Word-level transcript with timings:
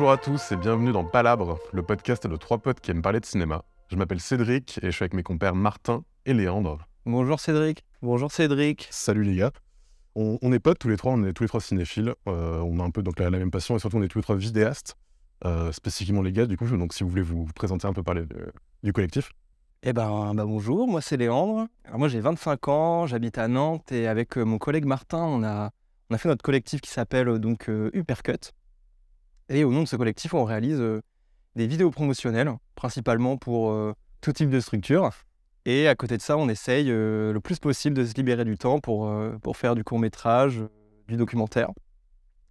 Bonjour 0.00 0.12
à 0.12 0.16
tous 0.16 0.50
et 0.52 0.56
bienvenue 0.56 0.92
dans 0.92 1.04
Palabre, 1.04 1.58
le 1.74 1.82
podcast 1.82 2.26
de 2.26 2.34
trois 2.36 2.56
potes 2.56 2.80
qui 2.80 2.90
aiment 2.90 3.02
parler 3.02 3.20
de 3.20 3.26
cinéma. 3.26 3.64
Je 3.90 3.96
m'appelle 3.96 4.18
Cédric 4.18 4.78
et 4.82 4.86
je 4.86 4.90
suis 4.92 5.02
avec 5.02 5.12
mes 5.12 5.22
compères 5.22 5.54
Martin 5.54 6.04
et 6.24 6.32
Léandre. 6.32 6.78
Bonjour 7.04 7.38
Cédric. 7.38 7.84
Bonjour 8.00 8.32
Cédric. 8.32 8.88
Salut 8.90 9.24
les 9.24 9.36
gars. 9.36 9.50
On, 10.14 10.38
on 10.40 10.52
est 10.54 10.58
potes 10.58 10.78
tous 10.78 10.88
les 10.88 10.96
trois, 10.96 11.12
on 11.12 11.22
est 11.24 11.34
tous 11.34 11.42
les 11.42 11.48
trois 11.48 11.60
cinéphiles. 11.60 12.14
Euh, 12.28 12.60
on 12.60 12.80
a 12.80 12.82
un 12.82 12.88
peu 12.90 13.02
donc 13.02 13.18
la, 13.18 13.28
la 13.28 13.36
même 13.38 13.50
passion 13.50 13.76
et 13.76 13.78
surtout 13.78 13.98
on 13.98 14.02
est 14.02 14.08
tous 14.08 14.16
les 14.16 14.22
trois 14.22 14.36
vidéastes, 14.36 14.96
euh, 15.44 15.70
spécifiquement 15.70 16.22
les 16.22 16.32
gars 16.32 16.46
du 16.46 16.56
coup. 16.56 16.66
Donc 16.66 16.94
si 16.94 17.04
vous 17.04 17.10
voulez 17.10 17.20
vous, 17.20 17.44
vous 17.44 17.52
présenter 17.52 17.86
un 17.86 17.92
peu 17.92 18.02
parler 18.02 18.24
de- 18.24 18.50
du 18.82 18.94
collectif. 18.94 19.30
Eh 19.82 19.92
ben, 19.92 20.32
bah 20.34 20.46
bonjour, 20.46 20.88
moi 20.88 21.02
c'est 21.02 21.18
Léandre. 21.18 21.66
Alors 21.84 21.98
moi 21.98 22.08
j'ai 22.08 22.20
25 22.20 22.68
ans, 22.68 23.06
j'habite 23.06 23.36
à 23.36 23.48
Nantes 23.48 23.92
et 23.92 24.06
avec 24.08 24.38
euh, 24.38 24.44
mon 24.44 24.56
collègue 24.56 24.86
Martin, 24.86 25.18
on 25.24 25.42
a, 25.44 25.68
on 26.08 26.14
a 26.14 26.16
fait 26.18 26.30
notre 26.30 26.42
collectif 26.42 26.80
qui 26.80 26.90
s'appelle 26.90 27.38
donc 27.38 27.68
euh, 27.68 27.90
Uppercut. 27.92 28.52
Et 29.50 29.64
au 29.64 29.72
nom 29.72 29.82
de 29.82 29.88
ce 29.88 29.96
collectif, 29.96 30.32
on 30.32 30.44
réalise 30.44 30.80
euh, 30.80 31.02
des 31.56 31.66
vidéos 31.66 31.90
promotionnelles, 31.90 32.52
principalement 32.76 33.36
pour 33.36 33.72
euh, 33.72 33.92
tout 34.20 34.32
type 34.32 34.48
de 34.48 34.60
structure. 34.60 35.10
Et 35.66 35.88
à 35.88 35.96
côté 35.96 36.16
de 36.16 36.22
ça, 36.22 36.36
on 36.36 36.48
essaye 36.48 36.86
euh, 36.88 37.32
le 37.32 37.40
plus 37.40 37.58
possible 37.58 37.96
de 37.96 38.04
se 38.04 38.14
libérer 38.14 38.44
du 38.44 38.56
temps 38.56 38.78
pour, 38.78 39.12
pour 39.42 39.56
faire 39.56 39.74
du 39.74 39.82
court 39.82 39.98
métrage, 39.98 40.62
du 41.08 41.16
documentaire. 41.16 41.70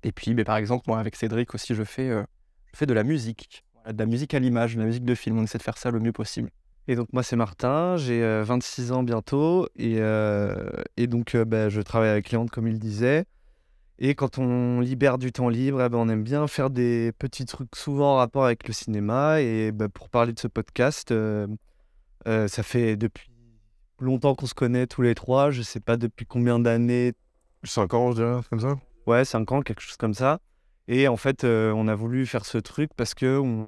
Et 0.04 0.12
puis, 0.12 0.34
ben, 0.34 0.44
par 0.44 0.58
exemple, 0.58 0.84
moi 0.88 1.00
avec 1.00 1.16
Cédric 1.16 1.56
aussi, 1.56 1.74
je 1.74 1.84
fais, 1.84 2.10
je 2.10 2.78
fais 2.78 2.86
de 2.86 2.94
la 2.94 3.04
musique, 3.04 3.64
de 3.90 3.98
la 3.98 4.06
musique 4.06 4.34
à 4.34 4.40
l'image, 4.40 4.76
de 4.76 4.82
la 4.82 4.86
musique 4.86 5.06
de 5.06 5.16
film. 5.16 5.40
On 5.40 5.44
essaie 5.44 5.58
de 5.58 5.64
faire 5.64 5.78
ça 5.78 5.92
le 5.92 6.00
mieux 6.00 6.12
possible. 6.12 6.50
Et 6.88 6.96
donc 6.96 7.08
moi 7.14 7.24
c'est 7.24 7.36
Martin, 7.36 7.98
j'ai 7.98 8.24
euh, 8.24 8.44
26 8.44 8.92
ans 8.92 9.04
bientôt 9.04 9.68
et, 9.76 10.00
et 10.98 11.08
donc 11.08 11.38
bah, 11.38 11.70
je 11.70 11.82
travaille 11.82 12.10
avec 12.10 12.30
Léandre 12.30 12.52
comme 12.52 12.68
il 12.68 12.78
disait. 12.78 13.26
Et 14.02 14.16
quand 14.16 14.38
on 14.38 14.80
libère 14.80 15.18
du 15.18 15.34
temps 15.34 15.50
libre, 15.50 15.82
eh 15.82 15.90
ben, 15.90 15.98
on 15.98 16.08
aime 16.08 16.24
bien 16.24 16.48
faire 16.48 16.70
des 16.70 17.12
petits 17.20 17.46
trucs 17.46 17.76
souvent 17.76 18.14
en 18.14 18.16
rapport 18.16 18.46
avec 18.46 18.66
le 18.66 18.74
cinéma. 18.74 19.42
Et 19.42 19.74
bah, 19.74 19.90
pour 19.90 20.10
parler 20.10 20.32
de 20.32 20.40
ce 20.40 20.48
podcast, 20.48 21.12
euh, 21.12 21.48
euh, 22.26 22.48
ça 22.48 22.64
fait 22.64 22.96
depuis 22.96 23.30
longtemps 24.00 24.36
qu'on 24.36 24.46
se 24.46 24.54
connaît 24.54 24.88
tous 24.88 25.02
les 25.02 25.16
trois. 25.16 25.52
Je 25.52 25.62
sais 25.62 25.82
pas 25.82 25.98
depuis 25.98 26.26
combien 26.26 26.60
d'années. 26.60 27.12
5 27.66 27.94
ans, 27.94 28.12
je 28.12 28.16
dirais, 28.16 28.40
comme 28.50 28.62
ça. 28.62 28.80
Ouais, 29.06 29.26
5 29.26 29.52
ans, 29.52 29.62
quelque 29.62 29.82
chose 29.82 29.98
comme 29.98 30.14
ça. 30.14 30.40
Et 30.88 31.10
en 31.10 31.18
fait, 31.18 31.44
euh, 31.44 31.74
on 31.76 31.90
a 31.90 31.96
voulu 31.96 32.26
faire 32.26 32.46
ce 32.46 32.58
truc 32.58 32.92
parce 32.96 33.14
que 33.14 33.38
on 33.38 33.68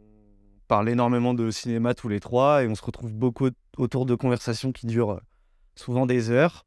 parle 0.69 0.87
énormément 0.87 1.33
de 1.33 1.51
cinéma 1.51 1.93
tous 1.93 2.07
les 2.07 2.21
trois 2.21 2.63
et 2.63 2.69
on 2.69 2.75
se 2.75 2.83
retrouve 2.83 3.13
beaucoup 3.13 3.49
autour 3.77 4.05
de 4.05 4.15
conversations 4.15 4.71
qui 4.71 4.87
durent 4.87 5.19
souvent 5.75 6.05
des 6.05 6.29
heures 6.29 6.65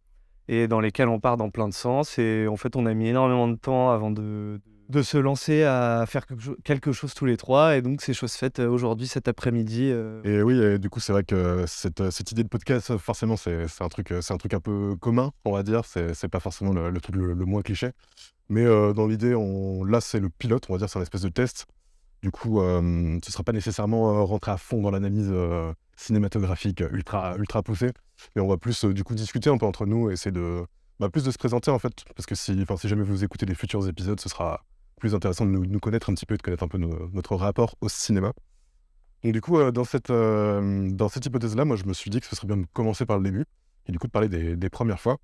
et 0.48 0.68
dans 0.68 0.80
lesquelles 0.80 1.08
on 1.08 1.20
part 1.20 1.36
dans 1.36 1.50
plein 1.50 1.68
de 1.68 1.74
sens. 1.74 2.18
Et 2.18 2.46
en 2.48 2.56
fait, 2.56 2.76
on 2.76 2.86
a 2.86 2.94
mis 2.94 3.08
énormément 3.08 3.48
de 3.48 3.56
temps 3.56 3.90
avant 3.90 4.10
de, 4.10 4.60
de 4.88 5.02
se 5.02 5.16
lancer 5.16 5.62
à 5.64 6.04
faire 6.06 6.26
quelque, 6.26 6.42
cho- 6.42 6.56
quelque 6.64 6.92
chose 6.92 7.14
tous 7.14 7.24
les 7.24 7.36
trois. 7.36 7.76
Et 7.76 7.82
donc, 7.82 8.02
c'est 8.02 8.12
chose 8.14 8.32
faite 8.34 8.58
euh, 8.58 8.68
aujourd'hui, 8.68 9.06
cet 9.06 9.28
après-midi. 9.28 9.90
euh, 9.90 10.20
Et 10.24 10.42
oui, 10.42 10.60
et 10.60 10.78
du 10.78 10.90
coup, 10.90 11.00
c'est 11.00 11.12
vrai 11.12 11.24
que 11.24 11.64
cette, 11.66 12.10
cette 12.10 12.32
idée 12.32 12.44
de 12.44 12.48
podcast, 12.48 12.96
forcément, 12.98 13.36
c'est 13.36 13.64
un, 13.80 13.88
truc, 13.88 14.12
un 14.12 14.36
truc 14.36 14.54
un 14.54 14.60
peu 14.60 14.96
commun, 15.00 15.32
on 15.44 15.52
va 15.52 15.62
dire. 15.62 15.82
C'est 15.84 16.28
pas 16.28 16.40
forcément 16.40 16.72
le, 16.72 16.90
le 16.90 17.00
truc 17.00 17.16
le, 17.16 17.32
le 17.32 17.44
moins 17.44 17.62
cliché. 17.62 17.90
Mais 18.50 18.64
euh, 18.64 18.92
dans 18.92 19.06
l'idée, 19.06 19.34
on... 19.34 19.84
là, 19.84 20.02
c'est 20.02 20.20
le 20.20 20.28
pilote, 20.28 20.66
on 20.68 20.74
va 20.74 20.78
dire, 20.78 20.88
c'est 20.90 20.98
un 20.98 21.02
espèce 21.02 21.22
de 21.22 21.30
test. 21.30 21.66
Du 22.24 22.30
coup, 22.30 22.58
euh, 22.58 23.18
ce 23.22 23.30
sera 23.30 23.44
pas 23.44 23.52
nécessairement 23.52 24.08
euh, 24.08 24.22
rentrer 24.22 24.50
à 24.50 24.56
fond 24.56 24.80
dans 24.80 24.90
l'analyse 24.90 25.28
euh, 25.30 25.74
cinématographique 25.94 26.82
ultra, 26.90 27.36
ultra 27.36 27.62
poussée. 27.62 27.90
Mais 28.34 28.40
on 28.40 28.48
va 28.48 28.56
plus, 28.56 28.86
du 28.86 29.04
coup, 29.04 29.14
discuter 29.14 29.50
un 29.50 29.58
peu 29.58 29.66
entre 29.66 29.84
nous 29.84 30.08
et 30.08 30.14
essayer 30.14 30.32
de, 30.32 30.64
bah, 30.98 31.10
plus 31.10 31.22
de 31.22 31.30
se 31.30 31.36
présenter, 31.36 31.70
en 31.70 31.78
fait. 31.78 31.92
Parce 32.16 32.24
que 32.24 32.34
si, 32.34 32.56
si 32.78 32.88
jamais 32.88 33.02
vous 33.02 33.24
écoutez 33.24 33.44
les 33.44 33.54
futurs 33.54 33.86
épisodes, 33.86 34.18
ce 34.18 34.30
sera 34.30 34.64
plus 34.98 35.14
intéressant 35.14 35.44
de 35.44 35.50
nous, 35.50 35.80
connaître 35.80 36.08
un 36.08 36.14
petit 36.14 36.24
peu 36.24 36.32
et 36.32 36.38
de 36.38 36.42
connaître 36.42 36.62
un 36.62 36.68
peu 36.68 36.78
notre 36.78 37.36
rapport 37.36 37.74
au 37.82 37.90
cinéma. 37.90 38.32
Donc 39.22 39.34
du 39.34 39.42
coup, 39.42 39.62
dans, 39.70 39.84
cette, 39.84 40.10
dans 40.10 41.08
cette 41.10 41.26
hypothèse-là, 41.26 41.66
moi, 41.66 41.76
je 41.76 41.84
me 41.84 41.92
suis 41.92 42.08
dit 42.08 42.20
que 42.20 42.26
ce 42.26 42.34
serait 42.34 42.46
bien 42.46 42.56
de 42.56 42.66
commencer 42.72 43.04
par 43.04 43.18
le 43.18 43.24
début 43.24 43.44
et 43.86 43.92
du 43.92 43.98
coup 43.98 44.06
de 44.06 44.12
parler 44.12 44.30
des, 44.30 44.70
premières 44.70 44.98
fois. 44.98 45.18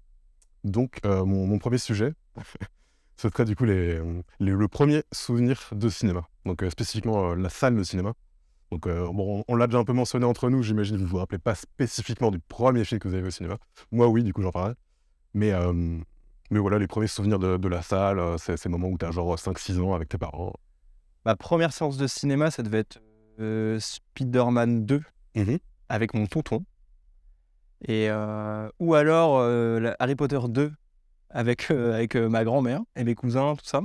Donc, 0.64 1.00
mon, 1.04 1.58
premier 1.58 1.78
sujet, 1.78 2.12
ce 3.16 3.30
serait 3.30 3.46
du 3.46 3.56
coup 3.56 3.64
le 3.64 4.66
premier 4.68 5.02
souvenir 5.12 5.70
de 5.72 5.88
cinéma. 5.88 6.29
Donc, 6.46 6.62
euh, 6.62 6.70
spécifiquement 6.70 7.32
euh, 7.32 7.34
la 7.36 7.48
salle 7.48 7.76
de 7.76 7.82
cinéma. 7.82 8.14
Donc, 8.70 8.86
euh, 8.86 9.06
bon, 9.12 9.40
on, 9.40 9.44
on 9.52 9.56
l'a 9.56 9.66
déjà 9.66 9.78
un 9.78 9.84
peu 9.84 9.92
mentionné 9.92 10.24
entre 10.24 10.48
nous, 10.48 10.62
j'imagine 10.62 10.96
que 10.96 11.02
vous 11.02 11.08
vous 11.08 11.18
rappelez 11.18 11.38
pas 11.38 11.54
spécifiquement 11.54 12.30
du 12.30 12.38
premier 12.38 12.84
film 12.84 12.98
que 13.00 13.08
vous 13.08 13.14
avez 13.14 13.22
vu 13.22 13.28
au 13.28 13.32
cinéma. 13.32 13.58
Moi, 13.90 14.08
oui, 14.08 14.22
du 14.22 14.32
coup, 14.32 14.42
j'en 14.42 14.52
parlerai. 14.52 14.74
Mais, 15.34 15.52
mais 16.50 16.58
voilà, 16.58 16.78
les 16.78 16.88
premiers 16.88 17.06
souvenirs 17.06 17.38
de, 17.38 17.56
de 17.56 17.68
la 17.68 17.82
salle, 17.82 18.20
c'est 18.38 18.56
ces 18.56 18.68
moments 18.68 18.88
où 18.88 18.98
tu 18.98 19.04
as 19.04 19.10
genre 19.12 19.36
5-6 19.36 19.80
ans 19.80 19.94
avec 19.94 20.08
tes 20.08 20.18
parents. 20.18 20.52
Ma 21.24 21.36
première 21.36 21.72
séance 21.72 21.98
de 21.98 22.06
cinéma, 22.06 22.50
ça 22.50 22.62
devait 22.62 22.78
être 22.78 23.00
euh, 23.40 23.78
Spider-Man 23.78 24.86
2 24.86 25.02
avec 25.88 26.14
mon 26.14 26.26
tonton. 26.26 26.64
Et, 27.86 28.08
euh, 28.10 28.68
ou 28.78 28.94
alors 28.94 29.38
euh, 29.38 29.92
Harry 29.98 30.14
Potter 30.14 30.38
2 30.48 30.72
avec, 31.30 31.70
avec 31.70 32.16
ma 32.16 32.44
grand-mère 32.44 32.80
et 32.96 33.04
mes 33.04 33.14
cousins, 33.14 33.54
tout 33.56 33.64
ça. 33.64 33.82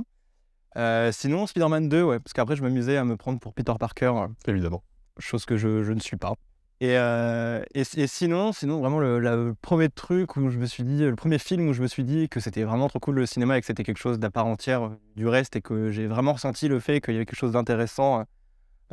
Euh, 0.76 1.10
sinon, 1.10 1.46
Spider-Man 1.46 1.88
2, 1.88 2.02
ouais, 2.02 2.20
parce 2.20 2.32
qu'après, 2.32 2.56
je 2.56 2.62
m'amusais 2.62 2.96
à 2.96 3.04
me 3.04 3.16
prendre 3.16 3.38
pour 3.40 3.54
Peter 3.54 3.72
Parker, 3.78 4.12
euh, 4.16 4.28
Évidemment. 4.46 4.82
chose 5.18 5.46
que 5.46 5.56
je, 5.56 5.82
je 5.82 5.92
ne 5.92 6.00
suis 6.00 6.16
pas. 6.16 6.34
Et, 6.80 6.98
euh, 6.98 7.64
et, 7.74 7.84
et 7.96 8.06
sinon, 8.06 8.52
sinon, 8.52 8.80
vraiment, 8.80 8.98
le, 8.98 9.54
premier 9.62 9.88
truc 9.88 10.36
où 10.36 10.50
je 10.50 10.58
me 10.58 10.66
suis 10.66 10.84
dit, 10.84 10.98
le 10.98 11.16
premier 11.16 11.38
film 11.38 11.68
où 11.68 11.72
je 11.72 11.80
me 11.80 11.86
suis 11.86 12.04
dit 12.04 12.28
que 12.28 12.40
c'était 12.40 12.64
vraiment 12.64 12.88
trop 12.88 12.98
cool 12.98 13.14
le 13.14 13.24
cinéma 13.24 13.56
et 13.56 13.60
que 13.60 13.66
c'était 13.66 13.84
quelque 13.84 13.98
chose 13.98 14.18
d'à 14.18 14.30
part 14.30 14.46
entière 14.46 14.90
du 15.16 15.26
reste 15.26 15.56
et 15.56 15.62
que 15.62 15.90
j'ai 15.90 16.06
vraiment 16.06 16.34
ressenti 16.34 16.68
le 16.68 16.78
fait 16.78 17.00
qu'il 17.00 17.14
y 17.14 17.16
avait 17.16 17.24
quelque 17.24 17.38
chose 17.38 17.52
d'intéressant 17.52 18.26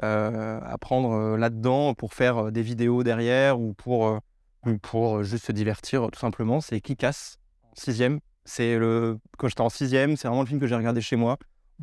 euh, 0.02 0.60
à 0.64 0.78
prendre 0.78 1.36
là-dedans 1.36 1.94
pour 1.94 2.14
faire 2.14 2.54
des 2.54 2.62
vidéos 2.62 3.04
derrière 3.04 3.60
ou 3.60 3.74
pour, 3.74 4.20
ou 4.66 4.78
pour 4.78 5.24
juste 5.24 5.48
se 5.48 5.52
divertir 5.52 6.10
tout 6.10 6.20
simplement, 6.20 6.62
c'est 6.62 6.80
Kick-Ass, 6.80 7.38
en 7.64 7.76
sixième. 7.76 8.22
C'est 8.46 8.78
le... 8.78 9.20
Quand 9.38 9.50
j'étais 9.50 9.62
en 9.62 9.70
sixième, 9.70 10.16
c'est 10.16 10.30
vraiment 10.30 10.44
le 10.44 10.48
film 10.48 10.62
que 10.62 10.68
j'ai 10.68 10.76
regardé 10.76 11.02
chez 11.02 11.18
moi, 11.18 11.38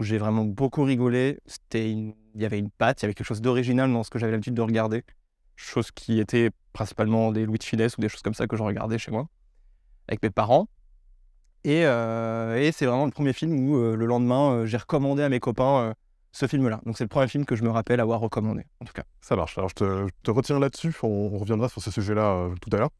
j'ai 0.05 0.19
vraiment 0.19 0.45
beaucoup 0.45 0.83
rigolé. 0.83 1.39
C'était 1.47 1.91
Il 1.91 2.15
y 2.37 2.45
avait 2.45 2.59
une 2.59 2.71
patte, 2.71 3.01
il 3.01 3.05
y 3.05 3.07
avait 3.07 3.15
quelque 3.15 3.27
chose 3.27 3.41
d'original 3.41 3.93
dans 3.93 4.03
ce 4.03 4.11
que 4.11 4.19
j'avais 4.19 4.33
l'habitude 4.33 4.55
de 4.55 4.63
regarder. 4.63 5.05
Chose 5.57 5.91
qui 5.91 6.21
était 6.21 6.51
principalement 6.73 7.33
des 7.33 7.45
Louis 7.45 7.59
de 7.59 7.65
Funès 7.65 7.97
ou 7.97 8.01
des 8.01 8.09
choses 8.09 8.23
comme 8.23 8.35
ça 8.35 8.47
que 8.47 8.57
je 8.57 8.63
regardais 8.63 8.99
chez 8.99 9.11
moi, 9.11 9.29
avec 10.09 10.23
mes 10.23 10.31
parents. 10.31 10.69
Et, 11.65 11.85
euh, 11.85 12.71
c'est 12.73 12.87
vraiment 12.87 13.05
le 13.05 13.11
premier 13.11 13.33
film 13.33 13.69
où 13.69 13.77
euh, 13.77 13.95
le 13.95 14.07
lendemain, 14.07 14.53
euh, 14.53 14.67
j'ai 14.67 14.79
recommandé 14.79 15.23
à 15.23 15.29
mes 15.29 15.41
copains 15.41 15.95
ce 16.33 16.47
film-là. 16.47 16.81
Donc 16.87 16.97
c'est 16.97 17.05
le 17.05 17.09
premier 17.09 17.29
film 17.29 17.45
que 17.45 17.57
je 17.57 17.65
me 17.65 17.71
rappelle 17.71 18.01
avoir 18.01 18.21
recommandé, 18.21 18.65
en 18.81 18.85
tout 18.85 18.93
cas. 18.93 19.03
Ça 19.21 19.37
marche. 19.37 19.59
Alors, 19.59 19.69
je 19.69 19.75
te, 19.75 20.07
je 20.25 20.31
retiens 20.31 20.59
là-dessus. 20.59 20.95
On, 21.03 21.39
reviendra 21.39 21.69
sur 21.69 21.83
ce 21.83 21.91
sujet-là 21.91 22.49
tout 22.61 22.71
à 22.75 22.79
l'heure. 22.79 22.91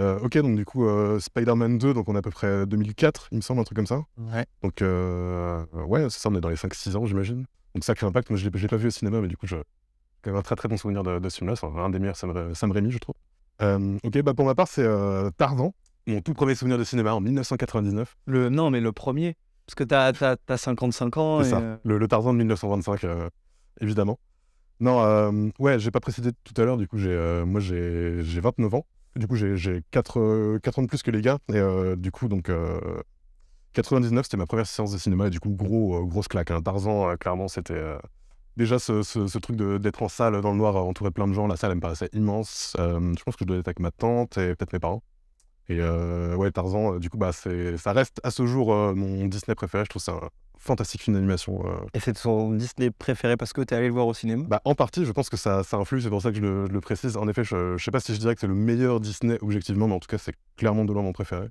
Euh, 0.00 0.18
ok, 0.20 0.38
donc 0.38 0.56
du 0.56 0.64
coup, 0.64 0.86
euh, 0.86 1.20
Spider-Man 1.20 1.78
2, 1.78 1.94
donc 1.94 2.08
on 2.08 2.14
est 2.14 2.18
à 2.18 2.22
peu 2.22 2.30
près 2.30 2.66
2004, 2.66 3.28
il 3.32 3.36
me 3.36 3.42
semble, 3.42 3.60
un 3.60 3.64
truc 3.64 3.76
comme 3.76 3.86
ça. 3.86 4.02
Ouais. 4.18 4.46
Donc, 4.62 4.82
euh, 4.82 5.62
ouais, 5.74 6.08
c'est 6.08 6.20
ça, 6.20 6.30
on 6.30 6.34
est 6.34 6.40
dans 6.40 6.48
les 6.48 6.56
5-6 6.56 6.96
ans, 6.96 7.04
j'imagine. 7.04 7.44
Donc, 7.74 7.84
sacré 7.84 8.06
impact. 8.06 8.30
Moi, 8.30 8.38
je 8.38 8.48
je 8.52 8.62
l'ai 8.62 8.68
pas 8.68 8.76
vu 8.76 8.88
au 8.88 8.90
cinéma, 8.90 9.20
mais 9.20 9.28
du 9.28 9.36
coup, 9.36 9.46
j'ai 9.46 9.60
quand 10.22 10.30
même 10.30 10.40
un 10.40 10.42
très 10.42 10.56
très 10.56 10.68
bon 10.68 10.76
souvenir 10.76 11.02
de, 11.02 11.18
de 11.18 11.28
ce 11.28 11.38
film-là. 11.38 11.56
C'est 11.56 11.66
un 11.66 11.90
des 11.90 11.98
meilleurs 11.98 12.16
Sam, 12.16 12.54
Sam 12.54 12.70
Raimi, 12.72 12.90
je 12.90 12.98
trouve. 12.98 13.14
Euh, 13.62 13.98
ok, 14.02 14.22
bah 14.22 14.34
pour 14.34 14.46
ma 14.46 14.54
part, 14.54 14.68
c'est 14.68 14.84
euh, 14.84 15.30
Tarzan, 15.36 15.74
mon 16.06 16.20
tout 16.20 16.32
premier 16.32 16.54
souvenir 16.54 16.78
de 16.78 16.84
cinéma 16.84 17.14
en 17.14 17.20
1999. 17.20 18.16
Le, 18.26 18.48
non, 18.48 18.70
mais 18.70 18.80
le 18.80 18.92
premier. 18.92 19.36
Parce 19.66 19.74
que 19.74 19.84
t'as 19.84 20.12
as, 20.48 20.56
55 20.56 21.16
ans. 21.16 21.42
C'est 21.42 21.48
et, 21.48 21.50
ça, 21.50 21.60
euh, 21.60 21.76
le, 21.84 21.98
le 21.98 22.08
Tarzan 22.08 22.32
de 22.32 22.38
1925, 22.38 23.04
euh, 23.04 23.28
évidemment. 23.80 24.18
Non, 24.80 25.02
euh, 25.02 25.48
ouais, 25.58 25.78
j'ai 25.78 25.90
pas 25.90 26.00
précisé 26.00 26.30
tout 26.42 26.60
à 26.60 26.64
l'heure, 26.64 26.78
du 26.78 26.88
coup, 26.88 26.96
euh, 26.98 27.44
moi 27.44 27.60
j'ai 27.60 28.22
29 28.22 28.74
ans. 28.74 28.86
Du 29.16 29.26
coup, 29.26 29.34
j'ai 29.36 29.56
j'ai 29.56 29.82
4, 29.90 30.18
euh, 30.20 30.58
ans 30.76 30.82
de 30.82 30.86
plus 30.86 31.02
que 31.02 31.10
les 31.10 31.20
gars. 31.22 31.38
Et 31.48 31.56
euh, 31.56 31.96
du 31.96 32.10
coup, 32.12 32.28
donc, 32.28 32.48
euh, 32.48 32.80
99, 33.74 34.24
c'était 34.26 34.36
ma 34.36 34.46
première 34.46 34.66
séance 34.66 34.92
de 34.92 34.98
cinéma. 34.98 35.28
Et 35.28 35.30
du 35.30 35.40
coup, 35.40 35.50
gros, 35.50 35.96
euh, 36.02 36.04
grosse 36.06 36.28
claque. 36.28 36.50
hein. 36.50 36.62
Tarzan, 36.62 37.10
euh, 37.10 37.16
clairement, 37.16 37.48
c'était. 37.48 37.74
euh, 37.74 37.98
déjà, 38.56 38.78
ce, 38.78 39.38
truc 39.38 39.56
d'être 39.56 40.02
en 40.02 40.08
salle, 40.08 40.40
dans 40.42 40.52
le 40.52 40.58
noir, 40.58 40.76
euh, 40.76 40.80
entouré 40.80 41.10
plein 41.10 41.28
de 41.28 41.34
gens, 41.34 41.46
la 41.46 41.56
salle, 41.56 41.70
elle 41.72 41.76
me 41.76 41.80
paraissait 41.82 42.10
immense. 42.12 42.76
Euh, 42.78 43.14
je 43.18 43.22
pense 43.24 43.36
que 43.36 43.44
je 43.44 43.46
dois 43.48 43.58
être 43.58 43.68
avec 43.68 43.80
ma 43.80 43.90
tante 43.92 44.38
et 44.38 44.54
peut-être 44.56 44.72
mes 44.72 44.80
parents. 44.80 45.02
Et 45.70 45.78
euh, 45.80 46.34
ouais, 46.34 46.50
Tarzan, 46.50 46.94
euh, 46.94 46.98
du 46.98 47.08
coup, 47.10 47.16
bah, 47.16 47.30
ça 47.32 47.92
reste 47.92 48.20
à 48.24 48.32
ce 48.32 48.44
jour 48.44 48.74
euh, 48.74 48.92
mon 48.92 49.26
Disney 49.26 49.54
préféré. 49.54 49.84
Je 49.84 49.90
trouve 49.90 50.02
ça 50.02 50.12
un 50.12 50.28
fantastique 50.58 51.02
film 51.02 51.14
d'animation. 51.14 51.64
euh, 51.64 51.76
Et 51.94 52.00
c'est 52.00 52.12
ton 52.20 52.50
Disney 52.50 52.90
préféré 52.90 53.36
parce 53.36 53.52
que 53.52 53.60
t'es 53.60 53.76
allé 53.76 53.86
le 53.86 53.92
voir 53.92 54.08
au 54.08 54.12
cinéma? 54.12 54.44
Bah, 54.48 54.60
en 54.64 54.74
partie, 54.74 55.04
je 55.04 55.12
pense 55.12 55.28
que 55.30 55.36
ça, 55.36 55.62
ça 55.62 55.76
influe, 55.76 56.02
c'est 56.02 56.10
pour 56.10 56.22
ça 56.22 56.30
que 56.30 56.36
je 56.38 56.42
le, 56.42 56.66
je 56.66 56.72
le 56.72 56.80
précise. 56.80 57.16
En 57.16 57.28
effet, 57.28 57.44
je, 57.44 57.76
je 57.76 57.84
sais 57.84 57.92
pas 57.92 58.00
si 58.00 58.12
je 58.12 58.18
dirais 58.18 58.34
que 58.34 58.40
c'est 58.40 58.48
le 58.48 58.54
meilleur 58.54 58.98
Disney 58.98 59.38
objectivement, 59.42 59.86
mais 59.86 59.94
en 59.94 60.00
tout 60.00 60.08
cas, 60.08 60.18
c'est 60.18 60.34
clairement 60.56 60.84
de 60.84 60.92
loin 60.92 61.04
mon 61.04 61.12
préféré. 61.12 61.46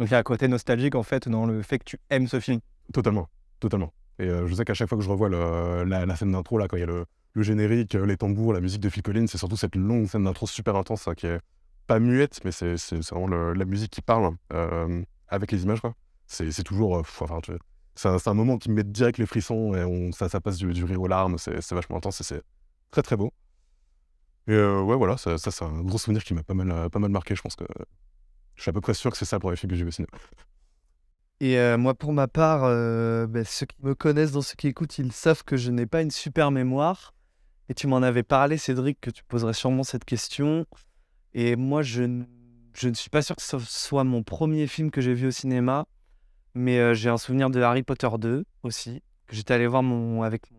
Donc 0.00 0.08
il 0.08 0.10
y 0.10 0.14
a 0.14 0.18
un 0.18 0.24
côté 0.24 0.48
nostalgique 0.48 0.96
en 0.96 1.04
fait 1.04 1.28
dans 1.28 1.46
le 1.46 1.62
fait 1.62 1.78
que 1.78 1.84
tu 1.84 1.98
aimes 2.10 2.26
ce 2.26 2.40
film? 2.40 2.58
Totalement, 2.92 3.28
totalement. 3.60 3.92
Et 4.18 4.24
euh, 4.24 4.48
je 4.48 4.54
sais 4.54 4.64
qu'à 4.64 4.74
chaque 4.74 4.88
fois 4.88 4.98
que 4.98 5.04
je 5.04 5.08
revois 5.10 5.28
le- 5.28 5.84
la, 5.84 6.06
la 6.06 6.16
scène 6.16 6.32
d'intro, 6.32 6.58
là, 6.58 6.66
quand 6.66 6.76
il 6.76 6.80
y 6.80 6.82
a 6.82 6.86
le, 6.86 7.04
le 7.34 7.42
générique, 7.42 7.94
les 7.94 8.16
tambours, 8.16 8.52
la 8.52 8.60
musique 8.60 8.80
de 8.80 8.88
Phil 8.88 9.02
Collins, 9.04 9.28
c'est 9.28 9.38
surtout 9.38 9.56
cette 9.56 9.76
longue 9.76 10.08
scène 10.08 10.24
d'intro 10.24 10.48
super 10.48 10.74
intense, 10.74 11.02
ça, 11.02 11.14
qui 11.14 11.28
est 11.28 11.38
pas 11.86 11.98
muette, 11.98 12.40
mais 12.44 12.52
c'est 12.52 12.76
vraiment 13.10 13.52
la 13.52 13.64
musique 13.64 13.90
qui 13.90 14.02
parle 14.02 14.36
euh, 14.52 15.02
avec 15.28 15.52
les 15.52 15.64
images. 15.64 15.80
C'est 16.26 16.62
toujours. 16.62 16.98
euh, 16.98 17.58
c'est 17.96 18.28
un, 18.28 18.34
moment 18.34 18.56
qui 18.56 18.70
me 18.70 18.76
met 18.76 18.84
direct 18.84 19.18
les 19.18 19.26
frissons 19.26 19.74
et 19.74 20.10
ça, 20.12 20.40
passe 20.40 20.56
du, 20.56 20.84
rire 20.84 21.00
aux 21.00 21.08
larmes. 21.08 21.36
C'est 21.38 21.72
vachement 21.72 21.96
intense 21.96 22.20
et 22.20 22.24
c'est 22.24 22.42
très 22.90 23.02
très 23.02 23.16
beau. 23.16 23.32
Et 24.46 24.52
euh, 24.52 24.80
ouais, 24.80 24.96
voilà, 24.96 25.16
ça, 25.16 25.36
c'est 25.38 25.62
un 25.62 25.82
gros 25.82 25.98
souvenir 25.98 26.24
qui 26.24 26.34
m'a 26.34 26.42
pas 26.42 26.54
mal, 26.54 27.10
marqué. 27.10 27.34
Je 27.34 27.42
pense 27.42 27.56
que 27.56 27.64
je 28.54 28.62
suis 28.62 28.70
à 28.70 28.72
peu 28.72 28.80
près 28.80 28.94
sûr 28.94 29.10
que 29.10 29.16
c'est 29.16 29.24
ça 29.24 29.36
le 29.36 29.40
premier 29.40 29.56
film 29.56 29.70
que 29.70 29.76
j'ai 29.76 29.82
vu 29.82 29.88
au 29.88 29.92
cinéma. 29.92 30.12
Et 31.40 31.76
moi, 31.76 31.94
pour 31.94 32.12
ma 32.12 32.28
part, 32.28 32.62
ben, 32.62 33.44
ceux 33.44 33.66
qui 33.66 33.76
me 33.82 33.94
connaissent, 33.94 34.32
dans 34.32 34.42
ceux 34.42 34.56
qui 34.56 34.68
écoutent, 34.68 34.98
ils 34.98 35.12
savent 35.12 35.42
que 35.44 35.56
je 35.56 35.70
n'ai 35.70 35.86
pas 35.86 36.02
une 36.02 36.10
super 36.10 36.50
mémoire. 36.50 37.14
Et 37.70 37.74
tu 37.74 37.86
m'en 37.86 37.98
avais 37.98 38.24
parlé, 38.24 38.58
Cédric, 38.58 39.00
que 39.00 39.10
tu 39.10 39.22
poserais 39.22 39.52
sûrement 39.52 39.84
cette 39.84 40.04
question. 40.04 40.66
Et 41.34 41.56
moi, 41.56 41.82
je, 41.82 42.02
ne 42.02 42.94
suis 42.94 43.10
pas 43.10 43.22
sûr 43.22 43.36
que 43.36 43.42
ce 43.42 43.58
soit 43.60 44.04
mon 44.04 44.22
premier 44.22 44.66
film 44.66 44.90
que 44.90 45.00
j'ai 45.00 45.14
vu 45.14 45.28
au 45.28 45.30
cinéma. 45.30 45.86
Mais 46.54 46.78
euh, 46.78 46.94
j'ai 46.94 47.08
un 47.08 47.16
souvenir 47.18 47.48
de 47.50 47.60
Harry 47.60 47.82
Potter 47.84 48.08
2 48.18 48.44
aussi, 48.64 49.02
que 49.28 49.36
j'étais 49.36 49.54
allé 49.54 49.68
voir 49.68 49.84
mon, 49.84 50.22
avec 50.22 50.50
mon 50.50 50.58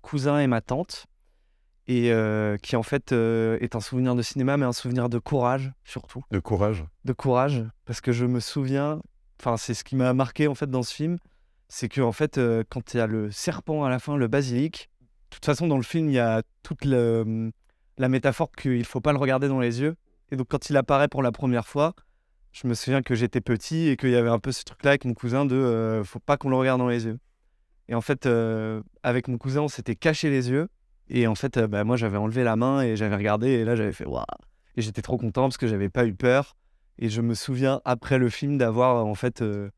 cousin 0.00 0.40
et 0.40 0.46
ma 0.46 0.60
tante. 0.62 1.06
Et 1.88 2.10
euh, 2.10 2.56
qui 2.56 2.74
en 2.74 2.82
fait 2.82 3.12
euh, 3.12 3.58
est 3.60 3.76
un 3.76 3.80
souvenir 3.80 4.14
de 4.16 4.22
cinéma, 4.22 4.56
mais 4.56 4.64
un 4.64 4.72
souvenir 4.72 5.08
de 5.08 5.18
courage 5.20 5.70
surtout 5.84 6.24
De 6.32 6.40
courage. 6.40 6.84
de 7.04 7.12
courage 7.12 7.62
parce 7.84 8.00
que 8.00 8.10
je 8.10 8.24
me 8.26 8.40
souviens, 8.40 9.00
enfin 9.40 9.56
c'est 9.56 9.72
ce 9.72 9.84
qui 9.84 9.94
m'a 9.94 10.12
marqué 10.12 10.48
en 10.48 10.56
fait 10.56 10.68
dans 10.68 10.82
ce 10.82 10.92
film, 10.92 11.16
c'est 11.68 11.88
que 11.88 12.00
en 12.00 12.10
fait 12.10 12.40
quand 12.70 12.92
il 12.92 12.96
y 12.96 13.00
a 13.00 13.06
le 13.06 13.30
serpent 13.30 13.84
à 13.84 13.88
la 13.88 14.00
fin, 14.00 14.16
le 14.16 14.26
basilic, 14.26 14.90
de 15.30 15.36
toute 15.36 15.44
façon 15.44 15.68
dans 15.68 15.76
le 15.76 15.84
film 15.84 16.08
il 16.08 16.14
y 16.14 16.18
a 16.18 16.42
toute 16.64 16.84
le- 16.84 17.52
la 17.98 18.08
métaphore 18.08 18.50
qu'il 18.50 18.84
faut 18.84 19.00
pas 19.00 19.12
le 19.12 19.18
regarder 19.18 19.46
dans 19.46 19.60
les 19.60 19.80
yeux 19.80 19.94
et 20.30 20.36
donc 20.36 20.48
quand 20.48 20.70
il 20.70 20.76
apparaît 20.76 21.08
pour 21.08 21.22
la 21.22 21.32
première 21.32 21.66
fois, 21.66 21.94
je 22.52 22.66
me 22.66 22.74
souviens 22.74 23.02
que 23.02 23.14
j'étais 23.14 23.40
petit 23.40 23.88
et 23.88 23.96
qu'il 23.96 24.10
y 24.10 24.16
avait 24.16 24.30
un 24.30 24.38
peu 24.38 24.52
ce 24.52 24.64
truc 24.64 24.82
là 24.84 24.90
avec 24.90 25.04
mon 25.04 25.14
cousin 25.14 25.44
de 25.44 25.56
euh, 25.56 26.04
faut 26.04 26.20
pas 26.20 26.36
qu'on 26.36 26.48
le 26.48 26.56
regarde 26.56 26.80
dans 26.80 26.88
les 26.88 27.04
yeux. 27.04 27.18
Et 27.88 27.94
en 27.94 28.00
fait 28.00 28.26
euh, 28.26 28.82
avec 29.02 29.28
mon 29.28 29.38
cousin 29.38 29.62
on 29.62 29.68
s'était 29.68 29.94
caché 29.94 30.30
les 30.30 30.50
yeux 30.50 30.68
et 31.08 31.26
en 31.26 31.34
fait 31.34 31.56
euh, 31.56 31.68
bah, 31.68 31.84
moi 31.84 31.96
j'avais 31.96 32.16
enlevé 32.16 32.42
la 32.44 32.56
main 32.56 32.82
et 32.82 32.96
j'avais 32.96 33.16
regardé 33.16 33.48
et 33.48 33.64
là 33.64 33.76
j'avais 33.76 33.92
fait 33.92 34.06
waouh 34.06 34.24
et 34.76 34.82
j'étais 34.82 35.02
trop 35.02 35.16
content 35.16 35.42
parce 35.42 35.56
que 35.56 35.66
j'avais 35.66 35.88
pas 35.88 36.06
eu 36.06 36.14
peur. 36.14 36.56
Et 36.98 37.08
je 37.08 37.20
me 37.20 37.34
souviens 37.34 37.80
après 37.84 38.18
le 38.18 38.30
film 38.30 38.56
d'avoir 38.56 39.04
en 39.04 39.14
fait 39.14 39.42
euh, 39.42 39.70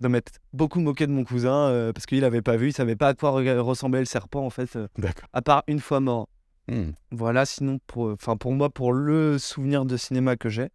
de 0.00 0.08
m'être 0.08 0.38
beaucoup 0.52 0.80
moqué 0.80 1.06
de 1.06 1.12
mon 1.12 1.24
cousin 1.24 1.68
euh, 1.68 1.92
parce 1.92 2.06
qu'il 2.06 2.24
avait 2.24 2.42
pas 2.42 2.56
vu, 2.56 2.68
il 2.68 2.72
savait 2.72 2.96
pas 2.96 3.08
à 3.08 3.14
quoi 3.14 3.30
ressemblait 3.30 4.00
le 4.00 4.04
serpent 4.04 4.44
en 4.44 4.50
fait, 4.50 4.76
euh, 4.76 4.86
D'accord. 4.98 5.28
à 5.32 5.42
part 5.42 5.64
une 5.66 5.80
fois 5.80 6.00
mort. 6.00 6.28
Hmm. 6.70 6.92
Voilà, 7.10 7.44
sinon 7.46 7.80
pour, 7.88 8.10
enfin 8.12 8.36
pour 8.36 8.52
moi 8.52 8.70
pour 8.70 8.92
le 8.92 9.38
souvenir 9.38 9.84
de 9.84 9.96
cinéma 9.96 10.36
que 10.36 10.48
j'ai, 10.48 10.68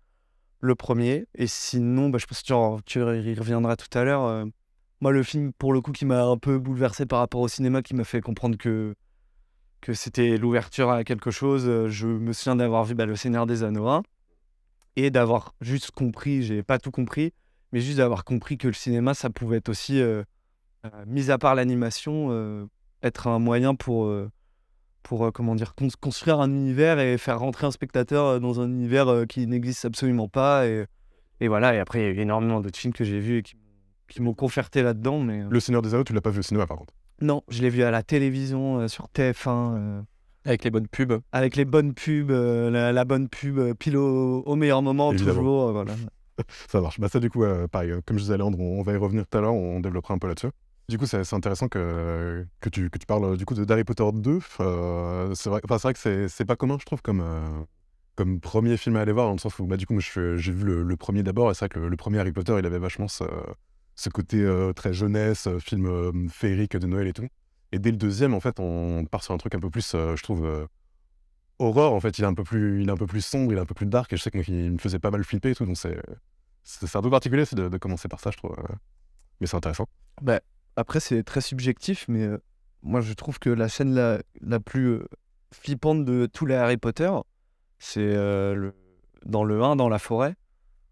le 0.59 0.75
premier. 0.75 1.25
Et 1.35 1.47
sinon, 1.47 2.09
bah, 2.09 2.17
je 2.19 2.25
pense 2.25 2.41
que 2.43 2.53
en- 2.53 2.79
tu 2.85 2.99
y 2.99 3.33
reviendras 3.35 3.77
tout 3.77 3.97
à 3.97 4.03
l'heure. 4.03 4.23
euh, 4.25 4.45
moi 5.01 5.11
le 5.11 5.23
film 5.23 5.53
pour 5.53 5.71
le 5.73 5.79
coup 5.81 5.91
qui 5.93 6.05
m'a 6.05 6.23
un 6.23 6.37
peu 6.37 6.57
bouleversé 6.59 7.05
par 7.05 7.19
rapport 7.19 7.41
au 7.41 7.47
cinéma, 7.47 7.81
qui 7.81 7.95
m'a 7.95 8.03
fait 8.03 8.21
comprendre 8.21 8.57
que 8.57 8.95
que 9.81 9.93
c'était 9.93 10.37
l'ouverture 10.37 10.89
à 10.89 11.03
quelque 11.03 11.31
chose. 11.31 11.65
euh, 11.67 11.87
Je 11.89 12.07
me 12.07 12.33
souviens 12.33 12.55
d'avoir 12.57 12.83
vu 12.85 12.95
bah, 12.95 13.05
Le 13.05 13.15
Seigneur 13.15 13.45
des 13.45 13.63
Anneaux 13.63 13.87
1 13.87 14.03
et 14.97 15.11
d'avoir 15.11 15.53
juste 15.61 15.91
compris, 15.91 16.43
j'ai 16.43 16.63
pas 16.63 16.79
tout 16.79 16.91
compris, 16.91 17.33
mais 17.71 17.81
juste 17.81 17.97
d'avoir 17.97 18.23
compris 18.25 18.57
que 18.57 18.67
le 18.67 18.73
cinéma, 18.73 19.13
ça 19.13 19.29
pouvait 19.29 19.57
être 19.57 19.69
aussi, 19.69 20.01
euh, 20.01 20.23
euh, 20.85 21.05
mis 21.07 21.31
à 21.31 21.37
part 21.37 21.55
l'animation, 21.55 22.27
euh, 22.31 22.65
être 23.03 23.27
un 23.27 23.39
moyen 23.39 23.75
pour, 23.75 24.05
euh, 24.05 24.29
pour 25.07 25.25
euh, 25.25 25.31
comment 25.31 25.55
dire, 25.55 25.75
cons- 25.75 25.87
construire 26.01 26.39
un 26.39 26.49
univers 26.49 26.99
et 26.99 27.17
faire 27.17 27.39
rentrer 27.39 27.67
un 27.67 27.71
spectateur 27.71 28.25
euh, 28.25 28.39
dans 28.39 28.59
un 28.59 28.65
univers 28.69 29.07
euh, 29.07 29.25
qui 29.25 29.45
n'existe 29.47 29.85
absolument 29.85 30.27
pas. 30.27 30.67
Et, 30.67 30.85
et 31.39 31.47
voilà, 31.47 31.75
et 31.75 31.79
après, 31.79 31.99
il 31.99 32.03
y 32.03 32.07
a 32.07 32.11
eu 32.11 32.19
énormément 32.19 32.59
d'autres 32.59 32.77
films 32.79 32.93
que 32.93 33.03
j'ai 33.03 33.19
vus 33.19 33.37
et 33.37 33.43
qui, 33.43 33.55
qui 34.09 34.21
m'ont 34.21 34.33
conforté 34.33 34.81
là-dedans. 34.83 35.19
Mais 35.19 35.41
euh, 35.43 35.47
Le 35.49 35.59
Seigneur 35.59 35.81
des 35.83 35.93
Anneaux, 35.93 36.03
tu 36.03 36.13
l'as 36.13 36.21
pas 36.21 36.31
vu 36.31 36.39
au 36.39 36.43
cinéma 36.43 36.65
par 36.67 36.77
contre? 36.77 36.93
non, 37.21 37.43
je 37.47 37.61
l'ai 37.61 37.69
vu 37.69 37.81
à 37.83 37.91
la 37.91 38.03
télévision, 38.03 38.79
euh, 38.79 38.87
sur 38.89 39.07
TF1. 39.07 39.75
euh, 39.77 40.01
Avec 40.43 40.63
les 40.65 40.69
bonnes 40.71 40.87
pubs. 40.87 41.21
avec 41.31 41.55
les 41.55 41.63
bonnes 41.65 41.93
pubs, 41.93 42.29
euh, 42.31 42.69
la, 42.69 42.91
la 42.91 43.05
bonne 43.05 43.29
pub 43.29 43.57
euh, 43.57 43.73
pile 43.73 43.95
au, 43.97 44.41
au 44.41 44.55
meilleur 44.57 44.81
moment, 44.81 45.11
Évidemment. 45.13 45.39
toujours. 45.39 45.67
euh, 45.69 45.71
voilà. 45.71 45.93
Ça 46.67 46.81
marche. 46.81 46.99
Bah 46.99 47.07
ça 47.07 47.21
du 47.21 47.29
coup, 47.29 47.43
euh, 47.45 47.67
pareil, 47.69 47.93
comme 48.05 48.17
je 48.17 48.23
disais 48.23 48.33
à 48.33 48.37
Léandre, 48.37 48.59
on, 48.59 48.79
on 48.79 48.83
va 48.83 48.91
y 48.91 48.97
revenir 48.97 49.25
tout 49.27 49.37
à 49.37 49.41
l'heure, 49.41 49.53
on 49.53 49.79
développera 49.79 50.13
un 50.13 50.17
peu 50.17 50.27
là-dessus. 50.27 50.49
Du 50.87 50.99
coup, 50.99 51.07
c'est 51.07 51.33
intéressant 51.33 51.67
que, 51.67 52.45
que, 52.59 52.69
tu, 52.69 52.89
que 52.91 52.99
tu 52.99 53.07
parles 53.07 53.25
euh, 53.25 53.37
du 53.37 53.45
coup 53.45 53.55
d'Harry 53.55 53.83
Potter 53.83 54.03
2. 54.13 54.39
Euh, 54.59 55.33
c'est 55.33 55.49
vrai, 55.49 55.59
enfin, 55.63 55.77
vrai 55.77 55.93
que 55.93 56.27
c'est- 56.27 56.45
pas 56.45 56.55
commun, 56.55 56.77
je 56.79 56.85
trouve, 56.85 57.01
comme, 57.01 57.21
euh, 57.21 57.63
comme 58.15 58.39
premier 58.39 58.77
film 58.77 58.95
à 58.97 59.01
aller 59.01 59.11
voir, 59.11 59.25
dans 59.27 59.33
le 59.33 59.39
sens 59.39 59.57
où 59.59 59.65
bah, 59.65 59.77
du 59.77 59.87
coup, 59.87 59.99
j'ai 59.99 60.51
vu 60.51 60.63
le, 60.63 60.97
premier 60.97 61.23
d'abord, 61.23 61.49
et 61.49 61.55
c'est 61.55 61.61
vrai 61.65 61.69
que 61.69 61.79
le, 61.79 61.97
premier 61.97 62.19
Harry 62.19 62.31
Potter, 62.31 62.55
il 62.59 62.65
avait 62.67 62.77
vachement 62.79 63.07
ce, 63.07 63.23
ce 63.95 64.09
côté 64.09 64.45
très 64.75 64.93
jeunesse, 64.93 65.47
film 65.59 66.29
féerique 66.29 66.77
de 66.77 66.87
Noël 66.87 67.07
et 67.07 67.13
tout. 67.13 67.27
Et 67.71 67.79
dès 67.79 67.91
le 67.91 67.97
deuxième, 67.97 68.33
en 68.35 68.39
fait, 68.39 68.59
on 68.59 69.05
part 69.05 69.23
sur 69.23 69.33
un 69.33 69.37
truc 69.37 69.55
un 69.55 69.59
peu 69.59 69.69
plus, 69.71 69.91
je 69.93 70.21
trouve, 70.23 70.67
horreur. 71.59 71.93
En 71.93 71.99
fait, 71.99 72.19
il 72.19 72.23
est 72.23 72.27
un 72.27 72.33
peu 72.35 72.43
plus, 72.43 72.81
il 72.83 72.89
est 72.89 72.91
un 72.91 72.97
peu 72.97 73.07
plus 73.07 73.25
sombre, 73.25 73.51
il 73.53 73.57
est 73.57 73.61
un 73.61 73.65
peu 73.65 73.73
plus 73.75 73.87
dark, 73.87 74.13
et 74.13 74.17
je 74.17 74.21
sais 74.23 74.31
qu'il 74.31 74.71
me 74.73 74.77
faisait 74.77 74.99
pas 74.99 75.11
mal 75.11 75.23
flipper 75.23 75.51
et 75.51 75.55
tout, 75.55 75.65
donc 75.65 75.77
c'est 75.77 76.95
un 76.95 77.01
peu 77.01 77.09
particulier 77.09 77.43
de, 77.53 77.69
de 77.69 77.77
commencer 77.77 78.07
par 78.07 78.19
ça, 78.19 78.31
je 78.31 78.37
trouve. 78.37 78.55
Mais 79.41 79.47
c'est 79.47 79.57
intéressant. 79.57 79.87
Après, 80.75 80.99
c'est 80.99 81.23
très 81.23 81.41
subjectif, 81.41 82.05
mais 82.07 82.23
euh, 82.23 82.37
moi, 82.83 83.01
je 83.01 83.13
trouve 83.13 83.39
que 83.39 83.49
la 83.49 83.69
scène 83.69 83.93
la, 83.93 84.19
la 84.41 84.59
plus 84.59 84.87
euh, 84.87 85.05
flippante 85.51 86.05
de 86.05 86.27
tous 86.31 86.45
les 86.45 86.55
Harry 86.55 86.77
Potter, 86.77 87.11
c'est 87.79 88.13
le, 88.13 88.73
dans 89.25 89.43
le 89.43 89.61
1, 89.61 89.75
dans 89.75 89.89
la 89.89 89.99
forêt. 89.99 90.35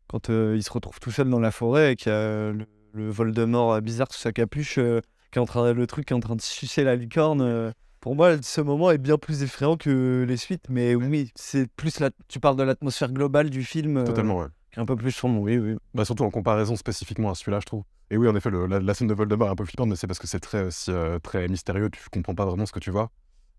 Quand 0.08 0.30
il 0.30 0.62
se 0.62 0.72
retrouve 0.72 1.00
tout 1.00 1.12
seul 1.12 1.30
dans 1.30 1.40
la 1.40 1.52
forêt 1.52 1.94
et 1.94 1.96
qu'il 1.96 2.12
y 2.12 2.16
a 2.16 2.52
le, 2.52 2.68
le 2.94 3.10
Voldemort 3.10 3.82
bizarre 3.82 4.12
sous 4.12 4.20
sa 4.20 4.32
capuche, 4.32 4.76
qui 4.76 5.40
est 5.40 5.42
en 5.42 5.46
train, 5.46 5.74
le 5.74 5.88
truc 5.88 6.06
qui 6.06 6.14
est 6.14 6.16
en 6.16 6.20
train 6.20 6.36
de 6.36 6.42
sucer 6.42 6.84
la 6.84 6.96
licorne. 6.96 7.74
pour 8.00 8.16
moi, 8.16 8.36
ce 8.42 8.62
moment 8.62 8.92
est 8.92 9.00
bien 9.00 9.18
plus 9.18 9.44
effrayant 9.44 9.76
que 9.76 10.24
les 10.28 10.38
suites. 10.38 10.66
Mais 10.70 10.94
oui, 10.96 11.32
c'est 11.36 11.70
plus 11.72 12.00
la, 12.00 12.12
tu 12.28 12.40
parles 12.40 12.56
de 12.56 12.64
l'atmosphère 12.64 13.12
globale 13.12 13.50
du 13.50 13.64
film, 13.64 13.98
euh, 13.98 14.06
Totalement, 14.06 14.40
ouais. 14.40 14.48
Un 14.78 14.86
peu 14.86 14.96
plus 14.96 15.12
sombre. 15.12 15.42
Oui, 15.42 15.58
oui. 15.58 15.76
Bah, 15.94 16.06
surtout 16.06 16.24
en 16.24 16.30
comparaison 16.32 16.76
spécifiquement 16.76 17.30
à 17.32 17.36
celui-là, 17.36 17.60
je 17.60 17.66
trouve. 17.66 17.84
Et 18.10 18.18
oui, 18.18 18.28
en 18.28 18.36
effet, 18.36 18.50
le- 18.50 18.66
la, 18.68 18.80
la 18.80 18.94
scène 18.94 19.08
de 19.08 19.14
Voldemort 19.14 19.48
est 19.48 19.52
un 19.52 19.56
peu 19.56 19.66
flippante, 19.66 19.90
mais 19.90 19.96
c'est 19.96 20.08
parce 20.08 20.20
que 20.20 20.28
c'est 20.28 20.40
très, 20.40 20.64
aussi, 20.64 20.92
euh, 20.92 21.20
très 21.20 21.48
mystérieux, 21.48 21.90
tu 21.90 22.00
comprends 22.12 22.36
pas 22.36 22.46
vraiment 22.46 22.66
ce 22.66 22.72
que 22.72 22.80
tu 22.80 22.92
vois. 22.92 23.10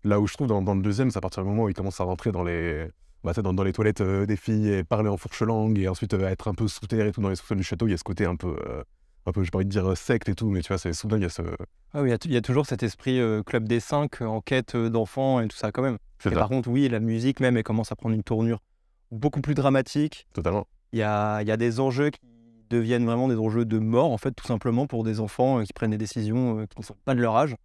Là 0.03 0.19
où 0.19 0.27
je 0.27 0.33
trouve 0.33 0.47
dans, 0.47 0.61
dans 0.61 0.75
le 0.75 0.81
deuxième, 0.81 1.09
c'est 1.11 1.17
à 1.17 1.21
partir 1.21 1.43
du 1.43 1.49
moment 1.49 1.63
où 1.63 1.69
il 1.69 1.73
commence 1.73 1.99
à 1.99 2.03
rentrer 2.03 2.31
dans 2.31 2.43
les, 2.43 2.87
bah, 3.23 3.33
dans, 3.33 3.53
dans 3.53 3.63
les 3.63 3.73
toilettes 3.73 4.01
euh, 4.01 4.25
des 4.25 4.35
filles 4.37 4.69
et 4.69 4.83
parler 4.83 5.09
en 5.09 5.17
fourche 5.17 5.41
langue 5.41 5.79
et 5.79 5.87
ensuite 5.87 6.13
euh, 6.13 6.27
être 6.27 6.47
un 6.47 6.53
peu 6.53 6.67
sous 6.67 6.85
terre 6.85 7.05
et 7.07 7.11
tout 7.11 7.21
dans 7.21 7.29
les 7.29 7.35
sous-sols 7.35 7.57
du 7.57 7.63
château, 7.63 7.87
il 7.87 7.91
y 7.91 7.93
a 7.93 7.97
ce 7.97 8.03
côté 8.03 8.25
un 8.25 8.35
peu, 8.35 8.55
euh, 8.67 8.83
un 9.25 9.31
peu 9.31 9.43
j'ai 9.43 9.49
pas 9.49 9.57
envie 9.57 9.65
de 9.65 9.71
dire 9.71 9.89
euh, 9.89 9.95
secte 9.95 10.29
et 10.29 10.35
tout, 10.35 10.49
mais 10.49 10.61
tu 10.61 10.67
vois, 10.67 10.77
c'est 10.77 10.93
soudain, 10.93 11.17
il 11.17 11.23
y 11.23 11.25
a 11.25 11.29
ce. 11.29 11.41
Ah 11.93 12.01
oui, 12.03 12.09
il 12.25 12.31
y 12.31 12.35
a 12.35 12.37
y, 12.37 12.41
toujours 12.41 12.65
cet 12.67 12.83
esprit 12.83 13.19
euh, 13.19 13.41
club 13.41 13.67
des 13.67 13.79
cinq 13.79 14.21
euh, 14.21 14.25
en 14.25 14.41
quête 14.41 14.75
euh, 14.75 14.89
d'enfants 14.89 15.39
et 15.39 15.47
tout 15.47 15.57
ça 15.57 15.71
quand 15.71 15.81
même. 15.81 15.97
Et 16.25 16.29
par 16.31 16.49
contre, 16.49 16.69
oui, 16.69 16.87
la 16.87 16.99
musique 16.99 17.39
même, 17.39 17.57
elle 17.57 17.63
commence 17.63 17.91
à 17.91 17.95
prendre 17.95 18.15
une 18.15 18.23
tournure 18.23 18.61
beaucoup 19.11 19.41
plus 19.41 19.53
dramatique. 19.55 20.27
totalement. 20.33 20.67
Il 20.93 20.99
y 20.99 21.03
a, 21.03 21.41
y 21.43 21.51
a 21.51 21.57
des 21.57 21.79
enjeux 21.79 22.09
qui 22.09 22.19
deviennent 22.69 23.05
vraiment 23.05 23.27
des 23.27 23.35
enjeux 23.37 23.65
de 23.65 23.79
mort, 23.79 24.11
en 24.11 24.17
fait, 24.17 24.31
tout 24.31 24.45
simplement 24.47 24.87
pour 24.87 25.03
des 25.03 25.19
enfants 25.19 25.59
euh, 25.59 25.63
qui 25.63 25.73
prennent 25.73 25.91
des 25.91 25.97
décisions 25.97 26.59
euh, 26.59 26.65
qui 26.65 26.79
ne 26.79 26.83
sont 26.83 26.95
pas 27.05 27.13
de 27.15 27.21
leur 27.21 27.35
âge. 27.35 27.55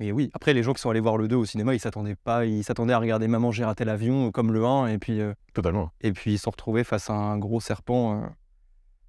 Mais 0.00 0.12
oui, 0.12 0.30
après, 0.34 0.52
les 0.54 0.62
gens 0.62 0.72
qui 0.74 0.80
sont 0.80 0.90
allés 0.90 1.00
voir 1.00 1.16
le 1.16 1.26
2 1.28 1.36
au 1.36 1.44
cinéma, 1.44 1.74
ils 1.74 1.80
s'attendaient 1.80 2.16
pas, 2.16 2.44
ils 2.44 2.62
s'attendaient 2.64 2.92
à 2.92 2.98
regarder 2.98 3.28
Maman, 3.28 3.50
j'ai 3.50 3.64
raté 3.64 3.84
l'avion, 3.84 4.28
euh, 4.28 4.30
comme 4.30 4.52
le 4.52 4.64
1, 4.64 4.88
et 4.88 4.98
puis, 4.98 5.20
Totalement. 5.54 5.90
et 6.02 6.12
puis 6.12 6.32
ils 6.34 6.38
se 6.38 6.44
sont 6.44 6.50
retrouvés 6.50 6.84
face 6.84 7.10
à 7.10 7.14
un 7.14 7.38
gros 7.38 7.60
serpent. 7.60 8.22
euh, 8.22 8.26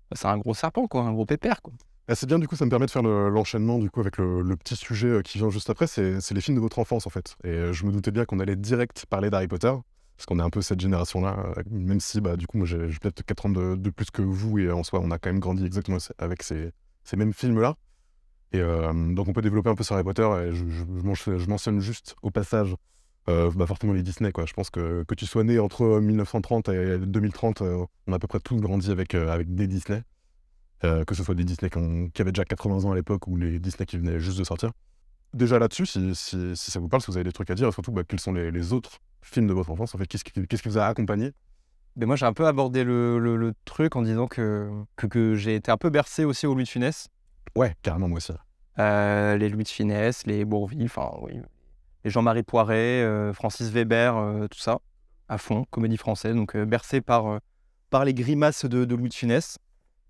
face 0.09 0.25
à 0.25 0.31
un 0.31 0.37
gros 0.37 0.53
serpent, 0.53 0.87
quoi, 0.87 1.01
un 1.03 1.11
gros 1.13 1.25
pépère, 1.25 1.61
quoi. 1.61 1.73
Ah, 2.09 2.15
c'est 2.15 2.25
bien, 2.25 2.39
du 2.39 2.47
coup, 2.47 2.55
ça 2.55 2.63
me 2.63 2.69
permet 2.69 2.85
de 2.85 2.91
faire 2.91 3.01
le- 3.03 3.27
l'enchaînement 3.27 3.79
du 3.79 3.89
coup 3.89 3.99
avec 3.99 4.17
le, 4.17 4.41
le 4.41 4.55
petit 4.55 4.77
sujet 4.77 5.19
qui 5.25 5.39
vient 5.39 5.49
juste 5.49 5.69
après. 5.69 5.87
C'est 5.87 6.31
les 6.31 6.39
films 6.39 6.55
de 6.55 6.61
votre 6.61 6.79
enfance, 6.79 7.05
en 7.05 7.09
fait. 7.09 7.35
Et 7.43 7.73
je 7.73 7.85
me 7.85 7.91
doutais 7.91 8.11
bien 8.11 8.23
qu'on 8.23 8.39
allait 8.39 8.55
direct 8.55 9.05
parler 9.09 9.29
d'Harry 9.29 9.49
Potter, 9.49 9.73
parce 10.17 10.25
qu'on 10.25 10.39
est 10.39 10.43
un 10.43 10.49
peu 10.49 10.63
cette 10.63 10.81
génération-là, 10.81 11.53
euh, 11.57 11.63
même 11.69 11.99
si, 11.99 12.21
bah, 12.21 12.37
du 12.37 12.47
coup, 12.47 12.57
moi, 12.57 12.65
j'ai 12.65 12.77
peut-être 12.99 13.23
4 13.23 13.45
ans 13.45 13.49
de, 13.49 13.89
plus 13.91 14.09
que 14.09 14.23
vous, 14.23 14.57
et 14.57 14.71
en 14.71 14.83
soi, 14.83 14.99
on 15.01 15.11
a 15.11 15.19
quand 15.19 15.29
même 15.29 15.39
grandi 15.39 15.63
exactement 15.63 15.99
avec 16.17 16.41
ces, 16.41 16.71
mêmes 17.15 17.33
films-là. 17.33 17.75
Et 18.51 18.59
euh, 18.59 19.13
donc, 19.13 19.27
on 19.27 19.33
peut 19.33 19.43
développer 19.43 19.69
un 19.69 19.75
peu 19.75 19.83
sur 19.83 19.93
Harry 19.93 20.03
Potter, 20.03 20.27
je, 20.53 21.45
mentionne- 21.45 21.81
juste 21.81 22.15
au 22.23 22.31
passage, 22.31 22.75
euh, 23.29 23.51
bah, 23.55 23.67
forcément 23.67 23.93
les 23.93 24.01
Disney, 24.01 24.31
quoi. 24.31 24.45
Je 24.47 24.53
pense 24.53 24.71
que 24.71 25.03
que 25.03 25.13
tu 25.13 25.27
sois 25.27 25.43
né 25.43 25.59
entre 25.59 25.99
1930 25.99 26.69
et 26.69 26.97
2030, 26.97 27.61
euh, 27.61 27.85
on 28.07 28.13
a 28.13 28.15
à 28.15 28.19
peu 28.19 28.27
près 28.27 28.39
tous 28.39 28.59
grandi 28.59 28.89
avec, 28.89 29.13
avec 29.13 29.53
des 29.53 29.67
Disney. 29.67 30.01
Que 30.81 31.15
ce 31.15 31.23
soit 31.23 31.35
des 31.35 31.43
Disney 31.43 31.69
qui, 31.69 32.11
qui 32.11 32.21
avaient 32.21 32.31
déjà 32.31 32.45
80 32.45 32.85
ans 32.85 32.91
à 32.91 32.95
l'époque 32.95 33.27
ou 33.27 33.35
les 33.35 33.59
Disney 33.59 33.85
qui 33.85 33.97
venaient 33.97 34.19
juste 34.19 34.37
de 34.37 34.43
sortir. 34.43 34.71
Déjà 35.33 35.59
là-dessus, 35.59 35.85
si, 35.85 36.15
si, 36.15 36.55
si 36.55 36.71
ça 36.71 36.79
vous 36.79 36.87
parle, 36.87 37.01
si 37.01 37.11
vous 37.11 37.17
avez 37.17 37.23
des 37.25 37.31
trucs 37.33 37.49
à 37.49 37.55
dire, 37.55 37.67
et 37.67 37.71
surtout 37.71 37.91
bah, 37.91 38.03
quels 38.07 38.19
sont 38.19 38.33
les, 38.33 38.49
les 38.49 38.73
autres 38.73 38.99
films 39.21 39.47
de 39.47 39.53
votre 39.53 39.69
enfance, 39.69 39.93
en 39.93 39.97
fait, 39.97 40.07
qu'est-ce 40.07 40.23
qui, 40.23 40.69
vous 40.69 40.77
a 40.77 40.85
accompagné? 40.85 41.33
Mais 41.95 42.05
moi, 42.05 42.15
j'ai 42.15 42.25
un 42.25 42.33
peu 42.33 42.47
abordé 42.47 42.83
le, 42.83 43.19
le- 43.19 43.35
le 43.35 43.53
truc 43.65 43.95
en 43.95 44.03
disant 44.03 44.27
que, 44.27 44.71
que, 44.95 45.07
que 45.07 45.35
j'ai 45.35 45.55
été 45.55 45.71
un 45.71 45.77
peu 45.77 45.89
bercé 45.89 46.23
aussi 46.25 46.47
au 46.47 46.53
Louis 46.53 46.63
de 46.63 46.69
Funès. 46.69 47.07
Ouais, 47.55 47.75
carrément, 47.81 48.07
moi 48.07 48.17
aussi. 48.17 48.33
Euh, 48.79 49.35
les 49.35 49.49
Louis 49.49 49.63
de 49.63 49.69
Funès, 49.69 50.25
les 50.25 50.45
Bourville, 50.45 50.85
enfin, 50.85 51.11
oui. 51.21 51.33
Les 52.03 52.11
Jean-Marie 52.11 52.43
Poiret, 52.43 53.01
euh, 53.03 53.33
Francis 53.33 53.69
Weber, 53.69 54.15
euh, 54.15 54.47
tout 54.47 54.59
ça, 54.59 54.79
à 55.27 55.37
fond, 55.37 55.65
comédie 55.71 55.97
française. 55.97 56.35
Donc, 56.35 56.55
bercé 56.55 57.01
par, 57.01 57.39
par 57.89 58.05
les 58.05 58.13
grimaces 58.13 58.65
de, 58.65 58.85
de 58.85 58.95
Louis 58.95 59.09
de 59.09 59.13
Funès. 59.13 59.57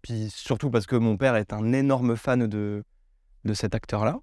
Puis 0.03 0.29
surtout 0.29 0.69
parce 0.69 0.85
que 0.85 0.95
mon 0.95 1.17
père 1.17 1.35
est 1.35 1.53
un 1.53 1.73
énorme 1.73 2.15
fan 2.15 2.45
de, 2.45 2.83
de 3.45 3.53
cet 3.53 3.73
acteur-là. 3.73 4.19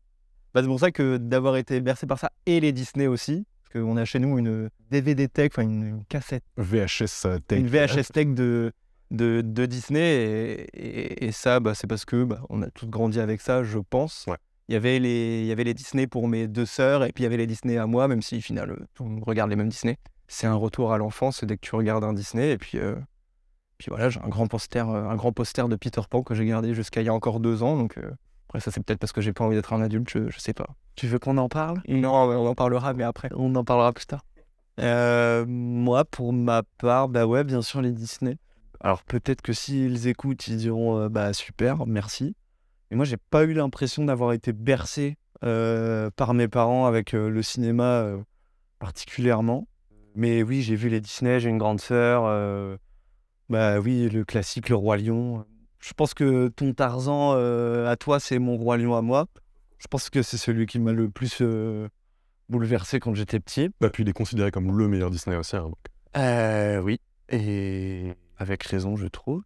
Bah, 0.55 0.61
c'est 0.63 0.69
pour 0.69 0.79
ça 0.81 0.91
que 0.93 1.17
d'avoir 1.17 1.57
été 1.57 1.81
bercé 1.81 2.07
par 2.07 2.19
ça 2.19 2.31
et 2.47 2.61
les 2.61 2.73
Disney 2.73 3.07
aussi, 3.09 3.45
parce 3.63 3.85
qu'on 3.85 3.97
a 3.97 4.05
chez 4.05 4.19
nous 4.21 4.39
une 4.39 4.71
DVD 4.91 5.29
tech, 5.29 5.51
enfin 5.53 5.63
une, 5.63 5.83
une 5.83 6.05
cassette, 6.05 6.45
VHS 6.57 7.27
euh, 7.27 7.39
tech. 7.41 7.59
une 7.59 7.67
VHS 7.67 8.13
tech 8.13 8.29
de, 8.29 8.73
de, 9.11 9.43
de 9.45 9.67
Disney, 9.67 10.01
et, 10.01 10.63
et- 10.75 11.25
et 11.27 11.33
ça, 11.33 11.59
bah, 11.61 11.75
c'est 11.75 11.87
parce 11.89 12.05
que 12.05 12.23
bah, 12.25 12.41
on 12.51 12.63
a 12.63 12.71
tous 12.71 12.87
grandi 12.87 13.19
avec 13.21 13.41
ça, 13.41 13.65
je 13.65 13.79
pense. 13.79 14.27
Ouais. 14.29 14.37
Il 14.69 14.73
y, 14.73 14.77
avait 14.77 14.99
les, 14.99 15.41
il 15.41 15.47
y 15.47 15.53
avait 15.53 15.65
les 15.65 15.75
Disney 15.75 16.07
pour 16.07 16.27
mes 16.29 16.47
deux 16.49 16.65
sœurs, 16.67 17.05
et 17.05 17.13
puis 17.13 17.23
il 17.23 17.25
y 17.25 17.27
avait 17.27 17.37
les 17.37 17.47
Disney 17.47 17.77
à 17.77 17.87
moi, 17.87 18.09
même 18.09 18.23
si, 18.23 18.39
au 18.39 18.41
final, 18.41 18.71
euh, 18.71 18.87
on 19.01 19.21
regarde 19.21 19.51
les 19.51 19.57
mêmes 19.57 19.69
Disney. 19.69 19.99
C'est 20.29 20.47
un 20.47 20.55
retour 20.55 20.93
à 20.93 20.99
l'enfance 20.99 21.45
dès 21.45 21.57
que 21.57 21.61
tu 21.67 21.75
regardes 21.75 22.03
un 22.05 22.15
Disney, 22.15 22.53
et 22.53 22.57
puis, 22.59 22.79
euh, 22.79 22.95
puis 23.77 23.89
voilà, 23.91 24.09
j'ai 24.09 24.21
un 24.21 24.29
grand 24.29 24.47
poster, 24.47 24.89
un 24.89 25.17
grand 25.17 25.33
poster 25.33 25.69
de 25.69 25.77
Peter 25.77 26.01
Pan 26.09 26.23
que 26.23 26.35
j'ai 26.35 26.47
gardé 26.47 26.73
jusqu'à 26.75 27.03
il 27.03 27.07
y 27.07 27.09
a 27.09 27.13
encore 27.15 27.41
deux 27.41 27.63
ans, 27.63 27.77
donc 27.77 27.99
euh, 27.99 28.11
après 28.55 28.61
ça 28.61 28.71
c'est 28.71 28.85
peut-être 28.85 29.01
parce 29.01 29.13
que 29.13 29.21
j'ai 29.21 29.33
pas 29.33 29.45
envie 29.45 29.57
d'être 29.57 29.73
un 29.73 29.83
adulte, 29.83 30.09
je, 30.09 30.31
je 30.31 30.39
sais 30.39 30.53
pas. 30.53 30.69
Tu 30.95 31.09
veux 31.09 31.19
qu'on 31.19 31.39
en 31.39 31.49
parle? 31.49 31.83
Non, 31.89 32.13
on 32.13 32.47
en 32.47 32.55
parlera, 32.55 32.95
mais 32.95 33.03
après. 33.03 33.29
On 33.35 33.53
en 33.57 33.65
parlera 33.65 33.93
plus 33.93 34.07
tard. 34.07 34.25
Euh, 34.79 35.45
moi, 35.49 36.05
pour 36.05 36.33
ma 36.33 36.63
part, 36.79 37.09
bah 37.09 37.27
ouais, 37.27 37.43
bien 37.43 37.63
sûr, 37.63 37.83
les 37.83 37.91
Disney. 37.91 38.39
Alors 38.79 39.03
peut-être 39.03 39.43
que 39.43 39.53
s'ils 39.53 40.07
écoutent, 40.07 40.47
ils 40.47 40.57
diront 40.57 41.01
euh, 41.01 41.09
bah 41.09 41.33
super, 41.33 41.85
merci. 41.89 42.37
Et 42.93 42.95
moi, 42.95 43.05
j'ai 43.05 43.17
pas 43.17 43.43
eu 43.43 43.55
l'impression 43.55 44.05
d'avoir 44.05 44.33
été 44.33 44.53
bercé 44.53 45.17
euh, 45.43 46.11
par 46.15 46.33
mes 46.33 46.47
parents 46.47 46.87
avec 46.87 47.11
le 47.11 47.43
cinéma 47.43 48.07
particulièrement. 48.79 49.67
Mais 50.15 50.45
oui, 50.45 50.63
j'ai 50.63 50.77
vu 50.77 50.91
les 50.91 51.01
Disney, 51.01 51.41
j'ai 51.41 51.49
une 51.49 51.59
grande 51.59 51.81
sœur. 51.81 52.23
bah 53.49 53.81
oui, 53.81 54.09
le 54.11 54.25
classique, 54.25 54.69
le 54.69 54.77
Roi 54.77 54.99
Lion. 54.99 55.45
Je 55.85 55.93
pense 55.93 56.15
que 56.15 56.49
ton 56.49 56.73
Tarzan 56.73 57.35
euh, 57.35 57.87
à 57.91 57.97
toi, 57.97 58.19
c'est 58.19 58.39
mon 58.39 58.57
Roi 58.57 58.79
Lion 58.79 58.97
à 58.97 59.03
moi. 59.03 59.27
Je 59.77 59.87
pense 59.87 60.09
que 60.09 60.23
c'est 60.23 60.39
celui 60.39 60.65
qui 60.65 60.79
m'a 60.79 60.93
le 60.93 61.11
plus 61.11 61.43
euh, 61.43 61.91
bouleversé 62.49 63.01
quand 63.01 63.13
j'étais 63.13 63.39
petit. 63.39 63.69
Bah, 63.83 63.91
puis 63.91 64.03
il 64.03 64.09
est 64.09 64.15
considéré 64.15 64.51
comme 64.51 64.75
le 64.79 64.89
meilleur 64.89 65.11
Disney 65.11 65.37
aussi. 65.37 65.57
hein, 65.57 65.65
donc. 65.65 65.77
Euh, 66.17 66.81
oui, 66.81 67.03
et 67.29 68.15
avec 68.39 68.63
raison, 68.63 68.97
je 68.97 69.07
trouve. 69.09 69.43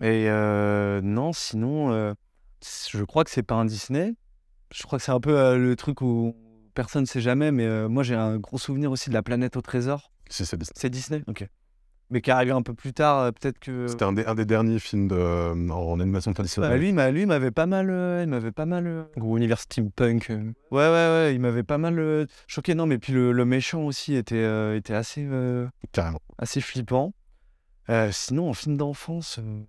Et 0.00 0.30
euh, 0.30 1.00
non, 1.02 1.32
sinon, 1.32 2.14
je 2.62 3.02
crois 3.02 3.24
que 3.24 3.30
c'est 3.30 3.42
pas 3.42 3.56
un 3.56 3.64
Disney. 3.64 4.14
Je 4.72 4.84
crois 4.84 5.00
que 5.00 5.04
c'est 5.04 5.12
un 5.12 5.20
peu 5.20 5.58
le 5.58 5.74
truc 5.74 6.02
où 6.02 6.36
personne 6.74 7.02
ne 7.02 7.06
sait 7.06 7.20
jamais, 7.20 7.50
mais 7.50 7.88
moi 7.88 8.04
j'ai 8.04 8.14
un 8.14 8.38
gros 8.38 8.58
souvenir 8.58 8.92
aussi 8.92 9.08
de 9.08 9.14
la 9.14 9.24
planète 9.24 9.56
au 9.56 9.60
trésor. 9.60 10.12
C'est 10.30 10.44
Disney. 10.56 10.72
C'est 10.76 10.90
Disney? 10.90 11.24
Ok. 11.26 11.48
Mais 12.10 12.20
qui 12.20 12.30
est 12.30 12.34
arrivé 12.34 12.52
un 12.52 12.60
peu 12.62 12.74
plus 12.74 12.92
tard, 12.92 13.18
euh, 13.20 13.30
peut-être 13.32 13.58
que. 13.58 13.86
C'était 13.88 14.04
un 14.04 14.12
des, 14.12 14.24
un 14.26 14.34
des 14.34 14.44
derniers 14.44 14.78
films 14.78 15.08
de, 15.08 15.16
euh, 15.16 15.68
en 15.70 15.98
animation 15.98 16.32
traditionnelle. 16.34 16.70
Bah, 16.70 16.76
lui, 16.76 16.88
il 16.90 16.94
m'a- 16.94 17.10
lui, 17.10 17.22
il 17.22 17.26
m'avait 17.26 17.50
pas 17.50 17.66
mal. 17.66 17.88
euh, 17.90 18.22
il 18.22 18.28
m'avait 18.28 18.52
pas 18.52 18.66
mal. 18.66 18.86
euh, 18.86 19.04
Gros 19.16 19.36
univers 19.38 19.58
steampunk. 19.58 20.28
euh. 20.30 20.52
Ouais, 20.70 20.86
ouais, 20.86 20.90
ouais, 20.90 21.34
il 21.34 21.40
m'avait 21.40 21.62
pas 21.62 21.78
mal 21.78 21.98
euh, 21.98 22.26
choqué. 22.46 22.74
Non, 22.74 22.86
mais 22.86 22.98
puis 22.98 23.12
le, 23.14 23.32
le 23.32 23.44
méchant 23.46 23.82
aussi 23.84 24.14
était, 24.14 24.36
euh, 24.36 24.76
était 24.76 24.94
assez. 24.94 25.24
euh, 25.28 25.66
Carrément. 25.92 26.20
assez 26.38 26.60
flippant. 26.60 27.14
Euh, 27.90 28.10
sinon, 28.12 28.48
en 28.50 28.54
film 28.54 28.76
d'enfance, 28.76 29.38
euh... 29.38 29.62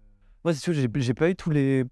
moi, 0.44 0.54
tu 0.54 0.72
veux, 0.72 0.76
j'ai, 0.80 0.90
j'ai 1.02 1.14
pas 1.14 1.30
eu 1.30 1.36
tous 1.36 1.50
les, 1.52 1.84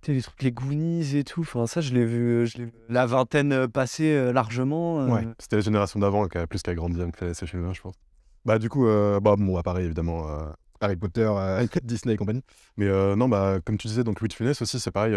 tu 0.00 0.06
sais, 0.06 0.12
les 0.14 0.22
trucs, 0.22 0.42
les 0.42 0.52
Goonies 0.52 1.16
et 1.16 1.24
tout. 1.24 1.40
Enfin, 1.42 1.66
ça, 1.66 1.80
je 1.80 1.92
l'ai 1.94 2.04
vu, 2.04 2.46
je 2.46 2.58
l'ai 2.58 2.64
vu 2.66 2.72
la 2.88 3.06
vingtaine 3.06 3.66
passée 3.68 4.12
euh, 4.12 4.32
largement. 4.32 5.00
euh. 5.02 5.08
Ouais, 5.08 5.26
c'était 5.38 5.56
la 5.56 5.62
génération 5.62 5.98
d'avant 6.00 6.26
qui 6.28 6.38
a 6.38 6.46
plus 6.46 6.60
qu'à 6.62 6.74
grandir 6.74 7.10
que 7.12 7.18
fait 7.18 7.34
ces 7.34 7.46
films-là, 7.46 7.72
je 7.72 7.80
pense. 7.80 7.94
Bah, 8.44 8.58
du 8.58 8.68
coup, 8.68 8.86
euh, 8.86 9.20
bah, 9.20 9.36
bon, 9.38 9.56
à 9.56 9.62
pareil, 9.62 9.84
évidemment, 9.86 10.28
euh, 10.28 10.50
Harry 10.80 10.96
Potter, 10.96 11.30
euh, 11.32 11.66
Disney 11.82 12.14
et 12.14 12.16
compagnie. 12.16 12.42
Mais 12.76 12.88
non, 13.16 13.28
bah, 13.28 13.58
comme 13.64 13.78
tu 13.78 13.88
disais, 13.88 14.04
donc 14.04 14.20
Louis 14.20 14.28
de 14.28 14.50
aussi, 14.62 14.80
c'est 14.80 14.90
pareil, 14.90 15.14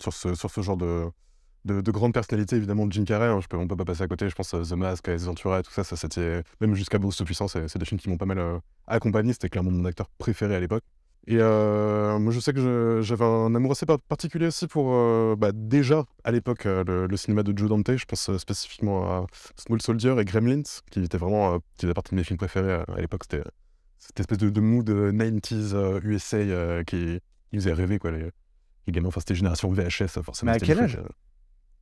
sur, 0.00 0.12
ce, 0.12 0.34
sur 0.34 0.50
ce 0.50 0.60
genre 0.60 0.76
de, 0.76 1.04
de, 1.64 1.80
de 1.80 1.90
grande 1.92 2.12
personnalité, 2.12 2.56
évidemment, 2.56 2.86
de 2.86 2.92
Jim 2.92 3.04
Carrey, 3.04 3.26
hein, 3.26 3.40
je 3.40 3.46
peux, 3.46 3.56
on 3.56 3.68
peut 3.68 3.76
pas 3.76 3.84
passer 3.84 4.02
à 4.02 4.08
côté, 4.08 4.28
je 4.28 4.34
pense, 4.34 4.50
The 4.50 4.72
Mask, 4.72 5.06
Ace 5.08 5.22
et 5.24 5.62
tout 5.62 5.70
ça, 5.70 5.84
ça 5.84 5.96
c'était, 5.96 6.42
même 6.60 6.74
jusqu'à 6.74 6.98
Bruce 6.98 7.22
Puissant, 7.22 7.46
c'est 7.48 7.68
c'est 7.68 7.78
des 7.78 7.84
films 7.84 8.00
qui 8.00 8.08
m'ont 8.08 8.16
pas 8.16 8.26
mal 8.26 8.60
accompagné, 8.86 9.32
c'était 9.32 9.48
clairement 9.48 9.70
mon 9.70 9.84
acteur 9.84 10.08
préféré 10.18 10.56
à 10.56 10.60
l'époque. 10.60 10.84
Et 11.30 11.36
euh, 11.38 12.18
moi, 12.18 12.32
je 12.32 12.40
sais 12.40 12.54
que 12.54 13.00
j'avais 13.02 13.24
un 13.24 13.54
amour 13.54 13.72
assez 13.72 13.84
par- 13.84 14.00
particulier 14.00 14.46
aussi 14.46 14.66
pour, 14.66 14.94
euh, 14.94 15.36
bah, 15.36 15.50
déjà, 15.52 16.04
à 16.24 16.32
l'époque, 16.32 16.64
euh, 16.64 16.82
le, 16.86 17.06
le 17.06 17.16
cinéma 17.18 17.42
de 17.42 17.56
Joe 17.56 17.68
Dante. 17.68 17.94
Je 17.96 18.04
pense 18.06 18.34
spécifiquement 18.38 19.04
à 19.04 19.26
Small 19.56 19.82
Soldier 19.82 20.14
et 20.18 20.24
Gremlins, 20.24 20.62
qui 20.90 21.02
était 21.04 21.18
vraiment, 21.18 21.58
qui 21.76 21.82
faisait 21.82 21.92
partie 21.92 22.12
de 22.12 22.16
mes 22.16 22.24
films 22.24 22.38
préférés 22.38 22.72
à 22.72 23.00
l'époque. 23.00 23.24
C'était 23.30 23.44
cette 23.98 24.20
espèce 24.20 24.38
de, 24.38 24.48
de 24.48 24.60
mood 24.62 24.88
euh, 24.88 25.12
90s 25.12 25.74
euh, 25.74 26.00
USA 26.02 26.38
qui, 26.84 26.96
qui 26.96 27.56
nous 27.56 27.60
faisait 27.60 27.74
rêver, 27.74 27.98
quoi. 27.98 28.10
Les, 28.10 28.30
les 28.86 28.92
gamins, 28.92 29.08
enfin, 29.08 29.20
c'était 29.20 29.34
génération 29.34 29.70
VHS, 29.70 30.22
forcément. 30.22 30.52
Mais 30.52 30.56
à 30.56 30.60
quel 30.60 30.78
euh, 30.96 31.08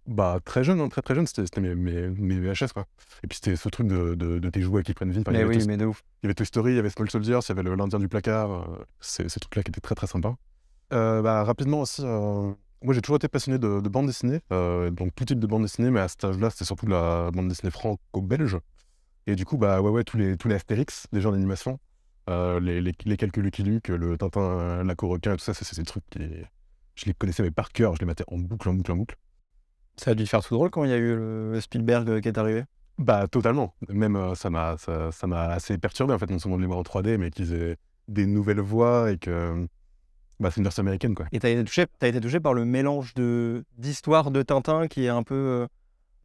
Bah, 0.07 0.39
très 0.45 0.63
jeune, 0.63 0.81
hein, 0.81 0.89
très 0.89 1.03
très 1.03 1.15
jeune, 1.17 1.27
c'était 1.27 1.61
mes, 1.61 1.75
mes, 1.75 2.09
mes 2.09 2.39
VHS, 2.39 2.73
quoi. 2.73 2.87
Et 3.25 3.27
puis 3.27 3.37
c'était 3.37 3.57
ce 3.57 3.69
truc 3.69 3.89
de, 3.89 4.15
de, 4.15 4.39
de 4.39 4.51
tes 4.51 4.61
jouets 4.63 4.83
qui 4.85 4.95
prennent 4.95 5.11
vie. 5.11 5.21
Enfin, 5.21 5.33
il 5.33 5.35
y 5.35 5.39
Mais 5.39 5.45
avait 5.45 5.57
oui, 5.57 5.59
Toy- 5.59 5.67
mais 5.67 5.77
de 5.77 5.85
ouf. 5.87 6.03
il 6.23 6.27
y 6.27 6.29
avait 6.29 6.35
Toy 6.35 6.47
Story, 6.47 6.73
il 6.73 6.77
y 6.77 6.79
avait 6.79 6.91
Small 6.91 7.11
Soldiers, 7.11 7.39
il 7.43 7.49
y 7.49 7.53
avait 7.53 7.63
le- 7.65 7.75
l'Indien 7.75 7.99
du 7.99 8.09
placard, 8.09 8.51
euh, 8.53 8.85
c'est- 9.01 9.29
ces 9.29 9.41
trucs-là 9.41 9.63
qui 9.65 9.71
étaient 9.71 9.81
très 9.81 9.95
très 9.97 10.07
sympas. 10.07 10.37
Euh, 10.93 11.23
bah, 11.23 11.43
rapidement 11.43 11.81
aussi, 11.81 12.03
euh, 12.05 12.53
moi 12.83 12.95
j'ai 12.95 13.01
toujours 13.03 13.17
été 13.17 13.27
passionné 13.27 13.59
de, 13.59 13.81
de 13.81 13.89
bande 13.89 14.07
dessinée, 14.07 14.41
euh, 14.53 14.91
donc 14.91 15.13
tout 15.17 15.25
type 15.25 15.41
de 15.41 15.47
bande 15.49 15.63
dessinée, 15.63 15.91
mais 15.91 15.99
à 16.01 16.07
cet 16.07 16.23
âge-là 16.25 16.51
c'était 16.51 16.65
surtout 16.65 16.87
de 16.87 16.93
la 16.93 17.31
bande 17.33 17.49
dessinée 17.49 17.73
franco-belge. 17.73 18.59
Et 19.27 19.35
du 19.35 19.45
coup, 19.45 19.57
bah 19.59 19.81
ouais, 19.81 19.91
ouais, 19.91 20.05
tous 20.05 20.17
les, 20.19 20.37
tous 20.37 20.47
les 20.47 20.55
Astérix, 20.55 21.09
des 21.13 21.21
jeux 21.21 21.33
d'animation, 21.33 21.81
euh, 22.31 22.61
les, 22.61 22.81
les, 22.81 22.93
les 23.05 23.17
quelques 23.17 23.39
Lucky 23.39 23.65
Luke, 23.65 23.89
le 23.89 24.17
Tintin, 24.17 24.85
la 24.85 24.95
Requin 25.03 25.33
et 25.35 25.37
tout 25.37 25.43
ça, 25.43 25.53
c'est 25.55 25.65
c'est 25.65 25.77
des 25.79 25.85
trucs 25.85 26.05
qui. 26.11 26.21
Je 26.95 27.05
les 27.07 27.13
connaissais 27.15 27.43
mais 27.43 27.51
par 27.51 27.73
cœur, 27.73 27.95
je 27.97 28.01
les 28.01 28.07
mettais 28.07 28.25
en 28.29 28.39
boucle, 28.39 28.69
en 28.69 28.75
boucle, 28.75 28.93
en 28.93 28.97
boucle. 28.97 29.17
Ça 29.97 30.11
a 30.11 30.15
dû 30.15 30.27
faire 30.27 30.43
tout 30.45 30.55
drôle 30.55 30.71
quand 30.71 30.85
il 30.85 30.91
y 30.91 30.95
a 30.95 30.97
eu 30.99 31.15
le 31.17 31.59
Spielberg 31.61 32.09
euh, 32.11 32.21
qui 32.21 32.29
est 32.29 32.39
arrivé. 32.39 32.65
Bah 32.99 33.27
totalement. 33.29 33.75
Même 33.89 34.17
euh, 34.17 34.35
ça 34.35 34.51
m'a 34.51 34.77
ça, 34.79 35.11
ça 35.13 35.27
m'a 35.27 35.45
assez 35.49 35.77
perturbé 35.79 36.15
en 36.15 36.19
fait, 36.19 36.31
non 36.31 36.39
seulement 36.39 36.57
de 36.57 36.63
les 36.63 36.67
voir 36.67 36.79
en 36.79 36.83
3D, 36.83 37.19
mais 37.19 37.31
qu'ils 37.31 37.53
aient 37.55 37.77
des 38.09 38.27
nouvelles 38.27 38.61
voix 38.61 39.11
et 39.11 39.19
que 39.19 39.67
bah 40.39 40.51
c'est 40.51 40.59
une 40.59 40.65
version 40.65 40.83
américaine 40.83 41.15
quoi. 41.15 41.27
Et 41.33 41.39
t'as 41.41 41.49
été 41.51 41.65
touché, 41.65 41.87
été 42.03 42.21
touché 42.21 42.41
par 42.41 42.55
le 42.55 42.65
mélange 42.65 43.15
de 43.15 43.65
d'histoire 43.79 44.31
de 44.31 44.43
Tintin 44.43 44.87
qui 44.87 45.05
est 45.05 45.09
un 45.09 45.23
peu, 45.23 45.35
euh, 45.35 45.67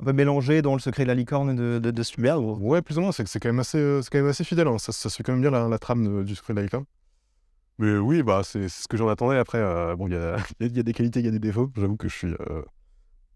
un 0.01 0.05
peu 0.05 0.13
mélangé 0.13 0.61
dans 0.61 0.73
le 0.73 0.79
secret 0.79 1.03
de 1.03 1.07
la 1.07 1.15
licorne 1.15 1.55
de, 1.55 1.79
de, 1.79 1.91
de 1.91 2.03
Spielberg. 2.03 2.41
ou- 2.43 2.57
Ouais, 2.69 2.81
plus 2.81 2.97
ou 2.97 3.01
moins, 3.01 3.11
c'est 3.11 3.23
quand 3.39 3.49
même 3.49 3.59
assez 3.59 3.77
euh, 3.77 4.01
c'est 4.01 4.09
quand 4.11 4.19
même 4.19 4.27
assez 4.27 4.43
fidèle. 4.43 4.67
hein. 4.67 4.77
Ça, 4.77 4.91
ça 4.91 5.09
suit 5.09 5.23
quand 5.23 5.31
même 5.33 5.41
bien 5.41 5.51
la, 5.51 5.67
la 5.69 5.79
trame 5.79 6.05
de- 6.19 6.23
du 6.23 6.35
secret 6.35 6.53
de 6.53 6.59
la 6.59 6.63
licorne. 6.63 6.85
Mais 7.79 7.97
oui, 7.97 8.21
bah 8.23 8.41
c'est 8.43 8.69
c'est 8.69 8.83
ce 8.83 8.87
que 8.87 8.97
j'en 8.97 9.07
attendais. 9.09 9.37
Après, 9.37 9.57
euh, 9.59 9.95
bon, 9.95 10.07
il 10.07 10.13
y 10.13 10.17
a, 10.17 10.37
il 10.59 10.75
y 10.75 10.79
a 10.79 10.83
des 10.83 10.93
qualités, 10.93 11.19
il 11.21 11.25
y 11.25 11.29
a 11.29 11.31
des 11.31 11.39
défauts. 11.39 11.71
J'avoue 11.75 11.97
que 11.97 12.07
je 12.09 12.15
suis 12.15 12.27
euh, 12.49 12.61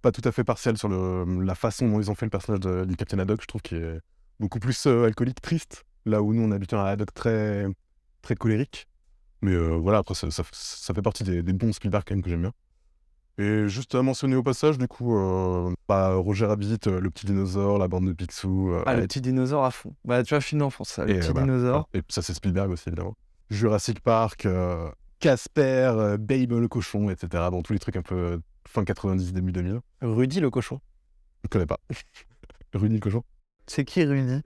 pas 0.05 0.12
tout 0.12 0.21
à 0.24 0.31
fait 0.31 0.43
partial 0.43 0.77
sur 0.77 0.88
le, 0.88 1.41
la 1.43 1.55
façon 1.55 1.89
dont 1.89 2.00
ils 2.00 2.12
ont 2.12 2.15
fait 2.15 2.27
le 2.27 2.29
personnage 2.29 2.59
de- 2.59 2.85
du 2.85 2.95
Captain 2.95 3.17
Haddock. 3.17 3.41
Je 3.41 3.47
trouve 3.47 3.62
qu'il 3.63 3.77
est 3.77 4.00
beaucoup 4.39 4.59
plus 4.59 4.85
euh, 4.85 5.05
alcoolique, 5.05 5.41
triste. 5.41 5.83
Là 6.05 6.21
où 6.21 6.31
nous, 6.33 6.43
on 6.43 6.51
à 6.51 6.55
un 6.55 6.85
Haddock 6.85 7.12
très, 7.13 7.65
très 8.21 8.35
colérique. 8.35 8.88
Mais 9.41 9.53
euh, 9.53 9.75
voilà, 9.77 9.97
après, 10.00 10.13
ça, 10.13 10.29
ça, 10.29 10.43
ça 10.51 10.93
fait 10.93 11.01
partie 11.01 11.24
des, 11.24 11.41
des 11.41 11.53
bons 11.53 11.74
Spielberg 11.74 12.03
quand 12.07 12.13
même 12.15 12.24
que 12.24 12.29
j'aime 12.29 12.41
bien. 12.41 12.51
Et 13.38 13.67
juste 13.67 13.95
à 13.95 14.01
mentionner 14.03 14.35
au 14.35 14.43
passage, 14.43 14.77
du 14.77 14.88
coup, 14.88 15.17
euh, 15.17 15.74
bah, 15.89 16.13
Roger 16.15 16.45
Rabbit, 16.45 16.77
euh, 16.88 17.00
le 17.01 17.09
petit 17.09 17.25
dinosaure, 17.25 17.77
la 17.79 17.88
bande 17.88 18.05
de 18.07 18.13
Picsou. 18.13 18.71
euh, 18.71 18.83
Ah, 18.85 18.93
le 18.95 19.03
et- 19.03 19.07
petit 19.07 19.21
dinosaure 19.21 19.65
à 19.65 19.71
fond. 19.71 19.93
Bah, 20.05 20.24
tu 20.24 20.33
vois, 20.35 20.41
film 20.41 20.59
d'enfance. 20.59 21.00
Le 21.00 21.09
Et, 21.09 21.19
petit 21.19 21.33
bah, 21.33 21.41
dinosaure. 21.41 21.89
et 21.95 22.01
ça, 22.09 22.21
c'est 22.21 22.33
Spielberg 22.35 22.69
aussi, 22.69 22.88
évidemment. 22.89 23.15
Jurassic 23.50 24.00
Park, 24.01 24.47
Casper, 25.19 26.15
Babe 26.19 26.51
le 26.51 26.67
cochon, 26.67 27.09
etc. 27.09 27.43
Bon, 27.51 27.62
tous 27.62 27.74
les 27.74 27.79
trucs 27.79 27.95
un 27.97 28.01
peu 28.01 28.39
fin 28.75 28.84
90, 28.84 29.32
début 29.34 29.51
2000. 29.53 29.79
Rudy 30.01 30.39
le 30.41 30.50
cochon. 30.50 30.79
Je 31.44 31.50
connais 31.50 31.65
pas. 31.65 31.79
Rudy 32.74 32.96
le 32.96 33.00
cochon. 33.00 33.24
C'est 33.67 33.86
qui 33.86 34.03
Rudy? 34.03 34.41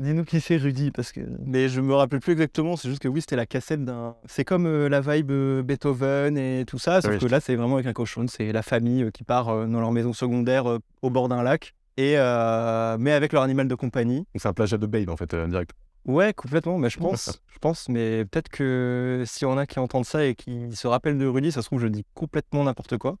Dis-nous 0.00 0.24
qui 0.24 0.40
c'est 0.40 0.56
Rudy, 0.56 0.90
parce 0.90 1.12
que. 1.12 1.20
Mais 1.44 1.68
je 1.68 1.80
me 1.80 1.94
rappelle 1.94 2.20
plus 2.20 2.32
exactement, 2.32 2.74
c'est 2.76 2.88
juste 2.88 3.00
que 3.02 3.08
oui, 3.08 3.20
c'était 3.20 3.36
la 3.36 3.46
cassette 3.46 3.84
d'un. 3.84 4.16
C'est 4.26 4.44
comme 4.44 4.66
euh, 4.66 4.88
la 4.88 5.00
vibe 5.00 5.30
euh, 5.30 5.62
Beethoven 5.62 6.36
et 6.38 6.64
tout 6.66 6.78
ça, 6.78 7.00
sauf 7.02 7.12
Oui. 7.12 7.18
que 7.18 7.26
là, 7.26 7.38
c'est 7.40 7.54
vraiment 7.54 7.74
avec 7.74 7.86
un 7.86 7.92
cochon. 7.92 8.26
C'est 8.26 8.50
la 8.50 8.62
famille 8.62 9.02
euh, 9.04 9.10
qui 9.10 9.24
part 9.24 9.50
euh, 9.50 9.66
dans 9.66 9.80
leur 9.80 9.92
maison 9.92 10.12
secondaire 10.12 10.68
euh, 10.68 10.78
au 11.02 11.10
bord 11.10 11.28
d'un 11.28 11.42
lac, 11.42 11.74
et, 11.98 12.14
euh, 12.16 12.96
mais 12.98 13.12
avec 13.12 13.32
leur 13.34 13.42
animal 13.42 13.68
de 13.68 13.74
compagnie. 13.74 14.18
Donc 14.20 14.26
c'est 14.40 14.48
un 14.48 14.54
plagiat 14.54 14.78
de 14.78 14.86
Babe, 14.86 15.10
en 15.10 15.16
fait, 15.18 15.32
euh, 15.34 15.46
direct. 15.46 15.72
Ouais, 16.06 16.32
complètement. 16.32 16.78
Mais 16.78 16.88
je 16.88 16.98
pense, 16.98 17.42
je 17.52 17.58
pense. 17.58 17.88
Mais 17.90 18.24
peut-être 18.24 18.48
que 18.48 19.22
s'il 19.26 19.46
y 19.46 19.50
en 19.50 19.58
a 19.58 19.66
qui 19.66 19.78
entendent 19.80 20.06
ça 20.06 20.24
et 20.24 20.34
qui 20.34 20.74
se 20.74 20.86
rappellent 20.88 21.18
de 21.18 21.26
Rudy, 21.26 21.52
ça 21.52 21.60
se 21.60 21.66
trouve, 21.66 21.80
je 21.80 21.88
dis 21.88 22.06
complètement 22.14 22.64
n'importe 22.64 22.96
quoi. 22.96 23.16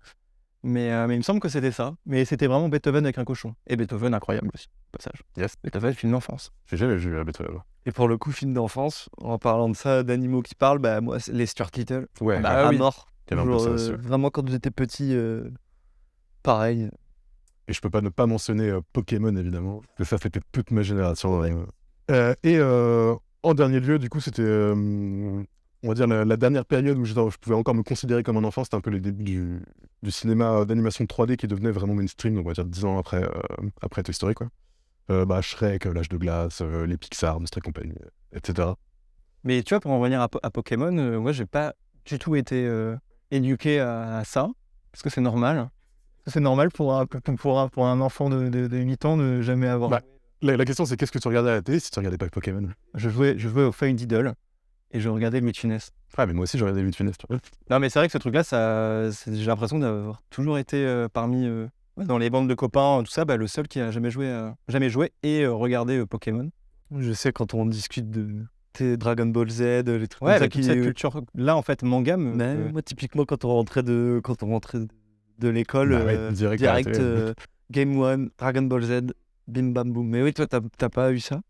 Mais, 0.62 0.92
euh, 0.92 1.06
mais 1.06 1.14
il 1.14 1.18
me 1.18 1.22
semble 1.22 1.40
que 1.40 1.48
c'était 1.48 1.72
ça. 1.72 1.94
Mais 2.04 2.24
c'était 2.26 2.46
vraiment 2.46 2.68
Beethoven 2.68 3.04
avec 3.04 3.16
un 3.18 3.24
cochon. 3.24 3.54
Et 3.66 3.76
Beethoven, 3.76 4.12
incroyable 4.12 4.50
aussi, 4.54 4.68
au 4.92 4.96
passage. 4.98 5.22
Yes. 5.36 5.54
Beethoven, 5.64 5.94
film 5.94 6.12
d'enfance. 6.12 6.52
J'ai 6.66 6.76
jamais 6.76 6.96
vu 6.96 7.16
euh, 7.16 7.24
Beethoven. 7.24 7.60
Et 7.86 7.92
pour 7.92 8.08
le 8.08 8.18
coup, 8.18 8.30
film 8.30 8.52
d'enfance, 8.52 9.08
en 9.18 9.38
parlant 9.38 9.68
de 9.70 9.76
ça, 9.76 10.02
d'animaux 10.02 10.42
qui 10.42 10.54
parlent, 10.54 10.78
bah, 10.78 11.00
moi, 11.00 11.18
c'est 11.18 11.32
les 11.32 11.46
Stuart 11.46 11.70
Little. 11.76 12.08
Ouais, 12.20 12.40
Bah, 12.40 12.66
à 12.66 12.70
oui. 12.70 12.76
mort. 12.78 13.06
Ça 13.30 13.36
euh, 13.36 13.96
vraiment, 14.00 14.28
quand 14.30 14.46
j'étais 14.48 14.72
petit, 14.72 15.14
euh, 15.14 15.48
pareil. 16.42 16.90
Et 17.68 17.72
je 17.72 17.80
peux 17.80 17.88
pas 17.90 18.00
ne 18.00 18.08
pas 18.08 18.26
mentionner 18.26 18.68
euh, 18.68 18.80
Pokémon, 18.92 19.34
évidemment. 19.36 19.82
Que 19.96 20.02
ça, 20.04 20.16
c'était 20.20 20.40
toute 20.52 20.72
ma 20.72 20.82
génération. 20.82 21.38
ouais. 21.38 21.54
Euh, 22.10 22.34
et 22.42 22.56
euh, 22.58 23.14
en 23.44 23.54
dernier 23.54 23.78
lieu, 23.78 23.98
du 24.00 24.08
coup, 24.08 24.20
c'était 24.20 24.42
euh, 24.42 25.42
on 25.82 25.88
va 25.88 25.94
dire, 25.94 26.06
la, 26.06 26.24
la 26.24 26.36
dernière 26.36 26.64
période 26.64 26.98
où 26.98 27.04
je, 27.04 27.14
je 27.14 27.36
pouvais 27.38 27.56
encore 27.56 27.74
me 27.74 27.82
considérer 27.82 28.22
comme 28.22 28.36
un 28.36 28.44
enfant, 28.44 28.64
c'était 28.64 28.76
un 28.76 28.80
peu 28.80 28.90
les 28.90 29.00
débuts 29.00 29.24
du, 29.24 29.62
du 30.02 30.10
cinéma 30.10 30.64
d'animation 30.64 31.04
3D 31.04 31.36
qui 31.36 31.46
devenait 31.46 31.70
vraiment 31.70 31.94
mainstream, 31.94 32.34
donc 32.34 32.44
on 32.46 32.48
va 32.48 32.54
dire 32.54 32.64
10 32.64 32.84
ans 32.84 32.98
après, 32.98 33.22
euh, 33.24 33.30
après 33.80 34.02
Toy 34.02 34.14
Story, 34.14 34.34
quoi. 34.34 34.48
Euh, 35.10 35.24
bah, 35.24 35.40
Shrek, 35.42 35.86
L'âge 35.86 36.08
de 36.08 36.16
glace, 36.16 36.60
euh, 36.62 36.86
les 36.86 36.96
Pixar, 36.96 37.40
Monster 37.40 37.60
Company, 37.60 37.94
etc. 38.32 38.68
Mais 39.42 39.62
tu 39.62 39.74
vois, 39.74 39.80
pour 39.80 39.90
en 39.90 39.98
revenir 39.98 40.20
à, 40.20 40.28
Po- 40.28 40.38
à 40.42 40.50
Pokémon, 40.50 40.96
euh, 40.98 41.18
moi, 41.18 41.32
j'ai 41.32 41.46
pas 41.46 41.74
du 42.04 42.18
tout 42.18 42.36
été 42.36 42.64
euh, 42.66 42.94
éduqué 43.30 43.80
à, 43.80 44.18
à 44.18 44.24
ça, 44.24 44.48
parce 44.92 45.02
que 45.02 45.10
c'est 45.10 45.20
normal. 45.22 45.70
C'est 46.26 46.40
normal 46.40 46.68
pour 46.70 46.94
un, 46.94 47.06
pour 47.06 47.58
un, 47.58 47.68
pour 47.68 47.86
un 47.86 48.00
enfant 48.02 48.28
de, 48.28 48.48
de, 48.50 48.66
de 48.68 48.76
8 48.76 49.04
ans 49.06 49.16
de 49.16 49.40
jamais 49.40 49.66
avoir. 49.68 49.90
Bah. 49.90 50.02
La, 50.42 50.56
la 50.56 50.64
question, 50.64 50.84
c'est 50.84 50.96
qu'est-ce 50.96 51.12
que 51.12 51.18
tu 51.18 51.28
regardais 51.28 51.50
à 51.50 51.54
la 51.54 51.62
télé 51.62 51.80
si 51.80 51.90
tu 51.90 51.98
regardais 51.98 52.18
pas 52.18 52.28
Pokémon? 52.28 52.68
Je 52.94 53.08
jouais, 53.08 53.34
je 53.38 53.48
jouais 53.48 53.64
au 53.64 53.72
Diddle 53.92 54.34
et 54.92 55.00
je 55.00 55.08
regardais 55.08 55.40
le 55.40 55.46
Funès. 55.58 55.90
Ah, 56.16 56.26
mais 56.26 56.32
moi 56.32 56.42
aussi, 56.44 56.58
je 56.58 56.64
regardais 56.64 56.82
vois. 57.28 57.38
Non, 57.70 57.78
mais 57.78 57.88
c'est 57.88 57.98
vrai 57.98 58.08
que 58.08 58.12
ce 58.12 58.18
truc-là, 58.18 58.42
ça, 58.44 59.10
j'ai 59.10 59.44
l'impression 59.46 59.78
d'avoir 59.78 60.20
toujours 60.30 60.58
été 60.58 60.76
euh, 60.84 61.08
parmi. 61.12 61.46
euh, 61.46 61.66
ouais, 61.96 62.04
dans 62.04 62.18
les 62.18 62.30
bandes 62.30 62.48
de 62.48 62.54
copains, 62.54 63.02
tout 63.04 63.10
ça, 63.10 63.24
bah, 63.24 63.36
le 63.36 63.46
seul 63.46 63.68
qui 63.68 63.80
a 63.80 63.90
jamais 63.90 64.10
joué, 64.10 64.28
à- 64.30 64.54
jamais 64.68 64.90
joué 64.90 65.12
et 65.22 65.42
euh, 65.44 65.52
regardé 65.52 65.98
euh, 65.98 66.06
Pokémon. 66.06 66.50
Je 66.98 67.12
sais 67.12 67.32
quand 67.32 67.54
on 67.54 67.66
discute 67.66 68.10
de 68.10 68.44
tes 68.72 68.96
Dragon 68.96 69.26
Ball 69.26 69.48
Z, 69.48 69.60
les 69.86 70.08
trucs 70.08 70.22
Ouais, 70.22 70.32
comme 70.34 70.38
ça 70.38 70.44
toute 70.48 70.52
qui. 70.62 70.64
cette 70.64 70.82
culture-là, 70.82 71.56
en 71.56 71.62
fait, 71.62 71.82
manga. 71.84 72.16
me- 72.16 72.34
Mais 72.34 72.44
euh, 72.56 72.68
moi, 72.72 72.82
typiquement, 72.82 73.24
quand 73.24 73.44
on 73.44 73.48
rentrait 73.54 73.82
de, 73.84 74.20
quand 74.24 74.42
on 74.42 74.48
rentrait 74.48 74.80
de, 75.38 75.48
l'école, 75.48 75.90
Bah 75.92 76.04
ouais, 76.04 76.16
euh, 76.16 76.32
direct 76.56 76.88
euh, 76.88 77.32
Game 77.70 77.96
One, 77.98 78.30
Dragon 78.38 78.62
Ball 78.62 78.82
Z, 78.82 79.00
bim 79.46 79.70
bam 79.70 79.92
boum. 79.92 80.08
Mais 80.08 80.22
oui, 80.22 80.32
toi, 80.34 80.46
t'as 80.76 80.88
pas 80.88 81.12
eu 81.12 81.20
ça? 81.20 81.40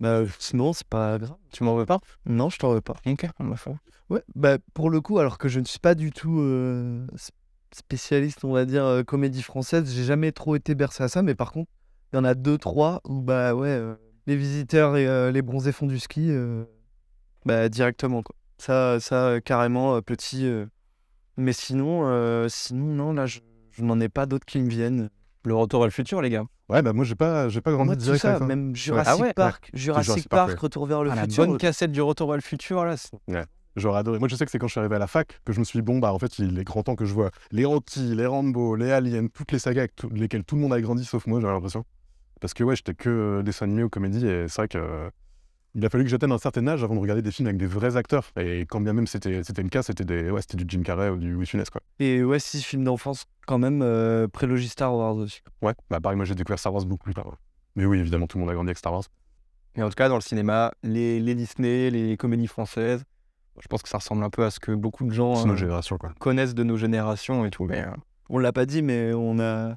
Bah, 0.00 0.22
sinon, 0.38 0.72
c'est 0.72 0.86
pas 0.86 1.18
grave. 1.18 1.36
tu 1.52 1.64
m'en 1.64 1.74
veux 1.74 1.86
pas? 1.86 2.00
Non, 2.26 2.50
je 2.50 2.58
t'en 2.58 2.72
veux 2.72 2.80
pas. 2.80 2.96
Ok, 3.06 3.26
on 3.38 3.48
va 3.48 3.56
faire. 3.56 3.74
Ouais, 4.10 4.22
bah, 4.34 4.58
pour 4.74 4.90
le 4.90 5.00
coup, 5.00 5.18
alors 5.18 5.38
que 5.38 5.48
je 5.48 5.58
ne 5.58 5.64
suis 5.64 5.78
pas 5.78 5.94
du 5.94 6.12
tout 6.12 6.38
euh, 6.40 7.06
spécialiste, 7.72 8.44
on 8.44 8.52
va 8.52 8.64
dire, 8.64 8.84
euh, 8.84 9.02
comédie 9.02 9.42
française, 9.42 9.92
j'ai 9.92 10.04
jamais 10.04 10.32
trop 10.32 10.54
été 10.54 10.74
bercé 10.74 11.02
à 11.02 11.08
ça, 11.08 11.22
mais 11.22 11.34
par 11.34 11.52
contre, 11.52 11.70
il 12.12 12.16
y 12.16 12.18
en 12.18 12.24
a 12.24 12.34
deux, 12.34 12.58
trois 12.58 13.00
où, 13.04 13.22
bah 13.22 13.54
ouais, 13.54 13.68
euh, 13.68 13.94
les 14.26 14.36
visiteurs 14.36 14.96
et 14.96 15.32
les 15.32 15.42
bronzés 15.42 15.72
font 15.72 15.86
du 15.86 15.98
ski, 15.98 16.30
bah 17.44 17.68
directement, 17.68 18.22
quoi. 18.22 18.34
Ça, 18.58 18.98
ça 19.00 19.40
carrément, 19.44 20.00
petit. 20.02 20.50
Mais 21.36 21.52
sinon, 21.52 22.48
sinon, 22.48 22.86
non, 22.86 23.12
là, 23.12 23.26
je, 23.26 23.40
je 23.70 23.84
n'en 23.84 24.00
ai 24.00 24.08
pas 24.08 24.26
d'autres 24.26 24.46
qui 24.46 24.58
me 24.58 24.68
viennent. 24.68 25.10
Le 25.46 25.54
retour 25.54 25.78
vers 25.80 25.86
le 25.86 25.92
futur, 25.92 26.20
les 26.20 26.28
gars. 26.30 26.44
Ouais, 26.68 26.82
bah 26.82 26.92
moi, 26.92 27.04
j'ai 27.04 27.14
pas, 27.14 27.48
j'ai 27.48 27.60
pas 27.60 27.70
grandi 27.70 27.86
Moi, 27.86 27.94
tout 27.96 28.02
direct 28.02 28.20
ça, 28.22 28.30
avec 28.30 28.38
ça. 28.40 28.46
même 28.46 28.74
Jurassic 28.74 29.12
Ah 29.16 29.22
ouais, 29.22 29.32
Park, 29.32 29.70
Jurassic, 29.72 30.04
Jurassic 30.06 30.28
Park, 30.28 30.40
Park, 30.48 30.50
ouais. 30.50 30.60
Retour 30.60 30.86
vers 30.86 31.04
le 31.04 31.10
Ah, 31.12 31.14
la 31.14 31.22
futur. 31.22 31.46
bonne 31.46 31.56
cassette 31.56 31.92
du 31.92 32.02
retour 32.02 32.26
vers 32.26 32.36
le 32.36 32.42
futur, 32.42 32.84
là. 32.84 32.96
c'est- 32.96 33.16
J'aurais 33.76 34.00
adoré. 34.00 34.18
Moi, 34.18 34.26
je 34.26 34.34
sais 34.34 34.44
que 34.44 34.50
c'est 34.50 34.58
quand 34.58 34.66
je 34.66 34.72
suis 34.72 34.80
arrivé 34.80 34.96
à 34.96 34.98
la 34.98 35.06
fac 35.06 35.38
que 35.44 35.52
je 35.52 35.60
me 35.60 35.64
suis 35.64 35.78
dit, 35.78 35.82
bon, 35.82 35.98
bah, 36.00 36.12
en 36.12 36.18
fait, 36.18 36.38
il 36.40 36.58
est 36.58 36.64
grand 36.64 36.82
temps 36.82 36.96
que 36.96 37.04
je 37.04 37.12
vois 37.14 37.30
les 37.52 37.64
Anti, 37.66 38.14
les 38.16 38.26
Rambo, 38.26 38.74
les 38.74 38.90
Aliens, 38.90 39.28
toutes 39.32 39.52
les 39.52 39.58
sagas 39.60 39.82
avec 39.82 39.94
tout- 39.94 40.08
lesquelles 40.08 40.42
tout 40.44 40.56
le 40.56 40.62
monde 40.62 40.72
a 40.72 40.80
grandi 40.80 41.04
sauf 41.04 41.26
moi, 41.26 41.40
j'ai 41.40 41.46
l'impression. 41.46 41.84
Parce 42.40 42.52
que, 42.54 42.64
ouais, 42.64 42.74
j'étais 42.74 42.94
que 42.94 43.08
euh, 43.08 43.42
dessin 43.42 43.66
animé 43.66 43.82
ou 43.84 43.88
comédie 43.88 44.26
et 44.26 44.48
c'est 44.48 44.62
vrai 44.62 44.68
que. 44.68 45.10
Il 45.76 45.84
a 45.84 45.90
fallu 45.90 46.04
que 46.04 46.10
j'atteigne 46.10 46.32
un 46.32 46.38
certain 46.38 46.66
âge 46.68 46.82
avant 46.82 46.94
de 46.94 47.00
regarder 47.00 47.20
des 47.20 47.30
films 47.30 47.48
avec 47.48 47.58
des 47.58 47.66
vrais 47.66 47.96
acteurs. 47.96 48.30
Et 48.40 48.60
quand 48.62 48.80
bien 48.80 48.94
même 48.94 49.06
c'était 49.06 49.44
c'était 49.44 49.62
le 49.62 49.68
cas, 49.68 49.82
c'était 49.82 50.04
des 50.04 50.30
ouais, 50.30 50.40
c'était 50.40 50.56
du 50.56 50.64
Jim 50.66 50.82
Carrey 50.82 51.10
ou 51.10 51.18
du 51.18 51.44
Funès, 51.44 51.68
quoi. 51.68 51.82
Et 51.98 52.24
ouais, 52.24 52.38
six 52.38 52.62
films 52.62 52.84
d'enfance, 52.84 53.26
quand 53.46 53.58
même, 53.58 53.82
euh, 53.82 54.26
prélogie 54.26 54.68
Star 54.68 54.96
Wars 54.96 55.16
aussi. 55.16 55.42
Ouais, 55.60 55.74
bah 55.90 56.00
pareil, 56.00 56.16
moi 56.16 56.24
j'ai 56.24 56.34
découvert 56.34 56.58
Star 56.58 56.72
Wars 56.72 56.86
beaucoup 56.86 57.04
plus 57.04 57.14
tard. 57.14 57.36
Mais 57.74 57.84
oui, 57.84 57.98
évidemment, 57.98 58.26
tout 58.26 58.38
le 58.38 58.44
monde 58.44 58.50
a 58.50 58.54
grandi 58.54 58.70
avec 58.70 58.78
Star 58.78 58.94
Wars. 58.94 59.04
Mais 59.76 59.82
en 59.82 59.90
tout 59.90 59.94
cas, 59.94 60.08
dans 60.08 60.14
le 60.14 60.22
cinéma, 60.22 60.72
les, 60.82 61.20
les 61.20 61.34
Disney, 61.34 61.90
les 61.90 62.16
comédies 62.16 62.46
françaises, 62.46 63.04
je 63.60 63.68
pense 63.68 63.82
que 63.82 63.90
ça 63.90 63.98
ressemble 63.98 64.24
un 64.24 64.30
peu 64.30 64.44
à 64.44 64.50
ce 64.50 64.58
que 64.58 64.72
beaucoup 64.72 65.04
de 65.04 65.12
gens 65.12 65.46
euh, 65.46 65.80
quoi. 65.98 66.12
connaissent 66.18 66.54
de 66.54 66.62
nos 66.62 66.78
générations 66.78 67.44
et 67.44 67.50
tout. 67.50 67.64
Mais, 67.64 67.82
euh, 67.82 67.90
On 68.30 68.38
l'a 68.38 68.52
pas 68.52 68.64
dit, 68.64 68.80
mais 68.80 69.12
on 69.12 69.38
a. 69.38 69.76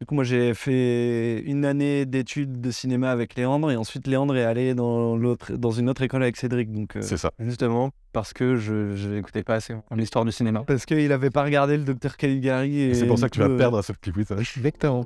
Du 0.00 0.06
coup, 0.06 0.14
moi, 0.14 0.24
j'ai 0.24 0.54
fait 0.54 1.40
une 1.42 1.66
année 1.66 2.06
d'études 2.06 2.58
de 2.58 2.70
cinéma 2.70 3.10
avec 3.10 3.34
Léandre, 3.34 3.70
et 3.70 3.76
ensuite 3.76 4.06
Léandre 4.06 4.34
est 4.34 4.44
allé 4.44 4.74
dans, 4.74 5.14
l'autre, 5.14 5.52
dans 5.52 5.72
une 5.72 5.90
autre 5.90 6.00
école 6.00 6.22
avec 6.22 6.38
Cédric. 6.38 6.72
Donc, 6.72 6.96
euh, 6.96 7.02
C'est 7.02 7.18
ça. 7.18 7.32
justement, 7.38 7.90
parce 8.14 8.32
que 8.32 8.56
je 8.56 9.08
n'écoutais 9.08 9.42
pas 9.42 9.56
assez 9.56 9.74
l'histoire 9.94 10.24
du 10.24 10.32
cinéma. 10.32 10.64
parce 10.66 10.86
qu'il 10.86 11.12
avait 11.12 11.28
pas 11.28 11.42
regardé 11.44 11.76
le 11.76 11.84
docteur 11.84 12.16
Caligari. 12.16 12.80
Et 12.80 12.88
Et 12.88 12.94
c'est 12.94 13.06
pour 13.06 13.18
ça 13.18 13.28
que 13.28 13.34
tu 13.34 13.40
vas 13.40 13.48
euh, 13.48 13.58
perdre 13.58 13.76
à 13.76 13.82
ce 13.82 13.92
petit 13.92 14.10
quiz. 14.10 14.26
Exactement. 14.30 15.04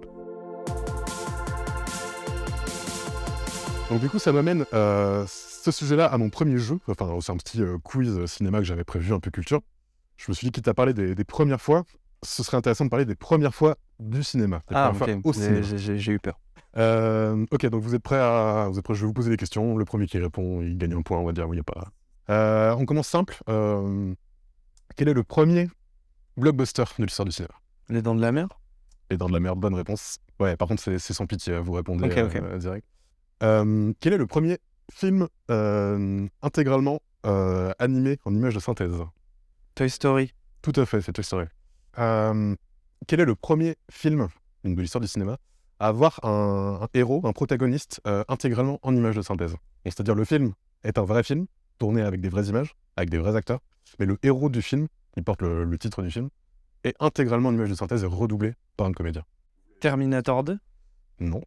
Donc 3.90 4.00
du 4.00 4.09
coup, 4.09 4.20
ça 4.20 4.30
m'amène 4.30 4.64
euh, 4.74 5.24
ce 5.26 5.72
sujet-là 5.72 6.07
à 6.07 6.16
mon 6.18 6.30
premier 6.30 6.59
jeu. 6.59 6.78
Enfin, 6.87 7.18
c'est 7.20 7.33
un 7.33 7.37
petit 7.37 7.61
euh, 7.61 7.78
quiz 7.83 8.26
cinéma 8.26 8.59
que 8.59 8.64
j'avais 8.64 8.85
prévu, 8.85 9.12
un 9.12 9.18
peu 9.18 9.33
culture. 9.33 9.61
Je 10.18 10.26
me 10.28 10.35
suis 10.35 10.46
dit, 10.46 10.52
quitte 10.52 10.68
à 10.68 10.74
parler 10.74 10.94
des, 10.94 11.16
des 11.16 11.24
premières 11.24 11.61
fois, 11.61 11.83
ce 12.22 12.44
serait 12.44 12.57
intéressant 12.57 12.85
de 12.85 12.90
parler 12.90 13.04
des 13.04 13.16
premières 13.16 13.57
fois 13.57 13.74
du 14.00 14.22
cinéma. 14.22 14.62
Les 14.70 14.76
Ah, 14.76 14.90
premières 14.92 15.16
ok. 15.16 15.22
fois 15.22 15.30
au 15.30 15.33
cinéma. 15.33 15.62
J'ai- 15.76 16.12
eu 16.12 16.18
peur. 16.18 16.38
Euh, 16.76 17.46
ok, 17.52 17.66
donc 17.66 17.83
vous 17.83 17.94
êtes 17.94 18.02
prêts 18.02 18.18
à... 18.18 18.66
Vous 18.70 18.78
êtes 18.78 18.85
prêts 18.85 18.94
Je 18.94 19.00
vais 19.02 19.07
vous 19.07 19.12
poser 19.12 19.30
des 19.30 19.37
questions. 19.37 19.76
Le 19.76 19.85
premier 19.85 20.07
qui 20.07 20.18
répond, 20.18 20.61
il 20.62 20.76
gagne 20.76 20.92
un 20.94 21.02
point, 21.02 21.18
on 21.18 21.24
va 21.24 21.33
dire. 21.33 21.48
Oui, 21.48 21.57
il 21.57 21.59
y 21.59 21.61
a 21.61 21.64
pas... 21.64 21.88
Euh, 22.30 22.74
on 22.76 22.85
commence 22.87 23.07
simple. 23.09 23.37
Euh, 23.48 24.12
Quel 24.96 25.09
est 25.09 25.14
le 25.14 25.22
premier 25.22 25.68
blockbuster 26.37 26.85
de 26.98 27.04
l'histoire 27.04 27.26
du 27.26 27.33
cinéma? 27.33 27.54
Les 27.88 28.02
dents 28.02 28.14
de 28.14 28.20
la 28.20 28.33
mer? 28.33 28.48
Et 29.11 29.16
dans 29.16 29.28
de 29.28 29.33
la 29.33 29.40
merde, 29.40 29.61
bonne 29.61 29.74
réponse. 29.74 30.18
Ouais, 30.40 30.57
par 30.57 30.66
contre, 30.68 30.83
c'est 30.83 30.98
sans 30.98 31.26
pitié, 31.26 31.59
vous 31.59 31.72
répondez 31.72 32.07
Ok, 32.07 32.16
ok. 32.16 32.37
euh, 32.42 32.59
direct. 32.59 32.87
Quel 34.00 34.12
est 34.12 34.16
le 34.18 34.26
premier 34.26 34.59
film 34.92 35.28
intégralement 36.42 37.00
animé 37.78 38.18
en 38.24 38.35
images 38.35 38.54
de 38.54 38.61
synthèse? 38.61 38.94
Toy 39.74 39.90
Story. 39.90 40.33
Tout 40.62 40.72
à 40.76 40.87
fait, 40.87 41.02
c'est 41.02 41.12
Toy 41.12 41.22
Story. 41.24 41.46
Quel 43.06 43.20
est 43.20 43.24
le 43.24 43.34
premier 43.34 43.76
film 43.90 44.28
de 44.64 44.80
l'histoire 44.80 45.00
du 45.00 45.08
cinéma 45.08 45.36
à 45.80 45.88
avoir 45.88 46.20
un, 46.24 46.80
un 46.82 46.88
héros, 46.94 47.20
un 47.24 47.32
protagoniste 47.32 48.00
euh, 48.06 48.24
intégralement 48.28 48.78
en 48.82 48.94
images 48.94 49.16
de 49.16 49.22
synthèse? 49.22 49.56
C'est-à-dire 49.84 50.14
le 50.14 50.24
film 50.24 50.52
est 50.84 50.98
un 50.98 51.04
vrai 51.04 51.22
film, 51.22 51.46
tourné 51.78 52.02
avec 52.02 52.20
des 52.20 52.28
vraies 52.28 52.44
images, 52.46 52.74
avec 52.96 53.10
des 53.10 53.18
vrais 53.18 53.36
acteurs, 53.36 53.60
mais 53.98 54.06
le 54.06 54.16
héros 54.22 54.48
du 54.48 54.62
film, 54.62 54.86
qui 55.14 55.22
porte 55.22 55.42
le, 55.42 55.64
le 55.64 55.78
titre 55.78 56.02
du 56.02 56.10
film, 56.10 56.28
est 56.84 56.94
intégralement 57.00 57.48
en 57.48 57.54
images 57.54 57.70
de 57.70 57.74
synthèse 57.74 58.02
et 58.04 58.06
redoublé 58.06 58.54
par 58.76 58.86
un 58.86 58.92
comédien. 58.92 59.22
Terminator 59.80 60.44
2 60.44 60.58
Non. 61.20 61.42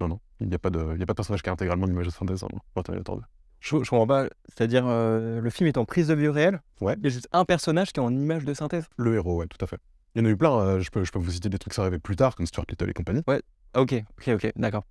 Non, 0.00 0.08
non. 0.08 0.20
Il 0.40 0.48
n'y 0.48 0.54
a, 0.54 0.58
pas 0.58 0.70
de- 0.70 0.92
il 0.94 1.00
y 1.00 1.02
a 1.02 1.06
pas 1.06 1.12
de 1.12 1.16
personnage 1.16 1.42
qui 1.42 1.48
est 1.48 1.52
intégralement 1.52 1.86
une 1.86 1.92
image 1.92 2.06
de 2.06 2.10
synthèse 2.12 2.42
hein, 2.42 2.48
dans 2.74 2.82
Terminator 2.82 3.16
2. 3.18 3.22
Je, 3.60 3.68
je 3.84 3.90
comprends 3.90 4.06
pas. 4.08 4.26
C'est-à-dire, 4.48 4.84
euh, 4.86 5.40
le 5.40 5.50
film 5.50 5.68
est 5.68 5.78
en 5.78 5.84
prise 5.84 6.08
de 6.08 6.14
vue 6.14 6.28
réelle? 6.28 6.60
Ouais. 6.80 6.94
Il 6.98 7.04
y 7.04 7.06
a 7.06 7.10
juste 7.10 7.28
un 7.32 7.44
personnage 7.44 7.92
qui 7.92 8.00
est 8.00 8.02
en 8.02 8.12
image 8.12 8.44
de 8.44 8.54
synthèse? 8.54 8.86
Le 8.96 9.14
héros, 9.14 9.36
ouais, 9.36 9.46
tout 9.46 9.62
à 9.64 9.68
fait. 9.68 9.78
Il 10.14 10.20
y 10.20 10.22
en 10.22 10.26
a 10.26 10.30
eu 10.30 10.36
plein. 10.36 10.52
euh, 10.58 10.80
je, 10.80 10.90
peux, 10.90 11.04
je 11.04 11.10
peux 11.12 11.18
vous 11.18 11.30
citer 11.30 11.48
des 11.48 11.58
trucs 11.58 11.72
qui 11.72 11.76
sont 11.76 11.82
arrivés 11.82 11.98
plus 11.98 12.16
tard, 12.16 12.36
comme 12.36 12.46
Stuart 12.46 12.66
Little 12.68 12.90
et 12.90 12.92
compagnie. 12.92 13.22
Ah, 13.26 13.38
Ok, 13.74 13.94
ok, 14.18 14.28
ok, 14.34 14.52
d'accord. 14.56 14.84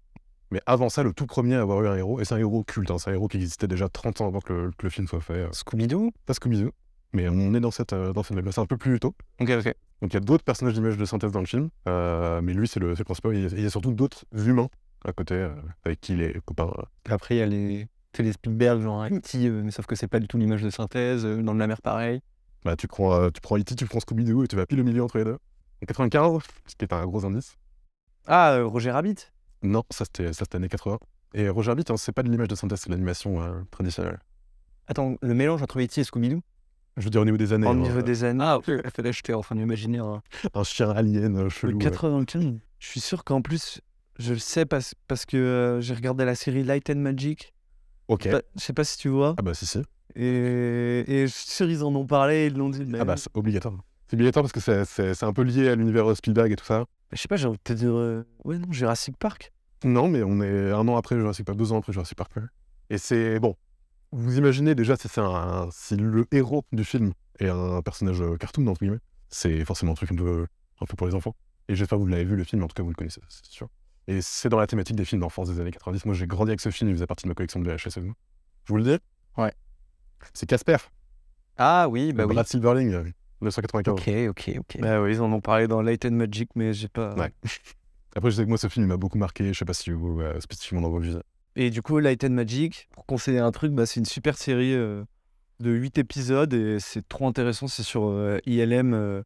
Mais 0.49 0.59
avant 0.65 0.89
ça, 0.89 1.03
le 1.03 1.13
tout 1.13 1.27
premier 1.27 1.55
à 1.55 1.61
avoir 1.61 1.81
eu 1.83 1.87
un 1.87 1.95
héros, 1.95 2.19
et 2.19 2.25
c'est 2.25 2.33
un 2.35 2.39
héros 2.39 2.63
culte, 2.63 2.89
hein, 2.91 2.97
c'est 2.97 3.11
un 3.11 3.13
héros 3.13 3.27
qui 3.27 3.37
existait 3.37 3.67
déjà 3.67 3.87
30 3.87 4.19
ans 4.21 4.27
avant 4.27 4.41
que 4.41 4.51
le, 4.51 4.71
que 4.71 4.83
le 4.83 4.89
film 4.89 5.07
soit 5.07 5.21
fait. 5.21 5.33
euh, 5.35 5.49
Scooby-Doo? 5.51 6.11
Pas 6.25 6.33
Scooby-Doo, 6.33 6.71
mais 7.13 7.29
on 7.29 7.53
est 7.53 7.59
dans 7.59 7.71
cette, 7.71 7.93
euh, 7.93 8.11
dans 8.11 8.23
cette 8.23 8.35
vague-là, 8.35 8.51
c'est 8.51 8.59
un 8.61 8.65
peu 8.65 8.77
plus 8.77 8.99
tôt. 8.99 9.13
Ok, 9.39 9.49
ok. 9.49 9.73
Donc 10.01 10.11
il 10.11 10.13
y 10.15 10.17
a 10.17 10.19
d'autres 10.19 10.43
personnages 10.43 10.73
d'images 10.73 10.97
de 10.97 11.05
synthèse 11.05 11.31
dans 11.31 11.39
le 11.39 11.45
film, 11.45 11.69
euh, 11.87 12.41
mais 12.41 12.53
lui, 12.53 12.67
c'est 12.67 12.79
le, 12.79 12.95
le 12.95 13.03
principal. 13.03 13.35
Il 13.35 13.43
y 13.43 13.45
a- 13.45 13.49
il 13.49 13.61
y 13.61 13.65
a 13.65 13.69
surtout 13.69 13.93
d'autres 13.93 14.25
humains 14.33 14.67
à 15.05 15.13
côté, 15.13 15.47
avec 15.85 16.01
qui 16.01 16.13
il 16.13 16.21
est 16.21 16.41
copain. 16.43 16.71
Après, 17.09 17.35
il 17.35 17.37
y 17.37 17.41
a 17.41 17.45
les, 17.45 17.87
c'est 18.15 18.23
les 18.23 18.33
Spielberg, 18.33 18.81
genre 18.81 19.05
E.T., 19.05 19.37
euh, 19.47 19.61
mais 19.63 19.71
sauf 19.71 19.85
que 19.85 19.95
c'est 19.95 20.07
pas 20.07 20.19
du 20.19 20.27
tout 20.27 20.37
l'image 20.39 20.63
de 20.63 20.69
synthèse. 20.71 21.23
dans 21.23 21.53
de 21.53 21.59
la 21.59 21.67
mer, 21.67 21.81
pareil. 21.81 22.21
Bah, 22.63 22.75
tu 22.75 22.87
prends, 22.87 23.13
euh, 23.13 23.29
tu 23.29 23.41
prends 23.41 23.57
E.T., 23.57 23.75
tu 23.75 23.85
prends 23.85 23.99
Scooby-Doo, 23.99 24.43
et 24.43 24.47
tu 24.47 24.55
vas 24.55 24.65
pile 24.65 24.81
au 24.81 24.83
milieu 24.83 25.03
entre 25.03 25.17
les 25.17 25.23
deux. 25.25 25.37
En 25.81 25.85
95, 25.87 26.41
ce 26.67 26.75
qui 26.75 26.85
est 26.85 26.93
un 26.93 27.05
gros 27.07 27.25
indice. 27.25 27.55
Ah, 28.27 28.53
euh, 28.53 28.65
Roger 28.67 28.91
Rabbit? 28.91 29.15
Non, 29.63 29.83
ça 29.89 30.05
c'était 30.05 30.33
ça, 30.33 30.45
c'était 30.45 30.57
années 30.57 30.69
80. 30.69 30.99
Et 31.33 31.49
Roger 31.49 31.71
Rabbit, 31.71 31.85
hein, 31.89 31.97
c'est 31.97 32.11
pas 32.11 32.23
de 32.23 32.29
l'image 32.29 32.49
de 32.49 32.55
synthèse, 32.55 32.81
c'est 32.81 32.89
de 32.89 32.93
l'animation 32.93 33.41
euh, 33.41 33.61
traditionnelle. 33.71 34.19
Attends, 34.87 35.15
le 35.21 35.33
mélange 35.33 35.61
entre 35.63 35.79
E.T. 35.81 36.01
et 36.01 36.03
Scooby-Doo? 36.03 36.41
Je 36.97 37.03
veux 37.05 37.09
dire 37.09 37.21
au 37.21 37.25
niveau 37.25 37.37
des 37.37 37.53
années. 37.53 37.67
Au 37.67 37.71
hein, 37.71 37.75
niveau 37.75 37.99
euh, 37.99 38.03
des 38.03 38.23
années. 38.25 38.43
Ah, 38.43 38.57
ok. 38.57 38.67
Là, 38.67 39.11
j'étais 39.11 39.33
en 39.33 39.41
train 39.41 39.55
d'imaginer. 39.55 39.99
un- 39.99 40.21
Un 40.53 40.63
chien 40.63 40.89
alien 40.91 41.37
euh, 41.37 41.43
Le 41.43 41.49
chelou. 41.49 41.77
ouais. 41.77 41.83
95. 41.83 42.59
Je 42.79 42.87
suis 42.87 42.99
sûr 42.99 43.23
qu'en 43.23 43.41
plus, 43.41 43.79
je 44.19 44.33
le 44.33 44.39
sais 44.39 44.65
parce, 44.65 44.93
parce 45.07 45.25
que 45.25 45.37
euh, 45.37 45.81
j'ai 45.81 45.93
regardé 45.93 46.25
la 46.25 46.35
série 46.35 46.63
Light 46.63 46.89
and 46.89 46.97
Magic. 46.97 47.53
Ok. 48.07 48.27
Je 48.29 48.61
sais 48.61 48.73
pas 48.73 48.83
si 48.83 48.97
tu 48.97 49.07
vois. 49.07 49.35
Ah 49.37 49.41
bah 49.41 49.53
si, 49.53 49.65
si. 49.65 49.79
Et, 50.15 51.03
et 51.07 51.27
je 51.27 51.31
suis 51.33 51.49
sûr 51.49 51.69
ils 51.69 51.83
en 51.83 51.93
ont 51.95 52.05
parlé, 52.05 52.47
ils 52.47 52.55
l'ont 52.57 52.69
dit. 52.69 52.83
mais- 52.85 52.99
Ah 52.99 53.05
bah 53.05 53.17
c'est 53.17 53.29
obligatoire. 53.35 53.73
C'est 54.07 54.15
obligatoire 54.15 54.43
parce 54.43 54.51
que 54.53 54.59
c'est- 54.59 54.85
c'est 54.85 55.13
c'est 55.13 55.25
un 55.25 55.33
peu 55.33 55.41
lié 55.43 55.69
à 55.69 55.75
l'univers 55.75 56.09
euh, 56.09 56.15
Spielberg 56.15 56.51
et 56.51 56.55
tout 56.55 56.65
ça. 56.65 56.85
je 57.11 57.17
sais 57.21 57.27
pas, 57.27 57.35
j'ai 57.37 57.47
envie 57.47 57.57
de 57.57 57.63
te 57.63 57.73
dire. 57.73 57.91
euh, 57.93 58.23
Ouais, 58.45 58.57
non, 58.57 58.71
Jurassic 58.71 59.17
Park. 59.17 59.51
Non, 59.83 60.07
mais 60.07 60.21
on 60.23 60.41
est 60.41 60.71
un 60.71 60.87
an 60.87 60.95
après 60.97 61.15
Jurassic 61.15 61.45
Park, 61.45 61.57
deux 61.57 61.71
ans 61.71 61.77
après 61.79 61.91
Jurassic 61.93 62.17
Park. 62.17 62.31
Et 62.89 62.97
c'est 62.97 63.39
bon. 63.39 63.55
Vous 64.11 64.37
imaginez 64.37 64.75
déjà 64.75 64.95
si 64.97 65.07
c'est 65.07 65.21
un, 65.21 65.69
si 65.71 65.95
le 65.95 66.25
héros 66.31 66.63
du 66.73 66.83
film 66.83 67.13
est 67.39 67.47
un 67.47 67.81
personnage 67.81 68.21
euh, 68.21 68.35
cartoon 68.35 68.67
entre 68.67 68.81
guillemets, 68.81 68.99
c'est 69.29 69.63
forcément 69.65 69.93
un 69.93 69.95
truc 69.95 70.11
un 70.11 70.15
peu, 70.15 70.45
un 70.81 70.85
peu 70.85 70.95
pour 70.97 71.07
les 71.07 71.15
enfants. 71.15 71.33
Et 71.69 71.75
j'espère 71.75 71.97
que 71.97 72.01
vous 72.03 72.07
l'avez 72.09 72.25
vu 72.25 72.35
le 72.35 72.43
film, 72.43 72.59
mais 72.59 72.65
en 72.65 72.67
tout 72.67 72.73
cas 72.75 72.83
vous 72.83 72.89
le 72.89 72.95
connaissez, 72.95 73.21
c'est 73.29 73.45
sûr. 73.45 73.69
Et 74.07 74.21
c'est 74.21 74.49
dans 74.49 74.59
la 74.59 74.67
thématique 74.67 74.95
des 74.97 75.05
films 75.05 75.21
d'enfance 75.21 75.49
des 75.49 75.59
années 75.61 75.71
90. 75.71 76.05
Moi 76.05 76.13
j'ai 76.15 76.27
grandi 76.27 76.51
avec 76.51 76.59
ce 76.59 76.69
film, 76.69 76.89
il 76.89 76.93
faisait 76.95 77.07
partie 77.07 77.23
de 77.23 77.29
ma 77.29 77.33
collection 77.35 77.61
de 77.61 77.69
VHS. 77.71 77.99
Je 77.99 78.01
vous 78.67 78.77
le 78.77 78.83
dis? 78.83 78.97
Ouais. 79.37 79.53
C'est 80.33 80.45
Casper 80.45 80.77
Ah 81.57 81.87
oui, 81.89 82.13
bah 82.13 82.25
oui. 82.25 82.33
Brad 82.33 82.47
Silverling, 82.47 82.93
euh, 82.93 83.03
1995. 83.41 83.93
Ok, 83.93 84.29
ok, 84.29 84.55
ok. 84.59 84.81
Bah 84.81 85.01
oui, 85.01 85.11
ils 85.13 85.21
en 85.21 85.31
ont 85.31 85.41
parlé 85.41 85.67
dans 85.67 85.81
Light 85.81 86.05
and 86.05 86.11
Magic, 86.11 86.49
mais 86.55 86.73
j'ai 86.73 86.87
pas. 86.87 87.13
Ouais. 87.15 87.31
Après, 88.15 88.29
je 88.29 88.35
sais 88.35 88.43
que 88.43 88.49
moi, 88.49 88.57
ce 88.57 88.67
film 88.67 88.85
il 88.85 88.89
m'a 88.89 88.97
beaucoup 88.97 89.17
marqué. 89.17 89.53
Je 89.53 89.57
sais 89.57 89.65
pas 89.65 89.73
si 89.73 89.89
vous, 89.91 90.19
euh, 90.21 90.39
spécifiquement 90.39 90.81
dans 90.81 90.89
vos 90.89 90.99
vies. 90.99 91.17
Et 91.55 91.69
du 91.69 91.81
coup, 91.81 91.99
Light 91.99 92.23
and 92.23 92.29
Magic, 92.31 92.87
pour 92.91 93.05
conseiller 93.05 93.39
un 93.39 93.51
truc, 93.51 93.71
bah, 93.73 93.85
c'est 93.85 93.99
une 93.99 94.05
super 94.05 94.37
série 94.37 94.73
euh, 94.73 95.03
de 95.59 95.71
8 95.71 95.97
épisodes 95.97 96.53
et 96.53 96.79
c'est 96.79 97.07
trop 97.07 97.27
intéressant. 97.27 97.67
C'est 97.67 97.83
sur 97.83 98.05
euh, 98.05 98.39
ILM, 98.45 98.93
euh, 98.93 99.21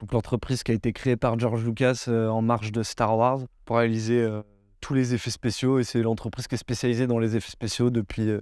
donc 0.00 0.12
l'entreprise 0.12 0.62
qui 0.62 0.70
a 0.70 0.74
été 0.74 0.92
créée 0.92 1.16
par 1.16 1.38
George 1.38 1.64
Lucas 1.64 2.04
euh, 2.08 2.28
en 2.28 2.42
marge 2.42 2.72
de 2.72 2.82
Star 2.82 3.16
Wars 3.16 3.40
pour 3.64 3.76
réaliser 3.76 4.20
euh, 4.22 4.42
tous 4.80 4.94
les 4.94 5.14
effets 5.14 5.30
spéciaux. 5.30 5.78
Et 5.78 5.84
c'est 5.84 6.02
l'entreprise 6.02 6.46
qui 6.46 6.54
est 6.54 6.58
spécialisée 6.58 7.06
dans 7.06 7.18
les 7.18 7.36
effets 7.36 7.50
spéciaux 7.50 7.90
depuis, 7.90 8.28
euh, 8.30 8.40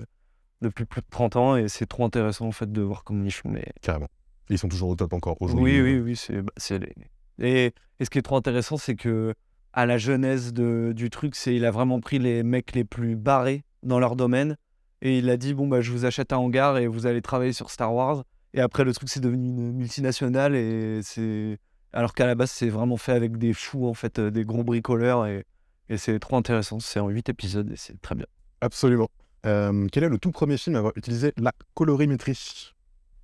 depuis 0.63 0.85
plus 0.85 1.01
de 1.01 1.07
30 1.11 1.37
ans. 1.37 1.57
Et 1.57 1.69
c'est 1.69 1.87
trop 1.87 2.05
intéressant 2.05 2.47
en 2.47 2.53
fait 2.53 2.71
de 2.71 2.83
voir 2.83 3.05
comment 3.05 3.25
ils 3.25 3.31
font 3.33 3.51
les, 3.53 3.65
Carrément. 3.83 4.09
Ils 4.49 4.59
sont 4.59 4.69
toujours 4.69 4.91
au 4.91 4.95
top 4.97 5.13
encore 5.13 5.37
aujourd'hui. 5.41 5.81
oui, 5.81 5.81
oui, 5.95 5.99
oui, 6.01 6.17
c'est 6.17 6.41
bah, 6.43 6.53
c'est 6.57 6.79
les- 6.79 6.95
Et, 7.41 7.75
et 7.99 8.05
ce 8.05 8.11
qui 8.11 8.19
est 8.19 8.23
trop 8.23 8.37
intéressant, 8.37 8.77
c'est 8.77 8.95
que 8.95 9.35
à 9.73 9.85
la 9.87 9.99
genèse 9.99 10.53
de- 10.53 10.93
du 10.95 11.11
truc, 11.11 11.35
c'est 11.35 11.55
il 11.55 11.65
a 11.65 11.71
vraiment 11.71 12.01
pris 12.01 12.19
les 12.19 12.43
mecs 12.43 12.73
les 12.75 12.85
plus 12.85 13.17
barrés 13.17 13.65
dans 13.83 13.99
leur 13.99 14.17
domaine 14.17 14.57
et 15.03 15.19
il 15.19 15.29
a 15.29 15.37
dit 15.37 15.53
bon 15.53 15.67
bah 15.69 15.81
je 15.83 15.91
vous 15.93 16.05
achète 16.07 16.33
un 16.33 16.39
hangar 16.39 16.79
et 16.79 16.87
vous 16.87 17.07
allez 17.07 17.21
travailler 17.23 17.53
sur 17.53 17.71
Star 17.71 17.93
Wars. 17.95 18.25
Et 18.55 18.61
après 18.61 18.85
le 18.85 18.95
truc 18.95 19.09
c'est 19.11 19.21
devenu 19.21 19.49
une 19.49 19.73
multinationale 19.73 20.55
et 20.55 21.01
c'est 21.03 21.59
alors 21.93 22.15
qu'à 22.15 22.27
la 22.27 22.35
base 22.35 22.51
c'est 22.51 22.69
vraiment 22.71 22.97
fait 22.97 23.13
avec 23.13 23.37
des 23.37 23.53
fous 23.53 23.87
en 23.87 23.95
fait, 23.95 24.19
euh, 24.19 24.31
des 24.31 24.45
gros 24.45 24.65
bricoleurs 24.65 25.27
et, 25.27 25.45
et 25.91 25.99
c'est 25.99 26.19
trop 26.21 26.37
intéressant. 26.37 26.79
C'est 26.81 27.01
en 27.01 27.09
8 27.09 27.29
épisodes 27.29 27.71
et 27.71 27.77
c'est 27.77 28.01
très 28.01 28.15
bien. 28.15 28.27
Absolument. 28.63 29.09
Euh, 29.47 29.87
quel 29.93 30.05
est 30.05 30.09
le 30.09 30.19
tout 30.19 30.33
premier 30.33 30.57
film 30.59 30.77
à 30.77 30.79
avoir 30.81 30.93
utilisé 30.97 31.33
la 31.37 31.53
colorimétrie? 31.75 32.73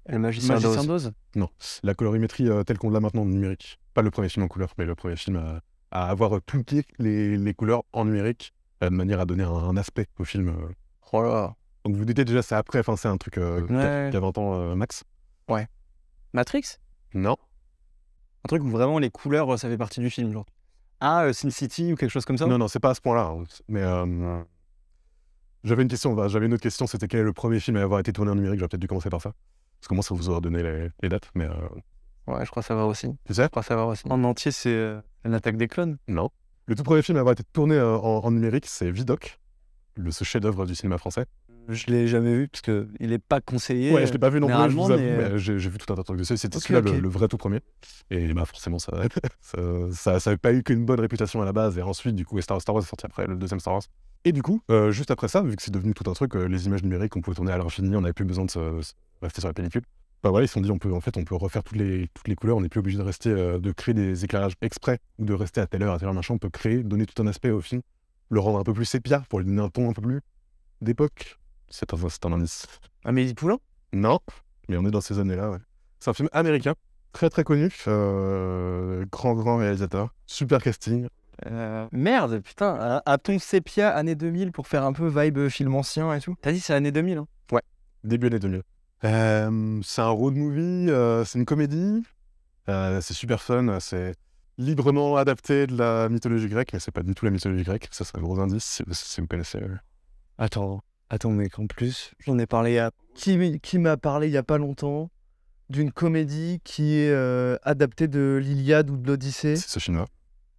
Le 0.08 0.18
magicien 0.18 0.54
Magicien 0.54 0.85
d'Oz. 0.85 1.12
d'Oz? 1.35 1.50
La 1.82 1.94
colorimétrie 1.94 2.48
euh, 2.48 2.62
telle 2.64 2.78
qu'on 2.78 2.90
l'a 2.90 3.00
maintenant 3.00 3.22
en 3.22 3.26
numérique. 3.26 3.78
Pas 3.94 4.02
le 4.02 4.11
premier 4.11 4.28
film 4.28 4.44
en 4.44 4.48
couleur, 4.48 4.72
mais 4.78 4.85
le 4.85 4.94
premier 4.94 5.16
film 5.16 5.37
à, 5.37 5.61
à 5.90 6.08
avoir 6.11 6.40
tweaké 6.42 6.85
les, 6.98 7.37
les 7.37 7.54
couleurs 7.54 7.82
en 7.92 8.04
numérique 8.04 8.52
euh, 8.82 8.90
de 8.90 8.94
manière 8.94 9.20
à 9.20 9.24
donner 9.26 9.44
un, 9.44 9.50
un 9.52 9.76
aspect 9.76 10.06
au 10.18 10.24
film. 10.24 10.48
euh. 10.48 10.72
Oh 11.12 11.22
là. 11.22 11.54
Donc 11.85 11.96
vous 11.96 12.04
doutez 12.04 12.24
déjà, 12.24 12.42
c'est 12.42 12.54
après, 12.54 12.78
enfin 12.80 12.96
c'est 12.96 13.08
un 13.08 13.16
truc 13.16 13.38
euh, 13.38 13.66
qui 13.66 13.72
a- 13.72 13.76
Ouais. 14.04 14.08
qui 14.11 14.16
a 14.16 14.20
20 14.20 14.38
ans 14.38 14.54
euh, 14.54 14.74
max. 14.74 15.04
Matrix? 16.35 16.62
Non 17.12 17.37
Un 18.44 18.48
truc 18.48 18.62
où 18.62 18.68
vraiment 18.68 18.98
les 18.98 19.11
couleurs, 19.11 19.52
euh, 19.52 19.56
ça 19.58 19.68
fait 19.68 19.76
partie 19.76 20.00
du 20.00 20.08
film, 20.08 20.32
genre. 20.32 20.46
Ah, 21.00 21.24
euh, 21.24 21.32
Sin 21.35 21.50
City 21.50 21.92
ou 21.92 21.96
quelque 21.96 22.11
chose 22.11 22.24
comme 22.24 22.38
ça? 22.38 22.46
Non, 22.46 22.56
non, 22.58 22.68
c'est 22.68 22.80
pas 22.80 22.90
à 22.90 22.94
ce 22.94 23.00
point-là. 23.02 23.24
hein. 23.26 23.44
Mais 23.68 23.82
euh, 23.82 24.42
j'avais 25.64 25.83
une 25.83 25.88
question, 25.88 26.14
bah, 26.14 26.29
j'avais 26.29 26.46
une 26.46 26.55
autre 26.55 26.62
question, 26.62 26.87
c'était 26.87 27.09
quel 27.09 27.20
est 27.20 27.25
le 27.25 27.33
premier 27.33 27.61
film 27.61 27.77
à 27.77 27.83
avoir 27.83 28.01
été 28.01 28.12
tourné 28.12 28.31
en 28.31 28.35
numérique? 28.35 28.59
J'aurais 28.59 28.68
peut-être 28.68 28.81
dû 28.81 28.88
commencer 28.88 29.11
par 29.11 29.20
ça. 29.20 29.33
Parce 29.81 29.88
que 29.88 29.94
moi, 29.94 30.03
ça 30.03 30.14
vous 30.14 30.29
aura 30.29 30.40
donné 30.40 30.62
les, 30.62 30.88
les 31.03 31.09
dates, 31.09 31.31
mais 31.35 31.46
euh, 31.46 31.53
Ouais, 32.29 32.44
je 32.44 32.51
crois 32.51 32.62
savoir 32.62 32.87
aussi. 32.87 33.09
tu 33.27 33.35
sais? 33.35 33.44
Je 33.44 33.48
crois 33.48 33.62
savoir 33.64 33.88
aussi. 33.88 34.03
En 34.09 34.22
entier, 34.25 34.53
c'est 34.53 34.70
euh, 34.72 35.01
l'attaque 35.25 35.57
des 35.57 35.66
clones. 35.68 35.96
Non. 36.07 36.31
Le 36.66 36.77
tout 36.77 36.85
premier 36.85 37.03
film 37.03 37.16
à 37.16 37.20
avoir 37.20 37.33
été 37.33 37.42
tourné 37.53 37.75
euh, 37.75 37.96
en, 37.96 38.25
en 38.25 38.31
numérique, 38.31 38.66
c'est 38.66 38.90
Vidoc, 38.92 39.40
le, 39.96 40.12
ce 40.12 40.22
chef-d'œuvre 40.22 40.64
du 40.66 40.75
cinéma 40.77 40.98
français. 40.98 41.27
Je 41.68 41.87
l'ai 41.87 42.09
jamais 42.09 42.35
vu 42.35 42.48
parce 42.48 42.61
que 42.62 42.88
il 42.98 43.12
est 43.12 43.18
pas 43.20 43.40
conseillé. 43.40 43.92
Ouais, 43.92 44.05
je 44.07 44.12
l'ai 44.12 44.18
pas 44.18 44.31
vu 44.31 44.40
non 44.40 44.48
plus, 44.48 44.55
je 44.55 44.59
généralement, 44.68 44.85
vous 44.87 44.92
avoue, 44.92 45.03
mais, 45.03 45.11
euh, 45.11 45.31
mais 45.33 45.38
j'ai 45.38 45.59
j'ai 45.61 45.70
vu 45.70 45.79
tout 45.79 45.92
un 45.92 45.96
tas 45.96 46.03
de 46.03 46.07
trucs 46.07 46.18
dessus. 46.18 46.37
C'était 46.37 46.57
Ok, 46.57 46.62
celui-là 46.64 46.81
ok. 46.81 46.96
le, 46.96 47.01
le 47.01 47.09
vrai 47.09 47.29
tout 47.29 47.37
premier. 47.37 47.61
Et 48.11 48.33
bah 48.35 48.44
forcément, 48.44 48.81
ça 48.81 48.92
ça, 49.92 50.18
ça, 50.20 50.37
pas 50.37 50.53
eu 50.53 50.62
qu'une 50.64 50.85
bonne 50.85 50.98
réputation 51.01 51.40
à 51.40 51.44
la 51.44 51.53
base. 51.53 51.79
Et 51.79 51.83
ensuite, 51.83 52.16
du 52.16 52.25
coup, 52.25 52.40
Star, 52.40 52.61
Star 52.61 52.75
Wars 52.75 52.83
est 52.83 52.88
sorti 52.88 53.07
après, 53.07 53.27
le 53.27 53.37
deuxième 53.37 53.61
Star 53.61 53.75
Wars. 53.75 53.83
Et 54.24 54.32
du 54.32 54.42
coup, 54.42 54.62
euh, 54.70 54.92
juste 54.92 55.11
après 55.11 55.26
ça, 55.26 55.42
vu 55.42 55.56
que 55.56 55.62
c'est 55.62 55.72
devenu 55.72 55.94
tout 55.94 56.08
un 56.08 56.12
truc, 56.12 56.37
euh, 56.37 56.44
les 56.46 56.66
images 56.66 56.85
numériques, 56.85 57.16
on 57.16 57.20
pouvait 57.20 57.35
tourner 57.35 57.50
à 57.50 57.58
l'infini, 57.58 57.96
on 57.96 58.02
n'avait 58.02 58.12
plus 58.12 58.24
besoin 58.24 58.44
de 58.44 58.50
se, 58.50 58.80
se 58.82 58.92
rester 59.20 59.40
sur 59.40 59.48
la 59.48 59.54
pellicule. 59.54 59.82
Bah 60.22 60.30
voilà, 60.30 60.44
ils 60.44 60.48
se 60.48 60.54
sont 60.54 60.61
dit, 60.61 60.70
on 60.70 60.78
peut, 60.78 60.92
en 60.92 61.00
fait, 61.00 61.16
on 61.16 61.24
peut 61.24 61.35
refaire 61.35 61.64
toutes 61.64 61.76
les, 61.76 62.06
toutes 62.14 62.28
les 62.28 62.37
couleurs, 62.37 62.56
on 62.56 62.61
n'est 62.61 62.68
plus 62.68 62.78
obligé 62.78 62.98
de 62.98 63.02
rester, 63.02 63.30
euh, 63.30 63.58
de 63.58 63.72
créer 63.72 63.94
des 63.94 64.24
éclairages 64.24 64.52
exprès 64.61 65.00
ou 65.18 65.24
de 65.24 65.35
rester 65.35 65.61
à 65.61 65.66
telle 65.66 65.82
heure, 65.82 65.94
à 65.94 65.98
telle 65.98 66.06
heure, 66.06 66.14
machin. 66.14 66.35
On 66.35 66.38
peut 66.38 66.50
créer, 66.50 66.85
donner 66.85 67.04
tout 67.04 67.20
un 67.20 67.26
aspect 67.26 67.50
au 67.50 67.61
film, 67.61 67.82
le 68.30 68.38
rendre 68.38 68.61
un 68.61 68.62
peu 68.62 68.72
plus 68.72 68.85
sépia 68.85 69.24
pour 69.28 69.40
lui 69.40 69.46
donner 69.46 69.61
un 69.61 69.68
ton 69.68 69.90
un 69.90 69.92
peu 69.92 70.02
plus 70.02 70.20
d'époque. 70.80 71.38
C'est 71.68 71.92
un, 71.92 71.96
c'est 72.08 72.24
un 72.24 72.32
indice. 72.32 72.66
Amélie 73.04 73.35
Poulain? 73.35 73.58
Non, 73.92 74.20
mais 74.68 74.76
on 74.76 74.87
est 74.87 74.92
dans 74.92 75.00
ces 75.00 75.18
années-là, 75.18 75.50
ouais. 75.50 75.58
C'est 75.98 76.11
un 76.11 76.14
film 76.14 76.28
américain, 76.30 76.74
très 77.12 77.28
très 77.28 77.42
connu, 77.42 77.70
grand 77.87 79.35
grand 79.35 79.56
réalisateur, 79.56 80.14
super 80.26 80.62
casting. 80.62 81.08
Euh, 81.46 81.87
Merde, 81.92 82.40
putain, 82.40 82.76
a- 82.78 83.02
a-t-on 83.07 83.38
sépia 83.38 83.90
année 83.90 84.14
2000 84.14 84.52
pour 84.52 84.66
faire 84.68 84.85
un 84.85 84.92
peu 84.92 85.09
vibe 85.09 85.48
film 85.48 85.74
ancien 85.74 86.12
et 86.14 86.20
tout 86.20 86.37
T'as 86.40 86.52
dit 86.52 86.61
c'est 86.61 86.74
année 86.74 86.92
2000 86.92 87.18
hein 87.18 87.26
Début 88.05 88.26
année 88.28 88.38
2000. 88.40 88.62
Euh, 89.05 89.81
c'est 89.85 90.00
un 90.02 90.09
road 90.09 90.35
movie, 90.37 90.90
euh, 90.90 91.24
c'est 91.24 91.38
une 91.38 91.44
comédie, 91.44 92.02
euh, 92.68 93.00
c'est 93.00 93.14
super 93.14 93.40
fun, 93.42 93.78
c'est 93.81 94.14
librement 94.59 95.16
adapté 95.16 95.66
de 95.66 95.76
la 95.76 96.09
mythologie 96.09 96.48
grecque, 96.48 96.70
mais 96.72 96.78
c'est 96.81 96.90
pas 96.92 97.02
du 97.02 97.14
tout 97.14 97.24
la 97.24 97.31
mythologie 97.31 97.64
grecque, 97.64 97.88
ça 97.90 98.05
c'est 98.05 98.16
un 98.16 98.20
gros 98.20 98.38
indice 98.40 98.64
si, 98.64 98.83
si 98.92 99.20
vous 99.20 99.26
connaissez. 99.26 99.59
euh. 99.59 99.76
Attends, 100.38 100.83
attends, 101.11 101.31
mec, 101.31 101.59
en 101.59 101.66
plus, 101.66 102.12
j'en 102.20 102.38
ai 102.38 102.46
parlé 102.46 102.78
à. 102.78 102.90
Qui, 103.14 103.61
qui 103.61 103.78
m'a 103.78 103.96
parlé 103.96 104.28
il 104.28 104.33
y 104.33 104.37
a 104.37 104.42
pas 104.42 104.59
longtemps 104.59 105.11
d'une 105.68 105.90
comédie 105.92 106.61
qui 106.64 106.96
est 106.98 107.11
euh, 107.11 107.57
adaptée 107.62 108.09
de 108.09 108.38
l'Iliade 108.42 108.90
ou 108.90 108.96
de 108.96 109.07
l'Odyssée 109.07 109.57
C'est 109.57 109.68
ce 109.68 109.78
film-là. 109.78 110.07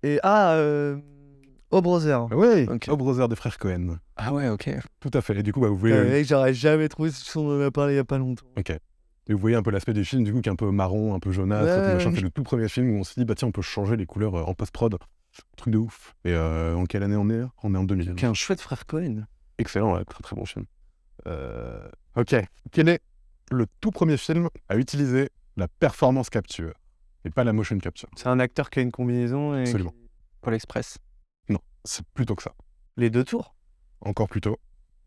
Et 0.04 0.20
ah, 0.24 0.54
euh, 0.54 0.98
Oh 1.72 1.82
Brother. 1.82 2.28
Oui, 2.32 2.68
Ok. 2.70 2.88
au 2.90 2.98
brother 2.98 3.28
des 3.30 3.36
frères 3.36 3.58
Cohen. 3.58 3.98
Ah 4.16 4.32
ouais, 4.34 4.50
ok. 4.50 4.70
Tout 5.00 5.10
à 5.14 5.22
fait. 5.22 5.36
Et 5.38 5.44
du 5.44 5.52
coup, 5.54 5.60
bah, 5.62 5.70
vous 5.70 5.78
voyez, 5.78 5.96
Euh, 5.96 6.10
mec, 6.10 6.28
j'aurais 6.28 6.54
jamais 6.54 6.88
trouvé 6.90 7.10
ce 7.10 7.24
son 7.26 7.42
on 7.48 7.58
en 7.58 7.62
a 7.66 7.72
parlé 7.72 7.94
il 7.94 7.96
y 7.96 8.00
a 8.00 8.04
pas 8.04 8.18
longtemps. 8.20 8.46
Ok. 8.58 8.70
Et 8.70 9.34
vous 9.34 9.40
voyez 9.40 9.56
un 9.56 9.64
peu 9.64 9.72
l'aspect 9.72 9.94
du 9.94 10.04
film, 10.06 10.24
du 10.24 10.34
coup, 10.34 10.42
qui 10.42 10.50
est 10.50 10.52
un 10.52 10.56
peu 10.58 10.70
marron, 10.70 11.16
un 11.16 11.20
peu 11.20 11.32
jaunâtre, 11.32 11.64
Ouais, 11.66 11.74
tout 11.76 11.88
ouais, 11.88 11.94
machin. 11.96 12.10
ouais. 12.10 12.16
C'est 12.18 12.22
le 12.22 12.30
tout 12.30 12.44
premier 12.44 12.68
film 12.68 12.92
où 12.92 13.00
on 13.00 13.04
s'est 13.04 13.14
dit, 13.18 13.26
bah 13.26 13.36
tiens, 13.36 13.48
on 13.48 13.52
peut 13.52 13.62
changer 13.62 13.96
les 13.96 14.06
couleurs 14.06 14.36
euh, 14.36 14.44
en 14.44 14.54
post-prod. 14.54 14.98
Truc 15.58 15.74
de 15.74 15.78
ouf. 15.80 16.14
Et 16.26 16.34
euh, 16.34 16.76
en 16.76 16.86
quelle 16.86 17.02
année 17.02 17.16
on 17.16 17.30
est? 17.30 17.42
On 17.64 17.74
est 17.74 17.78
en 17.78 17.86
2000. 17.86 18.14
Qui 18.16 18.26
est 18.26 18.28
un 18.28 18.34
chouette 18.36 18.62
frère 18.62 18.86
Cohen. 18.86 19.26
Excellent, 19.58 19.96
ouais, 19.96 20.04
très 20.06 20.22
très 20.22 20.36
bon 20.36 20.46
film. 20.46 20.66
Euh, 21.28 21.88
Ok. 22.16 22.36
Quel 22.72 22.90
est 22.90 23.00
le 23.52 23.66
tout 23.82 23.90
premier 23.92 24.18
film 24.18 24.50
à 24.70 24.76
utiliser? 24.78 25.30
La 25.56 25.68
performance 25.68 26.30
capture 26.30 26.74
et 27.26 27.30
pas 27.30 27.44
la 27.44 27.54
motion 27.54 27.78
capture 27.78 28.10
C'est 28.16 28.28
un 28.28 28.40
acteur 28.40 28.70
qui 28.70 28.80
a 28.80 28.82
une 28.82 28.92
combinaison 28.92 29.56
et. 29.56 29.62
Absolument. 29.62 29.94
Paul 30.42 30.54
Express. 30.54 30.98
C'est 31.86 32.06
plutôt 32.14 32.36
que 32.36 32.44
ça. 32.44 32.54
Les 32.96 33.10
deux 33.10 33.24
tours? 33.24 33.56
Encore 34.02 34.30
plus 34.30 34.42
tôt. 34.42 34.58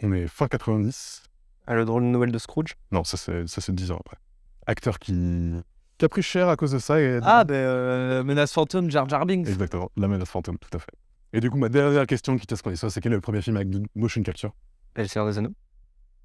On 0.02 0.12
est 0.12 0.26
fin 0.26 0.46
90. 0.46 1.22
Ah, 1.66 1.74
le 1.74 1.84
drôle 1.84 2.02
de 2.02 2.08
Noël 2.08 2.30
de 2.30 2.38
Scrooge? 2.38 2.74
Non, 2.92 3.02
ça 3.02 3.16
c'est 3.16 3.46
ça, 3.48 3.60
c'est 3.60 3.74
10 3.74 3.92
ans 3.92 3.98
après. 3.98 4.18
Acteur 4.66 4.98
qui... 4.98 5.54
qui 5.98 6.04
a 6.04 6.08
pris 6.08 6.22
cher 6.22 6.48
à 6.48 6.56
cause 6.56 6.72
de 6.72 6.78
ça. 6.78 7.00
Et... 7.00 7.18
Ah, 7.22 7.44
ben, 7.44 7.54
euh, 7.54 8.24
Menace 8.24 8.52
Fantôme, 8.52 8.90
Jar 8.90 9.08
Jar 9.08 9.24
Binks. 9.24 9.48
Exactement, 9.48 9.90
La 9.96 10.06
menace 10.08 10.28
fantôme, 10.28 10.58
tout 10.58 10.76
à 10.76 10.78
fait. 10.78 10.92
Et 11.32 11.40
du 11.40 11.50
coup, 11.50 11.56
ma 11.56 11.68
dernière 11.68 12.06
question 12.06 12.36
qui 12.36 12.46
qu'on 12.46 12.70
est 12.70 12.76
ça, 12.76 12.90
c'est 12.90 13.00
quel 13.00 13.12
est 13.12 13.16
le 13.16 13.20
premier 13.20 13.40
film 13.42 13.56
avec 13.56 13.68
motion 13.94 14.22
capture? 14.22 14.52
Et 14.96 15.02
le 15.02 15.08
Seigneur 15.08 15.28
des 15.28 15.38
Anneaux. 15.38 15.54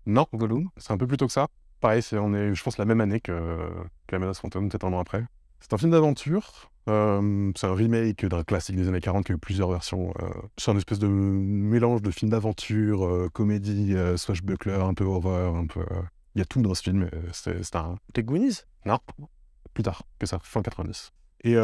Non, 0.06 0.28
Gollum. 0.34 0.70
c'est 0.78 0.92
un 0.92 0.98
peu 0.98 1.08
plus 1.08 1.18
tôt 1.18 1.28
que 1.28 1.34
ça. 1.34 1.48
Pareil, 1.80 2.02
c'est, 2.02 2.18
on 2.18 2.34
est, 2.34 2.54
je 2.54 2.64
pense, 2.64 2.78
la 2.78 2.86
même 2.86 3.02
année 3.02 3.20
que, 3.20 3.32
que 4.08 4.16
La 4.16 4.20
menace 4.20 4.40
fantôme, 4.40 4.70
peut-être 4.70 4.84
un 4.84 4.94
an 4.94 5.00
après. 5.00 5.24
C'est 5.62 5.74
un 5.74 5.78
film 5.78 5.92
d'aventure. 5.92 6.70
euh, 6.90 7.52
c'est 7.56 7.68
un 7.68 7.74
remake 7.76 8.26
d'un 8.26 8.44
classique 8.44 8.76
des 8.76 8.88
années 8.88 9.00
40 9.00 9.26
qui 9.26 9.32
a 9.32 9.36
eu 9.36 9.38
plusieurs 9.38 9.70
versions. 9.70 10.14
euh, 10.22 10.30
c'est 10.58 10.72
un 10.72 10.78
espèce 10.78 11.00
de 11.00 11.08
mélange 11.08 12.02
de 12.02 12.12
film 12.12 12.32
d'aventure, 12.32 13.06
euh, 13.06 13.30
comédie, 13.32 13.94
euh, 13.96 14.18
swashbuckler, 14.18 14.74
un 14.82 14.94
peu 14.94 15.04
horreur, 15.06 15.56
un 15.56 15.68
peu. 15.68 15.86
Il 16.36 16.40
y 16.40 16.42
a 16.42 16.46
tout 16.46 16.62
dans 16.62 16.74
ce 16.74 16.82
film. 16.84 17.10
C'est, 17.34 17.76
un, 17.76 17.96
Les 18.16 18.24
Goonies? 18.24 18.62
Non, 18.86 19.00
plus 19.74 19.84
tard 19.84 20.04
que 20.20 20.26
ça, 20.26 20.40
fin 20.44 20.62
90. 20.62 21.12
Et 21.44 21.56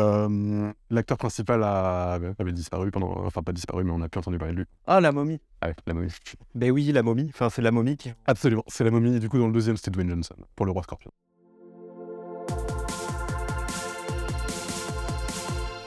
l'acteur 0.90 1.18
principal 1.18 1.64
a- 1.64 2.20
avait 2.40 2.52
disparu 2.52 2.90
pendant. 2.92 3.12
Enfin, 3.26 3.44
pas 3.44 3.52
disparu, 3.54 3.84
mais 3.84 3.92
on 3.92 4.00
n'a 4.00 4.10
plus 4.10 4.20
entendu 4.20 4.38
parler 4.38 4.54
de 4.54 4.60
lui. 4.60 4.66
Ah, 4.88 5.00
la 5.02 5.12
momie. 5.12 5.40
Ah 5.62 5.68
ouais, 5.68 5.76
la 5.86 5.94
momie. 5.94 6.10
Ben 6.56 6.72
oui, 6.72 6.92
la 6.92 7.04
momie. 7.04 7.28
Enfin, 7.30 7.50
c'est 7.50 7.62
la 7.62 7.72
momie 7.72 7.96
qui. 7.98 8.12
Absolument, 8.26 8.64
c'est 8.68 8.84
la 8.84 8.92
momie. 8.92 9.16
Et 9.16 9.20
du 9.20 9.30
coup, 9.30 9.38
dans 9.38 9.48
le 9.48 9.54
deuxième, 9.54 9.78
c'était 9.78 9.92
Dwayne 9.92 10.10
Johnson 10.10 10.36
pour 10.56 10.66
le 10.66 10.72
roi 10.72 10.84
scorpion. 10.84 11.12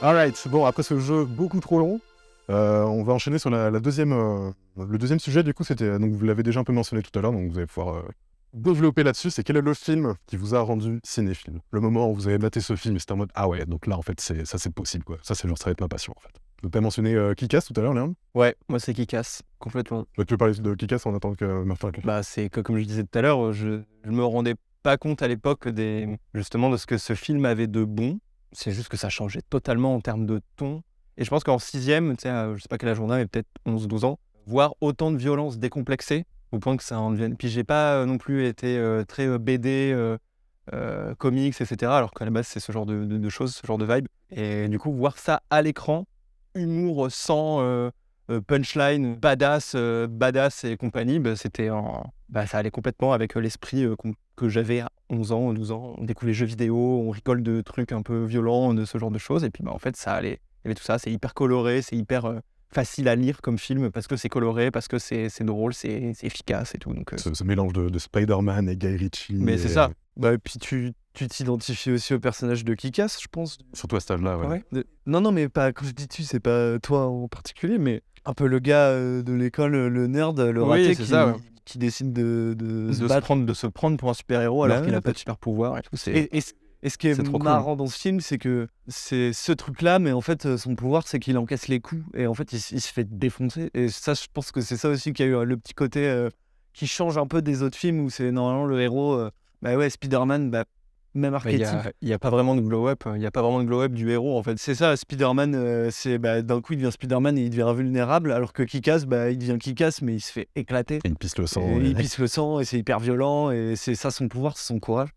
Alright, 0.01 0.47
bon, 0.49 0.65
après 0.65 0.81
ce 0.81 0.99
jeu 0.99 1.25
beaucoup 1.25 1.59
trop 1.59 1.77
long, 1.77 2.01
euh, 2.49 2.83
on 2.83 3.03
va 3.03 3.13
enchaîner 3.13 3.37
sur 3.37 3.51
la, 3.51 3.69
la 3.69 3.79
deuxième, 3.79 4.13
euh, 4.13 4.49
le 4.75 4.97
deuxième 4.97 5.19
sujet. 5.19 5.43
Du 5.43 5.53
coup, 5.53 5.63
c'était. 5.63 5.99
Donc, 5.99 6.11
vous 6.13 6.25
l'avez 6.25 6.41
déjà 6.41 6.59
un 6.59 6.63
peu 6.63 6.73
mentionné 6.73 7.03
tout 7.03 7.17
à 7.17 7.21
l'heure, 7.21 7.31
donc 7.31 7.51
vous 7.51 7.57
allez 7.59 7.67
pouvoir 7.67 7.97
euh, 7.97 8.01
développer 8.53 9.03
là-dessus. 9.03 9.29
C'est 9.29 9.43
quel 9.43 9.57
est 9.57 9.61
le 9.61 9.75
film 9.75 10.15
qui 10.25 10.37
vous 10.37 10.55
a 10.55 10.59
rendu 10.61 10.99
cinéphile? 11.03 11.59
Le 11.69 11.79
moment 11.79 12.09
où 12.09 12.15
vous 12.15 12.27
avez 12.27 12.39
maté 12.39 12.61
ce 12.61 12.75
film 12.75 12.97
c'était 12.97 13.11
en 13.11 13.17
mode 13.17 13.29
Ah 13.35 13.47
ouais, 13.47 13.65
donc 13.67 13.85
là, 13.85 13.95
en 13.95 14.01
fait, 14.01 14.19
c'est, 14.19 14.43
ça 14.45 14.57
c'est 14.57 14.73
possible, 14.73 15.03
quoi. 15.03 15.17
Ça, 15.21 15.35
c'est 15.35 15.47
genre, 15.47 15.57
ça 15.57 15.65
va 15.65 15.71
être 15.71 15.81
ma 15.81 15.87
passion, 15.87 16.13
en 16.17 16.19
fait. 16.19 16.33
Donc, 16.63 16.71
t'as 16.71 16.81
mentionné 16.81 17.13
euh, 17.13 17.35
Kick-Ass 17.35 17.65
tout 17.65 17.73
à 17.79 17.81
l'heure, 17.83 17.93
Léon? 17.93 18.15
Ouais, 18.33 18.55
moi 18.69 18.79
c'est 18.79 18.93
casse. 19.05 19.43
Complètement. 19.59 20.07
Bah, 20.17 20.25
Tu 20.25 20.33
veux 20.33 20.37
parler 20.37 20.55
de 20.55 20.73
Kick-Ass 20.73 21.05
en 21.05 21.15
attendant 21.15 21.35
que 21.35 21.63
Martin 21.63 21.91
Bah, 22.03 22.23
c'est 22.23 22.49
que, 22.49 22.59
comme 22.61 22.79
je 22.79 22.85
disais 22.85 23.03
tout 23.03 23.19
à 23.19 23.21
l'heure, 23.21 23.53
je, 23.53 23.81
je 24.03 24.09
me 24.11 24.23
rendais 24.23 24.55
pas 24.81 24.97
compte 24.97 25.21
à 25.21 25.27
l'époque 25.27 25.67
des, 25.69 26.17
justement 26.33 26.71
de 26.71 26.77
ce 26.77 26.87
que 26.87 26.97
ce 26.97 27.13
film 27.13 27.45
avait 27.45 27.67
de 27.67 27.83
bon. 27.83 28.19
C'est 28.51 28.71
juste 28.71 28.89
que 28.89 28.97
ça 28.97 29.09
changeait 29.09 29.41
totalement 29.49 29.95
en 29.95 30.01
termes 30.01 30.25
de 30.25 30.41
ton. 30.57 30.83
Et 31.17 31.23
je 31.23 31.29
pense 31.29 31.43
qu'en 31.43 31.59
sixième, 31.59 32.15
tu 32.17 32.23
sais, 32.23 32.29
à, 32.29 32.53
je 32.55 32.61
sais 32.61 32.67
pas 32.69 32.77
quel 32.77 32.89
âge 32.89 32.99
on 32.99 33.09
a, 33.09 33.17
mais 33.17 33.25
peut-être 33.25 33.47
11-12 33.65 34.05
ans, 34.05 34.19
voir 34.45 34.73
autant 34.81 35.11
de 35.11 35.17
violence 35.17 35.57
décomplexée, 35.57 36.25
au 36.51 36.59
point 36.59 36.75
que 36.77 36.83
ça 36.83 36.99
en 36.99 37.11
devienne. 37.11 37.37
Puis 37.37 37.49
j'ai 37.49 37.63
pas 37.63 37.95
euh, 37.95 38.05
non 38.05 38.17
plus 38.17 38.45
été 38.45 38.77
euh, 38.77 39.03
très 39.03 39.27
euh, 39.27 39.37
BD, 39.37 39.91
euh, 39.93 40.17
euh, 40.73 41.15
comics, 41.15 41.59
etc. 41.59 41.97
Alors 41.97 42.11
qu'à 42.11 42.25
la 42.25 42.31
base, 42.31 42.47
c'est 42.47 42.59
ce 42.59 42.71
genre 42.71 42.85
de, 42.85 43.05
de- 43.05 43.29
choses, 43.29 43.55
ce 43.55 43.65
genre 43.65 43.77
de 43.77 43.85
vibe. 43.85 44.07
Et 44.31 44.67
du 44.67 44.79
coup, 44.79 44.91
voir 44.93 45.17
ça 45.17 45.41
à 45.49 45.61
l'écran, 45.61 46.05
humour 46.55 47.11
sans 47.11 47.61
euh, 47.61 47.63
euh, 47.63 47.91
punchline, 48.39 49.15
badass, 49.15 49.73
euh, 49.75 50.07
badass 50.07 50.63
et 50.63 50.77
compagnie, 50.77 51.19
bah, 51.19 51.35
c'était 51.35 51.69
en... 51.69 52.13
bah, 52.29 52.45
ça 52.47 52.59
allait 52.59 52.71
complètement 52.71 53.11
avec 53.13 53.35
euh, 53.35 53.41
l'esprit 53.41 53.83
euh, 53.83 53.95
que 54.35 54.47
j'avais 54.47 54.79
à 54.79 54.89
11 55.09 55.31
ans, 55.33 55.53
12 55.53 55.71
ans. 55.71 55.95
On 55.97 56.05
découvre 56.05 56.27
les 56.27 56.33
jeux 56.33 56.45
vidéo, 56.45 56.77
on 56.77 57.09
rigole 57.09 57.43
de 57.43 57.61
trucs 57.61 57.91
un 57.91 58.01
peu 58.01 58.23
violents, 58.23 58.73
de 58.73 58.85
ce 58.85 58.97
genre 58.97 59.11
de 59.11 59.17
choses. 59.17 59.43
Et 59.43 59.49
puis, 59.49 59.63
bah, 59.63 59.71
en 59.73 59.79
fait, 59.79 59.95
ça 59.97 60.13
allait. 60.13 60.39
Il 60.63 60.67
y 60.67 60.67
avait 60.67 60.75
tout 60.75 60.83
ça, 60.83 60.99
c'est 60.99 61.11
hyper 61.11 61.33
coloré, 61.33 61.81
c'est 61.81 61.95
hyper 61.95 62.25
euh, 62.25 62.39
facile 62.71 63.07
à 63.07 63.15
lire 63.15 63.41
comme 63.41 63.57
film 63.57 63.89
parce 63.91 64.07
que 64.07 64.15
c'est 64.15 64.29
coloré, 64.29 64.69
parce 64.71 64.87
que 64.87 64.99
c'est 64.99 65.43
drôle, 65.43 65.73
c'est 65.73 66.13
efficace 66.21 66.75
et 66.75 66.77
tout. 66.77 66.93
Donc, 66.93 67.13
euh, 67.13 67.17
Ce, 67.17 67.33
ce 67.33 67.43
mélange 67.43 67.73
de, 67.73 67.89
de 67.89 67.99
Spider-Man 67.99 68.69
et 68.69 68.77
Guy 68.77 68.95
Ritchie. 68.95 69.35
Mais 69.35 69.57
c'est 69.57 69.69
ça. 69.69 69.89
Bah, 70.17 70.33
et 70.33 70.37
puis 70.37 70.59
tu 70.59 70.91
tu 71.13 71.27
t'identifies 71.27 71.91
aussi 71.91 72.13
au 72.13 72.19
personnage 72.19 72.63
de 72.63 72.73
Kikas, 72.73 73.17
je 73.21 73.27
pense. 73.29 73.57
Surtout 73.73 73.97
à 73.97 73.99
cet 73.99 74.11
âge-là, 74.11 74.37
ouais. 74.37 74.47
Ouais. 74.47 74.63
De- 74.71 74.85
Non, 75.05 75.19
non, 75.19 75.31
mais 75.33 75.49
pas 75.49 75.73
quand 75.73 75.85
je 75.85 75.91
dis 75.91 76.07
tu, 76.07 76.23
c'est 76.23 76.39
pas 76.39 76.79
toi 76.79 77.07
en 77.07 77.27
particulier, 77.27 77.77
mais 77.77 78.01
un 78.25 78.33
peu 78.33 78.47
le 78.47 78.59
gars 78.59 78.87
euh, 78.89 79.21
de 79.21 79.33
l'école, 79.33 79.71
le 79.87 80.07
nerd, 80.07 80.39
le 80.39 80.63
Oui, 80.63 80.69
raté 80.87 80.95
qui, 80.95 81.05
ça, 81.05 81.27
ouais. 81.27 81.33
qui 81.65 81.77
décide 81.79 82.13
de, 82.13 82.55
de, 82.57 82.87
de 82.87 82.93
se 82.93 83.19
prendre, 83.19 83.45
de 83.45 83.53
se 83.53 83.67
prendre 83.67 83.97
pour 83.97 84.09
un 84.09 84.13
super-héros 84.13 84.63
alors 84.63 84.77
Bah 84.77 84.83
qu'il 84.83 84.91
ouais, 84.91 84.97
a 84.97 85.01
pas 85.01 85.11
de 85.11 85.17
super-pouvoir 85.17 85.77
et 85.79 85.81
tout. 85.81 85.97
c'est- 85.97 86.11
Et, 86.13 86.37
et 86.37 86.89
ce 86.89 86.97
qui 86.97 87.09
est, 87.09 87.29
cool. 87.29 87.43
marrant 87.43 87.75
dans 87.75 87.87
ce 87.87 87.97
film, 87.99 88.21
c'est 88.21 88.37
que 88.37 88.67
c'est 88.87 89.33
ce 89.33 89.51
truc-là, 89.51 89.99
mais 89.99 90.13
en 90.13 90.21
fait, 90.21 90.45
euh, 90.45 90.57
son 90.57 90.75
pouvoir, 90.75 91.07
c'est 91.07 91.19
qu'il 91.19 91.37
encaisse 91.37 91.67
les 91.67 91.79
coups 91.81 92.03
et 92.15 92.25
en 92.25 92.33
fait, 92.33 92.53
il, 92.53 92.59
se 92.59 92.91
fait 92.91 93.03
défoncer. 93.03 93.69
Et 93.73 93.89
ça, 93.89 94.13
je 94.13 94.25
pense 94.33 94.51
que 94.51 94.61
c'est 94.61 94.77
ça 94.77 94.87
aussi 94.89 95.11
qui 95.13 95.23
a 95.23 95.25
eu 95.25 95.35
euh, 95.35 95.43
le 95.43 95.57
petit 95.57 95.73
côté 95.73 96.07
euh, 96.07 96.29
qui 96.73 96.87
change 96.87 97.17
un 97.17 97.27
peu 97.27 97.41
des 97.41 97.63
autres 97.63 97.77
films 97.77 97.99
où 97.99 98.09
c'est 98.09 98.31
normalement 98.31 98.65
le 98.65 98.79
héros. 98.81 99.13
euh, 99.13 99.29
bah 99.61 99.75
ouais, 99.77 99.89
Spider-Man, 99.89 100.49
bah, 100.51 100.65
même 101.13 101.33
Bah, 101.33 101.41
Il 101.45 101.57
n'y 101.57 101.63
archétype. 101.63 101.87
a, 101.87 101.91
il 102.01 102.07
y 102.07 102.13
a 102.13 102.19
pas 102.19 102.29
vraiment 102.29 102.55
de 102.55 102.61
glow-up, 102.61 103.03
il 103.15 103.19
n'y 103.19 103.25
a 103.25 103.31
pas 103.31 103.41
vraiment 103.41 103.59
de 103.59 103.65
glow-up 103.65 103.91
du 103.91 104.09
héros 104.11 104.37
en 104.37 104.43
fait. 104.43 104.57
C'est 104.57 104.75
ça, 104.75 104.95
Spider-Man, 104.95 105.55
euh, 105.55 105.89
c'est 105.91 106.17
bah, 106.17 106.41
d'un 106.41 106.61
coup 106.61 106.73
il 106.73 106.77
devient 106.77 106.91
Spider-Man 106.91 107.37
et 107.37 107.41
il 107.43 107.49
devient 107.49 107.63
invulnérable, 107.63 108.31
alors 108.31 108.53
que 108.53 108.63
Kikas, 108.63 109.03
bah, 109.05 109.29
il 109.29 109.37
devient 109.37 109.57
Kikas, 109.59 109.99
mais 110.01 110.15
il 110.15 110.21
se 110.21 110.31
fait 110.31 110.47
éclater. 110.55 110.95
Et 111.03 111.09
il 111.09 111.15
pisse 111.15 111.37
le 111.37 111.47
sang. 111.47 111.61
Et 111.81 111.85
il 111.87 111.95
pisse 111.95 112.17
le 112.17 112.27
sang 112.27 112.59
et 112.61 112.65
c'est 112.65 112.77
hyper 112.77 112.99
violent 112.99 113.51
et 113.51 113.75
c'est 113.75 113.95
ça 113.95 114.09
son 114.09 114.27
pouvoir, 114.29 114.57
c'est 114.57 114.67
son 114.67 114.79
courage. 114.79 115.09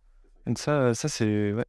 Donc 0.47 0.59
ça, 0.59 0.95
ça 0.95 1.09
c'est 1.09 1.53
ouais. 1.53 1.65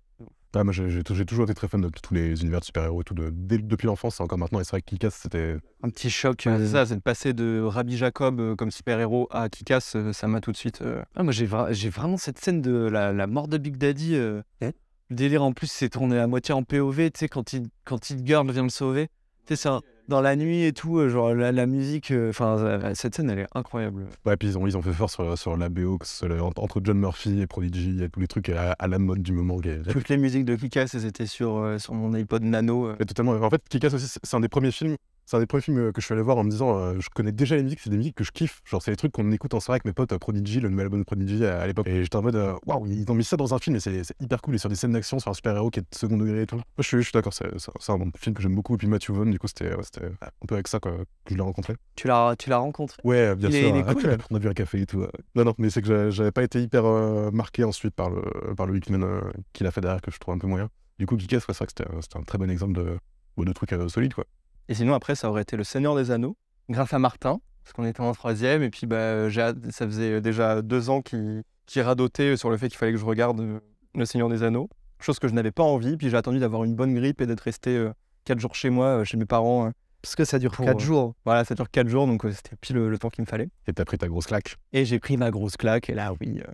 Moi, 0.63 0.73
j'ai 0.73 0.89
j'ai 0.89 1.03
tou- 1.03 1.15
j'ai 1.15 1.25
toujours 1.25 1.43
été 1.45 1.53
très 1.53 1.67
fan 1.67 1.81
de 1.81 1.89
tous 1.89 2.13
les 2.13 2.41
univers 2.41 2.59
de 2.61 2.65
super-héros 2.65 3.01
et 3.01 3.03
tout, 3.03 3.13
de- 3.13 3.29
dès- 3.31 3.57
depuis 3.57 3.87
l'enfance 3.87 4.19
et 4.19 4.23
encore 4.23 4.37
maintenant. 4.37 4.59
Et 4.59 4.63
c'est 4.63 4.71
vrai 4.71 4.81
que 4.81 4.87
Kick-Ass, 4.87 5.15
c'était. 5.15 5.57
un 5.83 5.89
petit 5.89 6.09
choc. 6.09 6.43
Ouais, 6.45 6.51
euh, 6.53 6.65
c'est 6.65 6.71
ça, 6.71 6.85
c'est 6.85 6.95
de 6.95 7.01
passer 7.01 7.33
de 7.33 7.61
Rabbi 7.61 7.97
Jacob 7.97 8.39
euh, 8.39 8.55
comme 8.55 8.71
super-héros 8.71 9.27
à 9.31 9.49
Kikas, 9.49 9.91
euh, 9.95 10.13
ça 10.13 10.27
m'a 10.27 10.39
tout 10.41 10.51
de 10.51 10.57
suite. 10.57 10.81
euh, 10.81 11.01
Ah, 11.15 11.23
moi 11.23 11.31
j'ai 11.33 11.45
vra- 11.45 11.71
j'ai 11.73 11.89
vraiment 11.89 12.17
cette 12.17 12.39
scène 12.39 12.61
de 12.61 12.71
la, 12.87 13.11
la 13.13 13.27
mort 13.27 13.47
de 13.47 13.57
Big 13.57 13.77
Daddy. 13.77 14.15
euh, 14.15 14.41
Le 14.61 15.15
délire 15.15 15.43
en 15.43 15.51
plus, 15.53 15.67
c'est 15.71 15.89
tourné 15.89 16.17
à 16.17 16.25
moitié 16.27 16.53
en 16.55 16.63
POV, 16.63 17.11
tu 17.11 17.19
sais, 17.19 17.27
quand 17.27 17.53
il, 17.53 17.67
quand 17.83 18.09
il 18.09 18.25
Girl 18.25 18.49
vient 18.51 18.63
le 18.63 18.69
sauver. 18.69 19.07
Tu 19.45 19.55
sais, 19.55 19.61
c'est 19.63 19.69
un- 19.69 19.81
dans 20.07 20.21
la 20.21 20.35
nuit 20.35 20.63
et 20.63 20.73
tout, 20.73 20.97
euh, 20.99 21.09
genre 21.09 21.33
la, 21.33 21.51
la 21.51 21.65
musique. 21.65 22.11
euh, 22.11 22.29
Enfin, 22.29 22.57
euh, 22.59 22.91
cette 22.95 23.15
scène 23.15 23.29
elle 23.29 23.39
est 23.39 23.47
incroyable. 23.55 24.05
Ouais, 24.25 24.37
puis 24.37 24.49
ils 24.49 24.57
ont, 24.57 24.67
ils 24.67 24.77
ont 24.77 24.81
fait 24.81 24.93
fort 24.93 25.09
sur, 25.09 25.37
sur 25.37 25.57
la 25.57 25.69
BO, 25.69 25.97
que 25.97 26.05
ce 26.07 26.25
entre 26.39 26.81
John 26.83 26.97
Murphy 26.99 27.41
et 27.41 27.47
Prodigy, 27.47 28.03
et 28.03 28.09
tous 28.09 28.19
les 28.19 28.27
trucs 28.27 28.49
à, 28.49 28.73
à 28.73 28.87
la 28.87 28.99
mode 28.99 29.21
du 29.21 29.31
moment. 29.33 29.59
est- 29.61 29.83
Toutes 29.91 30.09
les 30.09 30.17
musiques 30.17 30.45
de 30.45 30.55
Kikas, 30.55 30.95
étaient 31.05 31.25
sur, 31.25 31.57
euh, 31.57 31.77
sur 31.77 31.93
mon 31.93 32.13
iPod 32.13 32.43
Nano. 32.43 32.87
euh. 32.87 32.95
Totalement. 32.95 33.31
En 33.33 33.49
fait, 33.49 33.61
Kick-Ass 33.69 33.93
aussi, 33.93 34.07
c'est 34.21 34.35
un 34.35 34.39
des 34.39 34.47
premiers 34.49 34.71
films. 34.71 34.95
C'est 35.25 35.37
un 35.37 35.39
des 35.39 35.47
premiers 35.47 35.61
films 35.61 35.77
euh, 35.79 35.91
que 35.91 36.01
je 36.01 36.05
suis 36.05 36.13
allé 36.13 36.21
voir 36.21 36.37
en 36.37 36.43
me 36.43 36.51
disant, 36.51 36.77
euh, 36.77 36.99
je 36.99 37.09
connais 37.09 37.31
déjà 37.31 37.55
les 37.55 37.63
musiques, 37.63 37.79
c'est 37.79 37.89
des 37.89 37.97
musiques 37.97 38.15
que 38.15 38.23
je 38.23 38.31
kiffe. 38.31 38.61
Genre, 38.63 38.79
c'est 38.81 38.91
des 38.91 38.97
trucs 38.97 39.11
qu'on 39.11 39.31
écoute 39.31 39.55
en 39.55 39.59
soirée 39.59 39.77
avec 39.77 39.85
mes 39.85 39.93
potes, 39.93 40.11
euh, 40.11 40.19
Prodigy, 40.19 40.59
le 40.59 40.69
nouvel 40.69 40.85
album 40.85 40.99
de 40.99 41.05
Prodigy 41.05 41.43
à, 41.45 41.61
à 41.61 41.65
l'époque. 41.67 41.87
Et 41.87 42.03
j'étais 42.03 42.15
en 42.15 42.21
mode, 42.21 42.35
waouh, 42.67 42.85
ils 42.85 43.09
ont 43.09 43.15
mis 43.15 43.23
ça 43.23 43.35
dans 43.35 43.53
un 43.55 43.57
film 43.57 43.75
et 43.75 43.79
c'est 43.79 44.03
hyper 44.19 44.39
cool. 44.43 44.53
Et 44.53 44.57
sur 44.59 44.69
des 44.69 44.75
scènes 44.75 44.91
d'action, 44.91 45.17
sur 45.17 45.31
un 45.31 45.33
super-héros 45.33 45.71
qui 45.71 45.79
est 45.79 45.81
de 45.81 45.87
second 45.97 46.17
degré 46.17 46.43
et 46.43 46.45
tout. 46.45 46.57
Moi, 46.57 46.63
je 46.77 46.83
suis, 46.83 46.97
je 46.97 47.03
suis 47.03 47.11
d'accord, 47.11 47.33
c'est 47.33 47.45
un 47.45 47.97
film 48.17 48.35
que 48.35 48.41
j'aime 48.43 48.53
beaucoup. 48.53 48.75
Et 48.75 48.77
puis 48.77 48.87
Matthew 48.87 49.11
Vaughn, 49.11 49.31
du 49.31 49.39
coup, 49.39 49.47
c'était 49.47 49.73
ouais, 49.73 49.81
un 50.21 50.45
peu 50.47 50.53
avec 50.55 50.67
ça 50.67 50.79
quoi, 50.79 50.91
que 50.91 51.31
je 51.31 51.35
l'ai 51.35 51.41
rencontré. 51.41 51.75
Tu 51.95 52.07
l'as 52.07 52.57
rencontré? 52.57 52.97
Ouais, 53.03 53.35
bien 53.35 53.49
Il 53.49 53.55
est- 53.55 53.61
sûr. 53.61 53.69
il 53.69 53.75
est 53.77 53.87
à 53.89 53.93
cool. 53.95 54.17
On 54.29 54.35
a 54.35 54.39
bu 54.39 54.47
un 54.47 54.53
café 54.53 54.81
et 54.81 54.85
tout. 54.85 54.99
ouais. 54.99 55.09
Non, 55.33 55.43
non, 55.43 55.55
mais 55.57 55.71
c'est 55.71 55.81
que 55.81 56.11
j'avais- 56.11 56.31
pas 56.31 56.43
été 56.43 56.61
hyper 56.61 56.83
marqué 57.31 57.63
ensuite 57.63 57.95
par 57.95 58.11
le, 58.11 58.21
par 58.55 58.67
le 58.67 58.77
Hickman 58.77 59.21
qu'il 59.53 59.65
a 59.65 59.71
fait 59.71 59.81
derrière, 59.81 60.01
que 60.01 60.11
je 60.11 60.19
trouve 60.19 60.35
un 60.35 60.37
peu 60.37 60.45
moyen. 60.47 60.69
Du 60.99 61.07
coup, 61.07 61.15
ouais, 61.15 61.21
c'est 61.29 61.39
vrai 61.39 61.65
que 61.65 61.73
c'était 61.73 62.17
un 62.17 62.23
très 62.23 62.37
bon 62.37 62.49
exemple 62.51 62.73
de, 62.73 62.97
de 63.43 63.53
trucs 63.53 63.73
euh, 63.73 63.87
solides, 63.89 64.13
quoi. 64.13 64.25
Et 64.69 64.73
sinon, 64.73 64.93
après, 64.93 65.15
ça 65.15 65.29
aurait 65.29 65.43
été 65.43 65.55
Le 65.57 65.63
Seigneur 65.63 65.95
des 65.95 66.11
Anneaux, 66.11 66.35
grâce 66.69 66.93
à 66.93 66.99
Martin, 66.99 67.39
parce 67.63 67.73
qu'on 67.73 67.85
était 67.85 68.01
en 68.01 68.11
troisième. 68.13 68.63
Et 68.63 68.69
puis, 68.69 68.87
bah, 68.87 69.29
ça 69.31 69.85
faisait 69.85 70.21
déjà 70.21 70.61
deux 70.61 70.89
ans 70.89 71.01
qu'il 71.01 71.43
qu'il 71.67 71.81
radotait 71.81 72.37
sur 72.37 72.51
le 72.51 72.57
fait 72.57 72.67
qu'il 72.69 72.77
fallait 72.77 72.91
que 72.91 72.99
je 72.99 73.05
regarde 73.05 73.41
euh, 73.41 73.59
Le 73.95 74.05
Seigneur 74.05 74.29
des 74.29 74.43
Anneaux. 74.43 74.69
Chose 74.99 75.17
que 75.17 75.27
je 75.27 75.33
n'avais 75.33 75.51
pas 75.51 75.63
envie. 75.63 75.97
Puis 75.97 76.11
j'ai 76.11 76.17
attendu 76.17 76.37
d'avoir 76.37 76.63
une 76.63 76.75
bonne 76.75 76.93
grippe 76.93 77.21
et 77.21 77.25
d'être 77.25 77.39
resté 77.41 77.75
euh, 77.75 77.91
quatre 78.23 78.39
jours 78.39 78.53
chez 78.53 78.69
moi, 78.69 78.99
euh, 78.99 79.03
chez 79.03 79.17
mes 79.17 79.25
parents. 79.25 79.65
euh. 79.65 79.71
Parce 80.03 80.15
que 80.15 80.25
ça 80.25 80.37
dure 80.37 80.51
Pour, 80.51 80.63
4 80.65 80.75
euh, 80.77 80.79
jours. 80.79 81.15
Voilà, 81.25 81.43
ça 81.43 81.55
dure 81.55 81.71
quatre 81.71 81.87
jours, 81.87 82.05
donc 82.05 82.23
euh, 82.23 82.31
c'était 82.31 82.55
pile 82.57 82.75
le, 82.75 82.89
le 82.91 82.99
temps 82.99 83.09
qu'il 83.09 83.23
me 83.23 83.27
fallait. 83.27 83.49
Et 83.65 83.73
t'as 83.73 83.83
pris 83.83 83.97
ta 83.97 84.07
grosse 84.07 84.27
claque. 84.27 84.57
Et 84.73 84.85
j'ai 84.85 84.99
pris 84.99 85.17
ma 85.17 85.31
grosse 85.31 85.57
claque. 85.57 85.89
Et 85.89 85.95
là, 85.95 86.13
oui, 86.21 86.39
euh, 86.47 86.51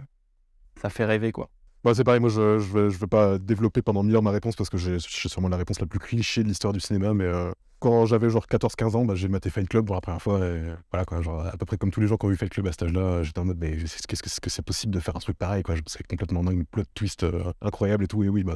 ça 0.81 0.89
fait 0.89 1.03
rêver, 1.03 1.33
quoi. 1.33 1.49
Bah, 1.83 1.93
c'est 1.95 2.03
pareil, 2.03 2.19
moi, 2.19 2.29
je, 2.29 2.59
je, 2.59 2.73
vais, 2.73 2.89
je 2.91 2.97
vais 2.97 3.07
pas 3.07 3.39
développer 3.39 3.81
pendant 3.81 4.03
mille 4.03 4.15
heures 4.15 4.21
ma 4.21 4.29
réponse 4.31 4.55
parce 4.55 4.69
que 4.69 4.77
j'ai 4.77 4.97
sûrement 4.99 5.49
la 5.49 5.57
réponse 5.57 5.79
la 5.79 5.87
plus 5.87 5.97
cliché 5.99 6.43
de 6.43 6.47
l'histoire 6.47 6.73
du 6.73 6.79
cinéma, 6.79 7.13
mais 7.15 7.23
euh, 7.25 7.51
quand 7.79 8.05
j'avais 8.05 8.29
genre 8.29 8.45
14-15 8.45 8.95
ans, 8.95 9.05
bah, 9.05 9.15
j'ai 9.15 9.27
maté 9.27 9.49
Fight 9.49 9.67
Club 9.67 9.85
pour 9.87 9.95
la 9.95 10.01
première 10.01 10.21
fois. 10.21 10.45
Et 10.45 10.61
voilà, 10.91 11.05
quoi, 11.05 11.21
genre, 11.23 11.43
à 11.43 11.57
peu 11.57 11.65
près 11.65 11.77
comme 11.77 11.89
tous 11.89 11.99
les 11.99 12.07
gens 12.07 12.17
qui 12.17 12.25
ont 12.27 12.29
vu 12.29 12.37
Fight 12.37 12.51
Club 12.51 12.67
à 12.67 12.71
cet 12.71 12.83
âge-là, 12.83 13.23
j'étais 13.23 13.39
en 13.39 13.45
mode, 13.45 13.57
mais 13.59 13.75
qu'est-ce 13.77 14.39
que 14.39 14.49
c'est 14.51 14.61
possible 14.61 14.93
de 14.93 14.99
faire 14.99 15.15
un 15.15 15.19
truc 15.19 15.37
pareil, 15.39 15.63
quoi. 15.63 15.73
C'est 15.87 16.05
complètement 16.05 16.43
dingue, 16.43 16.57
une 16.57 16.65
plot 16.65 16.83
twist 16.93 17.23
euh, 17.23 17.51
incroyable 17.61 18.03
et 18.03 18.07
tout. 18.07 18.23
Et 18.23 18.29
oui, 18.29 18.43
bah. 18.43 18.53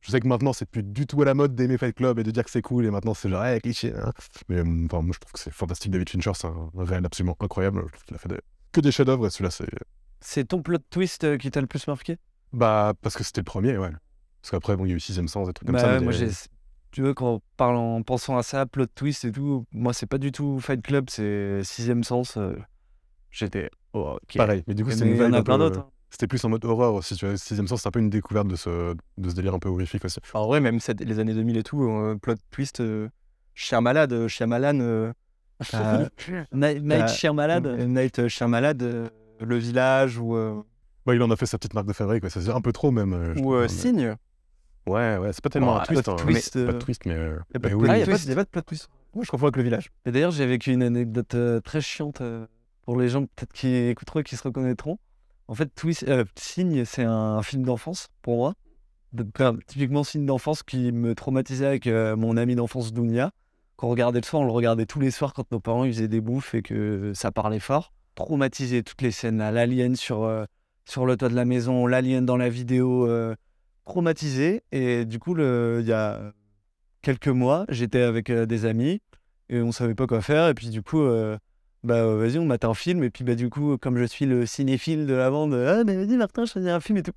Je 0.00 0.10
sais 0.10 0.18
que 0.18 0.26
maintenant, 0.26 0.52
c'est 0.54 0.64
plus 0.68 0.82
du 0.82 1.06
tout 1.06 1.20
à 1.22 1.26
la 1.26 1.34
mode 1.34 1.54
d'aimer 1.54 1.76
Fight 1.78 1.94
Club 1.94 2.18
et 2.18 2.22
de 2.24 2.30
dire 2.30 2.42
que 2.44 2.50
c'est 2.50 2.62
cool, 2.62 2.86
et 2.86 2.90
maintenant, 2.90 3.12
c'est 3.12 3.28
genre, 3.28 3.42
ouais, 3.42 3.60
cliché. 3.60 3.92
hein. 3.94 4.10
Mais 4.48 4.56
euh, 4.56 4.86
enfin, 4.86 5.02
moi, 5.02 5.12
je 5.14 5.18
trouve 5.20 5.32
que 5.32 5.38
c'est 5.38 5.52
fantastique. 5.52 5.92
David 5.92 6.08
Fincher, 6.08 6.32
c'est 6.34 6.46
un, 6.46 6.70
un 6.76 6.84
réel 6.84 7.04
absolument 7.04 7.36
incroyable. 7.38 7.82
Je 7.86 7.92
trouve 7.92 8.04
qu'il 8.06 8.14
a 8.16 8.18
fait 8.18 8.28
des- 8.30 8.40
que 8.72 8.80
des 8.80 8.90
chefs-d'œuvre, 8.90 9.26
et 9.26 9.30
celui-là, 9.30 9.50
c'est. 9.50 9.68
C'est 10.20 10.44
ton 10.46 10.62
plot 10.62 10.78
twist 10.90 11.36
qui 11.36 11.50
t'a 11.50 11.60
le 11.60 11.66
plus 11.66 11.86
marqué? 11.86 12.16
Bah, 12.52 12.92
parce 13.02 13.16
que 13.16 13.24
c'était 13.24 13.40
le 13.40 13.44
premier, 13.44 13.78
ouais. 13.78 13.90
Parce 14.40 14.50
qu'après, 14.50 14.76
bon, 14.76 14.84
il 14.84 14.90
y 14.90 14.92
a 14.92 14.96
eu 14.96 15.00
Sixième 15.00 15.28
Sens, 15.28 15.46
des 15.46 15.52
trucs 15.54 15.66
comme 15.66 15.74
Bah 15.76 15.80
ça. 15.82 15.86
ouais, 15.88 15.98
mais 15.98 16.04
moi 16.04 16.12
des- 16.12 16.28
j'ai. 16.28 16.34
Tu 16.90 17.00
vois, 17.02 17.14
quand 17.14 17.34
on 17.36 17.40
parle 17.56 17.76
en 17.76 18.02
pensant 18.02 18.36
à 18.36 18.42
ça, 18.42 18.66
plot 18.66 18.84
twist 18.94 19.24
et 19.24 19.32
tout, 19.32 19.64
moi 19.72 19.94
c'est 19.94 20.04
pas 20.06 20.18
du 20.18 20.30
tout 20.30 20.58
Fight 20.60 20.82
Club, 20.82 21.06
c'est 21.08 21.62
Sixième 21.64 22.04
Sens. 22.04 22.36
euh, 22.36 22.54
J'étais. 23.30 23.70
Oh. 23.94 24.18
Pareil, 24.36 24.62
mais 24.66 24.74
du 24.74 24.84
coup, 24.84 24.90
c'est 24.90 25.06
une 25.06 25.14
il 25.14 25.16
y 25.16 25.22
en 25.22 25.32
a 25.32 25.38
un 25.38 25.42
plein 25.42 25.56
peu- 25.56 25.64
d'autres. 25.64 25.80
hein. 25.80 25.88
C'était 26.10 26.26
plus 26.26 26.44
en 26.44 26.50
mode 26.50 26.64
horreur 26.66 26.92
aussi, 26.92 27.16
tu 27.16 27.24
vois. 27.26 27.38
Sixième 27.38 27.66
Sens, 27.66 27.80
c'est 27.82 27.88
un 27.88 27.90
peu 27.90 28.00
une 28.00 28.10
découverte 28.10 28.46
de 28.46 28.56
ce, 28.56 28.94
de 29.16 29.30
ce 29.30 29.34
délire 29.34 29.54
un 29.54 29.58
peu 29.58 29.70
horrifique 29.70 30.04
aussi. 30.04 30.18
En 30.34 30.46
vrai, 30.46 30.60
même 30.60 30.78
cette- 30.80 31.00
les 31.00 31.18
années 31.18 31.32
2000 31.32 31.56
et 31.56 31.62
tout, 31.62 31.82
euh, 31.84 32.16
plot 32.20 32.34
twist, 32.50 32.80
euh, 32.80 33.08
chien 33.54 33.80
malade, 33.80 34.26
chien 34.28 34.46
malade. 34.46 34.76
euh, 34.82 35.12
Night, 36.52 36.82
Night 36.82 37.08
Chien 37.08 37.32
Malade. 37.32 37.66
Night 37.88 38.28
chien 38.28 38.48
malade, 38.48 38.82
euh, 38.82 39.08
le 39.40 39.56
village 39.56 40.18
ou, 40.18 40.36
euh, 41.02 41.06
Bah, 41.06 41.14
il 41.14 41.22
en 41.22 41.30
a 41.30 41.36
fait 41.36 41.46
sa 41.46 41.58
petite 41.58 41.74
marque 41.74 41.86
de 41.88 41.92
fabrique, 41.92 42.20
quoi. 42.20 42.30
C'est 42.30 42.48
un 42.48 42.60
peu 42.60 42.72
trop, 42.72 42.90
même. 42.90 43.12
euh, 43.12 43.34
ou 43.40 43.54
euh, 43.54 43.62
mais- 43.62 43.68
Signe. 43.68 44.16
Ouais, 44.86 45.16
ouais, 45.16 45.32
c'est 45.32 45.42
pas 45.42 45.48
tellement 45.50 45.74
Oh, 45.76 45.80
un 45.80 45.84
twist. 45.84 46.08
hein, 46.08 46.16
twist, 46.16 46.56
mais- 46.56 46.64
Pas 46.64 46.70
euh, 46.70 46.72
de 46.74 46.78
twist, 46.78 47.06
mais. 47.06 47.14
euh, 47.14 47.36
y 47.54 47.56
a 47.56 47.60
pas 47.60 47.68
bah 47.68 47.68
de 47.70 47.74
oui. 47.76 47.88
Ah, 47.88 47.94
il 47.94 47.96
n'y 47.98 48.02
a, 48.02 48.06
pas- 48.06 48.12
twist. 48.12 48.28
y 48.28 48.32
a 48.32 48.34
pas 48.34 48.44
de 48.44 48.48
plot 48.48 48.62
twist. 48.62 48.88
Moi, 49.14 49.24
je 49.24 49.30
confonds 49.30 49.44
avec 49.46 49.56
le 49.56 49.62
village. 49.62 49.90
Et 50.06 50.10
d'ailleurs, 50.12 50.32
j'ai 50.32 50.46
vécu 50.46 50.72
une 50.72 50.82
anecdote 50.82 51.34
euh, 51.34 51.60
très 51.60 51.80
chiante 51.80 52.20
euh, 52.20 52.46
pour 52.84 52.98
les 52.98 53.08
gens 53.08 53.22
peut-être 53.22 53.52
qui 53.52 53.68
écouteront 53.74 54.20
et 54.20 54.24
qui 54.24 54.36
se 54.36 54.42
reconnaîtront. 54.42 54.98
En 55.48 55.54
fait, 55.54 55.66
Twist, 55.74 56.04
euh, 56.08 56.24
Signe, 56.36 56.84
c'est 56.84 57.04
un 57.04 57.42
film 57.42 57.62
d'enfance 57.62 58.08
pour 58.22 58.36
moi. 58.36 58.54
De- 59.12 59.26
typiquement, 59.66 60.02
signe 60.04 60.24
d'enfance 60.24 60.62
qui 60.62 60.90
me 60.92 61.14
traumatisait 61.14 61.66
avec 61.66 61.86
euh, 61.86 62.16
mon 62.16 62.36
ami 62.38 62.54
d'enfance 62.54 62.92
Dounia. 62.92 63.30
Qu'on 63.76 63.88
regardait 63.88 64.20
le 64.20 64.24
soir, 64.24 64.42
on 64.42 64.46
le 64.46 64.52
regardait 64.52 64.86
tous 64.86 64.98
les 65.00 65.10
soirs 65.10 65.34
quand 65.34 65.50
nos 65.52 65.60
parents 65.60 65.84
ils 65.84 65.92
faisaient 65.92 66.08
des 66.08 66.20
bouffes 66.22 66.54
et 66.54 66.62
que 66.62 67.12
ça 67.14 67.30
parlait 67.30 67.60
fort. 67.60 67.92
Traumatisé, 68.14 68.82
toutes 68.82 69.02
les 69.02 69.10
scènes, 69.10 69.38
là, 69.38 69.50
l'alien 69.52 69.94
sur, 69.96 70.22
euh, 70.22 70.44
sur 70.84 71.06
le 71.06 71.16
toit 71.16 71.28
de 71.28 71.34
la 71.34 71.44
maison, 71.44 71.86
l'alien 71.86 72.24
dans 72.24 72.36
la 72.36 72.48
vidéo. 72.48 73.06
euh, 73.06 73.34
traumatisé. 73.84 74.62
Et 74.72 75.04
du 75.04 75.18
coup, 75.18 75.36
il 75.36 75.86
y 75.86 75.92
a 75.92 76.32
quelques 77.02 77.28
mois, 77.28 77.64
j'étais 77.68 78.02
avec 78.02 78.30
euh, 78.30 78.46
des 78.46 78.64
amis 78.64 79.00
et 79.48 79.60
on 79.60 79.72
savait 79.72 79.94
pas 79.94 80.06
quoi 80.06 80.20
faire. 80.20 80.48
Et 80.48 80.54
puis 80.54 80.68
du 80.70 80.82
coup, 80.82 81.00
euh, 81.02 81.36
bah 81.82 81.96
euh, 81.96 82.16
vas-y, 82.16 82.38
on 82.38 82.46
mate 82.46 82.64
un 82.64 82.74
film. 82.74 83.02
Et 83.02 83.10
puis 83.10 83.24
bah 83.24 83.34
du 83.34 83.50
coup, 83.50 83.76
comme 83.78 83.98
je 83.98 84.04
suis 84.04 84.26
le 84.26 84.46
cinéphile 84.46 85.06
de 85.06 85.14
la 85.14 85.30
bande, 85.30 85.54
ah 85.54 85.84
mais 85.84 85.96
vas-y 85.96 86.16
Martin, 86.16 86.44
je 86.44 86.52
choisis 86.52 86.70
un 86.70 86.80
film 86.80 86.98
et 86.98 87.02
tout. 87.02 87.12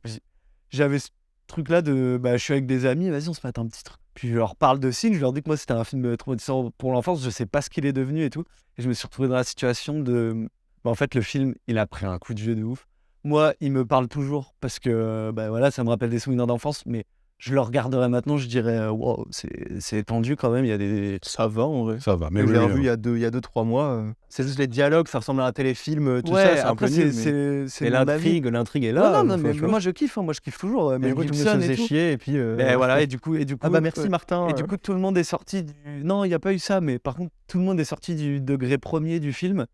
J'avais 0.69 0.99
ce 0.99 1.09
truc-là 1.47 1.81
de, 1.81 2.19
bah 2.21 2.37
je 2.37 2.43
suis 2.43 2.53
avec 2.53 2.65
des 2.65 2.85
amis, 2.85 3.09
vas-y, 3.09 3.29
on 3.29 3.33
se 3.33 3.41
mate 3.43 3.59
un 3.59 3.67
petit 3.67 3.83
truc. 3.83 3.99
Puis 4.15 4.29
je 4.29 4.35
leur 4.35 4.55
parle 4.55 4.79
de 4.79 4.91
Signe, 4.91 5.13
je 5.13 5.19
leur 5.19 5.33
dis 5.33 5.41
que 5.41 5.49
moi 5.49 5.57
c'était 5.57 5.73
un 5.73 5.83
film 5.83 6.17
traumatisant 6.17 6.71
pour 6.77 6.91
l'enfance, 6.93 7.23
je 7.23 7.29
sais 7.29 7.45
pas 7.45 7.61
ce 7.61 7.69
qu'il 7.69 7.85
est 7.85 7.93
devenu 7.93 8.23
et 8.23 8.29
tout. 8.29 8.45
Et 8.77 8.81
je 8.81 8.87
me 8.87 8.93
suis 8.93 9.05
retrouvé 9.05 9.27
dans 9.27 9.35
la 9.35 9.43
situation 9.43 9.99
de, 9.99 10.49
bah, 10.83 10.89
en 10.89 10.95
fait 10.95 11.13
le 11.13 11.21
film, 11.21 11.53
il 11.67 11.77
a 11.77 11.85
pris 11.85 12.05
un 12.05 12.17
coup 12.17 12.33
de 12.33 12.39
vieux 12.41 12.55
de 12.55 12.63
ouf. 12.63 12.87
Moi, 13.25 13.55
il 13.59 13.71
me 13.71 13.85
parle 13.85 14.07
toujours 14.07 14.53
parce 14.61 14.77
que 14.77 15.31
bah 15.33 15.49
voilà, 15.49 15.71
ça 15.71 15.83
me 15.83 15.89
rappelle 15.89 16.11
des 16.11 16.19
souvenirs 16.19 16.45
d'enfance, 16.45 16.83
mais 16.85 17.05
je 17.39 17.53
le 17.55 17.59
regarderais 17.59 18.07
maintenant, 18.07 18.37
je 18.37 18.47
dirais, 18.47 18.77
euh, 18.77 18.91
wow, 18.91 19.25
c'est 19.31 19.81
c'est 19.81 20.03
tendu 20.03 20.35
quand 20.35 20.51
même. 20.51 20.63
Il 20.63 20.67
y 20.69 20.71
a 20.71 20.77
des. 20.77 21.17
Ça 21.23 21.47
va 21.47 21.63
en 21.63 21.85
vrai. 21.85 21.99
Ça 21.99 22.15
va, 22.15 22.29
mais 22.31 22.41
Mais 22.43 22.47
je 22.47 22.53
l'ai 22.53 22.59
revu 22.59 22.81
il 22.81 22.85
y 22.85 22.89
a 22.89 22.95
deux, 22.97 23.15
il 23.17 23.21
y 23.21 23.25
a 23.25 23.31
deux, 23.31 23.41
trois 23.41 23.63
mois. 23.63 23.87
euh. 23.87 24.11
C'est 24.29 24.43
juste 24.43 24.59
les 24.59 24.67
dialogues, 24.67 25.07
ça 25.07 25.17
ressemble 25.19 25.41
à 25.41 25.45
un 25.47 25.51
téléfilm, 25.51 26.07
euh, 26.07 26.21
tout 26.21 26.33
ouais, 26.33 26.43
ça, 26.43 26.55
c'est 26.55 26.61
un 26.61 26.67
après, 26.69 26.85
peu 26.85 26.91
c'est 26.91 27.31
nul. 27.31 27.67
mais- 27.81 27.89
l'intrigue, 27.89 28.45
l'intrigue 28.45 28.83
est 28.83 28.91
là. 28.91 29.23
non, 29.23 29.23
non, 29.23 29.37
mais 29.37 29.53
vois. 29.53 29.69
moi 29.69 29.79
je 29.79 29.89
kiffe, 29.89 30.19
hein, 30.19 30.21
moi 30.21 30.33
je 30.33 30.41
kiffe 30.41 30.59
toujours. 30.59 30.91
Mais 30.99 31.07
du 31.07 31.15
coup, 31.15 31.23
tout 31.25 31.33
le 31.33 31.37
monde 31.39 31.47
se 31.47 31.57
faisait 31.57 31.75
chier, 31.75 32.11
et 32.11 32.17
puis. 32.17 32.37
euh, 32.37 32.57
Et 32.59 32.75
voilà, 32.77 33.01
et 33.01 33.07
du 33.07 33.19
coup, 33.19 33.35
et 33.35 33.43
du 33.45 33.55
coup 33.55 33.61
Ah 33.63 33.69
bah 33.71 33.81
merci 33.81 34.01
euh, 34.01 34.09
Martin. 34.09 34.49
Et 34.49 34.53
du 34.53 34.65
coup, 34.65 34.77
tout 34.77 34.93
le 34.93 34.99
monde 34.99 35.17
est 35.17 35.23
sorti 35.23 35.63
du. 35.63 35.73
Non, 36.03 36.25
il 36.25 36.27
n'y 36.29 36.35
a 36.35 36.39
pas 36.39 36.53
eu 36.53 36.59
ça, 36.59 36.79
mais 36.79 36.99
par 36.99 37.15
contre, 37.15 37.31
tout 37.47 37.57
le 37.57 37.63
monde 37.63 37.79
est 37.79 37.85
sorti 37.85 38.13
du 38.15 38.39
degré 38.39 38.77
premier 38.77 39.19
du 39.19 39.33
film. 39.33 39.65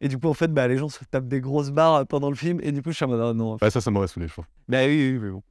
Et 0.00 0.08
du 0.08 0.18
coup, 0.18 0.28
en 0.28 0.34
fait, 0.34 0.52
bah, 0.52 0.68
les 0.68 0.78
gens 0.78 0.88
se 0.88 1.04
tapent 1.04 1.28
des 1.28 1.40
grosses 1.40 1.70
barres 1.70 2.06
pendant 2.06 2.30
le 2.30 2.36
film. 2.36 2.60
Et 2.62 2.72
du 2.72 2.82
coup, 2.82 2.90
je 2.90 2.96
suis 2.96 3.04
en 3.04 3.08
mode, 3.08 3.20
ah, 3.20 3.34
non. 3.34 3.56
Ouais, 3.60 3.70
ça, 3.70 3.80
ça 3.80 3.90
m'aurait 3.90 4.06
saoulé, 4.06 4.28
je 4.28 4.34
pense. 4.34 4.44
Bah 4.68 4.84
oui, 4.86 5.12
oui, 5.12 5.18
mais 5.18 5.30
bon. 5.30 5.42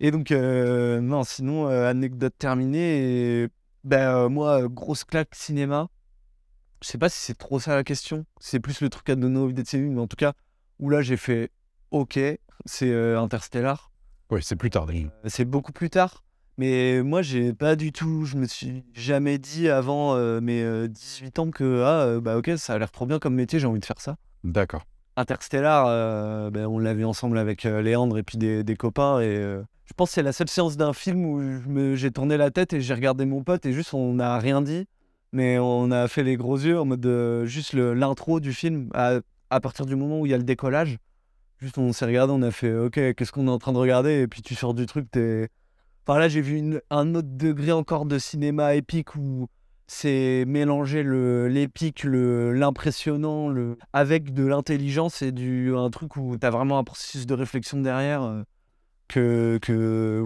Et 0.00 0.10
donc, 0.10 0.32
euh, 0.32 1.00
non, 1.00 1.24
sinon, 1.24 1.68
euh, 1.68 1.88
anecdote 1.88 2.34
terminée. 2.38 3.42
Et, 3.42 3.48
bah, 3.84 4.16
euh, 4.16 4.28
moi, 4.28 4.66
grosse 4.68 5.04
claque 5.04 5.34
cinéma. 5.34 5.88
Je 6.82 6.88
sais 6.88 6.98
pas 6.98 7.10
si 7.10 7.18
c'est 7.18 7.36
trop 7.36 7.60
ça 7.60 7.74
la 7.74 7.84
question. 7.84 8.24
C'est 8.40 8.60
plus 8.60 8.80
le 8.80 8.88
truc 8.88 9.08
à 9.10 9.14
donner 9.16 9.52
de 9.52 9.64
cinéma, 9.66 9.94
mais 9.94 10.00
en 10.00 10.06
tout 10.06 10.16
cas, 10.16 10.32
où 10.78 10.88
là, 10.88 11.02
j'ai 11.02 11.18
fait 11.18 11.50
OK, 11.90 12.18
c'est 12.64 12.94
Interstellar. 13.14 13.92
Oui, 14.30 14.42
c'est 14.42 14.56
plus 14.56 14.70
tard 14.70 14.86
déjà. 14.86 15.08
C'est 15.26 15.44
beaucoup 15.44 15.72
plus 15.72 15.90
tard. 15.90 16.24
Mais 16.60 17.02
moi, 17.02 17.22
j'ai 17.22 17.54
pas 17.54 17.74
du 17.74 17.90
tout. 17.90 18.26
Je 18.26 18.36
me 18.36 18.44
suis 18.44 18.84
jamais 18.92 19.38
dit 19.38 19.70
avant 19.70 20.14
euh, 20.14 20.42
mes 20.42 20.62
euh, 20.62 20.88
18 20.88 21.38
ans 21.38 21.50
que, 21.50 21.82
ah, 21.82 22.02
euh, 22.02 22.20
bah 22.20 22.36
ok, 22.36 22.50
ça 22.58 22.74
a 22.74 22.78
l'air 22.78 22.90
trop 22.90 23.06
bien 23.06 23.18
comme 23.18 23.34
métier, 23.34 23.58
j'ai 23.58 23.66
envie 23.66 23.80
de 23.80 23.84
faire 23.86 23.98
ça. 23.98 24.16
D'accord. 24.44 24.84
Interstellar, 25.16 25.86
euh, 25.88 26.50
ben, 26.50 26.66
on 26.66 26.78
l'a 26.78 26.92
vu 26.92 27.06
ensemble 27.06 27.38
avec 27.38 27.64
euh, 27.64 27.80
Léandre 27.80 28.18
et 28.18 28.22
puis 28.22 28.36
des, 28.36 28.62
des 28.62 28.76
copains. 28.76 29.20
Et 29.20 29.36
euh, 29.38 29.62
je 29.86 29.94
pense 29.94 30.10
que 30.10 30.16
c'est 30.16 30.22
la 30.22 30.34
seule 30.34 30.50
séance 30.50 30.76
d'un 30.76 30.92
film 30.92 31.24
où 31.24 31.96
j'ai 31.96 32.10
tourné 32.10 32.36
la 32.36 32.50
tête 32.50 32.74
et 32.74 32.82
j'ai 32.82 32.92
regardé 32.92 33.24
mon 33.24 33.42
pote 33.42 33.64
et 33.64 33.72
juste 33.72 33.94
on 33.94 34.12
n'a 34.12 34.38
rien 34.38 34.60
dit. 34.60 34.86
Mais 35.32 35.58
on 35.58 35.90
a 35.90 36.08
fait 36.08 36.22
les 36.24 36.36
gros 36.36 36.58
yeux 36.58 36.78
en 36.78 36.84
mode 36.84 37.06
euh, 37.06 37.46
juste 37.46 37.72
l'intro 37.72 38.38
du 38.38 38.52
film 38.52 38.90
à, 38.92 39.20
à 39.48 39.60
partir 39.60 39.86
du 39.86 39.96
moment 39.96 40.20
où 40.20 40.26
il 40.26 40.32
y 40.32 40.34
a 40.34 40.38
le 40.38 40.44
décollage. 40.44 40.98
Juste 41.56 41.78
on 41.78 41.94
s'est 41.94 42.04
regardé, 42.04 42.34
on 42.34 42.42
a 42.42 42.50
fait 42.50 42.74
ok, 42.74 43.14
qu'est-ce 43.14 43.32
qu'on 43.32 43.46
est 43.46 43.50
en 43.50 43.58
train 43.58 43.72
de 43.72 43.78
regarder 43.78 44.20
Et 44.20 44.28
puis 44.28 44.42
tu 44.42 44.54
sors 44.54 44.74
du 44.74 44.84
truc, 44.84 45.10
t'es. 45.10 45.48
Enfin 46.10 46.18
là, 46.18 46.28
j'ai 46.28 46.40
vu 46.40 46.80
un 46.90 47.14
autre 47.14 47.28
degré 47.30 47.70
encore 47.70 48.04
de 48.04 48.18
cinéma 48.18 48.74
épique 48.74 49.14
où 49.14 49.46
c'est 49.86 50.44
mélanger 50.44 51.04
l'épique, 51.04 52.02
le 52.02 52.52
l'impressionnant, 52.52 53.48
le 53.48 53.78
avec 53.92 54.34
de 54.34 54.44
l'intelligence 54.44 55.22
et 55.22 55.30
du 55.30 55.72
un 55.76 55.88
truc 55.88 56.16
où 56.16 56.36
t'as 56.36 56.50
vraiment 56.50 56.78
un 56.78 56.82
processus 56.82 57.26
de 57.26 57.34
réflexion 57.34 57.80
derrière 57.80 58.24
euh, 58.24 58.42
que 59.06 59.60
que 59.62 60.24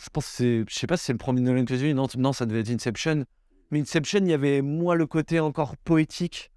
je 0.00 0.08
pense 0.10 0.26
que 0.26 0.32
c'est 0.32 0.64
je 0.68 0.78
sais 0.78 0.86
pas 0.86 0.96
si 0.96 1.06
c'est 1.06 1.12
le 1.12 1.18
premier 1.18 1.40
Nolan 1.40 1.64
que 1.64 1.74
j'ai 1.74 1.88
vu 1.88 1.92
non 1.92 2.06
non 2.16 2.32
ça 2.32 2.46
devait 2.46 2.60
être 2.60 2.70
Inception. 2.70 3.24
Mais 3.72 3.80
Inception 3.80 4.20
il 4.20 4.28
y 4.28 4.32
avait 4.32 4.62
moins 4.62 4.94
le 4.94 5.06
côté 5.08 5.40
encore 5.40 5.76
poétique 5.76 6.52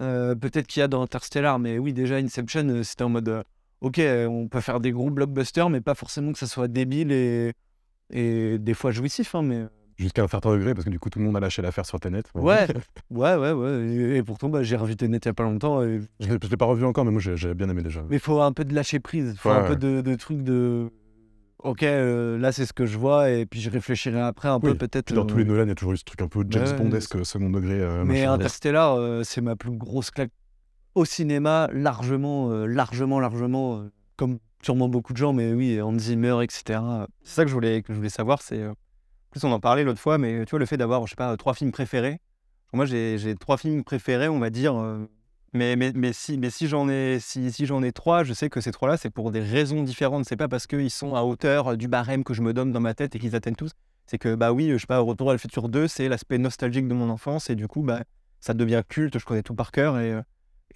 euh, 0.00 0.34
peut-être 0.34 0.66
qu'il 0.66 0.80
y 0.80 0.82
a 0.82 0.88
dans 0.88 1.02
Interstellar 1.02 1.58
mais 1.58 1.76
oui 1.76 1.92
déjà 1.92 2.16
Inception 2.16 2.66
euh, 2.70 2.84
c'était 2.84 3.04
en 3.04 3.10
mode 3.10 3.44
ok 3.82 4.00
on 4.00 4.48
peut 4.48 4.62
faire 4.62 4.80
des 4.80 4.92
gros 4.92 5.10
blockbusters 5.10 5.68
mais 5.68 5.82
pas 5.82 5.94
forcément 5.94 6.32
que 6.32 6.38
ça 6.38 6.46
soit 6.46 6.68
débile 6.68 7.12
et 7.12 7.52
et 8.14 8.58
des 8.58 8.72
fois 8.74 8.90
jouissif 8.92 9.34
hein, 9.34 9.42
mais 9.42 9.64
Jusqu'à 9.96 10.24
un 10.24 10.26
certain 10.26 10.50
degré, 10.56 10.74
parce 10.74 10.84
que 10.84 10.90
du 10.90 10.98
coup, 10.98 11.08
tout 11.08 11.20
le 11.20 11.24
monde 11.24 11.36
a 11.36 11.40
lâché 11.40 11.62
l'affaire 11.62 11.86
sur 11.86 12.00
Tenet. 12.00 12.22
Ouais, 12.34 12.66
ouais, 13.10 13.36
ouais, 13.36 13.52
ouais. 13.52 13.86
Et, 13.86 14.16
et 14.16 14.22
pourtant, 14.24 14.48
bah, 14.48 14.64
j'ai 14.64 14.74
revu 14.74 14.96
Tenet 14.96 15.18
il 15.18 15.26
y 15.26 15.28
a 15.28 15.34
pas 15.34 15.44
longtemps. 15.44 15.82
et- 15.84 16.00
Je 16.18 16.30
je 16.42 16.48
l'ai 16.48 16.56
pas 16.56 16.64
revu 16.64 16.84
encore, 16.84 17.04
mais 17.04 17.12
moi, 17.12 17.20
j'ai 17.22 17.54
bien 17.54 17.68
aimé 17.68 17.80
déjà. 17.84 18.02
Mais 18.10 18.16
il 18.16 18.20
faut 18.20 18.40
un 18.40 18.50
peu 18.52 18.64
de 18.64 18.74
lâcher 18.74 18.98
prise. 18.98 19.30
Il 19.34 19.38
faut 19.38 19.50
Ouais, 19.50 19.54
un 19.54 19.62
ouais. 19.62 19.68
peu 19.68 19.76
de, 19.76 20.00
de 20.00 20.14
trucs 20.16 20.42
de. 20.42 20.90
Ok, 21.58 21.84
euh, 21.84 22.36
là, 22.38 22.50
c'est 22.50 22.66
ce 22.66 22.72
que 22.72 22.86
je 22.86 22.98
vois. 22.98 23.30
Et 23.30 23.46
puis, 23.46 23.60
je 23.60 23.70
réfléchirai 23.70 24.20
après 24.20 24.48
un 24.48 24.58
peu, 24.58 24.74
peut-être. 24.74 25.06
Puis 25.06 25.14
dans 25.14 25.22
euh, 25.22 25.26
tous 25.26 25.36
les 25.38 25.44
Nolan, 25.44 25.62
il 25.62 25.68
y 25.68 25.70
a 25.70 25.74
toujours 25.76 25.92
eu 25.92 25.96
ce 25.96 26.02
truc 26.04 26.20
un 26.22 26.28
peu 26.28 26.44
James 26.50 26.64
Ouais, 26.66 26.76
Bondesque, 26.76 27.24
second 27.24 27.50
degré. 27.50 27.80
euh, 27.80 28.02
Mais. 28.04 28.24
Interstellar, 28.24 28.96
euh, 28.96 29.22
c'est 29.22 29.42
ma 29.42 29.54
plus 29.54 29.70
grosse 29.70 30.10
claque 30.10 30.32
au 30.96 31.04
cinéma, 31.04 31.68
largement, 31.72 32.50
largement, 32.66 33.20
largement. 33.20 33.84
comme 34.16 34.38
sûrement 34.64 34.88
beaucoup 34.88 35.12
de 35.12 35.18
gens, 35.18 35.32
mais 35.32 35.52
oui, 35.52 35.80
Hans 35.80 35.98
Zimmer, 35.98 36.42
etc. 36.42 36.80
C'est 37.22 37.34
ça 37.34 37.42
que 37.44 37.48
je 37.48 37.54
voulais, 37.54 37.82
que 37.82 37.92
je 37.92 37.98
voulais 37.98 38.08
savoir. 38.08 38.42
C'est 38.42 38.60
euh, 38.60 38.72
plus 39.30 39.44
on 39.44 39.52
en 39.52 39.60
parlait 39.60 39.84
l'autre 39.84 40.00
fois, 40.00 40.18
mais 40.18 40.44
tu 40.44 40.50
vois 40.50 40.58
le 40.58 40.66
fait 40.66 40.76
d'avoir, 40.76 41.06
je 41.06 41.10
sais 41.10 41.16
pas, 41.16 41.36
trois 41.36 41.54
films 41.54 41.72
préférés. 41.72 42.20
Moi 42.72 42.86
j'ai 42.86 43.36
trois 43.38 43.56
films 43.56 43.84
préférés, 43.84 44.28
on 44.28 44.38
va 44.40 44.50
dire. 44.50 44.74
euh, 44.76 45.06
mais, 45.54 45.76
mais, 45.76 45.92
mais 45.94 46.12
si, 46.12 46.36
mais 46.36 46.50
si 46.50 46.66
j'en 46.66 46.88
ai, 46.88 47.18
si, 47.20 47.52
si 47.52 47.64
j'en 47.64 47.80
ai 47.84 47.92
trois, 47.92 48.24
je 48.24 48.32
sais 48.32 48.50
que 48.50 48.60
ces 48.60 48.72
trois-là, 48.72 48.96
c'est 48.96 49.10
pour 49.10 49.30
des 49.30 49.40
raisons 49.40 49.84
différentes. 49.84 50.24
C'est 50.24 50.36
pas 50.36 50.48
parce 50.48 50.66
qu'ils 50.66 50.90
sont 50.90 51.14
à 51.14 51.22
hauteur 51.22 51.76
du 51.76 51.86
barème 51.86 52.24
que 52.24 52.34
je 52.34 52.42
me 52.42 52.52
donne 52.52 52.72
dans 52.72 52.80
ma 52.80 52.92
tête 52.92 53.14
et 53.14 53.20
qu'ils 53.20 53.36
atteignent 53.36 53.54
tous. 53.54 53.70
C'est 54.06 54.18
que, 54.18 54.34
bah 54.34 54.52
oui, 54.52 54.70
je 54.72 54.78
sais 54.78 54.86
pas, 54.86 54.98
Retour 54.98 55.30
à 55.30 55.32
le 55.32 55.38
futur 55.38 55.68
2, 55.68 55.86
c'est 55.86 56.08
l'aspect 56.08 56.38
nostalgique 56.38 56.88
de 56.88 56.94
mon 56.94 57.08
enfance 57.08 57.50
et 57.50 57.54
du 57.54 57.68
coup, 57.68 57.82
bah, 57.82 58.02
ça 58.40 58.52
devient 58.52 58.82
culte, 58.86 59.16
je 59.18 59.24
connais 59.24 59.44
tout 59.44 59.54
par 59.54 59.70
cœur 59.70 59.98
et, 60.00 60.12
euh, 60.12 60.22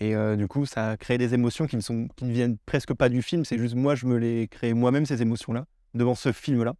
et 0.00 0.14
euh, 0.14 0.36
du 0.36 0.46
coup, 0.46 0.64
ça 0.64 0.96
crée 0.96 1.18
des 1.18 1.34
émotions 1.34 1.66
qui 1.66 1.76
ne, 1.76 1.80
sont, 1.80 2.08
qui 2.16 2.24
ne 2.24 2.32
viennent 2.32 2.56
presque 2.66 2.94
pas 2.94 3.08
du 3.08 3.22
film. 3.22 3.44
C'est 3.44 3.58
juste 3.58 3.74
moi, 3.74 3.94
je 3.94 4.06
me 4.06 4.16
les 4.16 4.46
crée 4.48 4.72
moi-même, 4.74 5.06
ces 5.06 5.22
émotions-là, 5.22 5.64
devant 5.94 6.14
ce 6.14 6.32
film-là. 6.32 6.74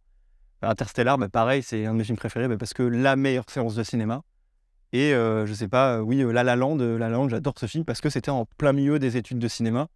Interstellar, 0.61 1.17
bah, 1.17 1.29
pareil, 1.29 1.63
c'est 1.63 1.85
un 1.85 1.93
de 1.93 1.97
mes 1.97 2.03
films 2.03 2.17
préférés 2.17 2.47
bah, 2.47 2.57
parce 2.57 2.73
que 2.73 2.83
la 2.83 3.15
meilleure 3.15 3.49
séance 3.49 3.75
de 3.75 3.83
cinéma. 3.83 4.23
Et 4.91 5.13
euh, 5.13 5.45
je 5.45 5.53
sais 5.53 5.67
pas, 5.67 5.97
euh, 5.97 6.01
oui, 6.01 6.21
euh, 6.21 6.31
La 6.31 6.43
La 6.43 6.55
Land, 6.55 6.77
La 6.77 6.97
La 6.97 7.09
Land, 7.09 7.29
j'adore 7.29 7.53
ce 7.57 7.67
film 7.67 7.85
parce 7.85 8.01
que 8.01 8.09
c'était 8.09 8.31
en 8.31 8.45
plein 8.57 8.73
milieu 8.73 8.99
des 8.99 9.17
études 9.17 9.39
de 9.39 9.47
cinéma. 9.47 9.87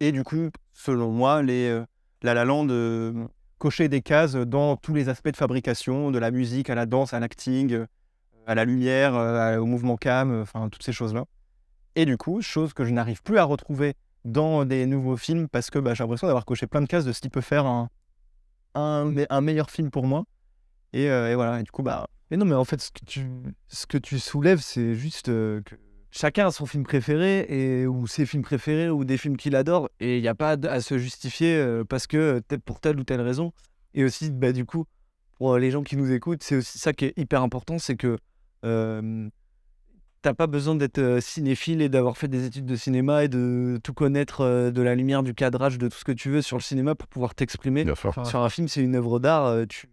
Et 0.00 0.12
du 0.12 0.24
coup, 0.24 0.50
selon 0.72 1.10
moi, 1.10 1.42
La 1.42 2.34
La 2.34 2.44
Land 2.44 2.66
cochait 3.58 3.88
des 3.88 4.02
cases 4.02 4.34
dans 4.34 4.76
tous 4.76 4.94
les 4.94 5.08
aspects 5.08 5.30
de 5.30 5.36
fabrication, 5.36 6.10
de 6.10 6.18
la 6.18 6.30
musique 6.30 6.68
à 6.68 6.74
la 6.74 6.86
danse, 6.86 7.14
à 7.14 7.20
l'acting, 7.20 7.86
à 8.46 8.54
la 8.54 8.64
lumière, 8.64 9.14
au 9.58 9.64
mouvement 9.64 9.96
cam, 9.96 10.42
enfin 10.42 10.68
toutes 10.68 10.82
ces 10.82 10.92
choses-là. 10.92 11.24
Et 11.96 12.04
du 12.04 12.18
coup, 12.18 12.42
chose 12.42 12.74
que 12.74 12.84
je 12.84 12.92
n'arrive 12.92 13.22
plus 13.22 13.38
à 13.38 13.44
retrouver 13.44 13.94
dans 14.26 14.66
des 14.66 14.84
nouveaux 14.84 15.16
films 15.16 15.48
parce 15.48 15.70
que 15.70 15.78
bah, 15.78 15.94
j'ai 15.94 16.04
l'impression 16.04 16.26
d'avoir 16.26 16.44
coché 16.44 16.66
plein 16.66 16.82
de 16.82 16.86
cases 16.86 17.06
de 17.06 17.12
ce 17.12 17.20
qui 17.20 17.30
peut 17.30 17.40
faire 17.40 17.64
un, 17.64 17.88
un, 18.74 19.14
un 19.30 19.40
meilleur 19.40 19.70
film 19.70 19.90
pour 19.90 20.06
moi. 20.06 20.24
Et, 20.92 21.10
euh, 21.10 21.32
et 21.32 21.34
voilà, 21.34 21.58
et 21.58 21.62
du 21.62 21.70
coup, 21.70 21.82
bah, 21.82 22.06
Mais 22.30 22.36
non, 22.36 22.44
mais 22.44 22.54
en 22.54 22.66
fait, 22.66 22.82
ce 22.82 22.90
que 22.90 23.04
tu, 23.06 23.26
ce 23.68 23.86
que 23.86 23.96
tu 23.96 24.18
soulèves, 24.18 24.60
c'est 24.60 24.94
juste 24.94 25.30
euh, 25.30 25.62
que 25.62 25.74
chacun 26.10 26.48
a 26.48 26.50
son 26.50 26.66
film 26.66 26.84
préféré 26.84 27.46
et, 27.48 27.86
ou 27.86 28.06
ses 28.06 28.26
films 28.26 28.42
préférés 28.42 28.90
ou 28.90 29.06
des 29.06 29.16
films 29.16 29.38
qu'il 29.38 29.56
adore 29.56 29.88
et 29.98 30.18
il 30.18 30.22
n'y 30.22 30.28
a 30.28 30.34
pas 30.34 30.58
à 30.68 30.80
se 30.82 30.98
justifier 30.98 31.56
euh, 31.56 31.82
parce 31.82 32.06
que 32.06 32.40
peut-être 32.40 32.62
pour 32.62 32.78
telle 32.78 33.00
ou 33.00 33.04
telle 33.04 33.22
raison. 33.22 33.52
Et 33.94 34.04
aussi, 34.04 34.30
bah, 34.30 34.52
du 34.52 34.66
coup, 34.66 34.84
pour 35.38 35.56
les 35.56 35.70
gens 35.70 35.82
qui 35.82 35.96
nous 35.96 36.12
écoutent, 36.12 36.42
c'est 36.42 36.56
aussi 36.56 36.78
ça 36.78 36.92
qui 36.92 37.06
est 37.06 37.14
hyper 37.16 37.40
important, 37.40 37.78
c'est 37.78 37.96
que 37.96 38.18
t'as 40.26 40.34
pas 40.34 40.48
besoin 40.48 40.74
d'être 40.74 40.98
euh, 40.98 41.20
cinéphile 41.20 41.80
et 41.80 41.88
d'avoir 41.88 42.18
fait 42.18 42.26
des 42.26 42.46
études 42.46 42.66
de 42.66 42.74
cinéma 42.74 43.22
et 43.22 43.28
de 43.28 43.78
tout 43.84 43.92
connaître 43.94 44.40
euh, 44.40 44.72
de 44.72 44.82
la 44.82 44.96
lumière, 44.96 45.22
du 45.22 45.34
cadrage, 45.34 45.78
de 45.78 45.86
tout 45.86 45.96
ce 45.96 46.02
que 46.04 46.10
tu 46.10 46.30
veux 46.30 46.42
sur 46.42 46.56
le 46.56 46.62
cinéma 46.62 46.96
pour 46.96 47.06
pouvoir 47.06 47.36
t'exprimer. 47.36 47.84
Sur 48.24 48.40
un 48.40 48.48
film, 48.48 48.66
c'est 48.66 48.80
une 48.82 48.96
œuvre 48.96 49.20
d'art. 49.20 49.46
euh, 49.46 49.66
tu... 49.68 49.88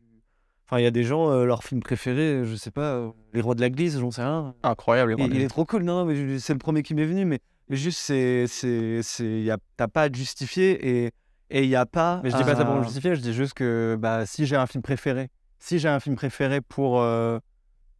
Enfin, 0.65 0.79
il 0.79 0.83
y 0.85 0.87
a 0.87 0.91
des 0.91 1.03
gens, 1.03 1.29
euh, 1.29 1.45
leur 1.45 1.63
film 1.63 1.81
préféré, 1.81 2.45
je 2.45 2.55
sais 2.55 2.71
pas, 2.71 2.93
euh, 2.95 3.09
Les 3.35 3.41
Rois 3.41 3.53
de 3.53 3.61
la 3.61 3.69
Glisse, 3.69 3.99
j'en 3.99 4.09
sais 4.09 4.23
rien. 4.23 4.55
incroyable. 4.63 5.13
Il, 5.19 5.35
il 5.35 5.41
est 5.41 5.47
trop 5.49 5.65
cool, 5.65 5.83
non, 5.83 6.03
non, 6.03 6.05
mais 6.05 6.39
c'est 6.39 6.53
le 6.53 6.57
premier 6.59 6.81
qui 6.81 6.95
m'est 6.95 7.05
venu, 7.05 7.25
mais, 7.25 7.39
mais 7.69 7.75
juste, 7.75 7.99
c'est, 7.99 8.47
c'est, 8.47 9.01
c'est, 9.03 9.41
y 9.43 9.51
a, 9.51 9.59
t'as 9.77 9.87
pas 9.87 10.03
à 10.03 10.09
te 10.09 10.17
justifier 10.17 11.05
et 11.05 11.11
et 11.51 11.61
il 11.63 11.69
y 11.69 11.75
a 11.75 11.85
pas. 11.85 12.21
Mais 12.23 12.31
je 12.31 12.37
dis 12.37 12.43
pas 12.43 12.55
ça 12.55 12.65
pour 12.65 12.73
me 12.73 12.79
à- 12.79 12.83
justifier, 12.85 13.15
je 13.15 13.21
dis 13.21 13.33
juste 13.33 13.53
que 13.53 13.95
bah, 13.99 14.25
si 14.25 14.47
j'ai 14.47 14.55
un 14.55 14.65
film 14.65 14.81
préféré, 14.81 15.29
si 15.59 15.77
j'ai 15.77 15.89
un 15.89 15.99
film 15.99 16.15
préféré 16.15 16.61
pour, 16.61 16.99
euh, 17.01 17.37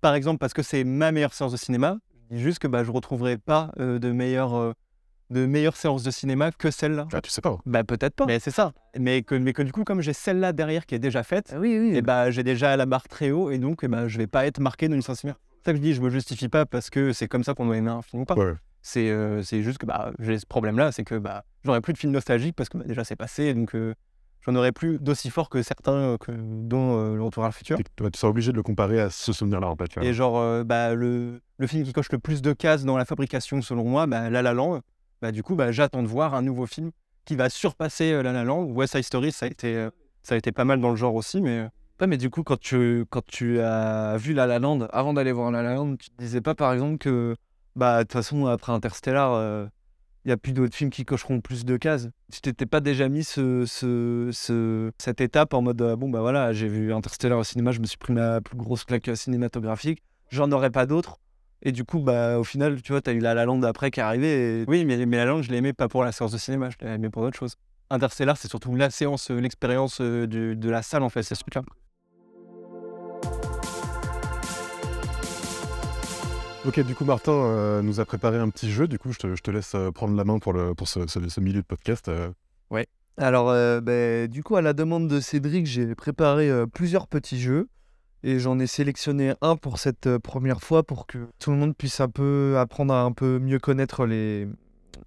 par 0.01 0.15
exemple, 0.15 0.39
parce 0.39 0.53
que 0.53 0.63
c'est 0.63 0.83
ma 0.83 1.11
meilleure 1.11 1.35
séance 1.35 1.51
de 1.51 1.57
cinéma, 1.57 1.99
dis 2.33 2.41
juste 2.41 2.59
que 2.59 2.67
bah, 2.67 2.83
je 2.83 2.91
retrouverai 2.91 3.37
pas 3.37 3.71
euh, 3.79 3.99
de 3.99 4.11
meilleure, 4.11 4.55
euh, 4.55 4.73
de 5.29 5.45
meilleure 5.45 5.75
séance 5.75 6.03
de 6.03 6.11
cinéma 6.11 6.51
que 6.51 6.71
celle-là. 6.71 7.07
Ah, 7.13 7.21
tu 7.21 7.29
sais 7.29 7.41
pas. 7.41 7.57
Bah 7.65 7.83
peut-être 7.83 8.15
pas. 8.15 8.25
Mais 8.25 8.39
c'est 8.39 8.51
ça. 8.51 8.71
Mais 8.97 9.23
que, 9.23 9.35
mais 9.35 9.53
que 9.53 9.61
du 9.61 9.71
coup, 9.71 9.83
comme 9.83 10.01
j'ai 10.01 10.13
celle-là 10.13 10.53
derrière 10.53 10.85
qui 10.85 10.95
est 10.95 10.99
déjà 10.99 11.23
faite, 11.23 11.51
Ah 11.55 11.59
oui, 11.59 11.77
oui. 11.79 11.95
et 11.95 12.01
bah, 12.01 12.29
j'ai 12.31 12.43
déjà 12.43 12.75
la 12.77 12.85
barre 12.85 13.07
très 13.07 13.31
haut 13.31 13.51
et 13.51 13.57
donc 13.57 13.79
eh 13.83 13.87
bah, 13.87 14.07
je 14.07 14.17
vais 14.17 14.27
pas 14.27 14.45
être 14.45 14.59
marqué 14.59 14.87
d'une 14.89 15.01
séance 15.01 15.19
similaire. 15.19 15.39
C'est 15.59 15.69
ça 15.69 15.71
que 15.71 15.77
je 15.77 15.81
dis, 15.83 15.93
je 15.93 16.01
me 16.01 16.09
justifie 16.09 16.49
pas 16.49 16.65
parce 16.65 16.89
que 16.89 17.13
c'est 17.13 17.27
comme 17.27 17.43
ça 17.43 17.53
qu'on 17.53 17.65
doit 17.65 17.77
aimer 17.77 17.91
un 17.91 18.01
film 18.01 18.23
ou 18.23 18.25
pas. 18.25 18.35
Ouais, 18.35 18.45
ouais. 18.45 18.53
C'est 18.81 19.09
euh, 19.09 19.41
c'est 19.43 19.61
juste 19.63 19.77
que 19.77 19.85
bah, 19.85 20.11
j'ai 20.19 20.37
ce 20.37 20.45
problème-là, 20.45 20.91
c'est 20.91 21.05
que 21.05 21.15
bah, 21.15 21.45
j'aurai 21.63 21.79
plus 21.79 21.93
de 21.93 21.97
films 21.97 22.11
nostalgiques 22.11 22.55
parce 22.55 22.67
que 22.67 22.77
bah, 22.77 22.83
déjà 22.85 23.05
c'est 23.05 23.15
passé, 23.15 23.53
donc 23.53 23.73
euh, 23.75 23.93
j'en 24.45 24.55
aurai 24.55 24.71
plus 24.71 24.99
d'aussi 24.99 25.29
fort 25.29 25.49
que 25.49 25.61
certains, 25.61 25.93
euh, 25.93 26.17
que, 26.17 26.31
dont 26.31 26.97
euh, 26.97 27.15
Le 27.15 27.23
Retour 27.23 27.43
à 27.43 27.47
le 27.47 27.53
futur. 27.53 27.77
Tu, 27.77 27.83
tu 27.83 28.19
seras 28.19 28.29
obligé 28.29 28.51
de 28.51 28.57
le 28.57 28.63
comparer 28.63 28.99
à 28.99 29.09
ce 29.09 29.33
souvenir-là, 29.33 29.67
en 29.69 29.75
fait. 29.75 29.87
tu 29.87 29.99
vois. 29.99 30.07
Et 30.07 30.13
genre, 30.13 30.37
euh, 30.37 30.63
bah, 30.63 30.93
le, 30.93 31.41
le 31.57 31.67
film 31.67 31.83
qui 31.83 31.93
coche 31.93 32.11
le 32.11 32.19
plus 32.19 32.41
de 32.41 32.53
cases 32.53 32.83
dans 32.85 32.97
la 32.97 33.05
fabrication, 33.05 33.61
selon 33.61 33.83
moi, 33.85 34.05
bah, 34.07 34.29
La 34.29 34.41
La 34.41 34.53
Land, 34.53 34.81
bah, 35.21 35.31
du 35.31 35.43
coup, 35.43 35.55
bah, 35.55 35.71
j'attends 35.71 36.03
de 36.03 36.07
voir 36.07 36.33
un 36.35 36.41
nouveau 36.41 36.65
film 36.65 36.91
qui 37.25 37.35
va 37.35 37.49
surpasser 37.49 38.11
euh, 38.11 38.21
La 38.23 38.33
La 38.33 38.43
Land. 38.43 38.63
West 38.65 38.93
Side 38.95 39.03
Story, 39.03 39.31
ça 39.31 39.45
a, 39.45 39.49
été, 39.49 39.75
euh, 39.75 39.89
ça 40.23 40.35
a 40.35 40.37
été 40.37 40.51
pas 40.51 40.65
mal 40.65 40.81
dans 40.81 40.89
le 40.89 40.95
genre 40.97 41.15
aussi, 41.15 41.41
mais 41.41 41.67
Ouais, 42.01 42.07
mais 42.07 42.17
du 42.17 42.29
coup, 42.29 42.43
quand 42.43 42.59
tu, 42.59 43.05
quand 43.09 43.23
tu 43.25 43.59
as 43.61 44.17
vu 44.17 44.33
La 44.33 44.45
La 44.47 44.59
Land, 44.59 44.87
avant 44.91 45.13
d'aller 45.13 45.31
voir 45.31 45.51
La 45.51 45.61
La 45.61 45.75
Land, 45.75 45.95
tu 45.95 46.09
te 46.09 46.17
disais 46.17 46.41
pas 46.41 46.55
par 46.55 46.73
exemple 46.73 46.97
que, 46.97 47.35
bah, 47.77 47.99
de 47.99 48.03
toute 48.03 48.13
façon, 48.13 48.47
après 48.47 48.73
Interstellar, 48.73 49.31
euh, 49.33 49.65
Il 50.25 50.29
n'y 50.29 50.33
a 50.33 50.37
plus 50.37 50.53
d'autres 50.53 50.75
films 50.75 50.89
qui 50.89 51.03
cocheront 51.03 51.41
plus 51.41 51.65
de 51.65 51.75
cases. 51.75 52.07
Tu 52.31 52.39
t'étais 52.39 52.65
pas 52.65 52.79
déjà 52.79 53.09
mis 53.09 53.23
ce, 53.25 53.65
ce, 53.65 54.29
ce- 54.31 54.91
cette 54.97 55.19
étape 55.19 55.53
en 55.53 55.61
mode 55.61 55.81
euh, 55.81 55.95
bon, 55.97 56.09
bah 56.09 56.21
voilà, 56.21 56.53
j'ai 56.53 56.67
vu 56.69 56.93
Interstellar 56.93 57.37
au 57.39 57.43
cinéma, 57.43 57.71
je 57.71 57.79
me 57.81 57.85
suis 57.85 57.97
pris 57.97 58.13
ma 58.13 58.39
plus 58.39 58.55
grosse 58.55 58.85
claque 58.85 59.09
cinématographique, 59.15 60.01
j'en 60.29 60.49
aurais 60.53 60.69
pas 60.71 60.85
d'autres. 60.85 61.19
Et 61.61 61.71
du 61.73 61.83
coup, 61.83 61.99
bah, 61.99 62.39
au 62.39 62.43
final, 62.43 62.81
tu 62.81 62.91
vois, 62.93 63.01
tu 63.01 63.09
as 63.09 63.13
eu 63.13 63.19
La 63.19 63.33
La 63.33 63.45
Land 63.45 63.63
après 63.63 63.91
qui 63.91 63.99
est 63.99 64.03
arrivé. 64.03 64.61
Et... 64.61 64.65
Oui, 64.67 64.85
mais, 64.85 65.05
mais 65.05 65.17
La 65.17 65.25
Land, 65.25 65.41
je 65.41 65.51
l'ai 65.51 65.57
aimé 65.57 65.73
pas 65.73 65.87
pour 65.89 66.03
la 66.03 66.11
séance 66.11 66.31
de 66.31 66.37
cinéma, 66.37 66.69
je 66.69 66.85
l'ai 66.85 66.93
aimé 66.93 67.09
pour 67.09 67.21
d'autres 67.21 67.37
choses. 67.37 67.55
Interstellar, 67.89 68.37
c'est 68.37 68.47
surtout 68.47 68.73
la 68.75 68.89
séance, 68.89 69.29
l'expérience 69.29 69.99
euh, 70.01 70.25
du- 70.25 70.55
de 70.55 70.69
la 70.69 70.81
salle, 70.81 71.03
en 71.03 71.09
fait, 71.09 71.23
c'est 71.23 71.35
ce 71.35 71.41
truc-là. 71.41 71.63
Ok, 76.65 76.79
du 76.79 76.95
coup, 76.95 77.03
Martin 77.03 77.33
euh, 77.33 77.81
nous 77.81 77.99
a 77.99 78.05
préparé 78.05 78.37
un 78.37 78.49
petit 78.49 78.71
jeu. 78.71 78.87
Du 78.87 78.97
coup, 78.97 79.11
je 79.11 79.19
te, 79.19 79.35
je 79.35 79.41
te 79.41 79.51
laisse 79.51 79.75
euh, 79.75 79.91
prendre 79.91 80.15
la 80.15 80.23
main 80.23 80.39
pour, 80.39 80.53
le, 80.53 80.73
pour 80.73 80.87
ce, 80.87 81.07
ce- 81.07 81.27
ce 81.27 81.39
milieu 81.41 81.61
de 81.61 81.65
podcast. 81.65 82.07
euh. 82.07 82.29
Alors, 83.17 83.51
euh, 83.51 83.79
ben, 83.79 84.27
du 84.27 84.41
coup, 84.41 84.55
à 84.55 84.63
la 84.63 84.73
demande 84.73 85.07
de 85.07 85.19
Cédric, 85.19 85.67
j'ai 85.67 85.93
préparé 85.93 86.49
plusieurs 86.73 87.07
petits 87.07 87.39
jeux 87.39 87.67
et 88.23 88.39
j'en 88.39 88.57
ai 88.57 88.65
sélectionné 88.65 89.33
un 89.41 89.55
pour 89.55 89.77
cette 89.77 90.17
première 90.17 90.63
fois 90.63 90.81
pour 90.81 91.05
que 91.05 91.27
tout 91.37 91.51
le 91.51 91.57
monde 91.57 91.75
puisse 91.77 91.99
un 91.99 92.09
peu 92.09 92.55
apprendre 92.57 92.91
à 92.91 93.03
un 93.03 93.11
peu 93.11 93.37
mieux 93.37 93.59
connaître 93.59 94.07
les, 94.07 94.47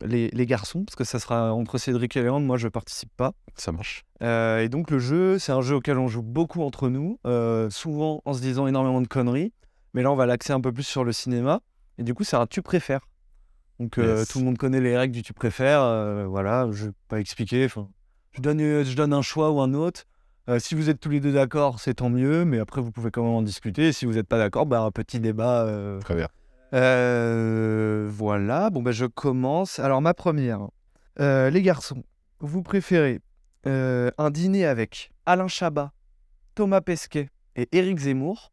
les, 0.04 0.28
les 0.28 0.46
garçons, 0.46 0.84
parce 0.84 0.94
que 0.94 1.02
ça 1.02 1.18
sera 1.18 1.52
entre 1.52 1.78
Cédric 1.78 2.16
et 2.16 2.22
Léandre. 2.22 2.46
Moi, 2.46 2.58
je 2.58 2.68
participe 2.68 3.10
pas. 3.16 3.32
Ça 3.56 3.72
marche. 3.72 4.04
Et 4.20 4.68
donc, 4.68 4.92
le 4.92 5.00
jeu, 5.00 5.40
c'est 5.40 5.50
un 5.50 5.60
jeu 5.62 5.74
auquel 5.74 5.98
on 5.98 6.06
joue 6.06 6.22
beaucoup 6.22 6.62
entre 6.62 6.88
nous, 6.88 7.18
souvent 7.70 8.22
en 8.24 8.34
se 8.34 8.40
disant 8.40 8.68
énormément 8.68 9.00
de 9.02 9.08
conneries. 9.08 9.52
Mais 9.96 10.02
là, 10.02 10.12
on 10.12 10.14
va 10.14 10.26
l'axer 10.26 10.52
un 10.52 10.60
peu 10.60 10.72
plus 10.72 10.82
sur 10.82 11.04
le 11.04 11.12
cinéma. 11.12 11.60
Et 11.96 12.02
du 12.02 12.12
coup, 12.12 12.22
c'est 12.22 12.36
un 12.36 12.46
tu 12.46 12.60
préfères. 12.60 13.00
Donc, 13.80 13.96
euh, 13.96 14.18
Yes. 14.18 14.28
tout 14.28 14.40
le 14.40 14.44
monde 14.44 14.58
connaît 14.58 14.80
les 14.82 14.94
règles 14.94 15.14
du 15.14 15.22
tu 15.22 15.32
préfères. 15.32 15.80
euh, 15.82 16.26
voilà, 16.26 16.68
je 16.70 16.86
vais 16.86 16.92
pas 17.08 17.18
expliquer. 17.18 17.64
Enfin, 17.64 17.88
je 18.32 18.42
donne, 18.42 18.60
euh, 18.60 18.84
je 18.84 18.94
donne 18.94 19.14
un 19.14 19.22
choix 19.22 19.50
ou 19.50 19.60
un 19.62 19.72
autre. 19.72 20.04
Euh, 20.50 20.58
si 20.58 20.74
vous 20.74 20.90
êtes 20.90 21.00
tous 21.00 21.08
les 21.08 21.20
deux 21.20 21.32
d'accord, 21.32 21.80
c'est 21.80 21.94
tant 21.94 22.10
mieux. 22.10 22.44
Mais 22.44 22.58
après, 22.58 22.82
vous 22.82 22.92
pouvez 22.92 23.10
quand 23.10 23.22
même 23.22 23.32
en 23.32 23.40
discuter. 23.40 23.88
Et 23.88 23.92
si 23.92 24.04
vous 24.04 24.12
n'êtes 24.12 24.28
pas 24.28 24.36
d'accord, 24.36 24.66
bah, 24.66 24.82
un 24.82 24.90
petit 24.90 25.18
débat. 25.18 25.66
Très 26.02 26.14
bien. 26.14 26.28
voilà, 28.10 28.68
bon 28.68 28.82
ben 28.82 28.92
je 28.92 29.06
commence. 29.06 29.78
Alors 29.78 30.02
ma 30.02 30.12
première, 30.12 30.68
les 31.18 31.62
garçons, 31.62 32.04
vous 32.40 32.62
préférez 32.62 33.20
un 33.64 34.30
dîner 34.30 34.66
avec 34.66 35.10
Alain 35.24 35.48
Chabat, 35.48 35.92
Thomas 36.54 36.82
Pesquet 36.82 37.30
et 37.56 37.66
Éric 37.72 37.98
Zemmour, 37.98 38.52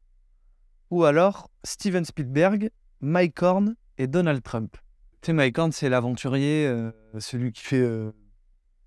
ou 0.94 1.04
alors 1.06 1.50
Steven 1.64 2.06
Spielberg, 2.06 2.70
Mike 3.02 3.42
Horn 3.42 3.76
et 3.98 4.08
Donald 4.08 4.44
Trump. 4.44 4.78
Tu 5.22 5.28
sais, 5.28 5.34
Mike 5.34 5.58
Horn, 5.58 5.72
c'est 5.72 5.90
l'aventurier, 5.90 6.68
euh, 6.68 6.92
celui 7.20 7.52
qui 7.52 7.64
fait 7.64 7.80
euh, 7.82 8.12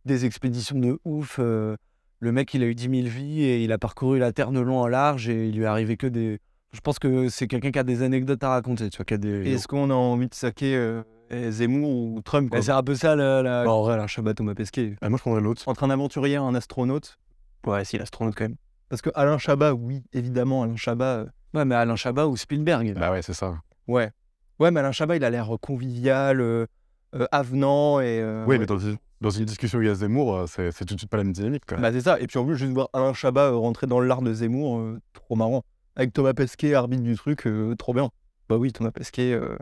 des 0.04 0.24
expéditions 0.24 0.78
de 0.78 0.98
ouf. 1.04 1.36
euh, 1.40 1.76
le 2.20 2.32
mec, 2.32 2.54
il 2.54 2.62
a 2.62 2.66
eu 2.66 2.74
10 2.74 2.82
000 3.02 3.08
vies 3.08 3.42
et 3.42 3.62
il 3.64 3.72
a 3.72 3.78
parcouru 3.78 4.18
la 4.18 4.32
Terre 4.32 4.50
de 4.52 4.60
long 4.60 4.78
en 4.80 4.86
large 4.86 5.28
et 5.28 5.48
il 5.48 5.56
lui 5.56 5.64
est 5.64 5.66
arrivé 5.66 5.96
que 5.96 6.06
des, 6.06 6.38
je 6.72 6.80
pense 6.80 6.98
que 6.98 7.28
c'est 7.28 7.46
quelqu'un 7.48 7.70
qui 7.70 7.78
a 7.78 7.82
des 7.84 8.02
anecdotes 8.02 8.42
à 8.44 8.50
raconter, 8.50 8.88
tu 8.88 8.96
vois, 8.98 9.04
qui 9.04 9.14
a 9.14 9.18
des... 9.18 9.50
Est-ce 9.52 9.66
qu'on 9.68 9.90
a 9.90 9.94
envie 9.94 10.28
de 10.28 10.34
saquer 10.34 10.74
euh, 10.76 11.02
Zemmour 11.50 11.90
ou 11.90 12.20
Trump 12.22 12.50
Bah, 12.50 12.62
c'est 12.62 12.70
un 12.70 12.82
peu 12.82 12.94
ça, 12.94 13.16
la... 13.16 13.42
la- 13.42 13.64
Bah, 13.64 13.72
En 13.72 13.82
vrai, 13.82 13.98
un 13.98 14.06
Chabat, 14.06 14.34
Thomas 14.34 14.54
Pesquet. 14.54 14.94
Ah, 15.02 15.08
moi, 15.10 15.18
je 15.18 15.22
prendrais 15.22 15.40
l'autre. 15.42 15.62
Entre 15.68 15.82
un 15.84 15.90
aventurier 15.90 16.34
et 16.34 16.36
un 16.38 16.54
astronaute 16.54 17.18
Ouais, 17.66 17.84
si, 17.84 17.98
l'astronaute 17.98 18.34
quand 18.36 18.44
même. 18.44 18.56
Parce 18.88 19.02
que 19.02 19.10
Alain 19.14 19.38
Chabat, 19.38 19.74
oui, 19.74 20.02
évidemment, 20.12 20.62
Alain 20.62 20.76
Chabat. 20.76 21.26
Euh, 21.56 21.60
Ouais, 21.60 21.64
mais 21.64 21.74
Alain 21.74 21.96
Chabat 21.96 22.26
ou 22.28 22.36
Spielberg. 22.36 22.94
Bah 22.94 23.10
ouais, 23.10 23.22
c'est 23.22 23.34
ça. 23.34 23.58
Ouais. 23.88 24.10
Ouais, 24.58 24.70
mais 24.70 24.80
Alain 24.80 24.92
Chabat, 24.92 25.16
il 25.16 25.24
a 25.24 25.30
l'air 25.30 25.48
convivial, 25.60 26.40
euh, 26.40 26.66
euh, 27.14 27.26
avenant 27.32 28.00
et. 28.00 28.20
euh, 28.20 28.44
oui, 28.44 28.50
ouais. 28.54 28.58
mais 28.58 28.66
dans, 28.66 28.78
une- 28.78 28.96
dans 29.20 29.30
une 29.30 29.44
discussion 29.44 29.78
où 29.78 29.82
il 29.82 29.88
y 29.88 29.90
a 29.90 29.94
Zemmour, 29.94 30.34
euh, 30.36 30.46
c'est 30.46 30.70
c'est 30.72 30.84
tout 30.84 30.94
de 30.94 31.00
suite 31.00 31.10
pas 31.10 31.16
la 31.18 31.24
même 31.24 31.32
dynamique. 31.32 31.64
Quoi. 31.66 31.78
Bah, 31.78 31.92
c'est 31.92 32.00
ça. 32.02 32.18
Et 32.20 32.26
puis 32.26 32.38
en 32.38 32.44
plus, 32.46 32.56
juste 32.56 32.72
voir 32.72 32.88
Alain 32.92 33.12
Chabat 33.14 33.48
euh, 33.50 33.56
rentrer 33.56 33.86
dans 33.86 34.00
l'art 34.00 34.22
de 34.22 34.32
Zemmour, 34.32 34.78
euh, 34.78 35.00
trop 35.12 35.36
marrant. 35.36 35.62
Avec 35.94 36.12
Thomas 36.12 36.34
Pesquet, 36.34 36.74
arbitre 36.74 37.02
du 37.02 37.14
truc, 37.16 37.46
euh, 37.46 37.74
trop 37.76 37.94
bien. 37.94 38.10
Bah 38.48 38.56
oui, 38.56 38.72
Thomas 38.72 38.90
Pesquet, 38.90 39.32
euh, 39.32 39.56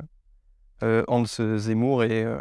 euh, 0.83 1.05
Hans 1.09 1.25
Zemmour 1.25 2.03
et, 2.05 2.25
euh, 2.25 2.41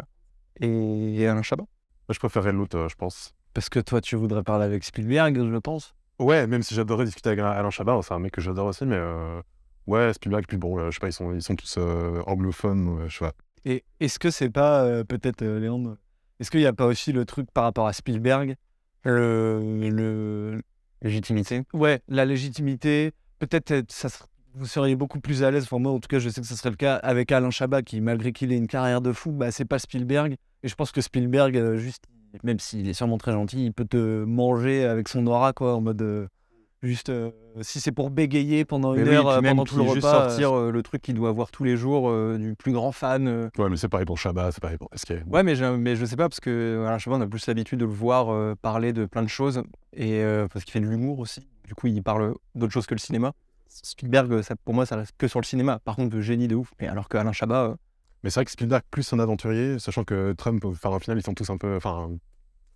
et 0.60 1.26
Alain 1.26 1.42
Chabat. 1.42 1.62
Moi, 1.62 2.12
je 2.12 2.18
préférerais 2.18 2.52
l'autre, 2.52 2.76
euh, 2.76 2.88
je 2.88 2.96
pense. 2.96 3.32
Parce 3.54 3.68
que 3.68 3.78
toi, 3.80 4.00
tu 4.00 4.16
voudrais 4.16 4.42
parler 4.42 4.64
avec 4.64 4.82
Spielberg, 4.84 5.36
je 5.38 5.56
pense. 5.58 5.94
Ouais, 6.18 6.46
même 6.46 6.62
si 6.62 6.74
j'adorais 6.74 7.04
discuter 7.04 7.30
avec 7.30 7.40
Alain 7.40 7.70
Chabat, 7.70 8.00
c'est 8.02 8.14
un 8.14 8.18
mec 8.18 8.32
que 8.32 8.40
j'adore 8.40 8.66
aussi, 8.66 8.86
mais 8.86 8.96
euh, 8.96 9.40
ouais, 9.86 10.12
Spielberg, 10.12 10.44
puis 10.46 10.56
bon, 10.56 10.78
euh, 10.78 10.90
je 10.90 10.94
sais 10.94 11.00
pas, 11.00 11.08
ils 11.08 11.12
sont, 11.12 11.32
ils 11.34 11.42
sont 11.42 11.56
tous 11.56 11.76
euh, 11.78 12.22
anglophones, 12.26 13.08
je 13.08 13.18
sais 13.18 13.24
pas. 13.24 13.32
Et 13.64 13.84
est-ce 14.00 14.18
que 14.18 14.30
c'est 14.30 14.50
pas, 14.50 14.84
euh, 14.84 15.04
peut-être, 15.04 15.42
euh, 15.42 15.58
Léandre, 15.58 15.96
est-ce 16.38 16.50
qu'il 16.50 16.60
n'y 16.60 16.66
a 16.66 16.72
pas 16.72 16.86
aussi 16.86 17.12
le 17.12 17.24
truc 17.24 17.50
par 17.52 17.64
rapport 17.64 17.86
à 17.86 17.92
Spielberg 17.92 18.56
le, 19.04 19.88
le... 19.90 20.60
Légitimité. 21.02 21.62
Ouais, 21.74 22.00
la 22.08 22.24
légitimité. 22.24 23.12
Peut-être 23.38 23.84
ça 23.90 24.08
vous 24.54 24.66
seriez 24.66 24.96
beaucoup 24.96 25.20
plus 25.20 25.42
à 25.42 25.50
l'aise, 25.50 25.64
enfin 25.64 25.78
moi 25.78 25.92
en 25.92 25.98
tout 25.98 26.06
cas 26.08 26.18
je 26.18 26.28
sais 26.28 26.40
que 26.40 26.46
ce 26.46 26.54
serait 26.54 26.70
le 26.70 26.76
cas 26.76 26.94
avec 26.94 27.32
Alain 27.32 27.50
Chabat 27.50 27.82
qui 27.82 28.00
malgré 28.00 28.32
qu'il 28.32 28.52
ait 28.52 28.56
une 28.56 28.68
carrière 28.68 29.00
de 29.00 29.12
fou, 29.12 29.32
bah, 29.32 29.50
c'est 29.50 29.64
pas 29.64 29.78
Spielberg. 29.78 30.36
Et 30.62 30.68
je 30.68 30.74
pense 30.74 30.92
que 30.92 31.00
Spielberg, 31.02 31.56
euh, 31.56 31.76
juste, 31.76 32.04
même 32.42 32.58
s'il 32.58 32.88
est 32.88 32.94
sûrement 32.94 33.18
très 33.18 33.32
gentil, 33.32 33.66
il 33.66 33.72
peut 33.72 33.86
te 33.86 34.24
manger 34.24 34.84
avec 34.84 35.08
son 35.08 35.26
aura 35.26 35.52
quoi, 35.52 35.74
en 35.74 35.80
mode... 35.80 36.02
euh, 36.02 36.26
juste, 36.82 37.08
euh, 37.08 37.30
si 37.62 37.80
c'est 37.80 37.92
pour 37.92 38.10
bégayer 38.10 38.66
pendant 38.66 38.94
une 38.94 39.08
oui, 39.08 39.14
heure 39.14 39.28
euh, 39.28 39.40
même 39.40 39.52
pendant 39.52 39.64
tout 39.64 39.78
le 39.78 39.84
juste 39.84 40.04
repas... 40.04 40.28
sortir 40.28 40.52
euh, 40.52 40.70
le 40.70 40.82
truc 40.82 41.00
qu'il 41.00 41.14
doit 41.14 41.32
voir 41.32 41.50
tous 41.50 41.64
les 41.64 41.78
jours 41.78 42.10
euh, 42.10 42.36
du 42.36 42.54
plus 42.56 42.72
grand 42.72 42.92
fan. 42.92 43.26
euh. 43.26 43.48
Ouais, 43.56 43.70
mais 43.70 43.78
c'est 43.78 43.88
pareil 43.88 44.04
pour 44.04 44.18
Chabat, 44.18 44.52
c'est 44.52 44.60
pareil 44.60 44.76
pour 44.76 44.90
Pesquet. 44.90 45.22
Ouais, 45.26 45.42
mais 45.42 45.54
je, 45.56 45.64
mais 45.64 45.96
je 45.96 46.04
sais 46.04 46.16
pas, 46.16 46.28
parce 46.28 46.40
que 46.40 46.84
Alain 46.86 46.98
Chabat, 46.98 47.16
on 47.16 47.20
a 47.22 47.26
plus 47.26 47.46
l'habitude 47.46 47.78
de 47.78 47.86
le 47.86 47.90
voir 47.90 48.28
euh, 48.28 48.54
parler 48.60 48.92
de 48.92 49.06
plein 49.06 49.22
de 49.22 49.28
choses, 49.28 49.62
et 49.94 50.22
euh, 50.22 50.46
parce 50.52 50.64
qu'il 50.66 50.72
fait 50.72 50.80
de 50.80 50.86
l'humour 50.86 51.20
aussi. 51.20 51.48
Du 51.66 51.74
coup, 51.74 51.86
il 51.86 52.02
parle 52.02 52.34
d'autre 52.54 52.72
chose 52.74 52.84
que 52.84 52.94
le 52.94 53.00
cinéma. 53.00 53.32
Spielberg, 53.68 54.42
ça, 54.42 54.54
pour 54.54 54.74
moi, 54.74 54.84
ça 54.84 54.96
reste 54.96 55.14
que 55.16 55.26
sur 55.26 55.40
le 55.40 55.46
cinéma. 55.46 55.78
Par 55.86 55.96
contre, 55.96 56.14
de 56.14 56.20
génie 56.20 56.48
de 56.48 56.54
ouf. 56.54 56.70
Mais 56.80 56.86
alors 56.86 57.08
qu'Alain 57.08 57.32
Chabat, 57.32 57.64
euh, 57.64 57.74
Mais 58.24 58.30
c'est 58.30 58.40
vrai 58.40 58.44
que 58.46 58.50
Spielberg, 58.50 58.82
plus 58.90 59.12
un 59.12 59.18
aventurier, 59.20 59.78
sachant 59.78 60.02
que 60.02 60.32
Trump, 60.32 60.64
enfin, 60.64 60.88
au 60.90 60.98
final, 60.98 61.18
ils 61.18 61.22
sont 61.22 61.34
tous 61.34 61.50
un 61.50 61.58
peu. 61.58 61.76
Enfin, 61.76 62.10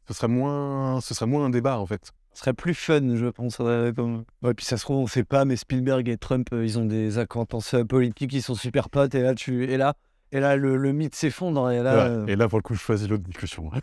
ce 0.07 0.15
serait 0.15 0.29
moins, 0.29 1.01
ce 1.01 1.15
serait 1.15 1.27
moins 1.27 1.47
un 1.47 1.51
débat, 1.51 1.79
en 1.81 1.87
fait. 1.87 2.13
Ce 2.35 2.41
serait 2.41 2.55
plus 2.55 2.75
fun, 2.75 3.17
je 3.17 3.27
pense. 3.27 3.57
euh, 3.61 3.93
comme- 3.93 4.25
Ouais, 4.43 4.55
puis 4.55 4.65
ça 4.67 4.77
se 4.77 4.85
trouve, 4.85 4.99
on 4.99 5.07
sait 5.09 5.25
pas, 5.25 5.45
mais 5.45 5.57
Spielberg 5.57 6.09
et 6.09 6.19
Trump, 6.19 6.49
euh, 6.53 6.65
ils 6.65 6.79
ont 6.79 6.85
des 6.85 7.19
acquaintances 7.19 7.75
euh, 7.75 7.83
politiques, 7.85 8.33
ils 8.35 8.43
sont 8.43 8.55
super 8.55 8.91
potes, 8.91 9.15
et 9.17 9.23
là, 9.23 9.35
tu... 9.35 9.65
et 9.65 9.77
là, 9.79 9.95
et 10.31 10.39
là 10.41 10.55
le, 10.57 10.77
le 10.77 10.93
mythe 10.93 11.15
s'effondre, 11.17 11.71
et 11.71 11.83
là... 11.83 11.95
Ouais. 11.95 12.11
euh, 12.11 12.27
Et 12.27 12.37
là, 12.37 12.47
pour 12.49 12.59
le 12.59 12.63
coup, 12.63 12.75
je 12.75 12.81
choisis 12.81 13.09
l'autre 13.09 13.25
discussion. 13.25 13.71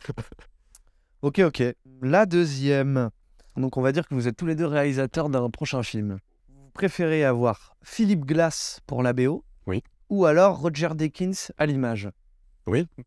Ok, 1.22 1.40
ok. 1.40 1.64
La 2.02 2.26
deuxième. 2.28 3.10
Donc, 3.58 3.78
on 3.78 3.82
va 3.82 3.92
dire 3.92 4.08
que 4.08 4.14
vous 4.14 4.28
êtes 4.28 4.38
tous 4.38 4.46
les 4.46 4.56
deux 4.56 4.68
réalisateurs 4.68 5.30
d'un 5.30 5.50
prochain 5.50 5.82
film. 5.82 6.20
Vous 6.50 6.70
préférez 6.74 7.24
avoir 7.24 7.76
Philippe 7.82 8.26
Glass 8.26 8.80
pour 8.86 9.02
la 9.02 9.14
BO 9.14 9.44
Oui. 9.66 9.82
Ou 10.10 10.26
alors 10.26 10.60
Roger 10.60 10.90
Deakins 10.96 11.50
à 11.58 11.66
l'image 11.66 12.10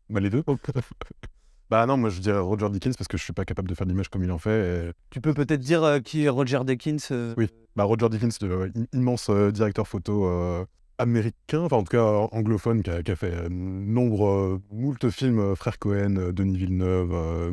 bah, 0.09 0.19
les 0.19 0.29
deux. 0.29 0.43
bah, 1.69 1.85
non, 1.85 1.97
moi, 1.97 2.09
je 2.09 2.19
dirais 2.21 2.39
Roger 2.39 2.69
Dickens 2.69 2.95
parce 2.97 3.07
que 3.07 3.17
je 3.17 3.23
suis 3.23 3.33
pas 3.33 3.45
capable 3.45 3.67
de 3.69 3.75
faire 3.75 3.85
l'image 3.87 4.09
comme 4.09 4.23
il 4.23 4.31
en 4.31 4.37
fait. 4.37 4.87
et- 4.89 4.91
Tu 5.11 5.21
peux 5.21 5.33
peut-être 5.33 5.59
dire 5.59 5.83
euh, 5.83 5.99
qui 5.99 6.23
est 6.25 6.29
Roger 6.29 6.61
Deakins 6.65 6.97
euh, 7.11 7.33
Oui. 7.37 7.47
Bah, 7.75 7.83
Roger 7.83 8.09
Dickens, 8.09 8.39
de, 8.39 8.71
im- 8.75 8.85
immense 8.93 9.29
euh, 9.29 9.51
directeur 9.51 9.87
photo 9.87 10.25
euh, 10.25 10.65
américain, 10.97 11.59
enfin 11.61 11.77
en 11.77 11.83
tout 11.83 11.91
cas 11.91 12.03
euh, 12.03 12.27
anglophone, 12.31 12.81
qui 12.83 12.89
a, 12.89 13.03
qui 13.03 13.11
a 13.11 13.15
fait 13.15 13.33
euh, 13.33 13.49
nombre, 13.49 14.27
euh, 14.27 14.61
moult 14.71 15.09
films, 15.11 15.39
euh, 15.39 15.55
Frère 15.55 15.77
Cohen, 15.79 16.15
euh, 16.17 16.31
Denis 16.31 16.57
Villeneuve, 16.57 17.11
euh, 17.13 17.51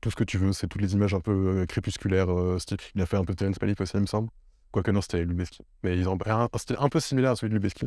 tout 0.00 0.10
ce 0.10 0.16
que 0.16 0.24
tu 0.24 0.38
veux, 0.38 0.52
c'est 0.52 0.66
toutes 0.68 0.80
les 0.82 0.94
images 0.94 1.12
un 1.14 1.20
peu 1.20 1.32
euh, 1.60 1.66
crépusculaires. 1.66 2.30
euh, 2.32 2.58
style- 2.58 2.78
Il 2.94 3.02
a 3.02 3.06
fait 3.06 3.16
un 3.16 3.24
peu 3.24 3.34
Terrence 3.34 3.60
Malick 3.60 3.80
aussi, 3.80 3.92
il 3.96 4.00
me 4.00 4.06
semble. 4.06 4.28
Quoique 4.70 4.90
non, 4.90 5.00
c'était 5.00 5.24
Lubeski. 5.24 5.62
Mais 5.82 5.96
ils 5.98 6.08
ont 6.08 6.18
un, 6.26 6.48
un 6.52 6.58
style 6.58 6.76
un 6.78 6.88
peu 6.88 7.00
similaire 7.00 7.32
à 7.32 7.36
celui 7.36 7.50
de 7.50 7.54
Lubeski. 7.54 7.86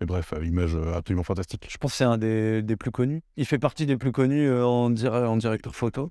Mais 0.00 0.06
bref, 0.06 0.32
euh, 0.36 0.44
image 0.44 0.74
euh, 0.74 0.94
absolument 0.94 1.22
fantastique. 1.22 1.66
Je 1.70 1.78
pense 1.78 1.92
que 1.92 1.96
c'est 1.98 2.04
un 2.04 2.18
des, 2.18 2.62
des 2.62 2.76
plus 2.76 2.90
connus. 2.90 3.22
Il 3.36 3.46
fait 3.46 3.58
partie 3.58 3.86
des 3.86 3.96
plus 3.96 4.12
connus 4.12 4.46
euh, 4.48 4.64
en, 4.66 4.92
en 4.94 5.36
directeur 5.36 5.74
photo. 5.74 6.10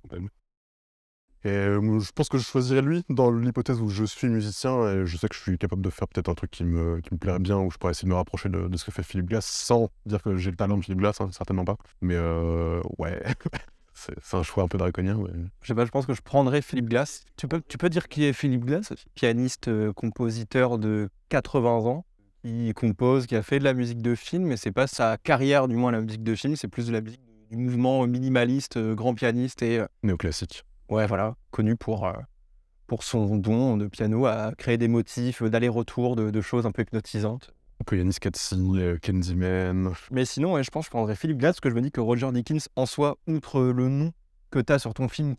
Et 1.45 1.49
je 1.49 2.11
pense 2.13 2.29
que 2.29 2.37
je 2.37 2.43
choisirais 2.45 2.81
lui 2.81 3.03
dans 3.09 3.29
l'hypothèse 3.29 3.81
où 3.81 3.89
je 3.89 4.05
suis 4.05 4.29
musicien 4.29 4.87
et 4.89 5.05
je 5.05 5.17
sais 5.17 5.27
que 5.27 5.35
je 5.35 5.41
suis 5.41 5.57
capable 5.57 5.81
de 5.81 5.89
faire 5.89 6.07
peut-être 6.07 6.29
un 6.29 6.35
truc 6.35 6.49
qui 6.51 6.63
me, 6.63 7.01
qui 7.01 7.13
me 7.13 7.17
plairait 7.19 7.39
bien 7.39 7.59
ou 7.59 7.69
je 7.69 7.77
pourrais 7.77 7.91
essayer 7.91 8.05
de 8.07 8.11
me 8.13 8.15
rapprocher 8.15 8.47
de, 8.47 8.69
de 8.69 8.77
ce 8.77 8.85
que 8.85 8.91
fait 8.91 9.03
Philippe 9.03 9.25
Glass 9.27 9.45
sans 9.45 9.89
dire 10.05 10.21
que 10.23 10.37
j'ai 10.37 10.51
le 10.51 10.55
talent 10.55 10.77
de 10.77 10.83
Philippe 10.85 10.99
Glass, 10.99 11.19
hein, 11.19 11.27
certainement 11.33 11.65
pas. 11.65 11.75
Mais 11.99 12.15
euh, 12.15 12.79
ouais, 12.97 13.21
c'est 13.93 14.15
un 14.37 14.43
choix 14.43 14.63
un 14.63 14.69
peu 14.69 14.77
draconien. 14.77 15.17
mais- 15.17 15.43
je 15.61 15.67
sais 15.67 15.75
pas, 15.75 15.83
je 15.85 15.91
pense 15.91 16.05
que 16.05 16.13
je 16.13 16.21
prendrais 16.21 16.61
Philippe 16.61 16.87
Glass, 16.87 17.25
Tu 17.35 17.49
peux, 17.49 17.61
tu 17.67 17.77
peux 17.77 17.89
dire 17.89 18.07
qui 18.07 18.23
est 18.23 18.31
Philippe 18.31 18.63
Glass? 18.63 18.93
Aussi 18.93 19.07
pianiste, 19.13 19.67
euh, 19.67 19.91
compositeur 19.91 20.77
de 20.79 21.09
80 21.27 21.71
ans, 21.87 22.05
qui 22.43 22.73
compose, 22.73 23.25
qui 23.25 23.35
a 23.35 23.41
fait 23.41 23.59
de 23.59 23.63
la 23.63 23.73
musique 23.73 24.01
de 24.01 24.15
film, 24.15 24.43
mais 24.43 24.57
c'est 24.57 24.71
pas 24.71 24.87
sa 24.87 25.17
carrière, 25.17 25.67
du 25.67 25.75
moins, 25.75 25.91
la 25.91 26.01
musique 26.01 26.23
de 26.23 26.35
film, 26.35 26.55
c'est 26.55 26.67
plus 26.67 26.87
de 26.87 26.91
la 26.91 27.01
musique 27.01 27.21
du 27.49 27.57
mouvement 27.57 28.05
minimaliste, 28.05 28.77
euh, 28.77 28.95
grand 28.95 29.13
pianiste 29.13 29.61
et. 29.61 29.79
euh, 29.79 29.87
Néoclassique. 30.03 30.63
Ouais, 30.89 31.07
voilà, 31.07 31.35
connu 31.51 31.75
pour, 31.77 32.05
euh, 32.05 32.13
pour 32.87 33.03
son 33.03 33.37
don 33.37 33.77
de 33.77 33.87
piano 33.87 34.25
à 34.25 34.51
créer 34.57 34.77
des 34.77 34.89
motifs 34.89 35.41
d'aller-retour, 35.41 36.15
de, 36.15 36.29
de 36.31 36.41
choses 36.41 36.65
un 36.65 36.71
peu 36.71 36.81
hypnotisantes. 36.81 37.53
Koyanis 37.85 38.15
Katsi, 38.19 38.55
euh, 38.75 38.97
Candyman. 39.01 39.93
Mais 40.11 40.25
sinon, 40.25 40.53
ouais, 40.53 40.63
je 40.63 40.69
pense 40.69 40.85
que 40.85 40.87
je 40.87 40.91
prendrais 40.91 41.15
Philippe 41.15 41.37
Glass, 41.37 41.55
parce 41.55 41.61
que 41.61 41.69
je 41.69 41.75
me 41.75 41.81
dis 41.81 41.91
que 41.91 42.01
Roger 42.01 42.29
Dickens, 42.33 42.67
en 42.75 42.85
soi, 42.85 43.17
outre 43.27 43.61
le 43.61 43.87
nom 43.87 44.11
que 44.51 44.59
tu 44.59 44.71
as 44.73 44.79
sur 44.79 44.93
ton 44.93 45.07
film, 45.07 45.35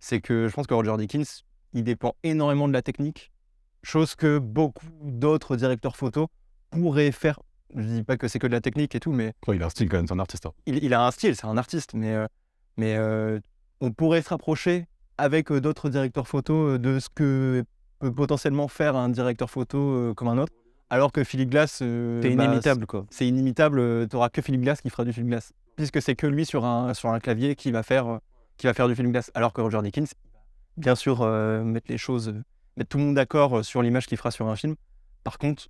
c'est 0.00 0.20
que 0.20 0.48
je 0.48 0.54
pense 0.54 0.66
que 0.66 0.74
Roger 0.74 0.96
Dickens, 0.98 1.44
il 1.72 1.84
dépend 1.84 2.14
énormément 2.24 2.66
de 2.68 2.72
la 2.72 2.82
technique, 2.82 3.30
chose 3.82 4.14
que 4.16 4.38
beaucoup 4.38 4.86
d'autres 5.02 5.56
directeurs 5.56 5.96
photo 5.96 6.28
pourraient 6.70 7.12
faire. 7.12 7.38
Je 7.74 7.82
dis 7.82 8.02
pas 8.02 8.16
que 8.16 8.28
c'est 8.28 8.38
que 8.38 8.46
de 8.46 8.52
la 8.52 8.60
technique 8.60 8.94
et 8.94 9.00
tout, 9.00 9.12
mais 9.12 9.34
Ouais, 9.46 9.56
il 9.56 9.62
a 9.62 9.66
un 9.66 9.70
style 9.70 9.88
quand 9.88 9.98
même, 9.98 10.06
c'est 10.06 10.14
un 10.14 10.18
artiste. 10.18 10.46
hein. 10.46 10.52
il, 10.66 10.82
il 10.82 10.94
a 10.94 11.04
un 11.06 11.10
style, 11.10 11.36
c'est 11.36 11.46
un 11.46 11.56
artiste, 11.58 11.92
mais, 11.94 12.14
euh, 12.14 12.26
mais 12.76 12.96
euh, 12.96 13.40
on 13.80 13.92
pourrait 13.92 14.22
se 14.22 14.30
rapprocher 14.30 14.86
avec 15.18 15.50
euh, 15.52 15.60
d'autres 15.60 15.90
directeurs 15.90 16.26
photo 16.28 16.54
euh, 16.54 16.78
de 16.78 16.98
ce 16.98 17.08
que 17.14 17.64
peut 17.98 18.12
potentiellement 18.12 18.68
faire 18.68 18.96
un 18.96 19.08
directeur 19.08 19.50
photo 19.50 19.78
euh, 19.78 20.14
comme 20.14 20.28
un 20.28 20.38
autre, 20.38 20.52
alors 20.88 21.12
que 21.12 21.24
Philippe 21.24 21.50
Glass, 21.50 21.80
euh, 21.82 22.22
C'est 22.22 22.30
bah, 22.30 22.44
inimitable, 22.44 22.86
quoi. 22.86 23.04
c'est 23.10 23.26
inimitable, 23.26 24.08
tu 24.08 24.16
n'auras 24.16 24.30
que 24.30 24.40
Philippe 24.40 24.62
Glass 24.62 24.80
qui 24.80 24.88
fera 24.88 25.04
du 25.04 25.12
Philippe 25.12 25.28
Glass, 25.28 25.52
puisque 25.76 26.00
c'est 26.00 26.14
que 26.14 26.26
lui 26.26 26.46
sur 26.46 26.64
un, 26.64 26.94
sur 26.94 27.10
un 27.10 27.18
clavier 27.20 27.54
qui 27.56 27.70
va 27.72 27.82
faire, 27.82 28.06
euh, 28.06 28.18
qui 28.56 28.66
va 28.66 28.72
faire 28.74 28.88
du 28.88 28.94
Philippe 28.94 29.12
Glass, 29.12 29.30
alors 29.34 29.52
que 29.52 29.60
Roger 29.60 29.80
Dickens, 29.82 30.14
bien 30.78 30.94
sûr, 30.94 31.20
euh, 31.20 31.62
mettre 31.64 31.90
les 31.90 31.98
choses, 31.98 32.28
euh, 32.28 32.42
mettre 32.78 32.88
tout 32.88 32.98
le 32.98 33.04
monde 33.04 33.14
d'accord 33.16 33.58
euh, 33.58 33.62
sur 33.62 33.82
l'image 33.82 34.06
qu'il 34.06 34.16
fera 34.16 34.30
sur 34.30 34.46
un 34.48 34.56
film. 34.56 34.74
Par 35.24 35.36
contre, 35.38 35.68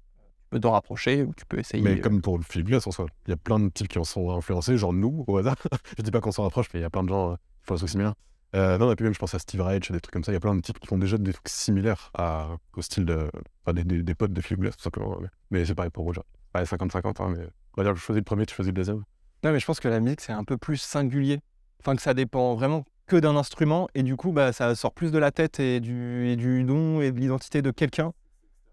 peux 0.48 0.60
t'en 0.60 0.72
rapprocher 0.72 1.22
ou 1.22 1.32
tu 1.36 1.44
peux 1.46 1.58
essayer. 1.58 1.82
Mais 1.82 1.98
euh, 1.98 2.00
comme 2.00 2.20
pour 2.20 2.38
le 2.38 2.44
Philippe 2.44 2.68
Glass 2.68 2.86
en 2.86 2.90
soi, 2.90 3.06
il 3.26 3.30
y 3.30 3.32
a 3.32 3.36
plein 3.36 3.58
de 3.58 3.68
types 3.68 3.88
qui 3.88 3.98
en 3.98 4.04
sont 4.04 4.30
influencés, 4.30 4.76
genre 4.76 4.92
nous, 4.92 5.24
au 5.26 5.36
hasard. 5.38 5.56
je 5.98 6.02
dis 6.02 6.10
pas 6.10 6.20
qu'on 6.20 6.32
s'en 6.32 6.44
rapproche, 6.44 6.66
mais 6.72 6.80
il 6.80 6.82
y 6.82 6.86
a 6.86 6.90
plein 6.90 7.02
de 7.02 7.08
gens 7.08 7.32
euh, 7.32 7.34
qui 7.34 7.66
font 7.66 7.74
des 7.74 7.78
trucs 7.78 7.90
similaires. 7.90 8.14
Euh, 8.56 8.78
non, 8.78 8.90
et 8.90 8.96
puis 8.96 9.04
même, 9.04 9.12
je 9.12 9.18
pense 9.18 9.34
à 9.34 9.38
Steve 9.38 9.60
Reich, 9.60 9.90
des 9.92 10.00
trucs 10.00 10.12
comme 10.12 10.24
ça. 10.24 10.32
Il 10.32 10.34
y 10.34 10.38
a 10.38 10.40
plein 10.40 10.54
de 10.54 10.60
types 10.60 10.78
qui 10.78 10.86
font 10.86 10.98
déjà 10.98 11.18
des 11.18 11.32
trucs 11.32 11.48
similaires 11.48 12.10
à, 12.14 12.56
au 12.76 12.82
style 12.82 13.04
de. 13.04 13.30
Enfin, 13.64 13.74
des, 13.74 13.84
des, 13.84 14.02
des 14.02 14.14
potes 14.14 14.32
de 14.32 14.40
Philippe 14.40 14.60
Glass, 14.60 14.76
tout 14.76 14.84
simplement. 14.84 15.18
Mais, 15.20 15.28
mais 15.50 15.64
c'est 15.64 15.74
pareil 15.74 15.90
pour 15.90 16.04
Roger. 16.04 16.22
Ouais, 16.54 16.62
50-50, 16.62 17.22
hein, 17.22 17.34
mais 17.36 17.44
on 17.76 17.82
va 17.82 17.84
dire 17.84 17.92
que 17.92 17.98
je 17.98 18.04
choisis 18.04 18.20
le 18.20 18.24
premier, 18.24 18.46
tu 18.46 18.54
choisis 18.54 18.70
le 18.70 18.76
deuxième. 18.76 19.04
Non, 19.44 19.52
mais 19.52 19.60
je 19.60 19.66
pense 19.66 19.80
que 19.80 19.88
la 19.88 20.00
musique, 20.00 20.20
c'est 20.20 20.32
un 20.32 20.44
peu 20.44 20.56
plus 20.56 20.78
singulier. 20.78 21.40
Enfin, 21.80 21.94
que 21.94 22.02
ça 22.02 22.14
dépend 22.14 22.54
vraiment 22.54 22.84
que 23.06 23.16
d'un 23.16 23.36
instrument. 23.36 23.88
Et 23.94 24.02
du 24.02 24.16
coup, 24.16 24.32
bah, 24.32 24.52
ça 24.52 24.74
sort 24.74 24.92
plus 24.92 25.12
de 25.12 25.18
la 25.18 25.30
tête 25.30 25.60
et 25.60 25.80
du, 25.80 26.28
et 26.28 26.36
du 26.36 26.64
nom 26.64 27.00
et 27.00 27.12
de 27.12 27.18
l'identité 27.18 27.60
de 27.62 27.70
quelqu'un 27.70 28.12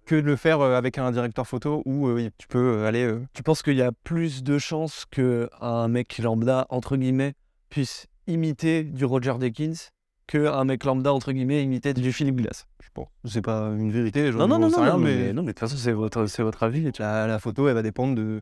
que 0.05 0.15
de 0.15 0.21
le 0.21 0.35
faire 0.35 0.61
euh, 0.61 0.77
avec 0.77 0.97
un 0.97 1.11
directeur 1.11 1.45
photo 1.47 1.81
où 1.85 2.07
euh, 2.07 2.29
tu 2.37 2.47
peux 2.47 2.77
euh, 2.79 2.87
aller. 2.87 3.03
euh, 3.03 3.21
Tu 3.33 3.43
penses 3.43 3.61
qu'il 3.63 3.75
y 3.75 3.81
a 3.81 3.91
plus 3.91 4.43
de 4.43 4.57
chances 4.57 5.05
qu'un 5.05 5.87
mec 5.87 6.17
lambda, 6.19 6.65
entre 6.69 6.95
guillemets, 6.97 7.33
puisse 7.69 8.07
imiter 8.27 8.83
du 8.83 9.05
Roger 9.05 9.33
Dickens 9.39 9.89
qu'un 10.27 10.63
mec 10.65 10.83
lambda, 10.83 11.13
entre 11.13 11.31
guillemets, 11.31 11.63
imiter 11.63 11.93
du 11.93 12.11
Philippe 12.11 12.37
Glass? 12.37 12.65
Je 12.83 12.89
pense. 12.93 13.07
C'est 13.25 13.41
pas 13.41 13.67
une 13.77 13.91
vérité. 13.91 14.31
Non, 14.31 14.47
non, 14.47 14.57
non, 14.59 14.69
non, 14.69 14.81
rien, 14.81 14.93
non, 14.93 14.97
mais 14.97 15.15
mais, 15.15 15.33
non, 15.33 15.41
mais 15.41 15.47
de 15.47 15.51
toute 15.51 15.59
façon, 15.59 15.77
c'est 15.77 15.91
votre, 15.91 16.25
c'est 16.27 16.41
votre 16.43 16.63
avis. 16.63 16.89
la, 16.97 17.27
la 17.27 17.39
photo, 17.39 17.67
elle 17.67 17.75
va 17.75 17.83
dépendre 17.83 18.15
de, 18.15 18.41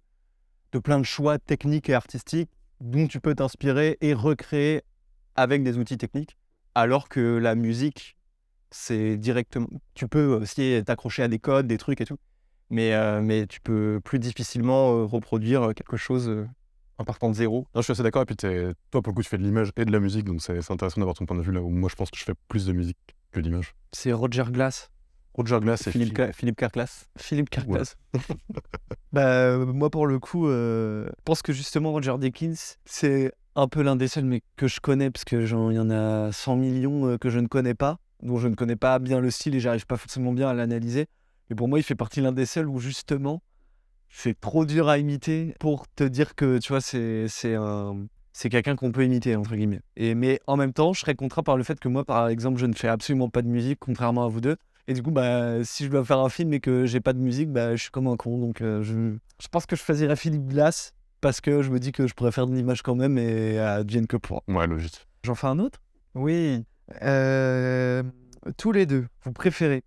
de 0.71 0.79
plein 0.79 0.99
de 0.99 1.05
choix 1.05 1.39
techniques 1.39 1.89
et 1.89 1.93
artistiques 1.93 2.49
dont 2.79 3.07
tu 3.07 3.19
peux 3.19 3.35
t'inspirer 3.35 3.97
et 4.01 4.13
recréer 4.13 4.81
avec 5.35 5.63
des 5.63 5.77
outils 5.77 5.97
techniques. 5.97 6.37
Alors 6.75 7.09
que 7.09 7.37
la 7.37 7.55
musique, 7.55 8.15
c'est 8.73 9.17
directement. 9.17 9.67
Tu 9.93 10.07
peux 10.07 10.25
aussi 10.41 10.81
t'accrocher 10.85 11.23
à 11.23 11.27
des 11.27 11.39
codes, 11.39 11.67
des 11.67 11.77
trucs 11.77 12.01
et 12.01 12.05
tout. 12.05 12.17
Mais, 12.69 12.93
euh, 12.93 13.21
mais 13.21 13.45
tu 13.45 13.61
peux 13.61 13.99
plus 14.03 14.19
difficilement 14.19 14.93
euh, 14.93 15.03
reproduire 15.05 15.73
quelque 15.75 15.95
chose 15.97 16.27
euh, 16.27 16.47
en 16.97 17.03
partant 17.05 17.29
de 17.29 17.35
zéro. 17.35 17.67
Non, 17.75 17.81
je 17.81 17.83
suis 17.83 17.91
assez 17.91 18.03
d'accord. 18.03 18.23
Et 18.23 18.25
puis, 18.25 18.35
toi, 18.35 19.01
pour 19.01 19.11
le 19.11 19.13
coup, 19.13 19.21
tu 19.21 19.29
fais 19.29 19.37
de 19.37 19.43
l'image 19.43 19.71
et 19.77 19.85
de 19.85 19.91
la 19.91 19.99
musique, 19.99 20.25
donc 20.25 20.41
c'est 20.41 20.59
c'est 20.61 20.73
intéressant 20.73 20.99
d'avoir 21.01 21.15
ton 21.15 21.25
point 21.25 21.37
de 21.37 21.41
vue 21.43 21.51
là 21.51 21.61
où 21.61 21.69
moi, 21.69 21.89
je 21.89 21.95
pense 21.95 22.09
que 22.09 22.17
je 22.17 22.23
fais 22.23 22.33
plus 22.47 22.65
de 22.65 22.73
musique 22.73 22.97
que 23.31 23.39
d'image. 23.39 23.75
C'est 23.91 24.11
Roger 24.11 24.45
Glass. 24.49 24.89
Roger 25.35 25.59
Glass 25.59 25.87
et 25.87 25.91
Philippe, 25.91 26.15
Philippe. 26.17 26.35
Philippe 26.35 26.55
Carclass. 26.57 27.09
Philippe 27.17 27.49
Carclass. 27.49 27.95
bah, 29.11 29.25
euh, 29.27 29.65
moi, 29.65 29.89
pour 29.89 30.07
le 30.07 30.19
coup, 30.19 30.47
euh, 30.47 31.05
je 31.07 31.21
pense 31.25 31.41
que 31.41 31.53
justement, 31.53 31.91
Roger 31.91 32.15
Dickens, 32.19 32.77
c'est 32.85 33.31
un 33.55 33.67
peu 33.67 33.81
l'un 33.83 33.95
des 33.95 34.07
seuls 34.07 34.25
mais 34.25 34.41
que 34.55 34.67
je 34.67 34.79
connais, 34.79 35.11
parce 35.11 35.25
que 35.25 35.45
j'en- 35.45 35.69
il 35.69 35.75
y 35.75 35.79
en 35.79 35.89
a 35.89 36.31
100 36.31 36.55
millions 36.55 37.07
euh, 37.07 37.17
que 37.17 37.29
je 37.29 37.39
ne 37.39 37.47
connais 37.47 37.73
pas, 37.75 37.97
dont 38.23 38.37
je 38.37 38.47
ne 38.47 38.55
connais 38.55 38.75
pas 38.75 38.97
bien 38.97 39.19
le 39.19 39.29
style 39.29 39.53
et 39.55 39.59
j'arrive 39.59 39.85
pas 39.85 39.97
forcément 39.97 40.33
bien 40.33 40.49
à 40.49 40.53
l'analyser. 40.53 41.05
Mais 41.49 41.55
pour 41.55 41.67
moi, 41.67 41.77
il 41.77 41.83
fait 41.83 41.95
partie 41.95 42.21
l'un 42.21 42.31
des 42.31 42.47
seuls 42.47 42.67
où 42.67 42.79
justement, 42.79 43.43
c'est 44.09 44.39
trop 44.39 44.65
dur 44.65 44.89
à 44.89 44.97
imiter 44.97 45.53
pour 45.59 45.87
te 45.87 46.03
dire 46.03 46.33
que, 46.35 46.57
tu 46.57 46.73
vois, 46.73 46.81
c'est 46.81 47.27
c'est 47.27 47.55
un... 47.55 48.07
C'est 48.35 48.49
quelqu'un 48.49 48.75
qu'on 48.75 48.91
peut 48.91 49.05
imiter, 49.05 49.35
entre 49.35 49.55
guillemets. 49.55 49.81
Et, 49.95 50.15
mais 50.15 50.39
en 50.47 50.57
même 50.57 50.73
temps, 50.73 50.91
je 50.91 51.01
serais 51.01 51.13
contraint 51.13 51.43
par 51.43 51.55
le 51.55 51.63
fait 51.63 51.79
que 51.79 51.87
moi, 51.87 52.03
par 52.03 52.29
exemple, 52.29 52.59
je 52.59 52.65
ne 52.65 52.73
fais 52.73 52.87
absolument 52.87 53.29
pas 53.29 53.43
de 53.43 53.47
musique, 53.47 53.77
contrairement 53.79 54.25
à 54.25 54.27
vous 54.27 54.41
deux. 54.41 54.55
Et 54.87 54.95
du 54.95 55.03
coup, 55.03 55.11
bah, 55.11 55.63
si 55.63 55.85
je 55.85 55.89
dois 55.89 56.03
faire 56.03 56.17
un 56.17 56.29
film 56.29 56.51
et 56.51 56.59
que 56.59 56.87
j'ai 56.87 56.99
pas 56.99 57.13
de 57.13 57.19
musique, 57.19 57.51
bah, 57.51 57.75
je 57.75 57.83
suis 57.83 57.91
comme 57.91 58.07
un 58.07 58.17
con. 58.17 58.39
Donc, 58.39 58.61
euh, 58.61 58.81
je... 58.81 59.15
je 59.39 59.47
pense 59.49 59.67
que 59.67 59.75
je 59.75 59.83
choisirais 59.83 60.15
Philippe 60.15 60.47
Glass 60.47 60.95
parce 61.21 61.41
que 61.41 61.61
je 61.61 61.69
me 61.69 61.79
dis 61.79 61.91
que 61.91 62.07
je 62.07 62.15
pourrais 62.15 62.31
faire 62.31 62.47
de 62.47 62.55
l'image 62.55 62.81
quand 62.81 62.95
même 62.95 63.19
et 63.19 63.59
advienne 63.59 64.07
que 64.07 64.17
pour. 64.17 64.41
Ouais, 64.47 64.65
logique. 64.65 65.07
J'en 65.25 65.35
fais 65.35 65.47
un 65.47 65.59
autre? 65.59 65.79
Oui. 66.15 66.63
Euh, 67.01 68.03
Tous 68.57 68.71
les 68.71 68.85
deux, 68.85 69.07
vous 69.23 69.31
préférez 69.33 69.83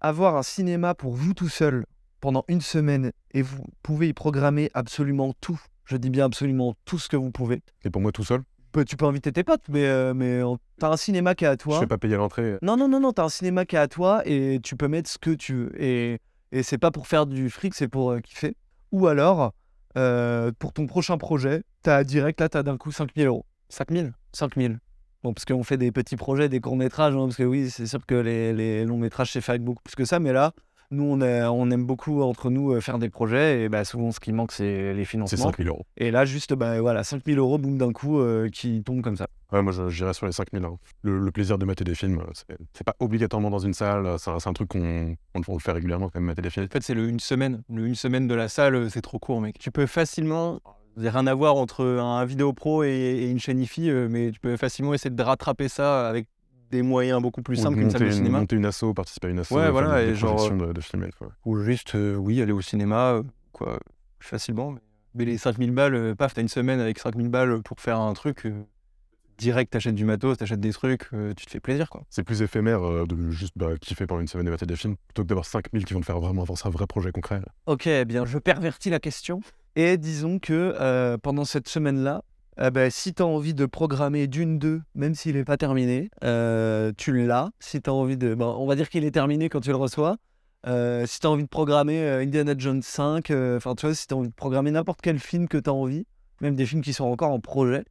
avoir 0.00 0.36
un 0.36 0.42
cinéma 0.42 0.94
pour 0.94 1.14
vous 1.14 1.34
tout 1.34 1.48
seul 1.48 1.84
pendant 2.20 2.44
une 2.48 2.60
semaine 2.60 3.12
et 3.32 3.42
vous 3.42 3.64
pouvez 3.82 4.08
y 4.08 4.12
programmer 4.12 4.70
absolument 4.74 5.32
tout. 5.40 5.60
Je 5.84 5.96
dis 5.96 6.10
bien 6.10 6.24
absolument 6.26 6.74
tout 6.84 6.98
ce 6.98 7.08
que 7.08 7.16
vous 7.16 7.30
pouvez. 7.30 7.62
Et 7.84 7.90
pour 7.90 8.00
moi, 8.02 8.12
tout 8.12 8.24
seul, 8.24 8.42
Peu- 8.72 8.84
Tu 8.84 8.96
peux 8.96 9.06
inviter 9.06 9.32
tes 9.32 9.42
potes, 9.44 9.68
mais, 9.70 9.84
euh, 9.86 10.12
mais 10.12 10.42
en- 10.42 10.58
t'as 10.78 10.90
un 10.90 10.96
cinéma 10.98 11.34
qui 11.34 11.44
est 11.44 11.48
à 11.48 11.56
toi. 11.56 11.76
je 11.76 11.80
fais 11.80 11.86
pas 11.86 11.96
payer 11.98 12.16
l'entrée. 12.16 12.56
Non, 12.62 12.76
non, 12.76 12.88
non, 12.88 13.00
non, 13.00 13.12
t'as 13.12 13.24
un 13.24 13.28
cinéma 13.30 13.64
qui 13.64 13.76
est 13.76 13.78
à 13.78 13.88
toi 13.88 14.22
et 14.26 14.58
tu 14.62 14.76
peux 14.76 14.88
mettre 14.88 15.08
ce 15.08 15.16
que 15.18 15.30
tu 15.30 15.54
veux. 15.54 15.82
Et, 15.82 16.18
et 16.52 16.62
c'est 16.62 16.76
pas 16.78 16.90
pour 16.90 17.06
faire 17.06 17.24
du 17.26 17.48
fric, 17.48 17.74
c'est 17.74 17.88
pour 17.88 18.10
euh, 18.10 18.20
kiffer. 18.20 18.54
Ou 18.92 19.06
alors, 19.06 19.54
euh, 19.96 20.52
pour 20.58 20.72
ton 20.74 20.86
prochain 20.86 21.16
projet, 21.16 21.62
t'as 21.82 22.04
direct, 22.04 22.38
là, 22.40 22.48
t'as 22.50 22.62
d'un 22.62 22.76
coup 22.76 22.92
5000 22.92 23.26
euros. 23.26 23.46
5000 23.70 24.12
5000. 24.34 24.78
Bon, 25.26 25.32
parce 25.34 25.44
qu'on 25.44 25.64
fait 25.64 25.76
des 25.76 25.90
petits 25.90 26.14
projets, 26.14 26.48
des 26.48 26.60
courts-métrages, 26.60 27.12
hein, 27.16 27.24
parce 27.24 27.34
que 27.34 27.42
oui, 27.42 27.68
c'est 27.68 27.88
sûr 27.88 27.98
que 28.06 28.14
les, 28.14 28.52
les 28.52 28.84
longs-métrages, 28.84 29.32
c'est 29.32 29.40
fait 29.40 29.50
avec 29.50 29.64
beaucoup 29.64 29.82
plus 29.82 29.96
que 29.96 30.04
ça, 30.04 30.20
mais 30.20 30.32
là, 30.32 30.52
nous, 30.92 31.02
on, 31.02 31.20
est- 31.20 31.42
on 31.46 31.68
aime 31.72 31.84
beaucoup, 31.84 32.22
entre 32.22 32.48
nous, 32.48 32.70
euh, 32.70 32.80
faire 32.80 33.00
des 33.00 33.08
projets, 33.10 33.62
et 33.64 33.68
bah, 33.68 33.84
souvent, 33.84 34.12
ce 34.12 34.20
qui 34.20 34.32
manque, 34.32 34.52
c'est 34.52 34.94
les 34.94 35.00
C'est 35.00 35.04
financements. 35.10 35.46
5000 35.50 35.66
euros. 35.66 35.84
Et 35.96 36.12
là, 36.12 36.24
juste, 36.24 36.54
bah, 36.54 36.80
voilà, 36.80 37.02
5000 37.02 37.38
euros, 37.38 37.58
boum, 37.58 37.76
d'un 37.76 37.90
coup, 37.92 38.20
euh, 38.20 38.48
qui 38.50 38.84
tombent 38.84 39.02
comme 39.02 39.16
ça. 39.16 39.26
Ouais, 39.50 39.62
moi, 39.62 39.72
je- 39.72 39.88
j'irais 39.88 40.14
sur 40.14 40.26
les 40.26 40.32
5000. 40.32 40.64
hein. 40.64 40.76
Le, 41.02 41.18
le 41.18 41.30
plaisir 41.32 41.58
de 41.58 41.64
mater 41.64 41.82
des 41.82 41.96
films, 41.96 42.20
euh, 42.20 42.54
c'est 42.72 42.84
pas 42.84 42.94
obligatoirement 43.00 43.50
dans 43.50 43.58
une 43.58 43.74
salle. 43.74 44.06
C'est 44.20 44.30
un, 44.30 44.52
truc 44.52 44.68
qu'on 44.68 45.16
on, 45.34 45.40
on 45.48 45.54
le 45.54 45.58
fait 45.58 45.72
régulièrement 45.72 46.06
quand 46.08 46.20
même, 46.20 46.26
mater 46.26 46.42
des 46.42 46.50
films. 46.50 46.66
En 46.66 46.72
fait, 46.72 46.84
c'est 46.84 46.94
le 46.94 47.08
une 47.08 47.18
semaine. 47.18 47.62
Le 47.68 47.84
une 47.84 47.96
semaine 47.96 48.28
de 48.28 48.34
la 48.36 48.46
salle, 48.48 48.88
c'est 48.92 49.02
trop 49.02 49.18
court, 49.18 49.40
mec. 49.40 49.58
Tu 49.58 49.72
peux 49.72 49.86
facilement. 49.86 50.60
Il 50.96 51.02
n'y 51.02 51.08
a 51.08 51.10
rien 51.10 51.26
à 51.26 51.34
voir 51.34 51.56
entre 51.56 51.84
un 51.84 52.24
vidéo 52.24 52.52
pro 52.52 52.82
et, 52.82 52.88
et 52.88 53.30
une 53.30 53.38
chaîne 53.38 53.60
IFI, 53.60 53.90
euh, 53.90 54.08
mais 54.10 54.30
tu 54.30 54.40
peux 54.40 54.56
facilement 54.56 54.94
essayer 54.94 55.10
de 55.10 55.22
rattraper 55.22 55.68
ça 55.68 56.08
avec 56.08 56.26
des 56.70 56.82
moyens 56.82 57.22
beaucoup 57.22 57.42
plus 57.42 57.56
simples 57.56 57.78
qu'une 57.78 57.90
salle 57.90 58.04
de 58.04 58.10
cinéma. 58.10 58.40
Monter 58.40 58.56
une 58.56 58.66
asso, 58.66 58.92
participer 58.94 59.28
à 59.28 59.30
une 59.30 59.38
asso, 59.38 59.52
Ouais, 59.52 59.70
voilà, 59.70 60.02
et 60.02 60.14
genre, 60.14 60.36
projections 60.36 60.56
de, 60.66 60.72
de 60.72 61.04
ouais. 61.04 61.28
Ou 61.44 61.58
juste, 61.60 61.94
euh, 61.94 62.16
oui, 62.16 62.40
aller 62.42 62.52
au 62.52 62.60
cinéma, 62.60 63.12
euh, 63.12 63.22
quoi, 63.52 63.78
facilement. 64.20 64.74
Mais, 65.14 65.24
les 65.24 65.38
5000 65.38 65.70
balles, 65.70 65.94
euh, 65.94 66.14
paf, 66.14 66.34
t'as 66.34 66.42
une 66.42 66.48
semaine 66.48 66.80
avec 66.80 66.98
5000 66.98 67.28
balles 67.28 67.62
pour 67.62 67.80
faire 67.80 68.00
un 68.00 68.12
truc. 68.12 68.46
Direct, 69.36 69.72
t'achètes 69.72 69.94
du 69.94 70.04
matos, 70.04 70.38
t'achètes 70.38 70.60
des 70.60 70.72
trucs, 70.72 71.08
euh, 71.12 71.34
tu 71.34 71.46
te 71.46 71.50
fais 71.50 71.60
plaisir, 71.60 71.90
quoi. 71.90 72.04
C'est 72.10 72.22
plus 72.22 72.42
éphémère 72.42 72.82
euh, 72.82 73.06
de 73.06 73.30
juste 73.30 73.54
bah, 73.56 73.76
kiffer 73.80 74.06
pendant 74.06 74.20
une 74.20 74.28
semaine 74.28 74.46
et 74.46 74.50
mater 74.50 74.66
des 74.66 74.76
films, 74.76 74.96
plutôt 75.08 75.22
que 75.22 75.28
d'avoir 75.28 75.46
5000 75.46 75.84
qui 75.84 75.94
vont 75.94 76.00
te 76.00 76.06
faire 76.06 76.20
vraiment 76.20 76.42
avancer 76.42 76.66
un 76.66 76.70
vrai 76.70 76.86
projet 76.86 77.12
concret. 77.12 77.40
Ok, 77.66 77.86
eh 77.86 78.04
bien, 78.04 78.24
je 78.24 78.38
pervertis 78.38 78.90
la 78.90 79.00
question. 79.00 79.40
Et 79.74 79.98
disons 79.98 80.38
que 80.38 80.74
euh, 80.80 81.18
pendant 81.18 81.44
cette 81.44 81.68
semaine-là, 81.68 82.22
ben, 82.72 82.90
si 82.90 83.12
tu 83.12 83.22
as 83.22 83.26
envie 83.26 83.52
de 83.52 83.66
programmer 83.66 84.28
d'une 84.28 84.58
deux, 84.58 84.80
même 84.94 85.14
s'il 85.14 85.36
n'est 85.36 85.44
pas 85.44 85.58
terminé, 85.58 86.08
tu 86.96 87.26
l'as. 87.26 87.50
Si 87.60 87.82
tu 87.82 87.90
as 87.90 87.92
envie 87.92 88.16
de. 88.16 88.34
bon, 88.34 88.46
on 88.58 88.66
va 88.66 88.76
dire 88.76 88.88
qu'il 88.88 89.04
est 89.04 89.10
terminé 89.10 89.50
quand 89.50 89.60
tu 89.60 89.68
le 89.68 89.76
reçois. 89.76 90.16
Si 90.64 91.20
tu 91.20 91.26
as 91.26 91.30
envie 91.30 91.44
de 91.44 91.48
programmer 91.48 92.08
Indiana 92.08 92.54
Jones 92.56 92.82
5, 92.82 93.30
euh, 93.30 93.58
enfin, 93.58 93.74
tu 93.74 93.86
vois, 93.86 93.94
si 93.94 94.06
tu 94.06 94.14
as 94.14 94.16
envie 94.16 94.28
de 94.28 94.34
programmer 94.34 94.70
n'importe 94.70 95.00
quel 95.00 95.18
film 95.18 95.48
que 95.48 95.58
tu 95.58 95.70
as 95.70 95.72
envie, 95.72 96.06
même 96.40 96.56
des 96.56 96.66
films 96.66 96.82
qui 96.82 96.92
sont 96.92 97.04
encore 97.04 97.30
en 97.30 97.40
projet, 97.40 97.84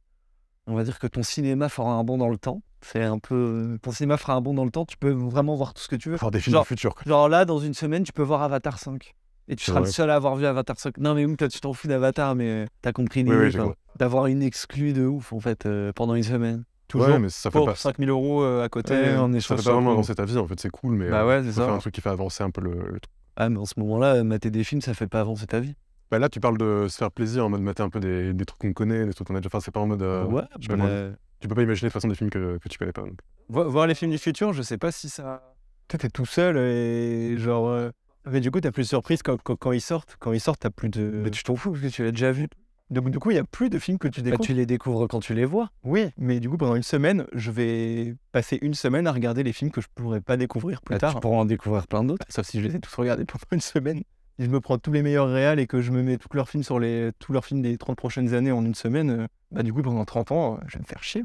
on 0.66 0.74
va 0.74 0.84
dire 0.84 0.98
que 0.98 1.06
ton 1.06 1.22
cinéma 1.22 1.68
fera 1.68 1.92
un 1.92 2.04
bond 2.04 2.18
dans 2.18 2.28
le 2.28 2.38
temps. 2.38 2.62
C'est 2.82 3.02
un 3.02 3.18
peu. 3.18 3.78
Ton 3.82 3.90
cinéma 3.92 4.16
fera 4.16 4.34
un 4.34 4.40
bond 4.40 4.54
dans 4.54 4.64
le 4.64 4.70
temps, 4.70 4.84
tu 4.84 4.96
peux 4.96 5.10
vraiment 5.10 5.54
voir 5.56 5.74
tout 5.74 5.82
ce 5.82 5.88
que 5.88 5.96
tu 5.96 6.10
veux. 6.10 6.16
Faire 6.16 6.30
des 6.30 6.40
films 6.40 6.54
Genre- 6.54 6.62
du 6.64 6.68
futur. 6.68 6.94
quoi. 6.94 7.02
Genre 7.06 7.28
là, 7.28 7.44
dans 7.44 7.58
une 7.58 7.74
semaine, 7.74 8.04
tu 8.04 8.12
peux 8.12 8.22
voir 8.22 8.42
Avatar 8.42 8.78
5. 8.78 9.14
Et 9.48 9.54
tu 9.54 9.64
seras 9.64 9.78
le 9.78 9.86
seul 9.86 10.10
à 10.10 10.16
avoir 10.16 10.34
vu 10.34 10.44
Avatar 10.44 10.76
5. 10.78 10.98
Non, 10.98 11.14
mais 11.14 11.24
oui, 11.24 11.36
toi, 11.36 11.48
tu 11.48 11.60
t'en 11.60 11.72
fous 11.72 11.86
d'Avatar, 11.86 12.34
mais 12.34 12.66
t'as 12.82 12.90
compris 12.92 13.22
l'idée, 13.22 13.36
oui. 13.58 13.70
D'avoir 13.96 14.26
une 14.26 14.42
exclue 14.42 14.92
de 14.92 15.06
ouf, 15.06 15.32
en 15.32 15.38
fait, 15.40 15.66
euh, 15.66 15.92
pendant 15.94 16.14
une 16.16 16.24
semaine. 16.24 16.64
Toujours 16.88 17.08
Ouais, 17.08 17.18
mais 17.20 17.28
ça 17.30 17.50
fait 17.50 17.58
pour 17.58 17.66
pas, 17.66 17.74
5000 17.76 18.08
euros 18.10 18.42
euh, 18.42 18.62
à 18.64 18.68
côté. 18.68 18.92
Ouais, 18.94 19.08
euh, 19.10 19.22
on 19.22 19.32
est 19.32 19.40
ça 19.40 19.56
fait 19.56 19.62
ça, 19.62 19.70
pas 19.70 19.74
vraiment 19.76 19.92
avancer 19.92 20.14
ta 20.16 20.24
vie, 20.24 20.36
en 20.36 20.46
fait, 20.48 20.58
c'est 20.60 20.70
cool, 20.70 20.94
mais 20.96 21.08
Bah 21.10 21.22
euh, 21.22 21.26
ouais, 21.28 21.42
c'est 21.42 21.50
faut 21.52 21.60
faire 21.60 21.66
ça. 21.66 21.72
un 21.74 21.78
truc 21.78 21.94
qui 21.94 22.00
fait 22.00 22.10
avancer 22.10 22.42
un 22.44 22.50
peu 22.50 22.60
le, 22.60 22.72
le 22.74 23.00
truc. 23.00 23.12
Ah, 23.36 23.48
mais 23.48 23.58
en 23.58 23.66
ce 23.66 23.74
moment-là, 23.78 24.22
mater 24.24 24.50
des 24.50 24.62
films, 24.64 24.80
ça 24.80 24.94
fait 24.94 25.06
pas 25.08 25.20
avancer 25.20 25.46
ta 25.46 25.60
vie. 25.60 25.74
Bah 26.10 26.18
là, 26.18 26.28
tu 26.28 26.38
parles 26.40 26.58
de 26.58 26.86
se 26.88 26.96
faire 26.96 27.10
plaisir 27.10 27.44
en 27.46 27.48
mode 27.48 27.62
mater 27.62 27.82
un 27.82 27.88
peu 27.88 27.98
des, 28.00 28.32
des 28.32 28.44
trucs 28.44 28.60
qu'on 28.60 28.72
connaît, 28.72 29.04
des 29.06 29.12
trucs 29.12 29.26
qu'on 29.26 29.34
a 29.34 29.40
déjà 29.40 29.50
fait. 29.50 29.60
C'est 29.60 29.70
pas 29.72 29.80
en 29.80 29.86
mode. 29.86 30.02
euh, 30.02 30.24
ouais, 30.26 30.42
je 30.60 30.68
bah, 30.68 30.84
euh, 30.84 31.12
Tu 31.40 31.48
peux 31.48 31.54
pas 31.54 31.62
imaginer 31.62 31.88
de 31.88 31.92
toute 31.92 32.00
façon 32.00 32.08
des 32.08 32.14
films 32.14 32.30
que, 32.30 32.58
que 32.58 32.68
tu 32.68 32.78
connais 32.78 32.92
pas. 32.92 33.02
donc. 33.02 33.18
Vo- 33.48 33.68
voir 33.68 33.86
les 33.86 33.94
films 33.94 34.10
du 34.12 34.18
futur, 34.18 34.52
je 34.52 34.62
sais 34.62 34.78
pas 34.78 34.92
si 34.92 35.08
ça. 35.08 35.42
Toi, 35.88 35.98
t'es 35.98 36.08
tout 36.08 36.26
seul 36.26 36.56
et 36.58 37.36
genre. 37.38 37.68
euh, 37.68 37.90
Mais 38.30 38.40
du 38.40 38.50
coup, 38.50 38.60
t'as 38.60 38.70
plus 38.72 38.82
de 38.82 38.88
surprises 38.88 39.22
quand, 39.22 39.40
quand, 39.42 39.56
quand 39.56 39.72
ils 39.72 39.80
sortent. 39.80 40.16
Quand 40.20 40.32
ils 40.32 40.40
sortent, 40.40 40.60
t'as 40.60 40.70
plus 40.70 40.88
de. 40.88 41.02
Mais 41.24 41.30
tu 41.30 41.42
t'en 41.42 41.56
fous 41.56 41.70
parce 41.72 41.82
que 41.82 41.88
tu 41.88 42.04
l'as 42.04 42.10
déjà 42.12 42.30
vu. 42.32 42.46
Donc, 42.88 43.10
du 43.10 43.18
coup, 43.18 43.32
il 43.32 43.34
y 43.34 43.38
a 43.38 43.44
plus 43.44 43.68
de 43.68 43.80
films 43.80 43.98
que 43.98 44.06
tu 44.06 44.20
Bah, 44.20 44.30
découvres. 44.30 44.46
tu 44.46 44.52
les 44.54 44.64
découvres 44.64 45.08
quand 45.08 45.18
tu 45.18 45.34
les 45.34 45.44
vois. 45.44 45.70
Oui, 45.82 46.10
mais 46.18 46.38
du 46.38 46.48
coup, 46.48 46.56
pendant 46.56 46.76
une 46.76 46.84
semaine, 46.84 47.26
je 47.32 47.50
vais 47.50 48.14
passer 48.30 48.60
une 48.62 48.74
semaine 48.74 49.08
à 49.08 49.12
regarder 49.12 49.42
les 49.42 49.52
films 49.52 49.72
que 49.72 49.80
je 49.80 49.88
pourrais 49.92 50.20
pas 50.20 50.36
découvrir 50.36 50.82
plus 50.82 50.94
Bah, 50.94 50.98
tard. 51.00 51.14
Tu 51.14 51.20
pourras 51.20 51.38
en 51.38 51.44
découvrir 51.46 51.88
plein 51.88 52.04
d'autres. 52.04 52.24
Sauf 52.28 52.46
si 52.46 52.60
je 52.60 52.68
les 52.68 52.76
ai 52.76 52.78
tous 52.80 52.94
regardés 52.94 53.24
pendant 53.24 53.42
une 53.50 53.60
semaine. 53.60 54.02
Si 54.38 54.44
je 54.44 54.50
me 54.50 54.60
prends 54.60 54.76
tous 54.78 54.92
les 54.92 55.02
meilleurs 55.02 55.28
réals 55.30 55.58
et 55.58 55.66
que 55.66 55.80
je 55.80 55.90
me 55.92 56.02
mets 56.02 56.18
tous 56.18 56.28
leurs 56.34 56.48
films 56.48 56.62
sur 56.62 56.78
les 56.78 57.10
tous 57.18 57.32
leurs 57.32 57.44
films 57.44 57.62
des 57.62 57.78
30 57.78 57.96
prochaines 57.96 58.34
années 58.34 58.52
en 58.52 58.64
une 58.64 58.74
semaine, 58.74 59.10
euh, 59.10 59.26
bah 59.50 59.62
du 59.62 59.72
coup 59.72 59.80
pendant 59.82 60.04
30 60.04 60.30
ans, 60.32 60.56
euh, 60.56 60.60
je 60.66 60.74
vais 60.76 60.82
me 60.82 60.86
faire 60.86 61.02
chier. 61.02 61.24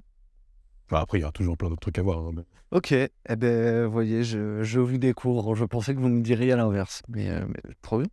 Bah, 0.89 0.99
après, 1.01 1.17
il 1.17 1.21
y 1.21 1.23
aura 1.23 1.31
toujours 1.31 1.57
plein 1.57 1.69
d'autres 1.69 1.81
trucs 1.81 1.97
à 1.99 2.01
voir. 2.01 2.19
hein, 2.19 2.31
mais- 2.33 2.43
Ok, 2.71 2.91
eh 2.93 3.11
ben, 3.37 3.85
vous 3.85 3.91
voyez, 3.91 4.23
je, 4.23 4.61
je 4.63 4.79
vous 4.79 4.97
découvre. 4.97 5.55
Je 5.55 5.65
pensais 5.65 5.93
que 5.93 5.99
vous 5.99 6.07
me 6.09 6.21
diriez 6.21 6.53
à 6.53 6.55
l'inverse. 6.57 7.01
Mais, 7.09 7.29
euh, 7.29 7.45
mais 7.47 7.61
trop 7.81 7.97
bien. 7.99 8.07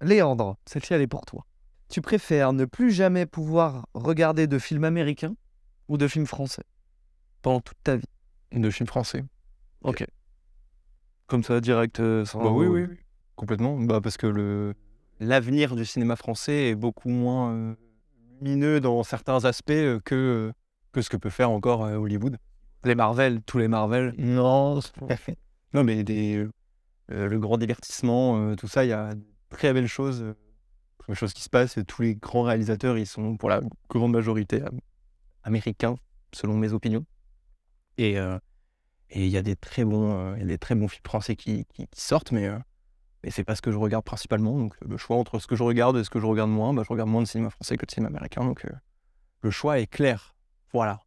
Léandre, 0.00 0.56
celle-ci, 0.66 0.92
elle 0.94 1.02
est 1.02 1.06
pour 1.08 1.24
toi. 1.24 1.44
Tu 1.88 2.00
préfères 2.00 2.52
ne 2.52 2.64
plus 2.64 2.90
jamais 2.90 3.26
pouvoir 3.26 3.86
regarder 3.94 4.46
de 4.48 4.58
films 4.58 4.84
américains 4.84 5.34
ou 5.88 5.98
de 5.98 6.06
films 6.08 6.26
français? 6.26 6.62
Pendant 7.42 7.60
toute 7.60 7.78
ta 7.82 7.96
vie 7.96 8.04
De 8.52 8.70
films 8.70 8.88
français. 8.88 9.24
Comme 11.26 11.42
ça, 11.42 11.60
direct, 11.60 11.98
euh, 12.00 12.24
sans... 12.24 12.42
Bah 12.42 12.50
oui, 12.50 12.66
oui, 12.66 12.86
oui. 12.88 12.96
Complètement. 13.36 13.78
Bah 13.78 14.00
parce 14.02 14.16
que 14.16 14.26
le 14.26 14.74
l'avenir 15.20 15.76
du 15.76 15.84
cinéma 15.84 16.16
français 16.16 16.70
est 16.70 16.74
beaucoup 16.74 17.08
moins 17.08 17.52
euh, 17.52 17.74
lumineux 18.40 18.80
dans 18.80 19.02
certains 19.02 19.44
aspects 19.44 19.70
euh, 19.70 20.00
que, 20.04 20.52
que 20.92 21.00
ce 21.02 21.08
que 21.08 21.16
peut 21.16 21.30
faire 21.30 21.50
encore 21.50 21.84
euh, 21.84 21.96
Hollywood. 21.96 22.36
Les 22.84 22.94
Marvel, 22.94 23.42
tous 23.42 23.58
les 23.58 23.68
Marvel. 23.68 24.14
Non, 24.18 24.80
non 25.72 25.84
mais 25.84 26.04
des, 26.04 26.46
euh, 27.10 27.28
le 27.28 27.38
grand 27.38 27.58
divertissement, 27.58 28.38
euh, 28.38 28.54
tout 28.54 28.68
ça, 28.68 28.84
il 28.84 28.88
y 28.88 28.92
a 28.92 29.14
de 29.14 29.22
très 29.50 29.72
belles 29.72 29.86
choses, 29.88 30.22
euh, 30.22 30.34
très 30.98 31.08
belles 31.08 31.16
choses 31.16 31.32
qui 31.32 31.42
se 31.42 31.50
passent. 31.50 31.76
Et 31.78 31.84
tous 31.84 32.02
les 32.02 32.14
grands 32.14 32.42
réalisateurs, 32.42 32.98
ils 32.98 33.06
sont 33.06 33.36
pour 33.36 33.48
la 33.48 33.60
grande 33.88 34.12
majorité 34.12 34.62
euh, 34.62 34.68
américains, 35.42 35.96
selon 36.32 36.56
mes 36.56 36.72
opinions. 36.72 37.04
Et 37.98 38.18
euh, 38.18 38.38
et 39.10 39.24
il 39.24 39.30
y 39.30 39.36
a 39.36 39.42
des 39.42 39.56
très 39.56 39.84
bons, 39.84 40.32
euh, 40.34 40.38
y 40.38 40.42
a 40.42 40.46
des 40.46 40.58
très 40.58 40.74
bons 40.74 40.88
films 40.88 41.04
français 41.06 41.36
qui, 41.36 41.64
qui- 41.66 41.86
qui 41.88 42.00
sortent, 42.00 42.32
mais 42.32 42.46
euh, 42.48 42.58
mais 43.26 43.32
c'est 43.32 43.42
pas 43.42 43.56
ce 43.56 43.60
que 43.60 43.72
je 43.72 43.76
regarde 43.76 44.04
principalement. 44.04 44.56
Donc 44.56 44.74
le 44.88 44.96
choix 44.96 45.16
entre 45.16 45.40
ce 45.40 45.48
que 45.48 45.56
je 45.56 45.64
regarde 45.64 45.96
et 45.98 46.04
ce 46.04 46.10
que 46.10 46.20
je 46.20 46.26
regarde 46.26 46.48
moins, 46.48 46.72
bah, 46.72 46.82
je 46.84 46.92
regarde 46.92 47.10
moins 47.10 47.22
de 47.22 47.26
cinéma 47.26 47.50
français 47.50 47.76
que 47.76 47.84
de 47.84 47.90
cinéma 47.90 48.08
américain. 48.08 48.44
Donc 48.44 48.64
euh, 48.64 48.70
le 49.42 49.50
choix 49.50 49.80
est 49.80 49.88
clair. 49.88 50.36
Voilà. 50.72 51.00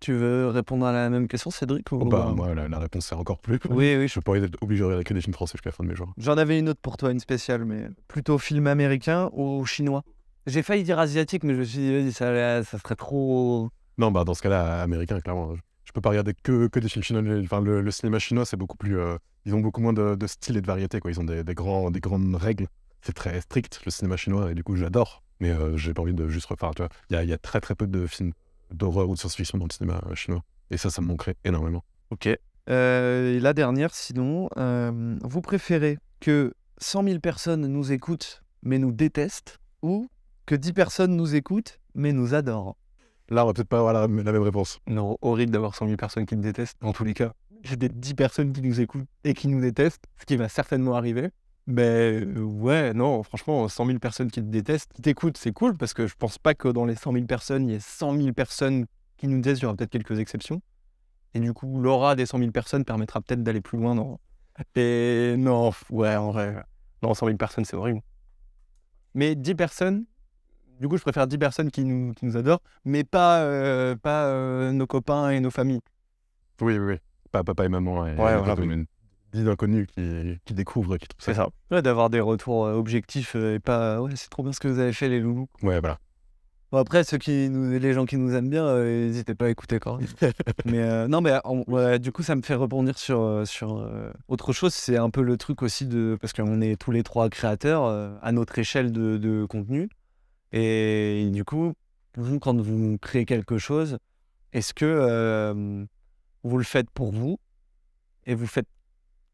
Tu 0.00 0.14
veux 0.14 0.48
répondre 0.48 0.86
à 0.86 0.92
la 0.92 1.10
même 1.10 1.28
question, 1.28 1.50
Cédric 1.50 1.92
ou... 1.92 1.98
Bah, 1.98 2.32
moi, 2.34 2.54
la, 2.54 2.68
la 2.68 2.78
réponse, 2.78 3.06
c'est 3.06 3.16
encore 3.16 3.40
plus. 3.40 3.58
Oui, 3.68 3.96
oui, 3.98 4.08
Je 4.08 4.14
peux 4.14 4.20
pas 4.22 4.38
être 4.38 4.56
obligé 4.62 4.80
de 4.80 4.86
regarder 4.86 5.04
que 5.04 5.12
des 5.12 5.20
films 5.20 5.34
français 5.34 5.52
jusqu'à 5.56 5.68
la 5.68 5.74
fin 5.74 5.84
de 5.84 5.90
mes 5.90 5.94
jours. 5.94 6.10
J'en 6.16 6.38
avais 6.38 6.58
une 6.58 6.70
autre 6.70 6.80
pour 6.80 6.96
toi, 6.96 7.10
une 7.10 7.20
spéciale, 7.20 7.64
mais 7.66 7.88
plutôt 8.06 8.38
film 8.38 8.66
américain 8.66 9.28
ou 9.34 9.66
chinois? 9.66 10.04
J'ai 10.46 10.62
failli 10.62 10.84
dire 10.84 10.98
asiatique, 10.98 11.44
mais 11.44 11.52
je 11.52 11.58
me 11.58 11.64
suis 11.64 11.78
dit, 11.80 11.92
vas-y, 11.92 12.12
ça, 12.12 12.62
ça 12.62 12.78
serait 12.78 12.94
trop. 12.94 13.68
Non, 13.98 14.10
bah, 14.10 14.24
dans 14.24 14.34
ce 14.34 14.40
cas-là, 14.42 14.80
américain, 14.80 15.20
clairement. 15.20 15.54
Je, 15.88 15.92
peux 15.92 16.02
pas 16.02 16.10
regarder 16.10 16.34
que, 16.34 16.68
des 16.78 16.88
films 16.88 17.02
chinois. 17.02 17.22
Enfin, 17.42 17.62
le, 17.62 17.90
cinéma 17.90 18.18
chinois, 18.18 18.44
c'est 18.44 18.58
beaucoup 18.58 18.76
plus. 18.76 18.98
euh, 18.98 19.16
ils 19.46 19.54
ont 19.54 19.60
beaucoup 19.60 19.80
moins 19.80 19.94
de, 19.94 20.26
style 20.26 20.58
et 20.58 20.60
de 20.60 20.66
variété, 20.66 21.00
quoi. 21.00 21.10
Ils 21.10 21.18
ont 21.18 21.24
des, 21.24 21.42
grands, 21.54 21.90
des 21.90 22.00
grandes 22.00 22.34
règles. 22.34 22.66
C'est 23.00 23.14
très 23.14 23.40
strict, 23.40 23.80
le 23.86 23.90
cinéma 23.90 24.18
chinois, 24.18 24.50
et 24.50 24.54
du 24.54 24.62
coup, 24.62 24.76
j'adore. 24.76 25.22
Mais 25.40 25.50
euh, 25.50 25.76
j'ai 25.78 25.94
pas 25.94 26.02
envie 26.02 26.12
de 26.12 26.28
juste 26.28 26.46
refaire. 26.46 26.72
Il 27.08 27.24
y 27.24 27.32
a, 27.32 27.38
très, 27.38 27.60
très 27.60 27.74
peu 27.74 27.86
de 27.86 28.06
films 28.06 28.32
d'horreur 28.70 29.08
ou 29.08 29.14
de 29.14 29.18
science-fiction 29.18 29.56
dans 29.56 29.64
le 29.64 29.72
cinéma 29.72 30.02
euh, 30.06 30.14
chinois. 30.14 30.44
Et 30.70 30.76
ça, 30.76 30.90
ça 30.90 31.00
me 31.00 31.06
manquerait 31.06 31.36
énormément. 31.44 31.82
Ok. 32.10 32.28
Euh, 32.68 33.36
et 33.36 33.40
la 33.40 33.54
dernière, 33.54 33.94
sinon, 33.94 34.50
vous 35.22 35.40
préférez 35.40 35.98
que 36.20 36.52
100 36.78 37.04
000 37.04 37.18
personnes 37.20 37.66
nous 37.66 37.92
écoutent 37.92 38.42
mais 38.62 38.78
nous 38.78 38.92
détestent 38.92 39.60
ou 39.82 40.10
que 40.44 40.54
10 40.54 40.72
personnes 40.72 41.16
nous 41.16 41.34
écoutent 41.34 41.78
mais 41.94 42.12
nous 42.12 42.34
adorent? 42.34 42.76
Là, 43.30 43.44
on 43.44 43.48
va 43.48 43.52
peut-être 43.52 43.68
pas 43.68 43.78
avoir 43.78 43.92
la, 43.92 44.08
même 44.08 44.42
réponse. 44.42 44.80
Non, 44.86 45.18
horrible 45.20 45.52
d'avoir 45.52 45.74
100 45.74 45.86
000 45.86 45.96
personnes 45.96 46.24
qui 46.24 46.36
me 46.36 46.42
détestent, 46.42 46.78
dans 46.80 46.92
tous 46.92 47.04
les 47.04 47.14
cas. 47.14 47.32
J'ai 47.62 47.76
des 47.76 47.88
10 47.88 48.14
personnes 48.14 48.52
qui 48.52 48.62
nous 48.62 48.80
écoutent 48.80 49.08
et 49.24 49.34
qui 49.34 49.48
nous 49.48 49.60
détestent, 49.60 50.04
ce 50.18 50.24
qui 50.24 50.36
va 50.36 50.48
certainement 50.48 50.94
arriver. 50.94 51.30
Mais 51.66 52.22
euh, 52.22 52.40
ouais, 52.40 52.94
non, 52.94 53.22
franchement, 53.22 53.68
100 53.68 53.86
000 53.86 53.98
personnes 53.98 54.30
qui 54.30 54.40
te 54.40 54.46
détestent, 54.46 54.90
qui 54.94 55.02
t'écoutent, 55.02 55.36
c'est 55.36 55.52
cool, 55.52 55.76
parce 55.76 55.92
que 55.92 56.06
je 56.06 56.14
pense 56.14 56.38
pas 56.38 56.54
que 56.54 56.68
dans 56.68 56.86
les 56.86 56.94
100 56.94 57.12
000 57.12 57.26
personnes, 57.26 57.68
il 57.68 57.72
y 57.72 57.76
ait 57.76 57.80
100 57.80 58.16
000 58.16 58.32
personnes 58.32 58.86
qui 59.18 59.28
nous 59.28 59.36
détestent, 59.36 59.60
il 59.60 59.64
y 59.64 59.66
aura 59.66 59.76
peut-être 59.76 59.90
quelques 59.90 60.18
exceptions. 60.18 60.62
Et 61.34 61.40
du 61.40 61.52
coup, 61.52 61.78
l'aura 61.78 62.16
des 62.16 62.24
100 62.24 62.38
000 62.38 62.50
personnes 62.52 62.86
permettra 62.86 63.20
peut-être 63.20 63.42
d'aller 63.42 63.60
plus 63.60 63.76
loin. 63.76 63.94
Et 64.76 65.34
non, 65.36 65.72
ouais, 65.90 66.16
en 66.16 66.30
vrai, 66.30 66.56
non, 67.02 67.12
100 67.12 67.26
000 67.26 67.36
personnes, 67.36 67.66
c'est 67.66 67.76
horrible. 67.76 68.00
Mais 69.14 69.34
10 69.34 69.54
personnes, 69.54 70.06
du 70.78 70.88
coup, 70.88 70.96
je 70.96 71.02
préfère 71.02 71.26
10 71.26 71.38
personnes 71.38 71.70
qui 71.70 71.84
nous, 71.84 72.12
qui 72.14 72.26
nous 72.26 72.36
adorent, 72.36 72.62
mais 72.84 73.04
pas, 73.04 73.40
euh, 73.42 73.96
pas 73.96 74.26
euh, 74.26 74.72
nos 74.72 74.86
copains 74.86 75.30
et 75.30 75.40
nos 75.40 75.50
familles. 75.50 75.80
Oui, 76.60 76.78
oui, 76.78 76.92
oui. 76.92 76.96
Pas 77.30 77.44
papa 77.44 77.64
et 77.64 77.68
maman. 77.68 78.06
Et, 78.06 78.10
Ouais, 78.10 78.36
voilà, 78.36 78.56
mais 78.56 78.84
dix 79.32 79.46
inconnus 79.46 79.86
qui, 79.88 80.38
qui 80.44 80.54
découvrent, 80.54 80.96
qui 80.96 81.06
trouvent 81.06 81.24
ça. 81.24 81.32
C'est 81.32 81.38
ça. 81.38 81.48
Ouais, 81.70 81.82
d'avoir 81.82 82.10
des 82.10 82.20
retours 82.20 82.66
euh, 82.66 82.74
objectifs 82.74 83.34
et 83.34 83.58
pas 83.58 84.00
ouais, 84.00 84.12
c'est 84.16 84.30
trop 84.30 84.42
bien 84.42 84.52
ce 84.52 84.60
que 84.60 84.68
vous 84.68 84.78
avez 84.78 84.92
fait, 84.92 85.08
les 85.08 85.20
loulous. 85.20 85.48
Ouais, 85.62 85.80
voilà. 85.80 85.98
Bon, 86.70 86.76
après, 86.76 87.02
ceux 87.02 87.16
qui 87.16 87.48
nous, 87.48 87.78
les 87.78 87.92
gens 87.94 88.04
qui 88.04 88.18
nous 88.18 88.34
aiment 88.34 88.50
bien, 88.50 88.66
euh, 88.66 89.06
n'hésitez 89.06 89.34
pas 89.34 89.46
à 89.46 89.48
écouter 89.48 89.78
quand 89.78 89.98
mais 90.66 90.80
euh, 90.80 91.08
non, 91.08 91.22
mais 91.22 91.32
ouais, 91.66 91.98
du 91.98 92.12
coup, 92.12 92.22
ça 92.22 92.36
me 92.36 92.42
fait 92.42 92.54
rebondir 92.54 92.98
sur, 92.98 93.42
sur 93.46 93.78
euh, 93.78 94.12
autre 94.28 94.52
chose. 94.52 94.74
C'est 94.74 94.98
un 94.98 95.08
peu 95.08 95.22
le 95.22 95.38
truc 95.38 95.62
aussi 95.62 95.86
de. 95.86 96.18
Parce 96.20 96.34
qu'on 96.34 96.60
est 96.60 96.76
tous 96.78 96.90
les 96.90 97.02
trois 97.02 97.30
créateurs 97.30 97.84
à 98.20 98.32
notre 98.32 98.58
échelle 98.58 98.92
de, 98.92 99.16
de 99.16 99.46
contenu. 99.46 99.88
Et 100.52 101.28
du 101.32 101.44
coup, 101.44 101.72
vous, 102.16 102.38
quand 102.38 102.60
vous 102.60 102.98
créez 102.98 103.24
quelque 103.24 103.58
chose, 103.58 103.98
est-ce 104.52 104.72
que 104.74 104.84
euh, 104.86 105.84
vous 106.42 106.58
le 106.58 106.64
faites 106.64 106.90
pour 106.90 107.12
vous 107.12 107.38
et 108.26 108.34
vous 108.34 108.46
faites 108.46 108.68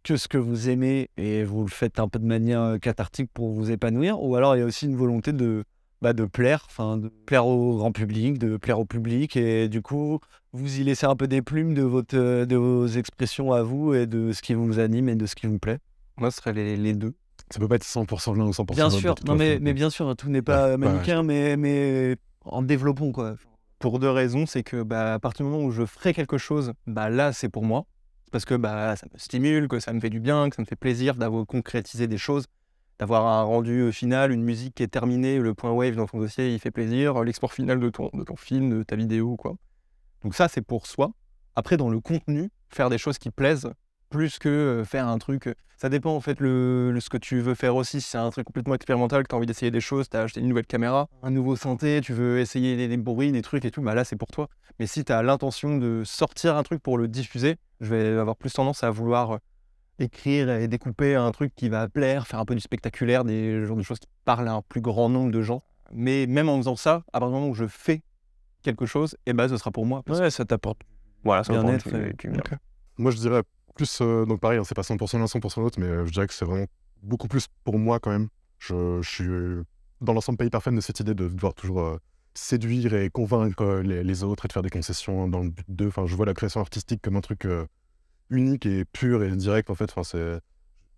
que 0.02 0.16
ce 0.16 0.28
que 0.28 0.38
vous 0.38 0.68
aimez 0.68 1.08
et 1.16 1.44
vous 1.44 1.62
le 1.62 1.70
faites 1.70 1.98
un 1.98 2.08
peu 2.08 2.18
de 2.18 2.26
manière 2.26 2.60
euh, 2.60 2.78
cathartique 2.78 3.30
pour 3.32 3.52
vous 3.52 3.70
épanouir? 3.70 4.22
Ou 4.22 4.36
alors 4.36 4.56
il 4.56 4.58
y 4.58 4.62
a 4.62 4.66
aussi 4.66 4.86
une 4.86 4.96
volonté 4.96 5.32
de 5.32 5.64
bah, 6.02 6.12
de 6.12 6.26
plaire, 6.26 6.64
enfin 6.66 6.98
de 6.98 7.08
plaire 7.08 7.46
au 7.46 7.78
grand 7.78 7.90
public, 7.90 8.38
de 8.38 8.58
plaire 8.58 8.78
au 8.78 8.84
public, 8.84 9.36
et 9.36 9.70
du 9.70 9.80
coup, 9.80 10.18
vous 10.52 10.78
y 10.78 10.84
laissez 10.84 11.06
un 11.06 11.16
peu 11.16 11.26
des 11.26 11.40
plumes 11.40 11.72
de, 11.72 11.80
votre, 11.80 12.14
euh, 12.18 12.44
de 12.44 12.56
vos 12.56 12.86
expressions 12.86 13.52
à 13.52 13.62
vous 13.62 13.94
et 13.94 14.06
de 14.06 14.30
ce 14.32 14.42
qui 14.42 14.52
vous 14.52 14.78
anime 14.78 15.08
et 15.08 15.14
de 15.14 15.24
ce 15.24 15.34
qui 15.34 15.46
vous 15.46 15.58
plaît? 15.58 15.78
Moi, 16.18 16.30
ce 16.30 16.42
serait 16.42 16.52
les, 16.52 16.76
les 16.76 16.92
deux. 16.92 17.14
Ça 17.54 17.60
peut 17.60 17.68
pas 17.68 17.76
être 17.76 17.84
100% 17.84 18.36
l'un 18.36 18.46
ou 18.46 18.50
100% 18.50 18.74
Bien 18.74 18.88
l'autre, 18.88 18.98
sûr, 18.98 19.14
non 19.28 19.36
mais, 19.36 19.60
mais 19.60 19.74
bien 19.74 19.88
sûr, 19.88 20.16
tout 20.16 20.28
n'est 20.28 20.42
pas 20.42 20.76
Ouais, 20.76 21.22
mais, 21.22 21.56
mais 21.56 22.16
en 22.44 22.62
développant 22.62 23.12
quoi. 23.12 23.36
Pour 23.78 24.00
deux 24.00 24.10
raisons, 24.10 24.44
c'est 24.44 24.64
que 24.64 24.82
bah, 24.82 25.14
à 25.14 25.18
partir 25.20 25.46
du 25.46 25.52
moment 25.52 25.64
où 25.64 25.70
je 25.70 25.86
ferai 25.86 26.12
quelque 26.14 26.36
chose, 26.36 26.72
bah, 26.88 27.10
là, 27.10 27.32
c'est 27.32 27.48
pour 27.48 27.62
moi. 27.62 27.86
Parce 28.32 28.44
que 28.44 28.56
bah, 28.56 28.96
ça 28.96 29.06
me 29.12 29.16
stimule, 29.20 29.68
que 29.68 29.78
ça 29.78 29.92
me 29.92 30.00
fait 30.00 30.10
du 30.10 30.18
bien, 30.18 30.50
que 30.50 30.56
ça 30.56 30.62
me 30.62 30.66
fait 30.66 30.74
plaisir 30.74 31.14
d'avoir 31.14 31.46
concrétisé 31.46 32.08
des 32.08 32.18
choses, 32.18 32.46
d'avoir 32.98 33.24
un 33.24 33.44
rendu 33.44 33.82
euh, 33.82 33.92
final, 33.92 34.32
une 34.32 34.42
musique 34.42 34.74
qui 34.74 34.82
est 34.82 34.88
terminée, 34.88 35.38
le 35.38 35.54
point 35.54 35.70
wave 35.70 35.94
dans 35.94 36.06
ton 36.06 36.18
dossier, 36.18 36.52
il 36.52 36.58
fait 36.58 36.72
plaisir, 36.72 37.18
euh, 37.18 37.24
l'export 37.24 37.52
final 37.52 37.78
de 37.78 37.88
ton, 37.88 38.10
de 38.12 38.24
ton 38.24 38.34
film, 38.34 38.78
de 38.78 38.82
ta 38.82 38.96
vidéo, 38.96 39.36
quoi. 39.36 39.54
Donc 40.24 40.34
ça, 40.34 40.48
c'est 40.48 40.62
pour 40.62 40.88
soi. 40.88 41.12
Après, 41.54 41.76
dans 41.76 41.88
le 41.88 42.00
contenu, 42.00 42.50
faire 42.68 42.90
des 42.90 42.98
choses 42.98 43.18
qui 43.18 43.30
plaisent, 43.30 43.70
plus 44.10 44.38
que 44.38 44.48
euh, 44.48 44.84
faire 44.84 45.08
un 45.08 45.18
truc. 45.18 45.48
euh, 45.48 45.54
Ça 45.76 45.88
dépend 45.88 46.14
en 46.14 46.20
fait 46.20 46.40
le, 46.40 46.90
le- 46.92 47.00
ce 47.00 47.08
que 47.10 47.16
tu 47.16 47.40
veux 47.40 47.54
faire 47.54 47.74
aussi. 47.76 48.00
Si 48.00 48.08
c'est 48.10 48.18
un 48.18 48.30
truc 48.30 48.46
complètement 48.46 48.74
expérimental, 48.74 49.22
que 49.24 49.28
tu 49.28 49.34
as 49.34 49.38
envie 49.38 49.46
d'essayer 49.46 49.70
des 49.70 49.80
choses, 49.80 50.08
tu 50.08 50.16
as 50.16 50.22
acheté 50.22 50.40
une 50.40 50.48
nouvelle 50.48 50.66
caméra, 50.66 51.08
un 51.22 51.30
nouveau 51.30 51.56
synthé, 51.56 52.00
tu 52.02 52.12
veux 52.12 52.38
essayer 52.38 52.76
des, 52.76 52.88
des 52.88 52.96
bruits, 52.96 53.32
des 53.32 53.42
trucs 53.42 53.64
et 53.64 53.70
tout, 53.70 53.82
bah 53.82 53.94
là 53.94 54.04
c'est 54.04 54.16
pour 54.16 54.28
toi. 54.28 54.48
Mais 54.78 54.86
si 54.86 55.04
tu 55.04 55.12
as 55.12 55.22
l'intention 55.22 55.76
de 55.78 56.02
sortir 56.04 56.56
un 56.56 56.62
truc 56.62 56.82
pour 56.82 56.96
le 56.98 57.08
diffuser, 57.08 57.56
je 57.80 57.90
vais 57.94 58.18
avoir 58.18 58.36
plus 58.36 58.52
tendance 58.52 58.82
à 58.84 58.90
vouloir 58.90 59.32
euh, 59.32 59.38
écrire 59.98 60.50
et 60.50 60.68
découper 60.68 61.14
un 61.14 61.30
truc 61.32 61.52
qui 61.54 61.68
va 61.68 61.88
plaire, 61.88 62.26
faire 62.26 62.40
un 62.40 62.44
peu 62.44 62.54
du 62.54 62.60
spectaculaire, 62.60 63.24
des 63.24 63.64
genres 63.64 63.76
de 63.76 63.82
choses 63.82 63.98
qui 63.98 64.08
parlent 64.24 64.48
à 64.48 64.52
un 64.54 64.62
plus 64.62 64.80
grand 64.80 65.08
nombre 65.08 65.30
de 65.30 65.42
gens. 65.42 65.62
Mais 65.92 66.26
même 66.26 66.48
en 66.48 66.56
faisant 66.56 66.76
ça, 66.76 67.02
à 67.12 67.20
partir 67.20 67.28
du 67.28 67.34
moment 67.34 67.48
où 67.48 67.54
je 67.54 67.66
fais 67.66 68.02
quelque 68.62 68.86
chose, 68.86 69.16
et 69.26 69.32
bah 69.34 69.48
ce 69.48 69.56
sera 69.56 69.70
pour 69.70 69.86
moi. 69.86 70.02
parce 70.04 70.18
Ouais, 70.20 70.30
ça 70.30 70.44
t'apporte. 70.44 70.80
voilà, 71.22 71.44
ça 71.44 71.52
bien-être, 71.52 71.88
bien. 71.90 72.40
Moi, 72.96 73.10
je 73.10 73.18
dirais 73.18 73.42
plus. 73.74 73.98
euh, 74.00 74.24
donc, 74.24 74.40
pareil, 74.40 74.58
hein, 74.58 74.64
c'est 74.64 74.74
pas 74.74 74.82
100% 74.82 75.18
l'un, 75.18 75.26
100% 75.26 75.60
l'autre, 75.60 75.78
mais 75.80 75.86
euh, 75.86 76.06
je 76.06 76.12
dirais 76.12 76.26
que 76.26 76.34
c'est 76.34 76.44
vraiment 76.44 76.66
beaucoup 77.02 77.28
plus 77.28 77.48
pour 77.64 77.78
moi 77.78 78.00
quand 78.00 78.10
même. 78.10 78.28
Je, 78.58 79.00
suis 79.02 79.24
euh, 79.24 79.64
dans 80.00 80.14
l'ensemble 80.14 80.38
pas 80.38 80.44
hyper 80.44 80.60
de 80.72 80.80
cette 80.80 81.00
idée 81.00 81.14
de 81.14 81.28
devoir 81.28 81.54
toujours 81.54 81.98
séduire 82.32 82.94
et 82.94 83.10
convaincre 83.10 83.82
les, 83.84 84.24
autres 84.24 84.46
et 84.46 84.48
de 84.48 84.52
faire 84.52 84.62
des 84.62 84.70
concessions 84.70 85.28
dans 85.28 85.40
le 85.40 85.50
but 85.50 85.66
de. 85.68 85.86
Enfin, 85.88 86.06
je 86.06 86.16
vois 86.16 86.26
la 86.26 86.34
création 86.34 86.60
artistique 86.60 87.02
comme 87.02 87.16
un 87.16 87.20
truc 87.20 87.46
unique 88.30 88.64
et 88.64 88.84
pur 88.86 89.22
et 89.22 89.30
direct 89.30 89.70
en 89.70 89.74
fait. 89.74 89.90
Enfin, 89.90 90.02
c'est. 90.02 90.40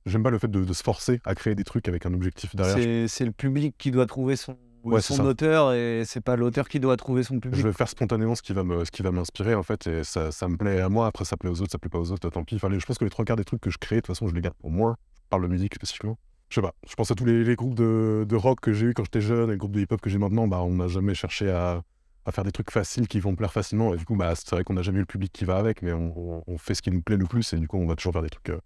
J'aime 0.07 0.23
pas 0.23 0.31
le 0.31 0.39
fait 0.39 0.49
de, 0.49 0.63
de 0.63 0.73
se 0.73 0.85
forcer 0.85 1.21
à 1.25 1.35
créer 1.35 1.57
des 1.57 1.65
trucs 1.65 1.89
avec 1.89 2.07
un 2.07 2.15
objectif 2.15 2.55
derrière. 2.55 3.09
C'est 3.09 3.25
le 3.25 3.33
public 3.33 3.75
qui 3.77 3.91
doit 3.91 4.07
trouver 4.07 4.37
son, 4.37 4.57
Ouais, 4.95 5.01
c'est 5.01 5.15
son 5.15 5.25
auteur 5.27 5.73
et 5.73 6.03
c'est 6.07 6.21
pas 6.21 6.37
l'auteur 6.37 6.69
qui 6.69 6.81
doit 6.81 6.97
trouver 6.97 7.23
son 7.23 7.41
public. 7.41 7.61
je 7.61 7.67
vais 7.67 7.73
faire 7.73 7.89
spontanément 7.89 8.35
ce 8.35 8.43
qui 8.43 8.53
va 8.53 8.63
me, 8.65 8.85
ce 8.85 8.91
qui 8.91 9.03
va 9.03 9.11
m'inspirer 9.11 9.55
en 9.55 9.63
fait 9.63 9.87
et 9.87 10.05
ça, 10.05 10.31
ça 10.33 10.49
me 10.49 10.57
plaît 10.57 10.81
à 10.81 10.89
moi. 10.89 11.07
Après, 11.07 11.25
ça 11.25 11.37
plaît 11.37 11.51
aux 11.51 11.61
autres, 11.61 11.73
ça 11.73 11.79
plaît 11.79 11.91
pas 11.91 11.99
aux 11.99 12.13
autres, 12.13 12.29
tant 12.31 12.45
pis. 12.45 12.55
Enfin, 12.57 12.69
les- 12.69 12.79
je 12.81 12.87
pense 12.87 12.99
que 12.99 13.05
les 13.05 13.11
trois 13.11 13.25
quarts 13.25 13.37
des 13.37 13.45
trucs 13.45 13.61
que 13.61 13.71
je 13.71 13.79
crée, 13.79 13.97
de 13.97 14.01
toute 14.01 14.09
façon, 14.09 14.29
je 14.29 14.35
les 14.35 14.41
garde 14.41 14.57
pour 14.57 14.71
moi. 14.71 14.97
Je 15.25 15.29
parle 15.29 15.43
de 15.43 15.49
musique 15.49 15.75
spécifiquement. 15.75 16.17
je 16.49 16.55
sais 16.57 16.61
pas, 16.63 16.73
je 16.89 16.95
pense 16.95 17.11
à 17.11 17.15
tous 17.17 17.25
les, 17.25 17.43
les 17.43 17.57
groupes 17.57 17.75
de, 17.75 18.25
de 18.29 18.37
rock 18.37 18.61
que 18.61 18.73
j'ai 18.73 18.87
eu 18.87 18.95
quand 18.95 19.03
j'étais 19.05 19.21
jeune 19.21 19.49
et 19.49 19.53
les 19.55 19.59
groupes 19.59 19.73
de 19.73 19.81
hip-hop 19.81 20.01
que 20.01 20.09
j'ai 20.09 20.19
maintenant, 20.19 20.47
bah, 20.47 20.61
on 20.63 20.75
n'a 20.75 20.87
jamais 20.87 21.15
cherché 21.15 21.51
à, 21.51 21.83
à 22.25 22.31
faire 22.33 22.45
des 22.45 22.53
trucs 22.53 22.71
faciles 22.71 23.09
qui 23.09 23.19
vont 23.19 23.35
plaire 23.35 23.53
facilement. 23.53 23.93
Et 23.93 23.97
du 23.97 24.05
coup, 24.05 24.15
bah, 24.15 24.35
c'est 24.37 24.51
vrai 24.53 24.63
qu'on 24.63 24.75
n'a 24.75 24.83
jamais 24.83 24.99
eu 24.99 25.01
le 25.01 25.07
public 25.07 25.33
qui 25.33 25.45
va 25.45 25.57
avec, 25.57 25.83
mais 25.83 25.93
on, 25.93 26.13
on- 26.17 26.43
on 26.47 26.59
fait 26.59 26.75
ce 26.75 26.83
qui 26.83 26.91
nous 26.93 27.03
plaît 27.03 27.17
le 27.17 27.27
plus 27.27 27.53
et 27.53 27.57
du 27.59 27.67
coup, 27.67 27.77
on 27.79 27.87
va 27.89 27.97
toujours 27.97 28.13
faire 28.13 28.23
des 28.23 28.31
trucs 28.31 28.51
euh, 28.51 28.61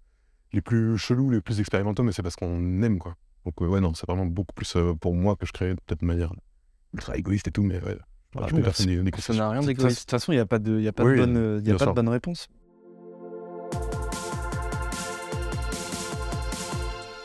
les 0.53 0.61
plus 0.61 0.99
chelous, 0.99 1.31
les 1.31 1.41
plus 1.41 1.61
expérimentaux, 1.61 2.03
mais 2.03 2.13
c'est 2.13 2.23
parce 2.23 2.37
qu'on 2.37 2.83
aime, 2.83 2.99
quoi. 2.99 3.15
Donc, 3.45 3.55
euh, 3.63 3.67
ouais, 3.67 3.81
non, 3.81 3.95
c'est 3.95 4.07
vraiment 4.07 4.27
beaucoup 4.27 4.53
plus 4.55 4.77
euh, 4.77 4.95
pour 4.95 5.15
moi 5.15 5.37
que 5.37 5.47
je 5.47 5.53
crée, 5.53 5.75
peut-être 5.87 6.01
de 6.01 6.07
manière 6.07 6.33
ultra 6.93 7.17
égoïste 7.17 7.49
et 7.49 7.51
tout, 7.51 7.63
mais 7.63 7.83
ouais. 7.83 7.97
Voilà, 8.33 8.49
Oui, 8.53 8.63
personne 8.63 8.87
n'est 8.87 9.11
Ça 9.21 9.35
n'a 9.35 9.51
rien 9.51 9.61
De 9.61 9.67
toute 9.67 9.77
d'égoïste. 9.77 10.11
façon, 10.11 10.31
il 10.33 10.37
n'y 10.37 10.41
a 10.41 10.47
pas 10.47 10.59
de, 10.61 10.79
il 10.79 10.85
y 10.85 10.89
a 10.89 10.93
pas 10.93 11.03
Oui, 11.05 11.13
de 11.15 11.17
bonne, 11.17 11.37
euh, 11.37 11.61
il 11.63 11.67
y 11.69 11.71
a 11.73 11.75
pas 11.75 11.79
de 11.79 11.89
sûr. 11.91 11.95
bonne 11.95 12.09
réponse. 12.09 12.47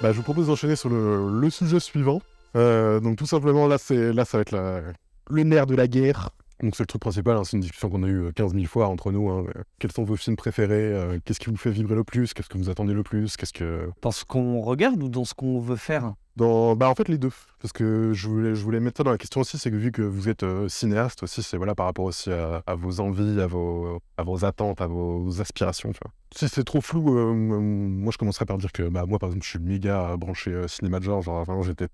Bah, 0.02 0.12
je 0.12 0.18
vous 0.18 0.24
propose 0.24 0.48
d'enchaîner 0.48 0.76
sur 0.76 0.90
le, 0.90 1.40
le 1.40 1.50
sujet 1.50 1.80
suivant. 1.80 2.22
Euh, 2.56 3.00
donc 3.00 3.18
tout 3.18 3.26
simplement, 3.26 3.68
là, 3.68 3.78
c'est 3.78 4.14
là 4.14 4.26
ça 4.26 4.38
va 4.38 4.42
être 4.42 4.52
la- 4.52 4.82
le 5.30 5.44
nerf 5.44 5.66
de 5.66 5.76
la 5.76 5.88
guerre. 5.88 6.30
Donc 6.64 6.76
c'est 6.76 6.84
le 6.84 6.88
truc 6.88 7.02
principal, 7.02 7.36
hein, 7.36 7.44
c'est 7.44 7.58
une 7.58 7.62
discussion 7.62 7.90
qu'on 7.90 8.04
a 8.04 8.08
eue 8.08 8.26
euh, 8.28 8.32
15 8.32 8.54
000 8.54 8.66
fois 8.66 8.88
entre 8.88 9.12
nous. 9.12 9.30
hein. 9.30 9.46
Euh, 9.56 9.64
Quels 9.80 9.92
sont 9.92 10.04
vos 10.04 10.16
films 10.16 10.36
préférés 10.38 10.92
Euh, 10.94 11.20
Qu'est-ce 11.26 11.40
qui 11.40 11.50
vous 11.50 11.58
fait 11.58 11.70
vibrer 11.72 11.96
le 11.96 12.04
plus 12.06 12.34
Qu'est-ce 12.34 12.48
que 12.50 12.58
vous 12.58 12.70
attendez 12.70 12.94
le 12.94 13.04
plus 13.04 13.36
Qu'est-ce 13.36 13.52
que... 13.54 13.90
Dans 14.02 14.12
ce 14.12 14.24
qu'on 14.26 14.62
regarde 14.62 15.02
ou 15.04 15.10
dans 15.10 15.26
ce 15.26 15.34
qu'on 15.34 15.60
veut 15.60 15.76
faire? 15.76 16.14
Dans... 16.38 16.76
Bah 16.76 16.90
en 16.90 16.96
fait 16.96 17.08
les 17.10 17.18
deux. 17.18 17.32
Parce 17.62 17.72
que 17.74 18.12
je 18.14 18.28
voulais, 18.28 18.56
je 18.56 18.64
voulais 18.64 18.80
mettre 18.80 18.98
ça 18.98 19.04
dans 19.04 19.12
la 19.12 19.18
question 19.18 19.42
aussi, 19.42 19.58
c'est 19.58 19.72
que 19.72 19.76
vu 19.76 19.92
que 19.92 20.02
vous 20.02 20.28
êtes 20.30 20.44
euh, 20.44 20.68
cinéaste 20.70 21.24
aussi, 21.24 21.42
c'est 21.44 21.56
voilà, 21.58 21.76
par 21.76 21.86
rapport 21.86 22.06
aussi 22.06 22.32
à, 22.32 22.62
à 22.68 22.76
vos 22.76 23.00
envies, 23.00 23.40
à 23.42 23.48
vos, 23.48 24.00
à 24.18 24.24
vos 24.24 24.44
attentes, 24.46 24.82
à 24.82 24.88
vos 24.88 25.42
aspirations. 25.42 25.92
Tu 25.94 26.00
vois. 26.04 26.12
Si 26.36 26.50
c'est 26.50 26.64
trop 26.66 26.82
flou, 26.82 27.18
euh, 27.18 27.32
euh, 27.32 27.60
moi 27.60 28.12
je 28.12 28.18
commencerais 28.18 28.46
par 28.46 28.58
dire 28.58 28.72
que 28.74 28.84
bah, 28.84 29.06
moi 29.06 29.18
par 29.20 29.28
exemple 29.30 29.46
je 29.46 29.50
suis 29.52 29.60
méga 29.60 30.12
euh, 30.12 30.18
branché 30.18 30.52
euh, 30.52 30.68
cinéma 30.68 31.00
de 31.00 31.06
genre. 31.06 31.22
Genre 31.22 31.64
j'étais 31.64 31.88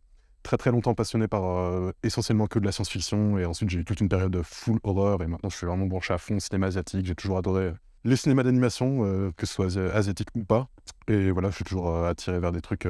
très 0.44 0.58
très 0.58 0.72
longtemps 0.72 0.94
passionné 0.96 1.28
par 1.28 1.44
euh, 1.46 1.92
essentiellement 2.04 2.48
que 2.48 2.60
de 2.60 2.66
la 2.66 2.72
science-fiction 2.72 3.38
et 3.38 3.46
ensuite 3.46 3.70
j'ai 3.70 3.80
eu 3.80 3.86
toute 3.86 4.02
une 4.02 4.10
période 4.10 4.32
de 4.32 4.42
full 4.42 4.80
horreur 4.84 5.22
et 5.24 5.28
maintenant 5.28 5.50
je 5.50 5.58
suis 5.58 5.68
vraiment 5.68 5.86
branché 5.86 6.14
à 6.14 6.18
fond 6.18 6.40
cinéma 6.40 6.68
asiatique. 6.68 7.06
J'ai 7.06 7.16
toujours 7.16 7.38
adoré 7.38 7.72
les 8.04 8.16
cinémas 8.16 8.44
d'animation, 8.44 9.06
euh, 9.06 9.32
que 9.38 9.46
ce 9.46 9.54
soit 9.54 9.66
asi- 9.68 9.80
asiatique 9.80 10.30
ou 10.36 10.44
pas. 10.44 10.68
Et 11.08 11.32
voilà, 11.32 11.50
je 11.50 11.56
suis 11.56 11.64
toujours 11.66 11.90
euh, 11.90 12.10
attiré 12.10 12.40
vers 12.40 12.52
des 12.52 12.62
trucs 12.62 12.88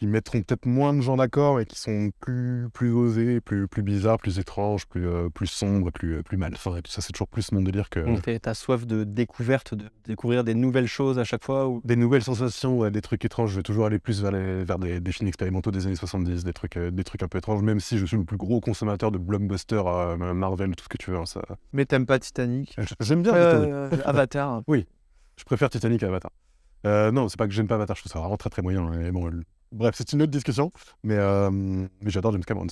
qui 0.00 0.06
mettront 0.06 0.40
peut-être 0.40 0.64
moins 0.64 0.94
de 0.94 1.02
gens 1.02 1.18
d'accord 1.18 1.60
et 1.60 1.66
qui 1.66 1.78
sont 1.78 2.10
plus, 2.20 2.68
plus 2.72 2.90
osés, 2.90 3.42
plus, 3.42 3.68
plus 3.68 3.82
bizarres, 3.82 4.16
plus 4.16 4.38
étranges, 4.38 4.86
plus, 4.86 5.06
euh, 5.06 5.28
plus 5.28 5.46
sombres, 5.46 5.90
plus, 5.92 6.14
euh, 6.14 6.22
plus 6.22 6.38
malsains. 6.38 6.74
Et 6.78 6.80
tout 6.80 6.90
ça, 6.90 7.02
c'est 7.02 7.12
toujours 7.12 7.28
plus 7.28 7.52
mon 7.52 7.60
délire 7.60 7.90
que 7.90 8.00
Donc, 8.00 8.22
t'as 8.40 8.54
soif 8.54 8.86
de 8.86 9.04
découverte, 9.04 9.74
de 9.74 9.84
découvrir 10.06 10.42
des 10.42 10.54
nouvelles 10.54 10.86
choses 10.86 11.18
à 11.18 11.24
chaque 11.24 11.44
fois 11.44 11.68
ou... 11.68 11.82
des 11.84 11.96
nouvelles 11.96 12.22
sensations, 12.22 12.78
ouais, 12.78 12.90
des 12.90 13.02
trucs 13.02 13.22
étranges. 13.26 13.50
Je 13.50 13.56
vais 13.56 13.62
toujours 13.62 13.84
aller 13.84 13.98
plus 13.98 14.22
vers, 14.22 14.32
les- 14.32 14.64
vers 14.64 14.78
des, 14.78 15.00
des 15.00 15.12
films 15.12 15.28
expérimentaux 15.28 15.70
des 15.70 15.86
années 15.86 15.96
70, 15.96 16.44
des 16.44 16.52
trucs, 16.54 16.78
euh, 16.78 16.90
des 16.90 17.04
trucs 17.04 17.22
un 17.22 17.28
peu 17.28 17.36
étranges, 17.36 17.60
même 17.62 17.78
si 17.80 17.98
je 17.98 18.06
suis 18.06 18.16
le 18.16 18.24
plus 18.24 18.38
gros 18.38 18.60
consommateur 18.62 19.10
de 19.12 19.18
blockbusters 19.18 19.86
euh, 19.86 20.16
Marvel, 20.32 20.74
tout 20.76 20.84
ce 20.84 20.88
que 20.88 20.96
tu 20.96 21.10
veux. 21.10 21.18
hein, 21.18 21.26
ça... 21.26 21.42
Mais 21.74 21.84
t'aimes 21.84 22.06
pas 22.06 22.18
Titanic? 22.18 22.74
J'aime 23.00 23.22
bien 23.22 23.32
Titanic. 23.32 23.70
Euh, 23.70 23.90
Avatar. 24.06 24.62
Je 25.36 25.44
préfère 25.44 25.68
Titanic 25.68 26.02
à 26.04 26.06
Avatar. 26.08 26.30
Euh, 26.86 27.12
non, 27.12 27.28
c'est 27.28 27.36
pas 27.38 27.46
que 27.46 27.52
j'aime 27.52 27.66
pas 27.66 27.74
Avatar, 27.74 27.94
je 27.96 28.00
trouve 28.00 28.12
ça 28.12 28.20
vraiment 28.20 28.38
très 28.38 28.48
très 28.48 28.62
moyen. 28.62 28.90
Et 29.02 29.10
bon, 29.10 29.30
Bref, 29.72 29.94
c'est 29.96 30.12
une 30.12 30.22
autre 30.22 30.32
discussion, 30.32 30.72
mais, 31.04 31.16
euh, 31.16 31.50
mais 31.50 31.88
j'adore 32.10 32.32
James 32.32 32.44
Cameron. 32.44 32.66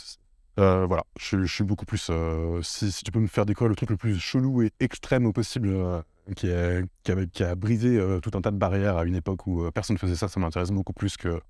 Euh, 0.59 0.86
voilà, 0.86 1.05
je, 1.18 1.44
je 1.44 1.55
suis 1.55 1.62
beaucoup 1.64 1.84
plus. 1.84 2.09
euh, 2.11 2.61
si, 2.62 2.90
si 2.90 3.05
tu 3.05 3.12
peux 3.12 3.20
me 3.20 3.28
faire 3.28 3.46
découvrir 3.46 3.68
le 3.68 3.76
truc 3.76 3.90
le 3.90 3.96
plus 3.96 4.18
chelou 4.18 4.62
et 4.62 4.72
extrême 4.80 5.24
au 5.26 5.32
possible, 5.32 5.68
euh, 5.68 6.03
qui, 6.34 6.51
a, 6.51 6.82
qui, 7.05 7.12
a, 7.12 7.26
qui 7.26 7.44
a 7.44 7.55
brisé 7.55 7.99
tout 8.22 8.32
un 8.34 8.40
tas 8.40 8.51
de 8.51 8.57
barrières 8.57 8.96
à 8.96 9.05
une 9.05 9.14
époque 9.14 9.46
où 9.46 9.70
personne 9.70 9.96
faisait 9.96 10.16
ça, 10.16 10.26
ça 10.28 10.40
m'intéresse 10.40 10.70
beaucoup 10.70 10.92
plus 10.92 11.16
que 11.16 11.40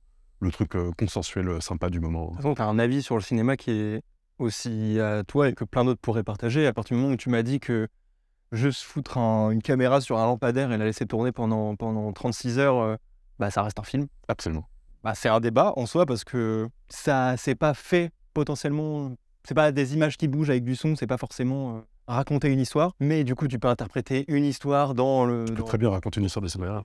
le 0.41 0.51
truc 0.53 0.73
consensuel 0.99 1.61
sympa 1.63 1.89
du 1.91 1.99
moment. 2.01 2.27
De 2.27 2.29
toute 2.33 2.37
façon, 2.43 2.55
tu 2.55 2.63
as 2.63 2.67
un 2.67 2.79
avis 2.79 3.03
sur 3.03 3.17
le 3.17 3.23
cinéma 3.23 3.57
qui 3.57 3.71
est 3.73 4.03
aussi 4.39 5.01
à 5.01 5.25
toi 5.25 5.49
et 5.49 5.55
que 5.55 5.65
plein 5.65 5.85
d'autres 5.85 6.01
pourraient 6.01 6.23
partager. 6.23 6.67
À 6.67 6.73
partir 6.73 6.97
du 6.97 7.03
moment 7.03 7.15
où 7.15 7.17
tu 7.17 7.29
m'as 7.31 7.43
dit 7.43 7.59
que 7.59 7.89
juste 8.53 8.83
foutre 8.83 9.19
un- 9.19 9.51
une 9.51 9.63
caméra 9.63 10.01
sur 10.01 10.19
un 10.19 10.27
lampadaire 10.27 10.71
et 10.71 10.79
la 10.79 10.85
laisser 10.85 11.07
tourner 11.07 11.33
pendant, 11.33 11.75
pendant 11.75 12.13
36 12.13 12.59
heures, 12.61 12.99
bah, 13.41 13.51
ça 13.51 13.63
reste 13.63 13.81
un 13.81 13.85
film. 13.85 14.07
Absolument. 14.29 14.69
Bah, 15.05 15.15
c'est 15.15 15.29
un 15.29 15.41
débat 15.41 15.73
en 15.77 15.87
soi 15.87 16.07
parce 16.07 16.25
que 16.25 16.69
ça 16.89 17.37
c'est 17.37 17.55
pas 17.55 17.75
fait 17.75 18.11
potentiellement. 18.35 19.13
C'est 19.45 19.55
pas 19.55 19.73
des 19.73 19.95
images 19.95 20.17
qui 20.17 20.29
bougent 20.29 20.51
avec 20.51 20.65
du 20.65 20.77
son, 20.77 20.97
c'est 20.97 21.07
pas 21.07 21.17
forcément 21.17 21.77
euh, 21.77 21.81
raconter 22.07 22.49
une 22.53 22.61
histoire. 22.61 22.93
Mais 23.01 23.25
du 23.25 23.35
coup, 23.35 23.49
tu 23.49 23.59
peux 23.59 23.69
interpréter 23.69 24.25
une 24.29 24.45
histoire 24.45 24.95
dans 24.95 25.25
le. 25.25 25.45
Tu 25.47 25.53
peux 25.53 25.61
dans- 25.61 25.65
très 25.65 25.79
bien 25.79 25.91
raconter 25.91 26.21
une 26.21 26.27
histoire 26.27 26.43
de 26.43 26.49
cinéma. 26.49 26.85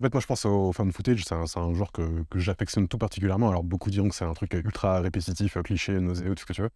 En 0.00 0.04
fait, 0.04 0.12
moi, 0.12 0.20
je 0.20 0.26
pense 0.26 0.44
au 0.44 0.72
fan 0.72 0.90
footage, 0.90 1.22
c'est 1.24 1.34
un, 1.34 1.74
genre 1.74 1.92
que, 1.92 2.24
que 2.28 2.38
j'affectionne 2.40 2.88
tout 2.88 2.98
particulièrement. 2.98 3.48
Alors, 3.50 3.62
beaucoup 3.62 3.88
diront 3.88 4.08
que 4.08 4.14
c'est 4.16 4.24
un 4.24 4.32
truc 4.34 4.52
ultra 4.52 5.00
répétitif, 5.00 5.56
euh, 5.56 5.62
cliché, 5.62 5.92
nauséeux, 6.00 6.34
tout 6.34 6.40
ce 6.40 6.46
que 6.46 6.52
tu 6.52 6.62
veux. 6.62 6.70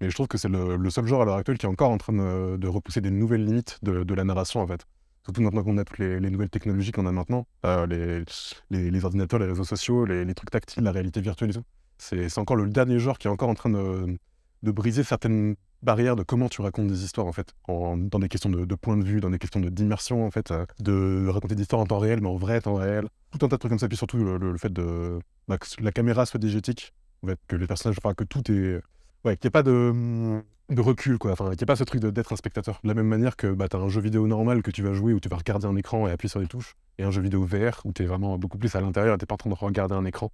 Mais 0.00 0.10
je 0.10 0.14
trouve 0.14 0.26
que 0.26 0.36
c'est 0.36 0.48
le, 0.48 0.74
le 0.76 0.90
seul 0.90 1.06
genre 1.06 1.22
à 1.22 1.24
l'heure 1.24 1.36
actuelle 1.36 1.58
qui 1.58 1.66
est 1.66 1.68
encore 1.68 1.90
en 1.90 1.98
train 1.98 2.12
de, 2.12 2.56
de 2.56 2.68
repousser 2.68 3.00
des 3.00 3.12
nouvelles 3.12 3.44
limites 3.44 3.78
de, 3.82 4.02
de 4.02 4.14
la 4.14 4.24
narration, 4.24 4.60
en 4.60 4.66
fait. 4.66 4.84
Surtout 5.24 5.42
maintenant 5.42 5.62
qu'on 5.62 5.78
a 5.78 5.84
toutes 5.84 5.98
les, 5.98 6.18
les 6.18 6.30
nouvelles 6.30 6.50
technologies 6.50 6.90
qu'on 6.90 7.06
a 7.06 7.12
maintenant, 7.12 7.46
euh, 7.64 7.86
les, 8.70 9.04
ordinateurs, 9.04 9.38
les 9.38 9.46
réseaux 9.46 9.64
sociaux, 9.64 10.04
les, 10.04 10.34
trucs 10.34 10.50
tactiles, 10.50 10.82
la 10.82 10.92
réalité 10.92 11.20
virtuelle 11.20 11.50
et 11.50 11.54
tout. 11.54 11.64
C'est 11.98 12.38
encore 12.38 12.56
le 12.56 12.66
dernier 12.66 12.98
genre 12.98 13.18
qui 13.18 13.28
est 13.28 13.30
encore 13.30 13.48
en 13.48 13.54
train 13.54 13.70
de, 13.70 14.18
de 14.62 14.70
briser 14.72 15.04
certaines 15.04 15.54
barrières 15.82 16.16
de 16.16 16.22
comment 16.22 16.48
tu 16.48 16.62
racontes 16.62 16.88
des 16.88 17.04
histoires, 17.04 17.26
en 17.26 17.32
fait. 17.32 17.54
Dans 17.68 18.18
des 18.18 18.28
questions 18.28 18.50
de, 18.50 18.64
de 18.64 18.74
point 18.74 18.96
de 18.96 19.04
vue, 19.04 19.20
dans 19.20 19.30
des 19.30 19.38
questions 19.38 19.60
de 19.60 19.68
d'immersion, 19.68 20.24
en 20.24 20.30
fait. 20.30 20.50
euh, 20.50 20.64
de 20.80 21.28
raconter 21.28 21.54
des 21.54 21.62
histoires 21.62 21.82
en 21.82 21.86
temps 21.86 21.98
réel, 21.98 22.20
mais 22.20 22.28
en 22.28 22.36
vrai 22.36 22.60
temps 22.60 22.74
réel. 22.74 23.08
Tout 23.30 23.44
un 23.44 23.48
tas 23.48 23.56
de 23.56 23.60
trucs 23.60 23.70
comme 23.70 23.78
ça. 23.78 23.88
Puis 23.88 23.96
surtout, 23.96 24.18
le, 24.18 24.56
fait 24.58 24.72
de, 24.72 25.18
bah, 25.48 25.58
que 25.58 25.66
la 25.82 25.92
caméra 25.92 26.26
soit 26.26 26.40
diégétique, 26.40 26.92
en 27.22 27.28
fait, 27.28 27.38
que 27.48 27.56
les 27.56 27.66
personnages, 27.66 27.96
enfin, 28.02 28.14
que 28.14 28.24
tout 28.24 28.50
est. 28.50 28.80
Ouais, 29.24 29.36
qu'il 29.36 29.46
n'y 29.46 29.48
ait 29.48 29.50
pas 29.50 29.62
de, 29.62 30.42
de 30.70 30.80
recul, 30.80 31.18
quoi. 31.18 31.32
Enfin, 31.32 31.44
qu'il 31.50 31.56
n'y 31.58 31.62
ait 31.62 31.66
pas 31.66 31.76
ce 31.76 31.84
truc 31.84 32.00
d'être 32.00 32.32
un 32.32 32.36
spectateur. 32.36 32.80
De 32.82 32.88
la 32.88 32.94
même 32.94 33.06
manière 33.06 33.36
que 33.36 33.46
bah, 33.48 33.68
tu 33.68 33.76
as 33.76 33.80
un 33.80 33.88
jeu 33.88 34.00
vidéo 34.00 34.26
normal 34.26 34.62
que 34.62 34.70
tu 34.70 34.82
vas 34.82 34.92
jouer 34.92 35.12
où 35.12 35.20
tu 35.20 35.28
vas 35.28 35.36
regarder 35.36 35.66
un 35.66 35.76
écran 35.76 36.08
et 36.08 36.10
appuyer 36.10 36.28
sur 36.30 36.40
les 36.40 36.46
touches, 36.48 36.74
et 36.98 37.04
un 37.04 37.10
jeu 37.10 37.22
vidéo 37.22 37.44
VR 37.44 37.80
où 37.84 37.92
tu 37.92 38.02
es 38.02 38.06
vraiment 38.06 38.36
beaucoup 38.38 38.58
plus 38.58 38.74
à 38.74 38.80
l'intérieur 38.80 39.14
et 39.14 39.18
tu 39.18 39.26
pas 39.26 39.34
en 39.34 39.38
train 39.38 39.50
de 39.50 39.54
regarder 39.54 39.94
un 39.94 40.04
écran. 40.04 40.32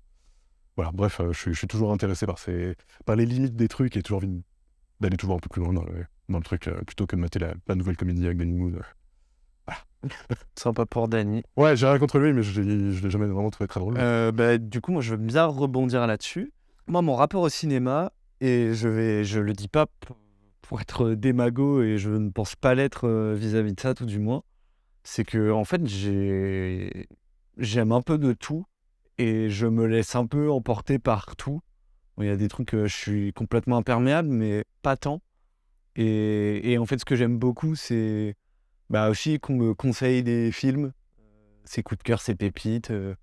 Voilà, 0.76 0.90
bref, 0.92 1.20
euh, 1.20 1.32
je 1.32 1.38
suis- 1.40 1.52
je 1.54 1.58
suis 1.58 1.66
toujours 1.66 1.92
intéressé 1.92 2.24
par, 2.24 2.38
ces, 2.38 2.76
par 3.04 3.16
les 3.16 3.26
limites 3.26 3.56
des 3.56 3.68
trucs 3.68 3.96
et 3.96 4.02
toujours 4.02 4.18
envie 4.18 4.42
d'aller 5.00 5.16
toujours 5.16 5.36
un 5.36 5.40
peu 5.40 5.48
plus 5.48 5.60
loin 5.62 5.72
dans 5.72 5.82
le, 5.84 6.06
dans 6.28 6.38
le 6.38 6.44
truc 6.44 6.68
euh, 6.68 6.80
plutôt 6.86 7.06
que 7.06 7.16
de 7.16 7.20
mater 7.20 7.38
la, 7.40 7.54
la 7.66 7.74
nouvelle 7.74 7.96
comédie 7.96 8.24
avec 8.26 8.38
Danny 8.38 8.52
Mood. 8.54 8.80
Sympa 10.54 10.86
pour 10.86 11.08
Danny. 11.08 11.42
Ouais, 11.56 11.76
j'ai 11.76 11.86
rien 11.86 11.98
contre 11.98 12.18
lui, 12.18 12.32
mais 12.32 12.42
je 12.42 12.62
je 12.62 13.02
l'ai 13.02 13.10
jamais 13.10 13.26
vraiment 13.26 13.50
trouvé 13.50 13.66
très 13.68 13.80
drôle. 13.80 13.96
Euh, 13.98 14.32
bah, 14.32 14.56
du 14.58 14.80
coup, 14.80 14.92
moi, 14.92 15.02
je 15.02 15.10
veux 15.10 15.16
bien 15.16 15.46
rebondir 15.46 16.06
là-dessus. 16.06 16.52
Moi, 16.86 17.02
mon 17.02 17.14
rapport 17.16 17.42
au 17.42 17.48
cinéma, 17.48 18.12
et 18.40 18.74
je 18.74 18.88
vais, 18.88 19.24
je 19.24 19.40
le 19.40 19.52
dis 19.52 19.68
pas 19.68 19.86
pour 20.62 20.80
être 20.80 21.10
démago, 21.14 21.82
et 21.82 21.98
je 21.98 22.10
ne 22.10 22.30
pense 22.30 22.56
pas 22.56 22.74
l'être 22.74 23.08
euh, 23.08 23.34
vis-à-vis 23.34 23.74
de 23.74 23.80
ça, 23.80 23.94
tout 23.94 24.06
du 24.06 24.18
moins, 24.18 24.42
c'est 25.02 25.24
que 25.24 25.50
en 25.50 25.64
fait, 25.64 25.86
j'ai, 25.86 27.08
j'aime 27.56 27.92
un 27.92 28.02
peu 28.02 28.18
de 28.18 28.32
tout, 28.32 28.66
et 29.18 29.50
je 29.50 29.66
me 29.66 29.86
laisse 29.86 30.14
un 30.14 30.26
peu 30.26 30.50
emporter 30.50 30.98
par 30.98 31.36
tout. 31.36 31.60
Il 32.18 32.26
y 32.26 32.30
a 32.30 32.36
des 32.36 32.48
trucs, 32.48 32.74
euh, 32.74 32.86
je 32.86 32.96
suis 32.96 33.32
complètement 33.32 33.76
imperméable, 33.78 34.28
mais 34.28 34.64
pas 34.82 34.96
tant. 34.96 35.22
Et, 35.96 36.72
et 36.72 36.78
en 36.78 36.86
fait, 36.86 36.98
ce 36.98 37.04
que 37.04 37.16
j'aime 37.16 37.38
beaucoup, 37.38 37.74
c'est 37.74 38.36
bah, 38.90 39.10
aussi 39.10 39.38
qu'on 39.40 39.56
me 39.56 39.74
conseille 39.74 40.22
des 40.22 40.52
films, 40.52 40.92
ses 41.64 41.82
coups 41.82 41.98
de 41.98 42.02
cœur, 42.02 42.20
ses 42.20 42.34
pépites. 42.34 42.90
euh, 42.90 43.14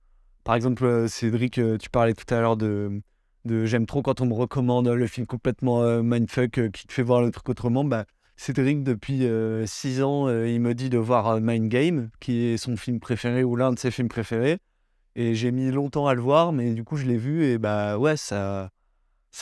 par 0.43 0.55
exemple, 0.55 0.85
euh, 0.85 1.07
Cédric, 1.07 1.57
euh, 1.57 1.77
tu 1.77 1.89
parlais 1.89 2.13
tout 2.13 2.31
à 2.33 2.39
l'heure 2.39 2.57
de, 2.57 3.01
j'aime 3.47 3.85
trop 3.85 4.01
quand 4.01 4.21
on 4.21 4.25
me 4.25 4.33
recommande 4.33 4.87
le 4.87 5.07
film 5.07 5.27
complètement 5.27 5.81
euh, 5.83 6.01
mindfuck 6.01 6.57
euh, 6.57 6.69
qui 6.69 6.87
te 6.87 6.93
fait 6.93 7.03
voir 7.03 7.21
le 7.21 7.31
truc 7.31 7.47
autrement. 7.49 7.83
Bah, 7.83 8.05
Cédric, 8.37 8.83
depuis 8.83 9.27
6 9.65 10.01
ans, 10.01 10.27
euh, 10.27 10.49
il 10.49 10.59
me 10.59 10.73
dit 10.73 10.89
de 10.89 10.97
voir 10.97 11.27
euh, 11.27 11.39
Mind 11.39 11.69
Game, 11.69 12.09
qui 12.19 12.45
est 12.45 12.57
son 12.57 12.75
film 12.75 12.99
préféré 12.99 13.43
ou 13.43 13.55
l'un 13.55 13.71
de 13.71 13.79
ses 13.79 13.91
films 13.91 14.09
préférés. 14.09 14.57
Et 15.15 15.35
j'ai 15.35 15.51
mis 15.51 15.71
longtemps 15.71 16.07
à 16.07 16.13
le 16.13 16.21
voir, 16.21 16.51
mais 16.51 16.73
du 16.73 16.83
coup, 16.83 16.97
je 16.97 17.05
l'ai 17.05 17.17
vu 17.17 17.45
et 17.45 17.57
bah 17.57 17.97
ouais, 17.97 18.17
ça, 18.17 18.69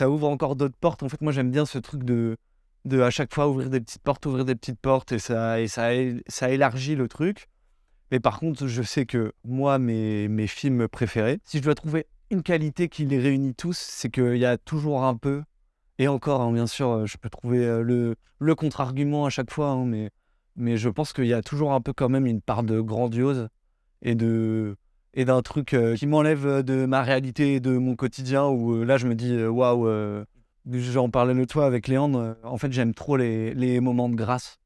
ouvre 0.01 0.27
encore 0.27 0.55
d'autres 0.55 0.77
portes. 0.79 1.01
En 1.01 1.09
fait, 1.09 1.21
moi, 1.21 1.31
j'aime 1.31 1.49
bien 1.49 1.65
ce 1.65 1.79
truc 1.79 2.03
de, 2.03 2.37
à 2.91 3.09
chaque 3.09 3.33
fois 3.33 3.47
ouvrir 3.49 3.71
des 3.71 3.81
petites 3.81 4.03
portes, 4.03 4.25
ouvrir 4.27 4.45
des 4.45 4.55
petites 4.55 4.79
portes 4.79 5.11
et 5.11 5.19
ça 5.19 6.49
élargit 6.49 6.95
le 6.95 7.07
truc. 7.07 7.47
Mais 8.11 8.19
par 8.19 8.39
contre, 8.39 8.67
je 8.67 8.83
sais 8.83 9.07
que 9.07 9.33
moi, 9.43 9.79
mes, 9.79 10.27
mes 10.27 10.45
films 10.45 10.87
préférés, 10.87 11.39
si 11.45 11.57
je 11.57 11.63
dois 11.63 11.73
trouver 11.73 12.05
une 12.33 12.43
qualité 12.43 12.89
qui 12.89 13.05
les 13.05 13.19
réunit 13.19 13.55
tous, 13.55 13.77
c'est 13.77 14.09
qu'il 14.09 14.37
y 14.37 14.45
a 14.45 14.57
toujours 14.57 15.03
un 15.05 15.15
peu, 15.15 15.43
et 15.99 16.07
encore, 16.07 16.41
hein, 16.41 16.51
bien 16.51 16.67
sûr, 16.67 16.89
euh, 16.89 17.05
je 17.05 17.17
peux 17.17 17.29
trouver 17.29 17.59
euh, 17.63 17.81
le, 17.81 18.15
le 18.39 18.55
contre-argument 18.55 19.25
à 19.25 19.29
chaque 19.29 19.51
fois, 19.51 19.69
hein, 19.69 19.85
mais, 19.85 20.09
mais 20.55 20.75
je 20.75 20.89
pense 20.89 21.13
qu'il 21.13 21.27
y 21.27 21.33
a 21.33 21.41
toujours 21.41 21.73
un 21.73 21.81
peu 21.81 21.93
quand 21.93 22.09
même 22.09 22.25
une 22.25 22.41
part 22.41 22.63
de 22.63 22.81
grandiose 22.81 23.47
et 24.01 24.15
de 24.15 24.75
et 25.15 25.25
d'un 25.25 25.43
truc 25.43 25.75
euh, 25.75 25.95
qui 25.95 26.07
m'enlève 26.07 26.63
de 26.63 26.87
ma 26.87 27.03
réalité 27.03 27.53
et 27.55 27.59
de 27.59 27.77
mon 27.77 27.95
quotidien, 27.95 28.47
où 28.47 28.83
là, 28.83 28.97
je 28.97 29.05
me 29.07 29.13
dis, 29.13 29.45
waouh, 29.45 29.87
euh, 29.87 30.25
j'en 30.71 31.09
parlais 31.09 31.35
le 31.35 31.45
toi 31.45 31.67
avec 31.67 31.87
Léandre, 31.87 32.35
en 32.43 32.57
fait, 32.57 32.71
j'aime 32.73 32.95
trop 32.95 33.15
les, 33.15 33.53
les 33.53 33.79
moments 33.79 34.09
de 34.09 34.15
grâce. 34.15 34.57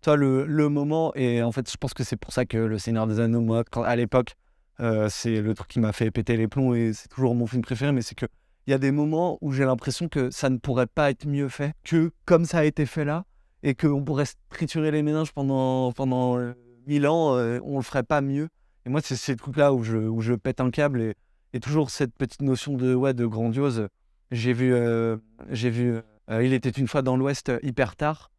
Toi 0.00 0.16
le, 0.16 0.46
le 0.46 0.68
moment 0.68 1.14
et 1.14 1.42
en 1.42 1.50
fait 1.50 1.70
je 1.70 1.78
pense 1.78 1.94
que 1.94 2.04
c'est 2.04 2.18
pour 2.18 2.30
ça 2.30 2.44
que 2.44 2.58
le 2.58 2.78
Seigneur 2.78 3.06
des 3.06 3.20
Anneaux 3.20 3.40
moi 3.40 3.64
quand, 3.64 3.82
à 3.82 3.96
l'époque 3.96 4.34
Euh, 4.80 5.08
c'est 5.10 5.40
le 5.40 5.54
truc 5.54 5.68
qui 5.68 5.80
m'a 5.80 5.92
fait 5.92 6.10
péter 6.10 6.36
les 6.36 6.48
plombs 6.48 6.74
et 6.74 6.92
c'est 6.92 7.08
toujours 7.08 7.34
mon 7.34 7.46
film 7.46 7.62
préféré, 7.62 7.92
mais 7.92 8.02
c'est 8.02 8.14
que 8.14 8.26
il 8.66 8.70
y 8.70 8.74
a 8.74 8.78
des 8.78 8.92
moments 8.92 9.38
où 9.42 9.52
j'ai 9.52 9.64
l'impression 9.64 10.08
que 10.08 10.30
ça 10.30 10.48
ne 10.48 10.56
pourrait 10.56 10.86
pas 10.86 11.10
être 11.10 11.26
mieux 11.26 11.48
fait 11.48 11.74
que 11.84 12.12
comme 12.24 12.46
ça 12.46 12.58
a 12.58 12.64
été 12.64 12.86
fait 12.86 13.04
là 13.04 13.26
et 13.62 13.74
qu'on 13.74 14.02
pourrait 14.02 14.24
triturer 14.50 14.90
les 14.90 15.02
méninges 15.02 15.32
pendant, 15.32 15.92
pendant 15.92 16.38
euh, 16.38 16.54
mille 16.86 17.06
ans, 17.06 17.36
euh, 17.36 17.58
on 17.64 17.76
le 17.76 17.82
ferait 17.82 18.02
pas 18.02 18.20
mieux. 18.20 18.48
Et 18.86 18.90
moi, 18.90 19.00
c'est 19.02 19.16
ces 19.16 19.36
trucs-là 19.36 19.72
où 19.72 19.82
je, 19.82 19.96
où 19.96 20.20
je 20.20 20.34
pète 20.34 20.60
un 20.60 20.70
câble 20.70 21.00
et, 21.00 21.14
et 21.52 21.60
toujours 21.60 21.90
cette 21.90 22.14
petite 22.14 22.42
notion 22.42 22.74
de, 22.74 22.94
ouais, 22.94 23.14
de 23.14 23.26
grandiose. 23.26 23.88
J'ai 24.30 24.52
vu, 24.52 24.74
euh, 24.74 25.16
j'ai 25.50 25.70
vu 25.70 25.98
Il 26.28 26.52
était 26.52 26.70
une 26.70 26.88
fois 26.88 27.02
dans 27.02 27.16
l'Ouest 27.16 27.52
hyper 27.62 27.96
tard. 27.96 28.30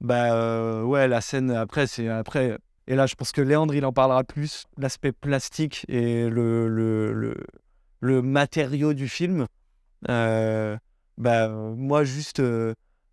Bah 0.00 0.84
ouais, 0.84 1.08
la 1.08 1.20
scène 1.20 1.50
après, 1.50 1.86
c'est 1.86 2.08
après. 2.08 2.58
Et 2.86 2.94
là, 2.94 3.06
je 3.06 3.14
pense 3.14 3.32
que 3.32 3.40
Léandre, 3.40 3.74
il 3.74 3.84
en 3.86 3.92
parlera 3.92 4.24
plus. 4.24 4.64
L'aspect 4.76 5.12
plastique 5.12 5.84
et 5.88 6.28
le, 6.28 6.68
le, 6.68 7.12
le, 7.12 7.34
le 8.00 8.22
matériau 8.22 8.92
du 8.92 9.08
film. 9.08 9.46
bah, 10.06 11.48
moi, 11.48 12.04
juste 12.04 12.42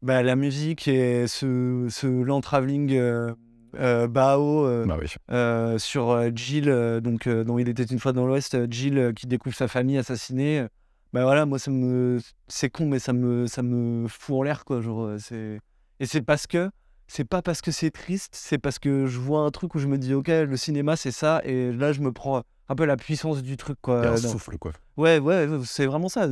bah, 0.01 0.23
la 0.23 0.35
musique 0.35 0.87
et 0.87 1.27
ce, 1.27 1.87
ce 1.89 2.07
land 2.07 2.41
traveling 2.41 2.91
euh, 2.93 3.33
euh, 3.75 4.07
Bao 4.07 4.65
euh, 4.65 4.85
Bah 4.85 4.97
oui. 4.99 5.07
euh, 5.31 5.77
sur 5.77 6.09
euh, 6.09 6.29
Jill, 6.35 6.69
euh, 6.69 6.99
donc, 6.99 7.27
euh, 7.27 7.43
dont 7.43 7.57
il 7.59 7.69
était 7.69 7.83
une 7.83 7.99
fois 7.99 8.11
dans 8.11 8.25
l'Ouest, 8.25 8.55
euh, 8.55 8.67
Jill 8.69 8.97
euh, 8.97 9.13
qui 9.13 9.27
découvre 9.27 9.55
sa 9.55 9.67
famille 9.67 9.97
assassinée. 9.97 10.65
Bah 11.13 11.23
voilà, 11.23 11.45
moi, 11.45 11.59
ça 11.59 11.71
me... 11.71 12.19
c'est 12.47 12.69
con, 12.69 12.87
mais 12.87 12.99
ça 12.99 13.13
me, 13.13 13.45
ça 13.47 13.61
me 13.61 14.07
fout 14.07 14.35
en 14.35 14.43
l'air, 14.43 14.65
quoi. 14.65 14.81
Genre, 14.81 15.11
euh. 15.31 15.57
Et 15.99 16.05
c'est 16.05 16.21
parce 16.21 16.47
que, 16.47 16.69
c'est 17.11 17.25
pas 17.25 17.41
parce 17.41 17.61
que 17.61 17.71
c'est 17.71 17.91
triste, 17.91 18.33
c'est 18.37 18.57
parce 18.57 18.79
que 18.79 19.05
je 19.05 19.19
vois 19.19 19.41
un 19.41 19.51
truc 19.51 19.75
où 19.75 19.79
je 19.79 19.87
me 19.87 19.97
dis, 19.97 20.13
ok, 20.13 20.29
le 20.29 20.55
cinéma, 20.55 20.95
c'est 20.95 21.11
ça, 21.11 21.41
et 21.43 21.73
là, 21.73 21.91
je 21.91 21.99
me 21.99 22.13
prends 22.13 22.43
un 22.69 22.75
peu 22.75 22.85
la 22.85 22.95
puissance 22.95 23.43
du 23.43 23.57
truc, 23.57 23.77
quoi. 23.81 24.07
Un 24.07 24.15
souffle, 24.15 24.57
quoi. 24.57 24.71
Ouais, 24.95 25.19
ouais, 25.19 25.45
c'est 25.65 25.85
vraiment 25.85 26.07
ça. 26.07 26.29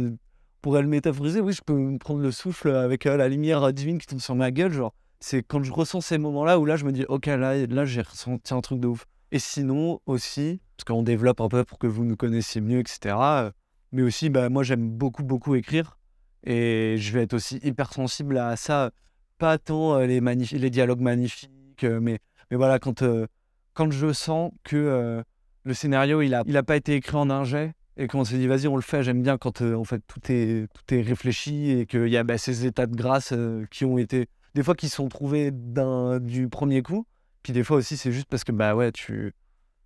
Pour 0.62 0.76
le 0.76 0.88
métaphoriser, 0.88 1.42
oui, 1.42 1.52
je 1.52 1.62
peux 1.62 1.74
me 1.74 1.98
prendre 1.98 2.22
le 2.22 2.32
souffle 2.32 2.70
avec 2.72 3.06
euh, 3.08 3.18
la 3.18 3.28
lumière 3.28 3.74
divine 3.74 3.98
qui 3.98 4.08
tombe 4.08 4.22
sur 4.22 4.36
ma 4.36 4.52
gueule. 4.52 4.72
Genre, 4.72 4.94
c'est 5.20 5.44
quand 5.44 5.62
je 5.62 5.74
ressens 5.74 6.00
ces 6.00 6.18
moments-là 6.18 6.60
où 6.60 6.66
là, 6.66 6.78
je 6.78 6.86
me 6.86 6.94
dis, 6.94 7.04
ok, 7.10 7.26
là, 7.26 7.66
là 7.68 7.86
j'ai 7.86 8.02
ressenti 8.02 8.54
un 8.54 8.62
truc 8.62 8.80
de 8.80 8.88
ouf. 8.88 9.06
Et 9.34 9.40
sinon, 9.40 10.00
aussi, 10.06 10.62
parce 10.78 10.86
qu'on 10.86 11.04
développe 11.04 11.42
un 11.42 11.50
peu 11.50 11.66
pour 11.66 11.78
que 11.78 11.88
vous 11.88 12.06
nous 12.06 12.16
connaissiez 12.16 12.62
mieux, 12.62 12.80
etc. 12.80 13.16
euh, 13.18 13.52
Mais 13.92 14.02
aussi, 14.02 14.30
bah, 14.30 14.48
moi, 14.48 14.64
j'aime 14.64 14.90
beaucoup, 14.90 15.24
beaucoup 15.24 15.56
écrire. 15.56 15.98
Et 16.46 16.96
je 16.98 17.12
vais 17.12 17.24
être 17.24 17.34
aussi 17.34 17.60
hyper 17.64 17.92
sensible 17.92 18.38
à 18.38 18.56
ça. 18.56 18.92
Pas 19.40 19.58
tant 19.58 19.98
euh, 19.98 20.06
les, 20.06 20.70
dialogues 20.70 21.00
magnifiques, 21.00 21.84
euh, 21.86 22.02
mais, 22.02 22.20
mais 22.52 22.58
voilà, 22.58 22.78
quand, 22.78 23.04
euh, 23.04 23.26
quand 23.74 23.90
je 23.90 24.12
sens 24.12 24.52
que 24.66 25.24
le 25.64 25.74
scénario, 25.74 26.22
il 26.22 26.36
a, 26.36 26.44
il 26.46 26.58
a 26.58 26.64
pas 26.64 26.76
été 26.76 26.96
écrit 26.96 27.16
en 27.16 27.30
un 27.30 27.46
jet, 27.46 27.74
et 27.96 28.08
qu'on 28.08 28.26
s'est 28.26 28.38
dit, 28.38 28.48
vas-y, 28.48 28.68
on 28.68 28.76
le 28.76 28.82
fait. 28.82 29.02
J'aime 29.02 29.24
bien 29.24 29.38
quand 29.38 29.62
en 29.62 29.86
fait, 29.86 30.02
tout, 30.08 30.20
est, 30.30 30.68
tout 30.74 30.94
est 30.94 31.02
réfléchi 31.02 31.72
et 31.72 31.86
qu'il 31.86 32.08
y 32.08 32.18
a 32.18 32.24
bah, 32.24 32.38
ces 32.38 32.66
états 32.66 32.86
de 32.86 32.96
grâce 32.96 33.34
qui 33.72 33.86
ont 33.86 33.98
été, 33.98 34.28
des 34.56 34.64
fois, 34.64 34.76
qui 34.76 34.90
sont 34.90 35.08
trouvés 35.08 35.52
du 35.52 36.50
premier 36.50 36.82
coup. 36.82 37.06
Puis 37.42 37.54
des 37.54 37.64
fois 37.64 37.78
aussi, 37.78 37.96
c'est 37.96 38.12
juste 38.12 38.28
parce 38.30 38.44
que, 38.44 38.52
bah 38.52 38.76
ouais, 38.76 38.92
tu, 38.92 39.34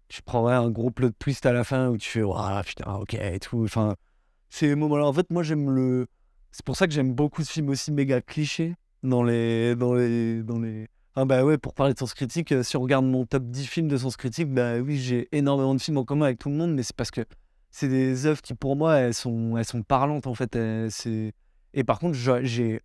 tu 0.10 0.24
prends 0.24 0.46
ouais, 0.46 0.54
un 0.54 0.72
gros 0.72 0.90
plot 0.90 1.12
twist 1.20 1.46
à 1.46 1.54
la 1.54 1.64
fin 1.64 1.90
où 1.90 1.98
tu 1.98 2.10
fais, 2.10 2.24
ah 2.36 2.64
putain, 2.66 2.92
ok, 2.94 3.14
et 3.14 3.40
tout. 3.40 3.64
Enfin, 3.64 3.96
ces 4.50 4.74
en 4.74 5.14
fait, 5.14 5.30
moi, 5.30 5.44
j'aime 5.44 5.70
le. 5.70 6.08
C'est 6.52 6.66
pour 6.66 6.76
ça 6.76 6.88
que 6.88 6.94
j'aime 6.94 7.14
beaucoup 7.14 7.44
ce 7.44 7.52
film 7.52 7.70
aussi 7.70 7.92
méga 7.92 8.22
cliché 8.22 8.76
dans 9.04 9.24
les. 9.24 9.76
Dans 9.76 9.94
les, 9.94 10.42
dans 10.44 10.60
les... 10.60 10.88
Ah 11.16 11.26
bah 11.26 11.46
ouais, 11.46 11.60
pour 11.60 11.76
parler 11.76 11.94
de 11.94 12.00
sens 12.00 12.16
critique, 12.16 12.52
euh, 12.52 12.64
si 12.64 12.76
on 12.76 12.82
regarde 12.82 13.06
mon 13.06 13.26
top 13.26 13.44
10 13.44 13.68
films 13.68 13.88
de 13.88 13.98
sens 13.98 14.18
critique, 14.18 14.50
bah 14.50 14.80
oui, 14.80 14.98
j'ai 14.98 15.30
énormément 15.32 15.76
de 15.76 15.82
films 15.82 15.98
en 16.00 16.06
commun 16.06 16.26
avec 16.26 16.40
tout 16.40 16.50
le 16.50 16.56
monde, 16.56 16.74
mais 16.74 16.82
c'est 16.82 16.96
parce 16.96 17.12
que 17.12 17.22
c'est 17.70 17.88
des 17.88 18.26
œuvres 18.26 18.42
qui, 18.42 18.56
pour 18.56 18.76
moi, 18.76 18.96
elles 18.96 19.14
sont, 19.14 19.56
elles 19.56 19.66
sont 19.66 19.84
parlantes, 19.84 20.26
en 20.26 20.34
fait. 20.34 20.58
Et 21.76 21.84
par 21.84 22.00
contre, 22.00 22.16
j'ai 22.16 22.82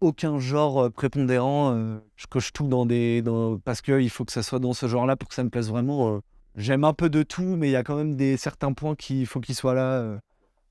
aucun 0.00 0.38
genre 0.38 0.78
euh, 0.84 0.90
prépondérant. 0.90 1.74
euh, 1.74 1.98
je 2.16 2.26
coche 2.26 2.52
tout 2.52 2.68
dans 2.68 2.84
des. 2.84 3.22
Dans... 3.22 3.58
Parce 3.58 3.80
qu'il 3.80 4.10
faut 4.10 4.26
que 4.26 4.32
ça 4.32 4.42
soit 4.42 4.58
dans 4.58 4.74
ce 4.74 4.86
genre-là 4.86 5.16
pour 5.16 5.30
que 5.30 5.34
ça 5.34 5.44
me 5.44 5.50
plaise 5.50 5.70
vraiment. 5.70 6.20
J'aime 6.56 6.84
un 6.84 6.92
peu 6.92 7.08
de 7.08 7.22
tout, 7.22 7.56
mais 7.56 7.68
il 7.68 7.72
y 7.72 7.76
a 7.76 7.82
quand 7.82 7.96
même 7.96 8.14
des 8.14 8.36
certains 8.36 8.72
points 8.74 8.94
qu'il 8.94 9.26
faut 9.26 9.40
qu'ils 9.40 9.54
soient 9.54 9.74
là. 9.74 10.18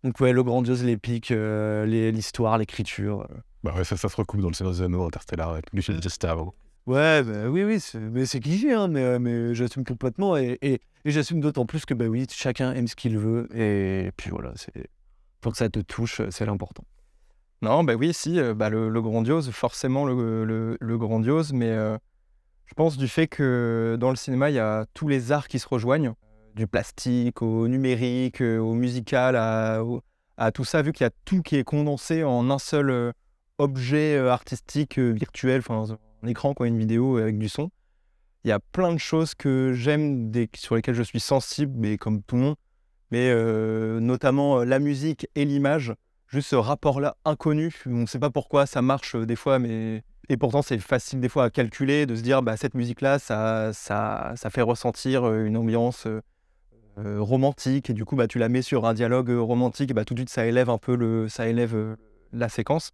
Donc, 0.03 0.19
ouais, 0.19 0.31
le 0.33 0.43
grandiose, 0.43 0.83
l'épique, 0.83 1.29
l'histoire, 1.29 2.57
l'écriture. 2.57 3.27
Bah 3.63 3.73
ouais, 3.75 3.83
ça, 3.83 3.97
ça 3.97 4.07
se 4.09 4.15
recoupe 4.15 4.41
dans 4.41 4.47
le 4.49 4.53
Seigneur 4.53 4.73
des 4.73 4.81
Anneaux, 4.81 5.05
Interstellar, 5.05 5.57
et 5.57 5.61
tous 5.61 5.75
les 5.75 5.81
films 5.81 6.01
juste 6.01 6.23
avant. 6.23 6.53
Ouais, 6.85 7.21
bah, 7.23 7.49
oui, 7.49 7.63
oui, 7.63 7.79
c'est, 7.79 7.99
mais 7.99 8.25
c'est 8.25 8.39
cliché, 8.39 8.73
hein, 8.73 8.87
mais, 8.87 9.03
euh, 9.03 9.19
mais 9.19 9.53
j'assume 9.53 9.83
complètement 9.83 10.37
et, 10.37 10.57
et, 10.61 10.79
et 11.05 11.11
j'assume 11.11 11.39
d'autant 11.41 11.65
plus 11.65 11.85
que, 11.85 11.93
bah 11.93 12.05
oui, 12.05 12.25
chacun 12.31 12.73
aime 12.73 12.87
ce 12.87 12.95
qu'il 12.95 13.17
veut 13.17 13.47
et 13.55 14.11
puis 14.17 14.29
voilà, 14.31 14.53
c'est 14.55 14.87
pour 15.41 15.51
que 15.51 15.57
ça 15.57 15.69
te 15.69 15.79
touche, 15.79 16.21
c'est 16.29 16.45
l'important. 16.45 16.83
Non, 17.61 17.83
bah 17.83 17.95
oui, 17.95 18.13
si, 18.13 18.39
euh, 18.39 18.53
bah, 18.55 18.69
le, 18.69 18.89
le 18.89 19.01
grandiose, 19.01 19.51
forcément 19.51 20.05
le, 20.05 20.45
le- 20.45 20.77
le 20.79 20.97
grandiose, 20.97 21.51
mais 21.53 21.69
euh, 21.69 21.97
je 22.65 22.73
pense 22.73 22.97
du 22.97 23.07
fait 23.09 23.27
que 23.27 23.97
dans 23.99 24.09
le 24.09 24.15
cinéma, 24.15 24.49
il 24.49 24.55
y 24.55 24.59
a 24.59 24.85
tous 24.93 25.07
les 25.09 25.31
arts 25.33 25.47
qui 25.49 25.59
se 25.59 25.67
rejoignent, 25.67 26.13
du 26.55 26.65
plastique 26.65 27.41
au 27.41 27.67
numérique, 27.67 28.41
au 28.41 28.73
musical, 28.73 29.35
à, 29.35 29.83
au- 29.83 30.01
à 30.37 30.51
tout 30.51 30.63
ça, 30.63 30.81
vu 30.81 30.93
qu'il 30.93 31.03
y 31.03 31.07
a 31.07 31.11
tout 31.25 31.41
qui 31.41 31.57
est 31.57 31.63
condensé 31.65 32.23
en 32.23 32.49
un 32.49 32.59
seul 32.59 32.89
euh, 32.89 33.11
objet 33.59 34.15
euh, 34.15 34.31
artistique 34.31 34.97
euh, 34.97 35.11
virtuel, 35.11 35.59
enfin 35.59 35.95
un 36.23 36.27
écran, 36.27 36.53
quoi, 36.53 36.67
une 36.67 36.77
vidéo 36.77 37.17
avec 37.17 37.37
du 37.37 37.49
son. 37.49 37.69
Il 38.43 38.49
y 38.49 38.51
a 38.51 38.59
plein 38.59 38.93
de 38.93 38.97
choses 38.97 39.35
que 39.35 39.73
j'aime, 39.73 40.31
sur 40.55 40.75
lesquelles 40.75 40.95
je 40.95 41.03
suis 41.03 41.19
sensible, 41.19 41.73
mais 41.77 41.97
comme 41.97 42.23
tout 42.23 42.35
le 42.35 42.41
monde, 42.41 42.55
mais 43.11 43.29
euh, 43.29 43.99
notamment 43.99 44.59
euh, 44.59 44.65
la 44.65 44.79
musique 44.79 45.27
et 45.35 45.45
l'image 45.45 45.93
juste 46.27 46.49
ce 46.49 46.55
rapport-là 46.55 47.17
inconnu. 47.25 47.73
On 47.85 47.89
ne 48.01 48.05
sait 48.05 48.19
pas 48.19 48.29
pourquoi 48.29 48.65
ça 48.65 48.81
marche 48.81 49.15
euh, 49.15 49.25
des 49.25 49.35
fois, 49.35 49.59
mais 49.59 50.03
et 50.29 50.37
pourtant 50.37 50.61
c'est 50.61 50.77
facile 50.77 51.19
des 51.19 51.29
fois 51.29 51.45
à 51.45 51.49
calculer, 51.49 52.05
de 52.05 52.15
se 52.15 52.21
dire 52.21 52.41
bah 52.41 52.55
cette 52.55 52.75
musique-là, 52.75 53.19
ça, 53.19 53.71
ça, 53.73 54.35
fait 54.49 54.61
ressentir 54.61 55.27
euh, 55.27 55.45
une 55.45 55.57
ambiance 55.57 56.05
euh, 56.05 56.21
euh, 56.99 57.19
romantique 57.19 57.89
et 57.89 57.93
du 57.93 58.05
coup 58.05 58.15
bah 58.15 58.27
tu 58.27 58.37
la 58.39 58.47
mets 58.47 58.61
sur 58.61 58.85
un 58.85 58.93
dialogue 58.93 59.31
euh, 59.31 59.41
romantique, 59.41 59.91
et 59.91 59.93
bah 59.93 60.05
tout 60.05 60.13
de 60.13 60.19
suite 60.19 60.29
ça 60.29 60.45
élève 60.45 60.69
un 60.69 60.77
peu 60.77 60.95
le, 60.95 61.27
ça 61.29 61.47
élève 61.47 61.75
euh, 61.75 61.95
la 62.31 62.47
séquence. 62.47 62.91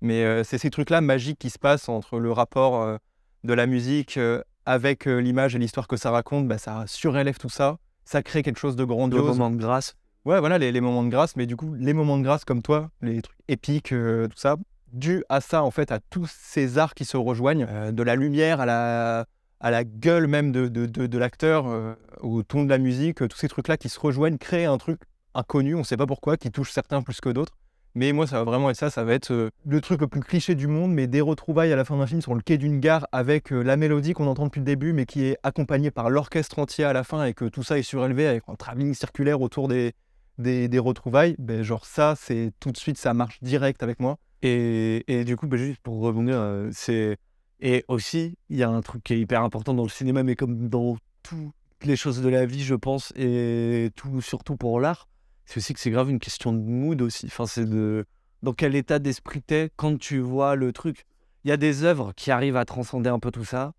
Mais 0.00 0.24
euh, 0.24 0.44
c'est 0.44 0.58
ces 0.58 0.70
trucs-là 0.70 1.00
magiques 1.00 1.38
qui 1.38 1.50
se 1.50 1.58
passent 1.58 1.88
entre 1.88 2.18
le 2.18 2.30
rapport 2.32 2.82
euh, 2.82 2.96
de 3.44 3.52
la 3.52 3.66
musique 3.66 4.16
euh, 4.16 4.42
avec 4.66 5.06
l'image 5.06 5.54
et 5.56 5.58
l'histoire 5.58 5.88
que 5.88 5.96
ça 5.96 6.10
raconte, 6.10 6.46
bah, 6.46 6.58
ça 6.58 6.84
surélève 6.86 7.38
tout 7.38 7.48
ça, 7.48 7.78
ça 8.04 8.22
crée 8.22 8.42
quelque 8.42 8.58
chose 8.58 8.76
de 8.76 8.82
Le 8.82 8.86
grandiose. 8.86 9.26
moment 9.38 9.50
de 9.50 9.56
grâce. 9.56 9.94
Ouais, 10.24 10.40
voilà, 10.40 10.58
les, 10.58 10.72
les 10.72 10.80
moments 10.82 11.02
de 11.04 11.08
grâce, 11.08 11.36
mais 11.36 11.46
du 11.46 11.56
coup, 11.56 11.74
les 11.74 11.94
moments 11.94 12.18
de 12.18 12.22
grâce 12.22 12.44
comme 12.44 12.60
toi, 12.60 12.90
les 13.00 13.22
trucs 13.22 13.38
épiques, 13.48 13.92
euh, 13.92 14.28
tout 14.28 14.36
ça, 14.36 14.56
dû 14.92 15.24
à 15.30 15.40
ça, 15.40 15.62
en 15.62 15.70
fait, 15.70 15.90
à 15.90 16.00
tous 16.00 16.30
ces 16.30 16.76
arts 16.76 16.92
qui 16.94 17.06
se 17.06 17.16
rejoignent, 17.16 17.66
euh, 17.68 17.92
de 17.92 18.02
la 18.02 18.14
lumière 18.14 18.60
à 18.60 18.66
la, 18.66 19.24
à 19.60 19.70
la 19.70 19.84
gueule 19.84 20.26
même 20.26 20.52
de, 20.52 20.68
de, 20.68 20.84
de, 20.84 21.06
de 21.06 21.18
l'acteur, 21.18 21.66
euh, 21.68 21.94
au 22.20 22.42
ton 22.42 22.64
de 22.64 22.68
la 22.68 22.78
musique, 22.78 23.26
tous 23.26 23.38
ces 23.38 23.48
trucs-là 23.48 23.78
qui 23.78 23.88
se 23.88 23.98
rejoignent, 23.98 24.36
créent 24.36 24.66
un 24.66 24.76
truc 24.76 25.00
inconnu, 25.34 25.74
on 25.74 25.78
ne 25.78 25.84
sait 25.84 25.96
pas 25.96 26.06
pourquoi, 26.06 26.36
qui 26.36 26.50
touche 26.50 26.72
certains 26.72 27.00
plus 27.00 27.20
que 27.22 27.30
d'autres. 27.30 27.56
Mais 27.98 28.12
moi, 28.12 28.28
ça 28.28 28.38
va 28.38 28.44
vraiment 28.44 28.70
être 28.70 28.76
ça, 28.76 28.90
ça 28.90 29.02
va 29.02 29.12
être 29.12 29.32
euh, 29.32 29.50
le 29.66 29.80
truc 29.80 30.02
le 30.02 30.06
plus 30.06 30.20
cliché 30.20 30.54
du 30.54 30.68
monde, 30.68 30.92
mais 30.92 31.08
des 31.08 31.20
retrouvailles 31.20 31.72
à 31.72 31.76
la 31.76 31.84
fin 31.84 31.96
d'un 31.96 32.06
film 32.06 32.20
sur 32.20 32.32
le 32.32 32.40
quai 32.42 32.56
d'une 32.56 32.78
gare 32.78 33.08
avec 33.10 33.52
euh, 33.52 33.60
la 33.60 33.76
mélodie 33.76 34.12
qu'on 34.12 34.28
entend 34.28 34.44
depuis 34.44 34.60
le 34.60 34.64
début, 34.64 34.92
mais 34.92 35.04
qui 35.04 35.24
est 35.24 35.36
accompagnée 35.42 35.90
par 35.90 36.08
l'orchestre 36.08 36.60
entier 36.60 36.84
à 36.84 36.92
la 36.92 37.02
fin 37.02 37.24
et 37.24 37.34
que 37.34 37.46
tout 37.46 37.64
ça 37.64 37.76
est 37.76 37.82
surélevé 37.82 38.28
avec 38.28 38.44
un 38.46 38.54
travelling 38.54 38.94
circulaire 38.94 39.40
autour 39.40 39.66
des, 39.66 39.94
des, 40.38 40.78
retrouvailles, 40.78 41.34
ben, 41.40 41.64
genre 41.64 41.86
ça, 41.86 42.14
c'est 42.16 42.52
tout 42.60 42.70
de 42.70 42.76
suite, 42.76 42.98
ça 42.98 43.14
marche 43.14 43.40
direct 43.42 43.82
avec 43.82 43.98
moi. 43.98 44.16
Et, 44.42 45.02
et 45.08 45.24
du 45.24 45.36
coup, 45.36 45.48
bah, 45.48 45.56
juste 45.56 45.80
pour 45.82 45.98
rebondir, 45.98 46.36
euh, 46.36 46.68
c'est. 46.70 47.16
Et 47.58 47.84
aussi, 47.88 48.36
il 48.48 48.58
y 48.58 48.62
a 48.62 48.68
un 48.68 48.80
truc 48.80 49.02
qui 49.02 49.14
est 49.14 49.18
hyper 49.18 49.42
important 49.42 49.74
dans 49.74 49.82
le 49.82 49.88
cinéma, 49.88 50.22
mais 50.22 50.36
comme 50.36 50.68
dans 50.68 50.96
toutes 51.24 51.52
les 51.82 51.96
choses 51.96 52.22
de 52.22 52.28
la 52.28 52.46
vie, 52.46 52.62
je 52.62 52.76
pense, 52.76 53.12
et 53.16 53.90
tout, 53.96 54.20
surtout 54.20 54.54
pour 54.54 54.78
l'art, 54.78 55.08
c'est 55.48 55.56
aussi 55.56 55.72
que 55.72 55.80
c'est 55.80 55.90
grave 55.90 56.10
une 56.10 56.18
question 56.18 56.52
de 56.52 56.58
mood 56.58 57.00
aussi. 57.00 57.24
Enfin, 57.26 57.46
c'est 57.46 57.64
de. 57.64 58.04
Dans 58.42 58.52
quel 58.52 58.76
état 58.76 58.98
d'esprit 58.98 59.42
t'es 59.42 59.70
quand 59.76 59.98
tu 59.98 60.18
vois 60.18 60.56
le 60.56 60.72
truc. 60.72 61.06
Il 61.42 61.48
y 61.48 61.52
a 61.52 61.56
des 61.56 61.84
œuvres 61.84 62.12
qui 62.14 62.30
arrivent 62.30 62.56
à 62.58 62.66
transcender 62.66 63.08
un 63.08 63.18
peu 63.18 63.30
tout 63.30 63.46
ça, 63.46 63.72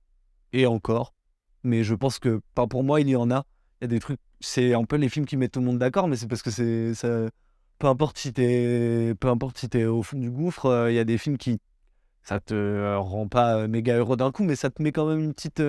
et 0.51 0.65
encore. 0.65 1.13
Mais 1.63 1.84
je 1.84 1.93
pense 1.93 2.17
que, 2.17 2.41
pas 2.55 2.65
pour 2.65 2.84
moi, 2.84 3.01
il 3.01 3.09
y 3.09 3.15
en 3.15 3.30
a. 3.30 3.45
Il 3.80 3.84
y 3.84 3.86
a 3.86 3.88
des 3.88 3.99
trucs. 3.99 4.20
C'est 4.39 4.74
un 4.74 4.84
peu 4.84 4.95
les 4.95 5.09
films 5.09 5.28
qui 5.28 5.38
mettent 5.38 5.51
tout 5.51 5.59
le 5.59 5.67
monde 5.67 5.78
d'accord, 5.78 6.07
mais 6.07 6.15
c'est 6.15 6.28
parce 6.28 6.41
que 6.41 6.49
c'est. 6.49 6.93
peu 7.78 7.88
importe 7.88 8.17
si 8.17 8.34
t'es 8.34 9.13
peu 9.20 9.28
importe 9.28 9.59
si 9.59 9.70
t'es 9.70 9.86
au 9.86 10.01
fond 10.01 10.17
du 10.17 10.32
gouffre 10.32 10.65
euh, 10.65 10.91
il 10.91 10.95
y 10.95 10.99
a 10.99 11.05
des 11.05 11.17
films 11.17 11.38
qui 11.38 11.59
ça 12.24 12.39
te 12.41 12.53
euh, 12.53 12.99
rend 12.99 13.28
pas 13.30 13.55
euh, 13.55 13.67
méga 13.70 13.95
heureux 13.95 14.17
d'un 14.17 14.32
coup 14.32 14.43
mais 14.43 14.57
ça 14.57 14.70
te 14.70 14.82
met 14.84 14.91
quand 14.91 15.05
même 15.07 15.20
une 15.20 15.34
petite 15.34 15.61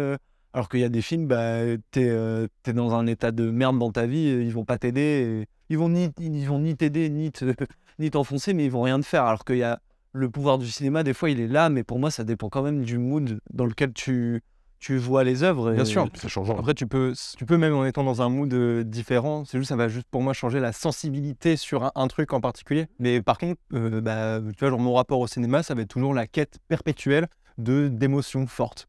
alors 0.53 0.69
qu'il 0.69 0.81
y 0.81 0.85
a 0.85 0.89
des 0.89 1.03
films 1.03 1.27
bah 1.27 1.59
t'es 1.91 2.09
euh, 2.09 2.47
t'es 2.63 2.73
dans 2.73 2.95
un 2.95 3.07
état 3.07 3.31
de 3.33 3.51
merde 3.51 3.79
dans 3.79 3.93
ta 3.93 4.07
vie 4.07 4.27
ils 4.29 4.53
vont 4.53 4.65
pas 4.65 4.79
t'aider 4.79 5.47
ils 5.69 5.79
vont 5.79 5.89
ni 5.89 6.11
ils 6.19 6.47
vont 6.47 6.59
ni 6.59 6.77
t'aider 6.77 7.09
ni 7.09 7.31
te- 7.33 7.55
ni 7.99 8.11
t'enfoncer 8.11 8.53
mais 8.55 8.65
ils 8.65 8.71
vont 8.71 8.83
rien 8.83 8.99
te 9.01 9.07
faire 9.07 9.25
alors 9.25 9.45
qu'il 9.45 9.59
y 9.59 9.63
a 9.63 9.81
le 10.13 10.29
pouvoir 10.29 10.59
du 10.59 10.67
cinéma 10.67 11.03
des 11.03 11.15
fois 11.15 11.31
il 11.31 11.41
est 11.41 11.47
là 11.49 11.69
mais 11.69 11.85
pour 11.85 11.99
moi 11.99 12.11
ça 12.11 12.25
dépend 12.25 12.49
quand 12.49 12.63
même 12.63 12.83
du 12.83 12.99
mood 12.99 13.41
dans 13.53 13.67
lequel 13.67 13.93
tu 13.93 14.43
tu 14.81 14.97
vois 14.97 15.25
les 15.25 15.43
œuvres. 15.43 15.75
Bien 15.75 15.85
sûr. 15.85 16.09
C'est 16.15 16.31
changeant. 16.31 16.59
Après, 16.59 16.73
tu 16.73 16.87
peux, 16.87 17.13
tu 17.37 17.45
peux 17.45 17.59
même 17.59 17.75
en 17.75 17.85
étant 17.85 18.03
dans 18.03 18.23
un 18.23 18.31
mood 18.31 18.51
euh, 18.55 18.83
différent, 18.83 19.45
c'est 19.45 19.59
juste, 19.59 19.69
ça 19.69 19.77
va 19.77 19.89
juste 19.89 20.07
pour 20.11 20.23
moi 20.23 20.33
changer 20.33 20.59
la 20.59 20.73
sensibilité 20.73 21.57
sur 21.57 21.85
un, 21.85 21.93
un 21.95 22.09
truc 22.09 22.33
en 22.33 22.41
particulier. 22.41 22.87
Mais 22.99 23.21
par 23.21 23.37
contre, 23.37 23.61
euh, 23.75 24.01
bah, 24.01 24.41
tu 24.41 24.61
vois, 24.61 24.71
genre 24.71 24.81
mon 24.81 24.95
rapport 24.95 25.21
au 25.21 25.27
cinéma, 25.27 25.63
ça 25.63 25.75
va 25.75 25.83
être 25.83 25.89
toujours 25.89 26.15
la 26.15 26.27
quête 26.27 26.57
perpétuelle 26.69 27.29
de 27.59 27.89
d'émotions 27.89 28.47
fortes. 28.47 28.89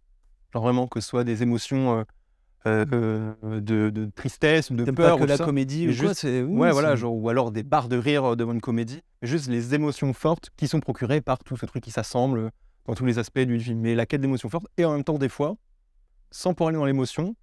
Genre 0.54 0.64
vraiment 0.64 0.88
que 0.88 1.00
ce 1.00 1.08
soit 1.08 1.24
des 1.24 1.44
émotions 1.44 2.00
euh, 2.68 2.86
euh, 2.94 3.34
de, 3.60 3.90
de 3.90 4.06
tristesse 4.14 4.70
ou 4.70 4.76
de 4.76 4.84
peur 4.86 5.18
pas 5.18 5.24
que 5.26 5.30
la 5.30 5.38
ça. 5.38 5.46
comédie 5.46 5.88
ou 5.88 5.92
juste- 5.92 6.14
c'est- 6.16 6.42
oui, 6.44 6.60
Ouais, 6.60 6.72
voilà, 6.72 6.96
genre, 6.96 7.14
ou 7.16 7.30
alors 7.30 7.52
des 7.52 7.64
barres 7.64 7.88
de 7.90 7.98
rire 7.98 8.24
euh, 8.34 8.36
devant 8.36 8.52
une 8.54 8.62
comédie. 8.62 9.02
Juste 9.22 9.48
les 9.48 9.74
émotions 9.74 10.14
fortes 10.14 10.50
qui 10.58 10.68
sont 10.68 10.80
procurées 10.80 11.22
par 11.22 11.40
tout 11.40 11.58
ce 11.58 11.66
truc 11.66 11.84
qui 11.84 11.92
s'assemble 11.92 12.52
dans 12.86 12.94
tous 12.94 13.06
les 13.06 13.18
aspects 13.20 13.40
du 13.40 13.60
film. 13.60 13.80
Mais 13.80 13.96
la 13.96 14.06
quête 14.06 14.22
d'émotions 14.22 14.50
fortes, 14.50 14.68
et 14.78 14.86
en 14.86 14.92
même 14.94 15.04
temps, 15.04 15.18
des 15.18 15.30
fois, 15.30 15.56
sans 16.32 16.54
pour 16.54 16.68
aller 16.68 16.78
dans 16.78 16.86
l'émotion, 16.86 17.36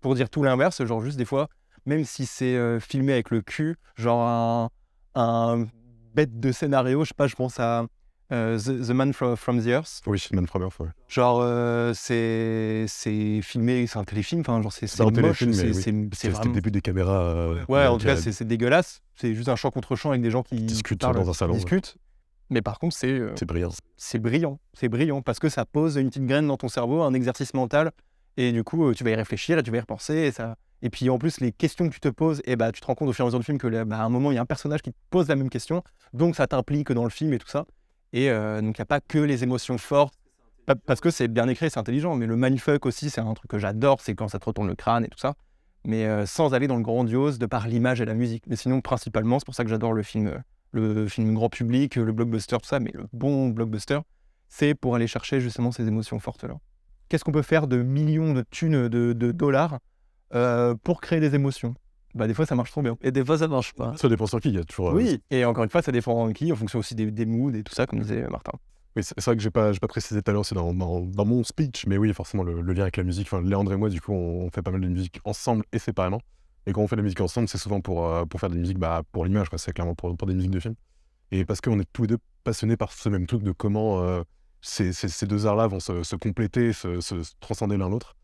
pour 0.00 0.14
dire 0.14 0.30
tout 0.30 0.42
l'inverse, 0.42 0.84
genre 0.84 1.02
juste 1.02 1.16
des 1.18 1.24
fois, 1.24 1.48
même 1.86 2.04
si 2.04 2.26
c'est 2.26 2.56
euh, 2.56 2.80
filmé 2.80 3.12
avec 3.12 3.30
le 3.30 3.40
cul, 3.42 3.76
genre 3.96 4.22
un, 4.26 4.70
un 5.14 5.66
bête 6.14 6.38
de 6.40 6.50
scénario, 6.52 7.04
je 7.04 7.08
sais 7.08 7.14
pas, 7.14 7.26
je 7.26 7.34
pense 7.34 7.58
à 7.60 7.86
euh, 8.30 8.58
The, 8.58 8.86
The 8.86 8.90
Man 8.90 9.12
Fro- 9.12 9.36
from 9.36 9.60
the 9.62 9.66
Earth. 9.66 10.00
Oui, 10.06 10.22
Man 10.32 10.46
from 10.46 10.62
Earth, 10.62 10.78
ouais. 10.80 10.88
Genre, 11.08 11.40
euh, 11.42 11.92
c'est 11.94 12.84
c'est 12.88 13.40
filmé, 13.42 13.86
c'est 13.86 13.98
un 13.98 14.04
téléfilm, 14.04 14.40
enfin, 14.42 14.60
genre, 14.62 14.72
c'est 14.72 14.86
C'est 14.86 15.02
un 15.02 15.06
moche, 15.06 15.14
téléfilm, 15.14 15.52
c'est 15.52 15.66
oui. 15.66 15.74
c'est- 15.74 15.82
c'est 16.14 16.32
C'était 16.34 16.48
le 16.48 16.54
début 16.54 16.70
des 16.70 16.80
caméras. 16.80 17.20
euh, 17.22 17.64
Ouais, 17.68 17.86
en 17.86 17.98
tout 17.98 18.06
cas, 18.06 18.16
c'est 18.16 18.32
c'est 18.32 18.44
dégueulasse. 18.46 19.00
C'est 19.16 19.34
juste 19.34 19.48
un 19.48 19.56
champ 19.56 19.70
contre 19.70 19.96
champ 19.96 20.10
avec 20.10 20.22
des 20.22 20.30
gens 20.30 20.42
qui 20.42 20.56
Discutent 20.56 21.00
parlent, 21.00 21.16
dans 21.16 21.28
un 21.28 21.34
salon, 21.34 21.52
ouais. 21.52 21.58
discutent. 21.58 21.96
Mais 22.50 22.60
par 22.62 22.78
contre, 22.78 22.94
c'est 22.96 23.08
euh, 23.10 23.32
c'est 23.36 23.46
brillant. 23.46 23.70
c'est 23.96 24.18
brillant. 24.18 24.58
C'est 24.74 24.88
brillant 24.88 25.22
parce 25.22 25.38
que 25.38 25.48
ça 25.48 25.64
pose 25.64 25.96
une 25.96 26.08
petite 26.08 26.26
graine 26.26 26.46
dans 26.46 26.56
ton 26.58 26.68
cerveau, 26.68 27.02
un 27.02 27.14
exercice 27.14 27.54
mental. 27.54 27.92
Et 28.38 28.52
du 28.52 28.64
coup, 28.64 28.94
tu 28.94 29.04
vas 29.04 29.10
y 29.10 29.14
réfléchir 29.14 29.58
et 29.58 29.62
tu 29.62 29.70
vas 29.70 29.76
y 29.76 29.80
repenser. 29.80 30.14
Et, 30.14 30.32
ça... 30.32 30.56
et 30.80 30.88
puis 30.88 31.08
en 31.10 31.18
plus, 31.18 31.40
les 31.40 31.52
questions 31.52 31.86
que 31.88 31.92
tu 31.94 32.00
te 32.00 32.08
poses, 32.08 32.40
et 32.46 32.56
bah, 32.56 32.72
tu 32.72 32.80
te 32.80 32.86
rends 32.86 32.94
compte 32.94 33.08
au 33.08 33.12
fur 33.12 33.24
et 33.24 33.26
à 33.26 33.28
mesure 33.28 33.38
du 33.40 33.44
film 33.44 33.58
que 33.58 33.84
bah, 33.84 33.98
à 33.98 34.04
un 34.04 34.08
moment, 34.08 34.32
il 34.32 34.36
y 34.36 34.38
a 34.38 34.40
un 34.42 34.46
personnage 34.46 34.80
qui 34.80 34.90
te 34.90 34.96
pose 35.10 35.28
la 35.28 35.36
même 35.36 35.50
question. 35.50 35.82
Donc 36.14 36.34
ça 36.36 36.46
t'implique 36.46 36.90
dans 36.92 37.04
le 37.04 37.10
film 37.10 37.32
et 37.34 37.38
tout 37.38 37.48
ça. 37.48 37.66
Et 38.12 38.30
euh, 38.30 38.60
donc 38.60 38.78
il 38.78 38.80
n'y 38.80 38.82
a 38.82 38.86
pas 38.86 39.00
que 39.00 39.18
les 39.18 39.42
émotions 39.42 39.78
fortes. 39.78 40.14
Pa- 40.66 40.74
Parce 40.74 41.00
que 41.00 41.10
c'est 41.10 41.28
bien 41.28 41.48
écrit, 41.48 41.70
c'est 41.70 41.78
intelligent. 41.78 42.14
Mais 42.14 42.26
le 42.26 42.36
mindfuck 42.36 42.86
aussi, 42.86 43.10
c'est 43.10 43.20
un 43.20 43.34
truc 43.34 43.50
que 43.50 43.58
j'adore. 43.58 44.00
C'est 44.00 44.14
quand 44.14 44.28
ça 44.28 44.38
te 44.38 44.44
retourne 44.44 44.68
le 44.68 44.74
crâne 44.74 45.04
et 45.04 45.08
tout 45.08 45.18
ça. 45.18 45.34
Mais 45.84 46.06
euh, 46.06 46.26
sans 46.26 46.54
aller 46.54 46.66
dans 46.68 46.76
le 46.76 46.82
grandiose 46.82 47.38
de 47.38 47.46
par 47.46 47.66
l'image 47.66 48.00
et 48.00 48.04
la 48.04 48.14
musique. 48.14 48.44
Mais 48.46 48.56
sinon, 48.56 48.80
principalement, 48.80 49.38
c'est 49.38 49.46
pour 49.46 49.54
ça 49.54 49.64
que 49.64 49.70
j'adore 49.70 49.92
le 49.92 50.02
film, 50.02 50.28
euh, 50.28 50.38
le 50.72 51.08
film 51.08 51.34
grand 51.34 51.48
public, 51.48 51.96
le 51.96 52.12
blockbuster, 52.12 52.58
tout 52.58 52.68
ça. 52.68 52.78
Mais 52.80 52.92
le 52.94 53.06
bon 53.12 53.48
blockbuster, 53.48 53.98
c'est 54.48 54.74
pour 54.74 54.94
aller 54.94 55.06
chercher 55.06 55.40
justement 55.40 55.72
ces 55.72 55.88
émotions 55.88 56.18
fortes-là. 56.18 56.54
Qu'est-ce 57.08 57.24
qu'on 57.24 57.32
peut 57.32 57.42
faire 57.42 57.66
de 57.66 57.82
millions 57.82 58.32
de 58.32 58.42
thunes 58.50 58.88
de, 58.88 59.12
dollars 59.32 59.78
pour 60.82 61.02
créer 61.02 61.20
des 61.20 61.34
émotions? 61.34 61.74
Bah, 62.14 62.26
Des 62.26 62.34
fois, 62.34 62.46
ça 62.46 62.54
marche 62.54 62.70
trop 62.70 62.82
bien. 62.82 62.96
Et 63.02 63.10
des 63.10 63.24
fois, 63.24 63.38
ça 63.38 63.48
marche 63.48 63.72
pas. 63.74 63.96
Ça 63.96 64.08
dépend 64.08 64.26
sur 64.26 64.40
qui, 64.40 64.48
il 64.50 64.54
y 64.56 64.58
a 64.58 64.64
toujours. 64.64 64.90
euh, 64.90 64.94
Oui, 64.94 65.20
et 65.30 65.44
encore 65.44 65.64
une 65.64 65.70
fois, 65.70 65.82
ça 65.82 65.92
dépend 65.92 66.12
en 66.24 66.32
qui, 66.32 66.52
en 66.52 66.56
fonction 66.56 66.78
aussi 66.78 66.94
des, 66.94 67.10
des 67.10 67.26
moods 67.26 67.50
et 67.54 67.62
tout 67.62 67.74
ça, 67.74 67.86
comme 67.86 68.00
disait 68.00 68.26
Martin. 68.28 68.52
Oui, 68.94 69.02
c'est 69.02 69.18
vrai 69.24 69.36
que 69.36 69.42
j'ai 69.42 69.50
pas, 69.50 69.72
j'ai 69.72 69.78
pas 69.80 69.88
précisé 69.88 70.20
tout 70.20 70.30
à 70.30 70.34
l'heure, 70.34 70.44
c'est 70.44 70.54
dans, 70.54 70.74
dans, 70.74 71.00
dans 71.00 71.24
mon 71.24 71.42
speech, 71.44 71.86
mais 71.86 71.96
oui, 71.96 72.12
forcément, 72.12 72.42
le, 72.42 72.60
le 72.60 72.72
lien 72.74 72.82
avec 72.82 72.98
la 72.98 73.04
musique. 73.04 73.26
Enfin, 73.32 73.40
Léandre 73.42 73.72
et 73.72 73.76
moi, 73.76 73.88
du 73.88 74.00
coup, 74.02 74.12
on, 74.12 74.44
on 74.44 74.50
fait 74.50 74.60
pas 74.62 74.70
mal 74.70 74.82
de 74.82 74.88
musique 74.88 75.18
ensemble 75.24 75.64
et 75.72 75.78
séparément. 75.78 76.20
Et 76.66 76.72
quand 76.72 76.82
on 76.82 76.86
fait 76.86 76.96
de 76.96 77.00
la 77.00 77.04
musique 77.04 77.20
ensemble, 77.22 77.48
c'est 77.48 77.56
souvent 77.58 77.80
pour, 77.80 78.06
euh, 78.06 78.24
pour 78.26 78.38
faire 78.38 78.50
de 78.50 78.54
la 78.54 78.60
musique 78.60 78.78
bah, 78.78 79.02
pour 79.10 79.24
l'image. 79.24 79.48
C'est 79.56 79.72
clairement 79.72 79.94
pour, 79.94 80.14
pour 80.16 80.28
des 80.28 80.34
musiques 80.34 80.50
de 80.50 80.60
films. 80.60 80.74
Et 81.30 81.46
parce 81.46 81.62
qu'on 81.62 81.80
est 81.80 81.88
tous 81.92 82.02
les 82.02 82.08
deux 82.08 82.18
passionnés 82.44 82.76
par 82.76 82.92
ce 82.92 83.08
même 83.08 83.26
truc 83.26 83.42
de 83.42 83.52
comment 83.52 84.02
euh, 84.02 84.22
ces, 84.60 84.92
ces- 84.92 85.08
ces 85.08 85.26
deux 85.26 85.46
arts-là 85.46 85.66
vont 85.68 85.80
se, 85.80 86.02
se 86.02 86.14
compléter, 86.16 86.72
se 86.74 86.98
transcender 87.40 87.78
l'un 87.78 87.88
l'autre. 87.88 88.14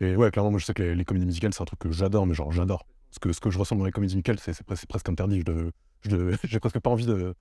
Et 0.00 0.16
ouais, 0.16 0.30
clairement, 0.30 0.50
moi, 0.50 0.58
je 0.58 0.64
sais 0.64 0.74
que 0.74 0.82
les, 0.82 0.94
les 0.94 1.04
comédies 1.04 1.26
musicales, 1.26 1.52
c'est 1.52 1.62
un 1.62 1.66
truc 1.66 1.78
que 1.78 1.90
j'adore, 1.92 2.26
mais 2.26 2.34
genre, 2.34 2.50
j'adore. 2.52 2.86
Parce 3.18 3.18
que 3.20 3.32
ce 3.32 3.40
que 3.40 3.50
je 3.50 3.58
ressens 3.58 3.76
dans 3.76 3.84
les 3.86 3.92
comédies 3.92 4.14
musicales, 4.16 4.38
c'est 4.38 4.52
c'est 4.52 4.66
pres- 4.66 4.76
c'est 4.76 4.88
presque 4.88 5.08
interdit. 5.08 5.42
Je 6.02 6.36
J'ai 6.44 6.60
presque 6.60 6.78
pas 6.80 6.90
envie 6.90 7.06
de, 7.06 7.34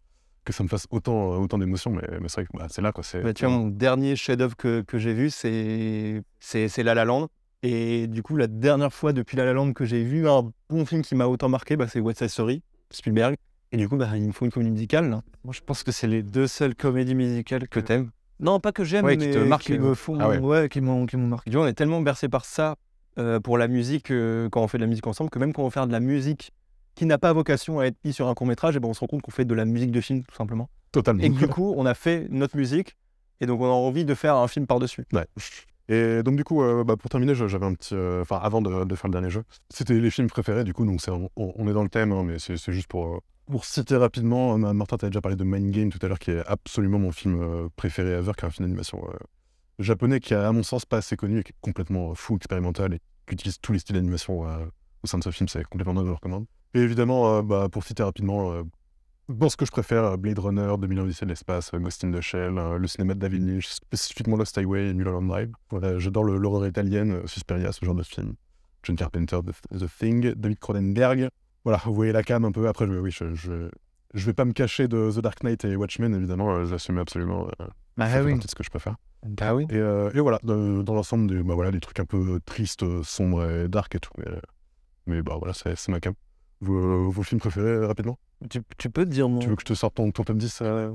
que 0.45 0.53
ça 0.53 0.63
me 0.63 0.69
fasse 0.69 0.87
autant, 0.89 1.33
euh, 1.33 1.37
autant 1.37 1.57
d'émotions, 1.57 1.91
mais, 1.91 2.07
mais 2.21 2.29
c'est 2.29 2.41
vrai 2.41 2.45
que 2.45 2.57
bah, 2.57 2.67
c'est 2.69 2.81
là, 2.81 2.91
quoi. 2.93 3.03
c'est- 3.03 3.21
Bah, 3.21 3.33
tu 3.33 3.45
vois, 3.45 3.53
mon 3.53 3.67
dernier 3.67 4.15
chef-d'œuvre 4.15 4.55
que, 4.55 4.81
que 4.81 4.97
j'ai 4.97 5.13
vu, 5.13 5.29
c'est 5.29 6.21
c'est 6.39 6.69
c'est 6.69 6.83
La 6.83 6.93
La 6.93 7.03
Land. 7.05 7.27
Et 7.63 8.07
du 8.07 8.21
coup, 8.23 8.37
la 8.37 8.47
dernière 8.47 8.93
fois 8.93 9.11
depuis 9.11 9.35
La 9.37 9.43
La 9.45 9.53
Land 9.53 9.73
que 9.73 9.85
j'ai 9.85 10.03
vu 10.03 10.29
un 10.29 10.49
bon 10.69 10.85
film 10.85 11.01
qui 11.01 11.15
m'a 11.15 11.25
autant 11.27 11.49
marqué, 11.49 11.75
bah, 11.75 11.87
c'est 11.89 11.99
West 11.99 12.19
Side 12.19 12.29
Story, 12.29 12.61
Spielberg. 12.91 13.35
Et 13.71 13.77
du 13.77 13.89
coup, 13.89 13.97
bah, 13.97 14.09
il 14.15 14.27
me 14.27 14.31
faut 14.31 14.45
une 14.45 14.51
comédie 14.51 14.71
musicale 14.71 15.09
là, 15.09 15.21
Moi, 15.43 15.53
je 15.53 15.59
pense 15.61 15.83
que 15.83 15.91
c'est 15.91 16.07
les 16.07 16.23
deux 16.23 16.47
seules 16.47 16.75
comédies 16.75 17.15
musicales 17.15 17.67
que 17.67 17.79
que. 17.81 17.85
t'aimes. 17.85 18.11
Non, 18.39 18.59
pas 18.59 18.71
que 18.71 18.83
j'aime, 18.83 19.05
Ouais, 19.05 19.17
mais 19.17 19.27
qui 19.27 19.33
te 19.33 19.39
marquent, 19.39 19.63
qui 19.63 19.73
euh. 19.73 19.79
me 19.79 19.93
font. 19.93 20.17
Ah 20.19 20.29
ouais. 20.29 20.37
ouais, 20.39 20.69
qui 20.69 20.79
m'ont 20.81 21.05
qui 21.05 21.17
m'ont 21.17 21.27
marqué. 21.27 21.49
Tu 21.49 21.57
vois, 21.57 21.65
on 21.65 21.69
est 21.69 21.73
tellement 21.73 22.01
bercé 22.01 22.29
par 22.29 22.45
ça 22.45 22.75
euh, 23.17 23.39
pour 23.39 23.57
la 23.57 23.67
musique, 23.67 24.11
euh, 24.11 24.49
quand 24.49 24.61
on 24.61 24.67
fait 24.67 24.77
de 24.77 24.83
la 24.83 24.89
musique 24.89 25.07
ensemble, 25.07 25.29
que 25.29 25.39
même 25.39 25.53
quand 25.53 25.63
on 25.63 25.69
fait 25.69 25.85
de 25.85 25.91
la 25.91 25.99
musique 25.99 26.51
qui 26.95 27.05
n'a 27.05 27.17
pas 27.17 27.33
vocation 27.33 27.79
à 27.79 27.85
être 27.85 27.97
mise 28.03 28.15
sur 28.15 28.27
un 28.27 28.33
court 28.33 28.47
métrage, 28.47 28.75
et 28.75 28.79
ben 28.79 28.87
on 28.87 28.93
se 28.93 28.99
rend 28.99 29.07
compte 29.07 29.21
qu'on 29.21 29.31
fait 29.31 29.45
de 29.45 29.53
la 29.53 29.65
musique 29.65 29.91
de 29.91 30.01
film 30.01 30.23
tout 30.23 30.35
simplement. 30.35 30.69
Totalement. 30.91 31.23
Et 31.23 31.29
que 31.29 31.37
du 31.37 31.47
coup, 31.47 31.73
on 31.77 31.85
a 31.85 31.93
fait 31.93 32.27
notre 32.29 32.55
musique, 32.55 32.95
et 33.41 33.45
donc 33.45 33.61
on 33.61 33.65
a 33.65 33.69
envie 33.69 34.05
de 34.05 34.13
faire 34.13 34.35
un 34.35 34.47
film 34.47 34.65
par-dessus. 34.65 35.05
Ouais. 35.11 35.25
Et 35.87 36.23
donc 36.23 36.35
du 36.35 36.43
coup, 36.43 36.63
euh, 36.63 36.83
bah, 36.83 36.95
pour 36.97 37.09
terminer, 37.09 37.35
j'avais 37.35 37.65
un 37.65 37.73
petit, 37.73 37.95
enfin 38.21 38.39
avant 38.41 38.61
de, 38.61 38.85
de 38.85 38.95
faire 38.95 39.07
le 39.09 39.13
dernier 39.13 39.29
jeu, 39.29 39.43
c'était 39.69 39.99
les 39.99 40.09
films 40.09 40.29
préférés. 40.29 40.63
Du 40.63 40.73
coup, 40.73 40.85
donc 40.85 40.99
on, 41.07 41.29
on 41.35 41.67
est 41.67 41.73
dans 41.73 41.83
le 41.83 41.89
thème, 41.89 42.11
hein, 42.11 42.23
mais 42.23 42.39
c'est 42.39 42.71
juste 42.71 42.87
pour 42.87 43.21
pour 43.45 43.65
citer 43.65 43.95
rapidement. 43.95 44.57
Martin, 44.57 44.97
t'avais 44.97 45.11
déjà 45.11 45.21
parlé 45.21 45.35
de 45.35 45.43
Mind 45.43 45.71
Game 45.71 45.89
tout 45.91 45.99
à 46.01 46.07
l'heure, 46.07 46.17
qui 46.17 46.31
est 46.31 46.43
absolument 46.47 46.97
mon 46.97 47.11
film 47.11 47.69
préféré 47.75 48.11
ever, 48.13 48.31
qui 48.35 48.45
est 48.45 48.47
un 48.47 48.51
film 48.51 48.67
d'animation 48.67 49.03
japonais 49.79 50.19
qui 50.19 50.33
est 50.33 50.37
à 50.37 50.51
mon 50.51 50.63
sens 50.63 50.85
pas 50.85 50.97
assez 50.97 51.15
connu 51.15 51.39
et 51.39 51.43
qui 51.43 51.51
est 51.51 51.55
complètement 51.61 52.11
euh, 52.11 52.13
fou, 52.15 52.35
expérimental 52.35 52.93
et 52.93 52.99
qui 53.27 53.33
utilise 53.33 53.59
tous 53.59 53.73
les 53.73 53.79
styles 53.79 53.95
d'animation 53.95 54.47
euh, 54.47 54.65
au 55.03 55.07
sein 55.07 55.17
de 55.17 55.23
ce 55.23 55.31
film. 55.31 55.47
C'est 55.47 55.63
complètement 55.65 55.93
non, 55.93 56.01
je 56.01 56.07
le 56.07 56.13
recommande. 56.13 56.45
Et 56.73 56.79
évidemment, 56.79 57.37
euh, 57.37 57.41
bah, 57.41 57.67
pour 57.71 57.83
citer 57.83 58.03
rapidement. 58.03 58.51
euh, 58.51 58.63
dans 59.27 59.49
ce 59.49 59.57
que 59.57 59.65
je 59.65 59.71
préfère, 59.71 60.19
Blade 60.19 60.37
Runner, 60.37 60.71
2001 60.77 61.01
Odyssée 61.03 61.25
de 61.25 61.31
l'espace, 61.31 61.71
Ghost 61.73 62.03
in 62.03 62.11
the 62.11 62.21
Shell, 62.21 62.53
le 62.53 62.87
cinéma 62.87 63.15
de 63.15 63.19
David 63.19 63.41
Lynch, 63.41 63.65
spécifiquement 63.65 64.37
Lost 64.37 64.55
Highway 64.55 64.89
et 64.89 64.93
Mulholland 64.93 65.27
Drive. 65.27 65.51
Voilà, 65.71 65.97
j'adore 65.97 66.25
l'horreur 66.25 66.67
italienne, 66.67 67.25
Suspiria, 67.25 67.71
ce 67.71 67.83
genre 67.83 67.95
de 67.95 68.03
film. 68.03 68.35
John 68.83 68.95
Carpenter, 68.95 69.39
The, 69.43 69.79
The 69.79 69.87
Thing, 69.99 70.33
David 70.35 70.59
Cronenberg. 70.59 71.29
Voilà, 71.63 71.81
vous 71.85 71.95
voyez 71.95 72.11
la 72.11 72.21
cam 72.21 72.45
un 72.45 72.51
peu. 72.51 72.67
Après, 72.67 72.85
je, 72.85 72.91
oui, 72.91 73.09
je, 73.09 73.33
je, 73.33 73.67
je 74.13 74.25
vais 74.27 74.33
pas 74.33 74.45
me 74.45 74.53
cacher 74.53 74.87
de 74.87 75.09
The 75.11 75.21
Dark 75.21 75.41
Knight 75.43 75.65
et 75.65 75.75
Watchmen, 75.75 76.13
évidemment, 76.13 76.63
j'assume 76.65 76.99
absolument. 76.99 77.47
fait 77.97 78.21
oui. 78.21 78.37
de 78.37 78.47
ce 78.47 78.53
que 78.53 78.63
je 78.63 78.69
préfère. 78.69 78.95
Bah 79.25 79.55
oui. 79.55 79.65
Et, 79.69 79.75
euh, 79.75 80.11
et 80.13 80.19
voilà, 80.19 80.39
dans, 80.43 80.83
dans 80.83 80.93
l'ensemble, 80.93 81.27
des, 81.27 81.41
bah 81.43 81.55
voilà, 81.55 81.71
des 81.71 81.79
trucs 81.79 81.99
un 81.99 82.05
peu 82.05 82.39
tristes, 82.45 82.83
euh, 82.83 83.03
sombres 83.03 83.49
et 83.49 83.67
dark 83.67 83.93
et 83.95 83.99
tout. 83.99 84.11
Mais, 84.17 84.27
euh, 84.27 84.39
mais 85.07 85.21
bah 85.21 85.35
voilà, 85.37 85.53
c'est 85.53 85.75
c'est 85.75 85.91
ma 85.91 85.99
cam. 85.99 86.13
Vos, 86.61 86.77
euh, 86.77 87.07
vos 87.09 87.23
films 87.23 87.39
préférés, 87.39 87.67
euh, 87.67 87.87
rapidement? 87.87 88.17
Tu, 88.49 88.61
tu 88.77 88.89
peux 88.89 89.05
te 89.05 89.09
dire 89.09 89.27
non 89.29 89.39
Tu 89.39 89.47
veux 89.47 89.55
que 89.55 89.61
je 89.61 89.65
te 89.65 89.73
sorte 89.73 89.95
ton, 89.95 90.11
ton 90.11 90.23
top 90.23 90.37
10 90.37 90.59
euh, 90.61 90.91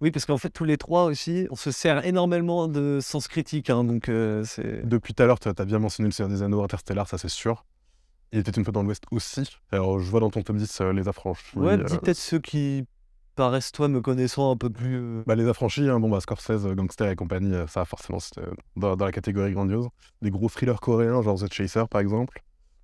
Oui, 0.00 0.10
parce 0.10 0.26
qu'en 0.26 0.38
fait, 0.38 0.50
tous 0.50 0.64
les 0.64 0.76
trois 0.76 1.04
aussi, 1.04 1.46
on 1.50 1.56
se 1.56 1.70
sert 1.70 2.04
énormément 2.04 2.68
de 2.68 2.98
sens 3.00 3.28
critique. 3.28 3.70
hein, 3.70 3.84
donc, 3.84 4.08
euh, 4.08 4.42
c'est. 4.44 4.86
Depuis 4.86 5.14
tout 5.14 5.22
à 5.22 5.26
l'heure, 5.26 5.38
tu 5.38 5.48
as, 5.48 5.64
bien 5.64 5.78
mentionné 5.78 6.08
Le 6.08 6.12
Seigneur 6.12 6.30
des 6.30 6.42
Anneaux, 6.42 6.62
Interstellar, 6.62 7.08
ça 7.08 7.18
c'est 7.18 7.28
sûr. 7.28 7.64
Il 8.32 8.40
était 8.40 8.50
une 8.50 8.64
fois 8.64 8.72
dans 8.72 8.82
l'Ouest 8.82 9.04
aussi. 9.10 9.48
Alors, 9.72 9.98
je 10.00 10.10
vois 10.10 10.20
dans 10.20 10.30
ton 10.30 10.42
top 10.42 10.56
10 10.56 10.80
euh, 10.80 10.92
Les 10.92 11.08
Affranchis. 11.08 11.56
Ouais, 11.56 11.78
euh, 11.78 11.84
dis 11.84 11.96
peut-être 11.98 12.18
ceux 12.18 12.38
qui 12.38 12.84
paraissent, 13.38 13.72
toi, 13.72 13.88
me 13.88 14.00
connaissant 14.00 14.50
un 14.52 14.56
peu 14.56 14.68
plus. 14.68 14.96
euh, 14.96 15.22
bah, 15.26 15.34
les 15.34 15.48
Affranchis, 15.48 15.88
hein, 15.88 15.98
bon, 16.00 16.10
bah, 16.10 16.20
Scorsese, 16.20 16.66
euh, 16.66 16.74
Gangster 16.74 17.08
et 17.10 17.16
compagnie, 17.16 17.54
euh, 17.54 17.66
ça 17.66 17.84
forcément, 17.84 18.18
c'était 18.18 18.42
euh, 18.42 18.52
dans, 18.76 18.96
dans 18.96 19.04
la 19.06 19.12
catégorie 19.12 19.52
grandiose. 19.52 19.88
Des 20.20 20.30
gros 20.30 20.48
thrillers 20.48 20.80
coréens, 20.80 21.22
genre 21.22 21.38
The 21.38 21.52
Chaser 21.52 21.84
par 21.88 22.00
exemple. 22.00 22.42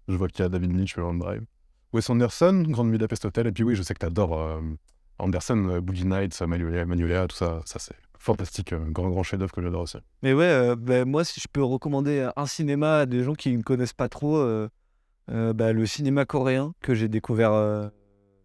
Je 0.08 0.16
vois 0.16 0.28
qu'il 0.28 0.42
y 0.42 0.46
a 0.46 0.48
David 0.48 0.76
Lynch, 0.76 0.96
Mulholland 0.96 1.20
Drive. 1.20 1.42
Wes 1.92 2.08
Anderson, 2.08 2.64
Grande 2.68 2.90
Budapest 2.90 3.24
Hotel. 3.24 3.46
Et 3.48 3.52
puis 3.52 3.64
oui, 3.64 3.74
je 3.74 3.82
sais 3.82 3.94
que 3.94 4.00
tu 4.00 4.06
adores 4.06 4.60
Anderson, 5.18 5.68
euh, 5.68 5.80
Boogie 5.80 6.06
Nights, 6.06 6.40
euh, 6.42 6.46
Magnolia, 6.46 6.84
Magnolia, 6.84 7.26
tout 7.26 7.36
ça. 7.36 7.60
Ça, 7.64 7.78
c'est 7.78 7.94
fantastique. 8.18 8.72
euh, 8.72 8.84
grand, 8.90 9.08
grand 9.10 9.22
chef-d'œuvre 9.22 9.52
que 9.52 9.62
j'adore 9.62 9.82
aussi. 9.82 9.98
Mais 10.22 10.32
ouais, 10.34 10.44
euh, 10.44 10.76
bah, 10.76 11.04
moi, 11.04 11.24
si 11.24 11.40
je 11.40 11.46
peux 11.50 11.62
recommander 11.62 12.28
un 12.36 12.46
cinéma 12.46 12.98
à 13.00 13.06
des 13.06 13.22
gens 13.22 13.34
qui 13.34 13.56
ne 13.56 13.62
connaissent 13.62 13.92
pas 13.92 14.08
trop, 14.08 14.36
euh, 14.36 14.68
euh, 15.30 15.52
bah, 15.52 15.72
le 15.72 15.86
cinéma 15.86 16.24
coréen 16.24 16.74
que 16.80 16.94
j'ai 16.94 17.08
découvert 17.08 17.52
euh, 17.52 17.88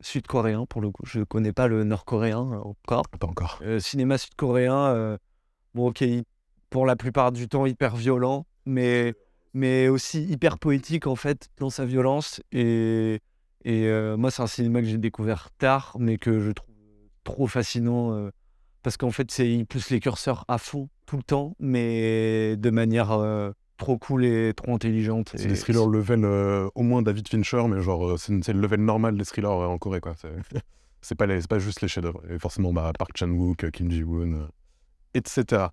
sud-coréen 0.01 0.65
pour 0.65 0.81
le 0.81 0.91
coup. 0.91 1.03
Je 1.05 1.19
ne 1.19 1.23
connais 1.23 1.53
pas 1.53 1.67
le 1.67 1.83
nord-coréen 1.83 2.51
euh, 2.53 2.59
encore. 2.59 3.03
Pas 3.07 3.27
encore. 3.27 3.59
Euh, 3.61 3.79
cinéma 3.79 4.17
sud-coréen, 4.17 4.87
euh, 4.87 5.17
bon, 5.73 5.89
ok, 5.89 6.03
pour 6.69 6.85
la 6.85 6.95
plupart 6.95 7.31
du 7.31 7.47
temps 7.47 7.65
hyper 7.65 7.95
violent, 7.95 8.45
mais, 8.65 9.13
mais 9.53 9.87
aussi 9.87 10.23
hyper 10.25 10.59
poétique 10.59 11.07
en 11.07 11.15
fait 11.15 11.49
dans 11.57 11.69
sa 11.69 11.85
violence. 11.85 12.41
Et, 12.51 13.19
et 13.63 13.87
euh, 13.87 14.17
moi, 14.17 14.31
c'est 14.31 14.41
un 14.41 14.47
cinéma 14.47 14.81
que 14.81 14.87
j'ai 14.87 14.97
découvert 14.97 15.49
tard, 15.57 15.95
mais 15.99 16.17
que 16.17 16.39
je 16.39 16.51
trouve 16.51 16.75
trop 17.23 17.47
fascinant 17.47 18.29
parce 18.81 18.97
qu'en 18.97 19.11
fait, 19.11 19.29
c'est 19.29 19.47
il 19.47 19.65
pousse 19.65 19.89
les 19.89 19.99
curseurs 19.99 20.45
à 20.47 20.57
fond 20.57 20.89
tout 21.05 21.17
le 21.17 21.23
temps, 21.23 21.55
mais 21.59 22.55
de 22.55 22.69
manière 22.69 23.11
trop 23.79 23.97
cool 23.97 24.25
et 24.25 24.53
trop 24.55 24.73
intelligente. 24.75 25.31
C'est 25.35 25.45
Et 25.45 25.47
des 25.47 25.57
thrillers 25.57 25.87
level 25.87 26.23
euh, 26.25 26.69
au 26.75 26.83
moins 26.83 27.01
David 27.01 27.27
Fincher, 27.27 27.63
mais 27.67 27.81
genre, 27.81 28.07
euh, 28.11 28.17
c'est 28.17 28.43
c'est 28.43 28.53
le 28.53 28.59
level 28.61 28.81
normal 28.81 29.17
des 29.17 29.25
thrillers 29.25 29.49
euh, 29.49 29.65
en 29.67 29.77
Corée, 29.79 30.01
quoi. 30.01 30.13
C'est- 30.15 30.29
C'est 31.01 31.15
pas, 31.15 31.25
les- 31.25 31.39
c'est 31.39 31.49
pas 31.49 31.59
juste 31.59 31.79
les 31.81 31.87
chefs-d'œuvre. 31.87 32.21
Et 32.29 32.37
forcément, 32.39 32.73
bah, 32.73 32.91
Park 32.99 33.11
Chan-wook, 33.15 33.71
Kim 33.71 33.89
Ji-woon, 33.89 34.33
euh, 34.33 34.47
etc. 35.13 35.71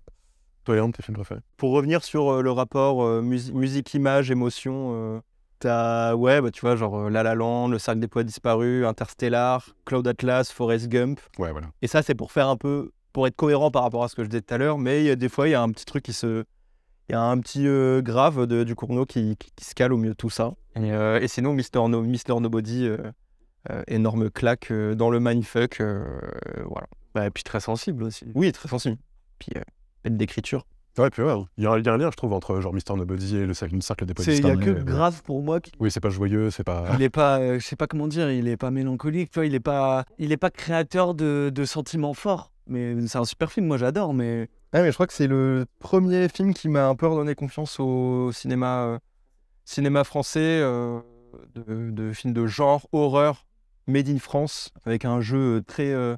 Toi, 0.63 0.75
Léon, 0.75 0.91
tes 0.91 1.03
films 1.03 1.15
préférés? 1.17 1.41
Pour 1.57 1.71
revenir 1.71 2.03
sur 2.03 2.29
euh, 2.31 2.41
le 2.41 2.49
rapport 2.51 3.03
euh, 3.03 3.21
musi- 3.21 3.51
musique-image, 3.53 4.31
émotion, 4.31 4.91
euh, 4.93 5.19
t'as, 5.59 6.15
ouais, 6.15 6.41
bah, 6.41 6.49
tu 6.51 6.61
vois, 6.61 6.75
genre 6.77 7.09
La 7.09 7.23
La 7.23 7.35
Land, 7.35 7.67
Le 7.67 7.77
Cercle 7.77 7.99
des 7.99 8.07
Poids 8.07 8.23
Disparus, 8.23 8.85
Interstellar, 8.85 9.69
Cloud 9.85 10.07
Atlas, 10.07 10.49
Forrest 10.51 10.87
Gump. 10.87 11.19
Ouais, 11.39 11.51
voilà. 11.51 11.67
Et 11.81 11.87
ça, 11.87 12.01
c'est 12.03 12.15
pour 12.15 12.31
faire 12.31 12.47
un 12.47 12.55
peu, 12.57 12.91
pour 13.11 13.27
être 13.27 13.35
cohérent 13.35 13.69
par 13.69 13.83
rapport 13.83 14.03
à 14.05 14.07
ce 14.07 14.15
que 14.15 14.23
je 14.23 14.29
disais 14.29 14.41
tout 14.41 14.53
à 14.53 14.57
l'heure, 14.57 14.77
mais 14.77 15.01
il 15.01 15.07
y 15.07 15.09
a 15.09 15.15
des 15.17 15.27
fois, 15.29 15.47
il 15.49 15.51
y 15.51 15.55
a 15.55 15.61
un 15.61 15.69
petit 15.71 15.85
truc 15.85 16.03
qui 16.03 16.13
se. 16.13 16.45
Il 17.09 17.13
y 17.13 17.15
a 17.15 17.21
un 17.21 17.37
petit 17.39 17.65
euh, 17.67 18.01
grave 18.01 18.45
de- 18.47 18.63
du 18.63 18.75
Cournot 18.75 19.05
qui, 19.05 19.37
qui- 19.37 19.51
qui 19.55 19.63
se 19.65 19.73
cale 19.73 19.93
au 19.93 19.97
milieu 19.97 20.11
de 20.11 20.17
tout 20.17 20.29
ça. 20.29 20.53
Et, 20.75 20.91
euh, 20.91 21.19
et 21.21 21.27
sinon, 21.27 21.53
Mister, 21.53 21.79
no, 21.87 22.01
Mister 22.01 22.33
Nobody, 22.39 22.85
euh, 22.85 22.97
euh, 23.69 23.83
énorme 23.87 24.29
claque 24.29 24.71
euh, 24.71 24.93
dans 24.95 25.09
le 25.09 25.19
mindfuck. 25.19 25.79
euh, 25.81 26.03
voilà. 26.69 26.87
Bah, 27.15 27.25
et 27.25 27.29
puis 27.31 27.43
très 27.43 27.59
sensible 27.61 28.03
aussi. 28.03 28.25
Oui, 28.35 28.51
très 28.51 28.67
sensible. 28.69 28.97
Puis, 29.39 29.51
euh, 29.55 29.61
bête 30.03 30.17
d'écriture. 30.17 30.65
Ouais, 30.97 31.09
puis 31.11 31.21
ouais, 31.21 31.31
il 31.57 31.63
y, 31.63 31.67
a 31.67 31.71
un- 31.71 31.77
lien, 31.97 32.09
je 32.11 32.15
trouve, 32.17 32.33
entre 32.33 32.59
genre 32.59 32.73
Mister 32.73 32.93
Nobody 32.95 33.37
et 33.37 33.45
le 33.45 33.53
cercle, 33.53 33.75
le 33.75 33.81
cercle 33.81 34.05
des 34.07 34.15
poids 34.15 34.25
Il 34.25 34.45
y 34.45 34.49
a 34.49 34.55
que 34.55 34.71
mais- 34.71 34.83
grave 34.83 35.21
pour 35.23 35.43
moi 35.43 35.59
qui 35.61 35.71
Oui, 35.79 35.91
c'est 35.91 35.99
pas 35.99 36.09
joyeux, 36.09 36.49
c'est 36.49 36.63
pas. 36.63 36.85
il 36.95 37.03
est 37.03 37.09
pas 37.11 37.39
euh, 37.39 37.59
je 37.59 37.65
sais 37.65 37.75
pas 37.75 37.85
comment 37.85 38.07
dire 38.07 38.31
il 38.31 38.47
est 38.47 38.57
pas 38.57 38.71
mélancolique 38.71 39.29
tu 39.29 39.37
vois 39.37 39.45
il 39.45 39.53
est 39.53 39.59
pas 39.59 40.05
il 40.17 40.31
est 40.31 40.37
pas 40.37 40.49
créateur 40.49 41.13
de, 41.13 41.51
de 41.53 41.65
sentiments 41.65 42.15
forts 42.15 42.51
mais 42.69 42.95
c'est 43.07 43.17
un 43.17 43.25
super 43.25 43.51
film 43.51 43.67
moi 43.67 43.77
j'adore 43.77 44.13
mais 44.13 44.49
Ah, 44.73 44.81
mais 44.81 44.89
je 44.89 44.93
crois 44.93 45.07
que 45.07 45.13
c'est 45.13 45.27
le 45.27 45.65
premier 45.79 46.27
film 46.29 46.53
qui 46.53 46.69
m'a 46.69 46.87
un 46.87 46.95
peu 46.95 47.07
redonné 47.07 47.35
confiance 47.35 47.79
au 47.79 48.31
cinéma, 48.31 48.83
euh, 48.85 48.99
cinéma 49.65 50.03
français, 50.03 50.39
euh, 50.61 50.99
de, 51.55 51.91
de 51.91 52.13
films 52.13 52.33
de 52.33 52.47
genre, 52.47 52.87
horreur, 52.91 53.45
made 53.87 54.09
in 54.09 54.19
France, 54.19 54.71
avec 54.85 55.05
un 55.05 55.21
jeu 55.21 55.61
très, 55.65 55.91
euh, 55.91 56.15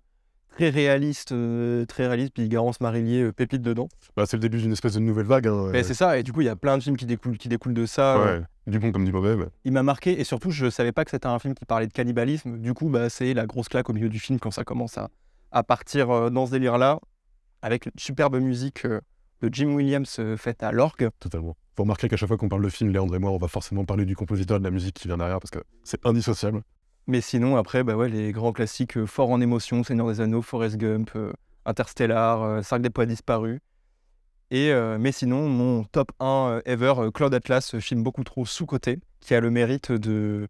très 0.55 0.69
réaliste, 0.69 1.31
euh, 1.31 1.85
très 1.85 2.07
réaliste, 2.07 2.33
puis 2.33 2.47
Garance 2.49 2.79
Marillier, 2.81 3.23
euh, 3.23 3.31
pépite 3.31 3.61
dedans. 3.61 3.87
Bah, 4.17 4.25
c'est 4.25 4.37
le 4.37 4.41
début 4.41 4.57
d'une 4.59 4.71
espèce 4.71 4.93
de 4.93 4.99
nouvelle 4.99 5.25
vague. 5.25 5.47
Hein, 5.47 5.69
Mais 5.71 5.83
c'est 5.83 5.93
ça, 5.93 6.17
et 6.17 6.23
du 6.23 6.31
coup, 6.33 6.41
il 6.41 6.45
y 6.45 6.49
a 6.49 6.55
plein 6.55 6.77
de 6.77 6.83
films 6.83 6.97
qui 6.97 7.05
découlent, 7.05 7.37
qui 7.37 7.47
découlent 7.49 7.73
de 7.73 7.85
ça. 7.85 8.17
euh, 8.17 8.39
ouais, 8.39 8.45
du 8.67 8.79
bon 8.79 8.91
comme 8.91 9.05
du 9.05 9.11
mauvais. 9.11 9.35
il 9.65 9.71
m'a 9.71 9.83
marqué, 9.83 10.19
et 10.19 10.23
surtout, 10.23 10.51
je 10.51 10.69
savais 10.69 10.91
pas 10.91 11.05
que 11.05 11.11
c'était 11.11 11.27
un 11.27 11.39
film 11.39 11.53
qui 11.53 11.65
parlait 11.65 11.87
de 11.87 11.93
cannibalisme. 11.93 12.57
Du 12.57 12.73
coup, 12.73 12.89
bah, 12.89 13.09
c'est 13.09 13.33
la 13.33 13.45
grosse 13.45 13.69
claque 13.69 13.89
au 13.89 13.93
milieu 13.93 14.09
du 14.09 14.19
film 14.19 14.39
quand 14.39 14.51
ça 14.51 14.63
commence 14.63 14.97
à, 14.97 15.09
à 15.51 15.63
partir 15.63 16.09
euh, 16.09 16.29
dans 16.29 16.45
ce 16.45 16.51
délire-là, 16.51 16.99
avec 17.61 17.85
une 17.85 17.91
superbe 17.97 18.37
musique 18.37 18.85
euh, 18.85 19.01
de 19.41 19.49
Jim 19.51 19.73
Williams 19.73 20.17
euh, 20.19 20.37
faite 20.37 20.63
à 20.63 20.71
l'orgue. 20.71 21.09
Totalement. 21.19 21.55
Faut 21.75 21.83
remarquer 21.83 22.09
qu'à 22.09 22.17
chaque 22.17 22.27
fois 22.27 22.37
qu'on 22.37 22.49
parle 22.49 22.63
de 22.63 22.69
film, 22.69 22.91
Léandre 22.91 23.15
et 23.15 23.19
moi, 23.19 23.31
on 23.31 23.37
va 23.37 23.47
forcément 23.47 23.85
parler 23.85 24.05
du 24.05 24.15
compositeur 24.15 24.57
et 24.57 24.59
de 24.59 24.65
la 24.65 24.71
musique 24.71 24.95
qui 24.95 25.07
vient 25.07 25.17
derrière 25.17 25.39
parce 25.39 25.51
que 25.51 25.59
c'est 25.83 26.05
indissociable. 26.05 26.61
Mais 27.07 27.21
sinon, 27.21 27.55
après, 27.57 27.83
bah 27.83 27.95
ouais, 27.95 28.09
les 28.09 28.31
grands 28.31 28.51
classiques 28.51 29.05
forts 29.05 29.29
en 29.29 29.41
émotion, 29.41 29.83
Seigneur 29.83 30.07
des 30.07 30.21
Anneaux, 30.21 30.41
Forrest 30.41 30.77
Gump, 30.77 31.11
Interstellar, 31.65 32.63
Cercle 32.63 32.83
des 32.83 32.89
Poids 32.89 33.05
Disparus. 33.05 33.59
Et, 34.51 34.71
euh, 34.71 34.97
mais 34.99 35.11
sinon, 35.11 35.47
mon 35.47 35.83
top 35.83 36.11
1 36.19 36.25
euh, 36.25 36.61
ever, 36.65 36.93
Cloud 37.13 37.33
Atlas, 37.33 37.77
film 37.79 38.01
beaucoup 38.01 38.23
trop 38.23 38.45
sous-coté, 38.45 38.99
qui 39.19 39.35
a 39.35 39.39
le 39.39 39.51
mérite 39.51 39.91
de, 39.91 40.47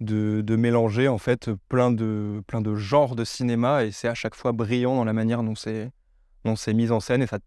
de, 0.00 0.40
de 0.42 0.56
mélanger 0.56 1.08
en 1.08 1.18
fait 1.18 1.50
plein 1.68 1.90
de, 1.92 2.42
plein 2.46 2.60
de 2.60 2.74
genres 2.74 3.14
de 3.16 3.24
cinéma 3.24 3.84
et 3.84 3.92
c'est 3.92 4.08
à 4.08 4.14
chaque 4.14 4.34
fois 4.34 4.52
brillant 4.52 4.96
dans 4.96 5.04
la 5.04 5.12
manière 5.12 5.42
dont 5.42 5.54
c'est, 5.54 5.90
dont 6.44 6.56
c'est 6.56 6.74
mis 6.74 6.90
en 6.90 7.00
scène 7.00 7.22
et 7.22 7.26
ça 7.26 7.38
te 7.38 7.44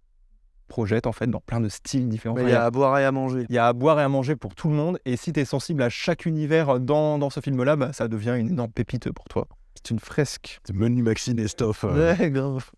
projette 0.68 1.08
en 1.08 1.12
fait 1.14 1.28
dans 1.28 1.40
plein 1.40 1.60
de 1.62 1.70
styles 1.70 2.10
différents. 2.10 2.36
il 2.38 2.42
Enfin, 2.44 2.52
y 2.52 2.54
a 2.56 2.66
à 2.66 2.72
boire 2.72 2.98
et 3.00 3.06
à 3.06 3.12
manger 3.12 3.46
il 3.50 3.56
y 3.56 3.58
a 3.58 3.68
à 3.68 3.74
boire 3.74 4.00
et 4.00 4.04
à 4.04 4.10
manger 4.10 4.36
pour 4.36 4.54
tout 4.56 4.68
le 4.70 4.76
monde. 4.76 5.00
Et 5.06 5.16
si 5.18 5.32
tu 5.34 5.40
es 5.40 5.46
sensible 5.46 5.82
à 5.82 5.90
chaque 5.90 6.26
univers 6.26 6.80
dans, 6.80 7.18
dans 7.18 7.30
ce 7.30 7.40
film-là, 7.40 7.76
bah, 7.76 7.94
ça 7.94 8.08
devient 8.08 8.36
une 8.38 8.50
énorme 8.50 8.72
pépite 8.72 9.12
pour 9.12 9.26
toi. 9.26 9.48
C'est 9.76 9.92
une 9.92 10.00
fresque. 10.00 10.60
C'est 10.66 10.76
Menu 10.76 11.04
Maxine 11.04 11.40
et 11.40 11.48
stuff. 11.48 11.84
euh, 11.86 12.16
ouais 12.18 12.32
grave 12.32 12.72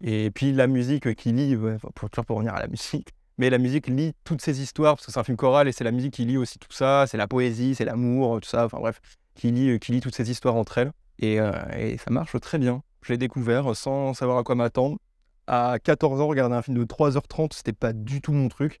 Et 0.00 0.30
puis 0.30 0.52
la 0.52 0.66
musique 0.68 1.14
qui 1.16 1.32
lie, 1.32 1.56
ouais, 1.56 1.76
pour, 1.94 2.10
toujours 2.10 2.24
pour 2.26 2.36
revenir 2.36 2.54
à 2.54 2.60
la 2.60 2.68
musique, 2.68 3.08
mais 3.38 3.50
la 3.50 3.58
musique 3.58 3.86
lie 3.88 4.12
toutes 4.24 4.40
ces 4.42 4.60
histoires, 4.62 4.94
parce 4.96 5.06
que 5.06 5.12
c'est 5.12 5.18
un 5.18 5.24
film 5.24 5.36
choral 5.36 5.68
et 5.68 5.72
c'est 5.72 5.84
la 5.84 5.90
musique 5.92 6.14
qui 6.14 6.24
lie 6.24 6.36
aussi 6.36 6.58
tout 6.58 6.72
ça, 6.72 7.06
c'est 7.08 7.16
la 7.16 7.26
poésie, 7.26 7.74
c'est 7.74 7.84
l'amour, 7.84 8.40
tout 8.40 8.48
ça, 8.48 8.66
enfin 8.66 8.78
bref, 8.78 9.00
qui 9.34 9.50
lie, 9.50 9.78
qui 9.80 9.92
lie 9.92 10.00
toutes 10.00 10.14
ces 10.14 10.30
histoires 10.30 10.54
entre 10.56 10.78
elles. 10.78 10.92
Et, 11.18 11.40
euh, 11.40 11.52
et 11.76 11.96
ça 11.98 12.10
marche 12.10 12.38
très 12.40 12.58
bien. 12.58 12.82
Je 13.02 13.12
l'ai 13.12 13.18
découvert 13.18 13.76
sans 13.76 14.14
savoir 14.14 14.38
à 14.38 14.42
quoi 14.44 14.54
m'attendre. 14.54 14.98
À 15.46 15.78
14 15.82 16.20
ans, 16.20 16.26
regarder 16.26 16.54
un 16.54 16.62
film 16.62 16.78
de 16.78 16.84
3h30, 16.84 17.52
c'était 17.54 17.72
pas 17.72 17.92
du 17.92 18.20
tout 18.20 18.32
mon 18.32 18.48
truc. 18.48 18.80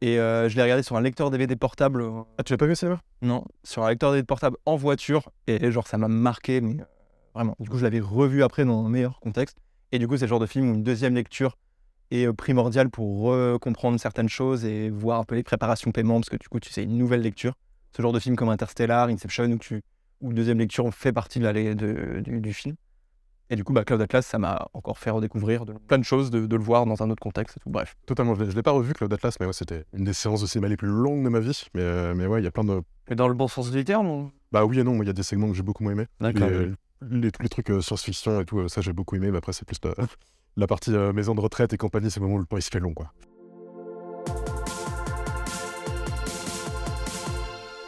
Et 0.00 0.18
euh, 0.18 0.48
je 0.48 0.56
l'ai 0.56 0.62
regardé 0.62 0.82
sur 0.82 0.96
un 0.96 1.00
lecteur 1.00 1.30
DVD 1.30 1.54
portable. 1.54 2.02
euh, 2.02 2.22
Ah, 2.36 2.42
tu 2.42 2.52
l'as 2.52 2.56
pas 2.56 2.66
vu 2.66 2.72
au 2.72 2.74
cinéma 2.74 3.00
Non, 3.22 3.44
sur 3.62 3.84
un 3.84 3.88
lecteur 3.90 4.10
DVD 4.10 4.26
portable 4.26 4.56
en 4.66 4.74
voiture. 4.74 5.30
Et 5.46 5.70
genre, 5.70 5.86
ça 5.86 5.96
m'a 5.96 6.08
marqué, 6.08 6.60
mais 6.60 6.80
euh, 6.80 6.84
vraiment. 7.34 7.54
Du 7.60 7.70
coup, 7.70 7.78
je 7.78 7.84
l'avais 7.84 8.00
revu 8.00 8.42
après 8.42 8.64
dans 8.64 8.84
un 8.84 8.88
meilleur 8.88 9.20
contexte. 9.20 9.58
Et 9.92 10.00
du 10.00 10.08
coup, 10.08 10.16
c'est 10.16 10.24
le 10.24 10.28
genre 10.30 10.40
de 10.40 10.46
film 10.46 10.70
où 10.70 10.74
une 10.74 10.82
deuxième 10.82 11.14
lecture 11.14 11.56
est 12.14 12.26
euh, 12.26 12.32
primordiale 12.32 12.90
pour 12.90 13.34
comprendre 13.60 13.98
certaines 13.98 14.28
choses 14.28 14.64
et 14.64 14.90
voir 14.90 15.20
un 15.20 15.24
peu 15.24 15.34
les 15.34 15.42
préparations 15.42 15.90
paiement, 15.92 16.14
parce 16.20 16.30
que 16.30 16.36
du 16.36 16.48
coup, 16.48 16.60
tu 16.60 16.70
sais, 16.70 16.82
une 16.84 16.96
nouvelle 16.98 17.22
lecture. 17.22 17.54
Ce 17.96 18.00
genre 18.02 18.12
de 18.12 18.18
film 18.20 18.36
comme 18.36 18.48
Interstellar, 18.48 19.08
Inception, 19.08 19.44
où, 19.50 19.58
tu, 19.58 19.82
où 20.20 20.32
deuxième 20.32 20.58
lecture 20.58 20.92
fait 20.94 21.12
partie 21.12 21.38
de 21.40 21.44
la, 21.44 21.52
de- 21.74 22.20
du, 22.24 22.40
du 22.40 22.52
film. 22.54 22.74
Et 23.50 23.56
du 23.56 23.64
coup, 23.64 23.74
bah, 23.74 23.84
Cloud 23.84 24.00
Atlas, 24.00 24.24
ça 24.24 24.38
m'a 24.38 24.66
encore 24.72 24.96
fait 24.98 25.10
redécouvrir 25.10 25.66
de, 25.66 25.74
plein 25.74 25.98
de 25.98 26.04
choses, 26.04 26.30
de, 26.30 26.46
de 26.46 26.56
le 26.56 26.62
voir 26.62 26.86
dans 26.86 27.02
un 27.02 27.10
autre 27.10 27.20
contexte 27.22 27.58
et 27.58 27.60
tout. 27.60 27.68
Bref. 27.68 27.94
Totalement. 28.06 28.34
Je 28.34 28.44
l'ai- 28.44 28.50
je 28.50 28.56
l'ai 28.56 28.62
pas 28.62 28.70
revu, 28.70 28.94
Cloud 28.94 29.12
Atlas, 29.12 29.34
mais 29.40 29.46
ouais, 29.46 29.52
c'était 29.52 29.84
une 29.92 30.04
des 30.04 30.14
séances 30.14 30.40
de 30.40 30.46
cinéma 30.46 30.68
les 30.68 30.78
plus 30.78 30.88
longues 30.88 31.22
de 31.22 31.28
ma 31.28 31.38
vie. 31.40 31.62
Mais, 31.74 31.82
euh, 31.82 32.14
mais 32.14 32.26
ouais, 32.26 32.40
il 32.40 32.44
y 32.44 32.46
a 32.46 32.50
plein 32.50 32.64
de. 32.64 32.80
mais 33.10 33.16
dans 33.16 33.28
le 33.28 33.34
bon 33.34 33.48
sens 33.48 33.70
du 33.70 33.84
terme 33.84 34.06
ou- 34.08 34.32
Bah 34.52 34.64
oui 34.64 34.78
et 34.78 34.84
non, 34.84 35.02
il 35.02 35.06
y 35.06 35.10
a 35.10 35.12
des 35.12 35.22
segments 35.22 35.48
que 35.48 35.54
j'ai 35.54 35.62
beaucoup 35.62 35.82
moins 35.82 35.92
aimé. 35.92 36.06
D'accord. 36.18 36.48
Les, 36.48 37.20
les, 37.20 37.30
les 37.40 37.48
trucs 37.50 37.68
euh, 37.68 37.82
science-fiction 37.82 38.40
et 38.40 38.46
tout, 38.46 38.60
euh, 38.60 38.68
ça 38.68 38.80
j'ai 38.80 38.92
beaucoup 38.94 39.16
aimé, 39.16 39.30
mais 39.30 39.38
après 39.38 39.52
c'est 39.52 39.66
plus 39.66 39.78
la, 40.56 40.66
partie 40.66 40.94
euh, 40.94 41.12
maison 41.12 41.34
de 41.34 41.40
retraite 41.40 41.72
et 41.72 41.76
compagnie, 41.76 42.10
c'est 42.10 42.20
le 42.20 42.26
moment 42.26 42.36
où 42.36 42.40
le 42.40 42.46
temps 42.46 42.56
il 42.56 42.62
se 42.62 42.70
fait 42.70 42.80
long 42.80 42.94
quoi. 42.94 43.12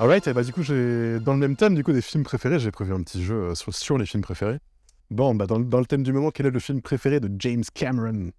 Alright, 0.00 0.26
et 0.26 0.32
bah 0.32 0.42
du 0.42 0.52
coup 0.52 0.62
j'ai 0.62 1.20
dans 1.20 1.32
le 1.34 1.38
même 1.38 1.56
thème 1.56 1.74
du 1.74 1.84
coup 1.84 1.92
des 1.92 2.02
films 2.02 2.24
préférés, 2.24 2.58
j'ai 2.58 2.70
prévu 2.72 2.92
un 2.92 3.02
petit 3.02 3.22
jeu 3.22 3.34
euh, 3.50 3.54
sur, 3.54 3.72
sur 3.72 3.96
les 3.96 4.06
films 4.06 4.22
préférés. 4.22 4.58
Bon, 5.10 5.34
bah 5.34 5.46
dans, 5.46 5.58
le- 5.58 5.64
dans 5.64 5.78
le 5.78 5.86
thème 5.86 6.02
du 6.02 6.12
moment, 6.12 6.30
quel 6.30 6.46
est 6.46 6.50
le 6.50 6.58
film 6.58 6.82
préféré 6.82 7.20
de 7.20 7.30
James 7.38 7.62
Cameron? 7.74 8.30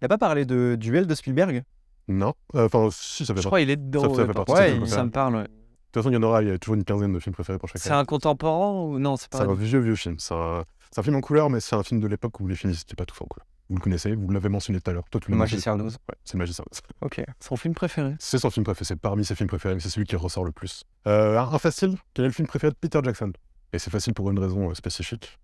Il 0.00 0.04
a 0.04 0.08
pas 0.08 0.18
parlé 0.18 0.44
de 0.44 0.76
Duel 0.78 1.06
de 1.06 1.14
Spielberg? 1.14 1.62
Non 2.08 2.34
Euh, 2.54 2.66
Enfin, 2.66 2.88
si, 2.92 3.24
ça 3.24 3.34
fait 3.34 3.40
je 3.40 3.46
crois 3.46 3.60
il 3.62 3.70
est 3.70 3.76
dedans 3.76 4.02
Ça- 4.02 4.08
ça 4.08 4.20
ouais, 4.22 4.26
fait 4.26 4.32
partie 4.34 4.80
de 4.80 4.84
ça 4.86 5.04
me 5.04 5.10
parle 5.10 5.36
ouais. 5.36 5.42
De 5.44 5.48
toute 5.92 6.02
façon, 6.02 6.10
il 6.10 6.14
y 6.14 6.16
en 6.18 6.22
aura, 6.22 6.42
il 6.42 6.48
y 6.48 6.52
a 6.52 6.58
toujours 6.58 6.74
une 6.76 6.84
quinzaine 6.84 7.12
de 7.12 7.18
films 7.18 7.34
préférés 7.34 7.58
pour 7.58 7.68
chaque 7.68 7.78
c'est 7.80 7.90
un 7.90 8.04
contemporain 8.04 8.70
ou 8.84 8.98
non 8.98 9.16
c'est 9.16 9.24
C'est 9.32 9.38
pas 9.38 9.44
un 9.44 9.54
vieux, 9.54 9.80
vieux 9.80 9.96
film. 9.96 10.16
C'est 10.18 10.34
un, 10.34 10.64
c'est 10.92 11.00
un 11.00 11.02
film 11.02 11.16
en 11.16 11.20
couleur, 11.20 11.50
mais 11.50 11.60
c'est 11.60 11.74
un 11.76 11.82
film 11.82 12.00
de 12.00 12.06
l'époque 12.06 12.38
où 12.40 12.46
les 12.46 12.54
films 12.56 12.72
n'étaient 12.72 12.94
pas 12.94 13.06
tout 13.06 13.20
en 13.22 13.26
couleur. 13.26 13.46
Vous 13.70 13.76
le 13.76 13.80
connaissez, 13.80 14.14
vous 14.16 14.28
l'avez 14.30 14.48
mentionné 14.48 14.80
tout 14.80 14.90
à 14.90 14.92
l'heure. 14.92 15.08
Toi, 15.10 15.20
tu 15.20 15.30
Le. 15.30 15.36
Magicien 15.36 15.76
d'Oz. 15.76 15.96
Ouais, 16.08 16.16
c'est 16.24 16.34
le 16.34 16.40
Magicien 16.40 16.64
d'Oz. 16.70 16.80
Ok. 17.02 17.24
son 17.38 17.56
film 17.56 17.72
préféré 17.72 18.16
C'est 18.18 18.38
son 18.38 18.50
film 18.50 18.64
préféré, 18.64 18.84
c'est 18.84 18.96
parmi 18.96 19.24
ses 19.24 19.36
films 19.36 19.48
préférés, 19.48 19.74
mais 19.74 19.80
c'est 19.80 19.90
celui 19.90 20.06
qui 20.06 20.16
ressort 20.16 20.44
le 20.44 20.50
plus. 20.50 20.82
Euh, 21.06 21.38
un 21.38 21.58
facile, 21.58 21.96
quel 22.12 22.24
est 22.24 22.28
le 22.28 22.34
film 22.34 22.48
préféré 22.48 22.72
de 22.72 22.76
Peter 22.76 22.98
Jackson? 23.02 23.32
Et 23.72 23.78
c'est 23.78 23.90
facile 23.90 24.12
pour 24.12 24.28
une 24.30 24.38
raison 24.40 24.70
euh, 24.70 24.74
spécifique. 24.74 25.38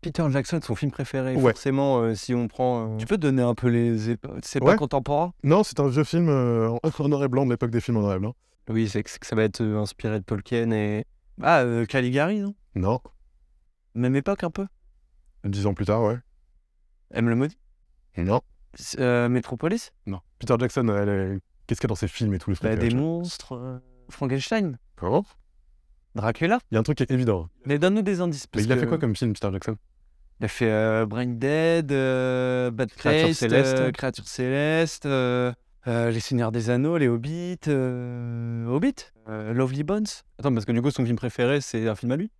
Peter 0.00 0.24
Jackson, 0.30 0.58
son 0.62 0.74
film 0.74 0.90
préféré. 0.90 1.36
Ouais. 1.36 1.52
Forcément, 1.52 2.00
euh, 2.00 2.14
si 2.16 2.34
on 2.34 2.48
prend. 2.48 2.94
euh, 2.94 2.96
tu 2.96 3.06
peux 3.06 3.18
donner 3.18 3.42
un 3.42 3.54
peu 3.54 3.68
les 3.68 3.98
c'est 4.42 4.60
Ouais. 4.60 4.72
pas 4.72 4.76
contemporain? 4.76 5.32
Non, 5.44 5.62
c'est 5.62 5.78
un 5.78 5.86
vieux 5.88 6.04
film 6.04 6.28
euh, 6.28 6.70
en 6.70 6.80
en 7.04 7.08
noir 7.08 7.22
et 7.22 7.28
blanc 7.28 7.44
de 7.46 7.50
l'époque 7.52 7.70
des 7.70 7.80
films 7.80 7.98
en 7.98 8.00
noir 8.00 8.16
et 8.16 8.18
blanc. 8.18 8.34
Oui, 8.68 8.88
c'est 8.88 9.02
que, 9.04 9.10
ça 9.24 9.36
va 9.36 9.44
être 9.44 9.62
inspiré 9.62 10.18
de 10.18 10.24
Tolkien 10.24 10.70
et. 10.72 11.04
ah 11.42 11.60
euh, 11.60 11.84
Caligari 11.86 12.40
non? 12.40 12.54
Non, 12.74 13.00
même 13.94 14.16
époque 14.16 14.42
un 14.42 14.50
peu? 14.50 14.66
Dix 15.44 15.66
ans 15.66 15.74
plus 15.74 15.84
tard, 15.86 16.02
ouais. 16.02 16.18
M 17.12 17.28
le 17.28 17.34
maudit? 17.36 17.58
Non, 18.16 18.40
Euh, 18.98 19.28
Metropolis? 19.28 19.92
Non. 20.06 20.20
Peter 20.38 20.54
Jackson, 20.58 20.86
elle 20.88 21.08
est- 21.08 21.38
qu'est-ce 21.66 21.80
qu'il 21.80 21.86
y 21.88 21.88
a 21.88 21.92
dans 21.92 21.94
ses 21.96 22.08
films 22.08 22.34
et 22.34 22.38
tout 22.38 22.50
les 22.50 22.56
trucs 22.56 22.68
Bah, 22.68 22.76
euh, 22.76 22.78
des 22.78 22.88
tu- 22.88 22.96
monstres 22.96 23.54
euh, 23.56 23.78
Frankenstein. 24.08 24.78
Comment? 24.96 25.24
Dracula. 26.14 26.58
Il 26.70 26.74
y 26.74 26.76
a 26.76 26.80
un 26.80 26.82
truc 26.82 26.98
qui 26.98 27.02
est 27.04 27.10
évident. 27.10 27.48
mais 27.64 27.78
donne-nous 27.78 28.02
des 28.02 28.20
indices 28.20 28.44
Mais 28.44 28.48
parce 28.52 28.64
il 28.66 28.72
a 28.72 28.74
que 28.76 28.80
fait 28.82 28.86
quoi 28.86 28.98
comme 28.98 29.14
film, 29.16 29.32
Peter 29.32 29.48
Jackson? 29.52 29.76
Il 30.40 30.44
a 30.44 30.48
fait 30.48 30.70
euh, 30.70 31.06
Brain 31.06 31.26
Dead 31.26 31.92
euh, 31.92 32.70
Bad 32.70 32.90
Créature 32.92 33.24
Christ 33.26 33.38
céleste. 33.40 33.78
euh, 33.78 33.90
Créature 33.92 34.26
céleste 34.26 35.06
euh, 35.06 35.52
euh, 35.86 36.10
Les 36.10 36.20
Seigneurs 36.20 36.50
des 36.52 36.70
Anneaux 36.70 36.96
Les 36.96 37.08
Hobbits 37.08 37.58
euh, 37.68 38.66
Hobbit 38.66 38.94
euh, 39.28 39.52
Lovely 39.52 39.82
Bones. 39.84 40.06
Attends, 40.38 40.52
parce 40.52 40.64
que 40.64 40.72
du 40.72 40.80
coup, 40.82 40.90
son 40.90 41.04
film 41.04 41.16
préféré, 41.16 41.60
c'est 41.60 41.88
un 41.88 41.94
film 41.94 42.12
à 42.12 42.16
lui? 42.16 42.30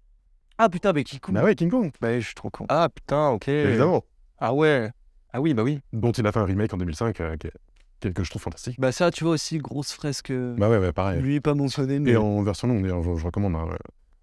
Ah 0.59 0.69
putain 0.69 0.93
mais 0.93 1.05
qui 1.05 1.21
cool 1.21 1.35
Bah 1.35 1.43
ouais, 1.45 1.55
King 1.55 1.71
Kong, 1.71 1.91
bah 2.01 2.19
je 2.21 2.25
suis 2.27 2.35
trop 2.35 2.51
con. 2.51 2.67
Ah 2.69 2.89
putain, 2.95 3.29
ok. 3.31 3.49
évidemment. 3.49 4.05
Ah 4.41 4.55
ouais. 4.55 4.91
Ah 5.33 5.41
oui, 5.41 5.55
bah 5.55 5.63
oui. 5.63 5.81
Dont 5.93 6.13
il 6.13 6.27
a 6.27 6.33
fait 6.33 6.39
un 6.41 6.45
remake 6.45 6.73
en 6.75 6.77
2005, 6.79 7.21
euh, 7.21 7.37
qui 7.37 7.47
est- 7.47 7.53
qui 8.01 8.09
est- 8.09 8.13
que 8.13 8.25
je 8.25 8.31
trouve 8.31 8.43
fantastique. 8.43 8.81
bah 8.81 8.91
ça 8.93 9.11
tu 9.11 9.25
vois 9.25 9.35
aussi 9.35 9.59
grosse 9.59 9.93
fresque 9.93 10.31
euh, 10.31 10.55
Bah 10.59 10.69
ouais, 10.71 10.79
ouais, 10.79 10.93
pareil. 10.93 11.21
lui 11.21 11.41
pas 11.41 11.55
mentionné 11.55 11.99
mais 12.01 12.13
Et 12.13 12.17
en 12.17 12.43
version 12.43 12.67
longue, 12.69 12.83
d'ailleurs, 12.83 13.03
je, 13.03 13.15
je 13.17 13.25
recommande. 13.25 13.55
hein, 13.55 13.67
ouais. 13.71 13.79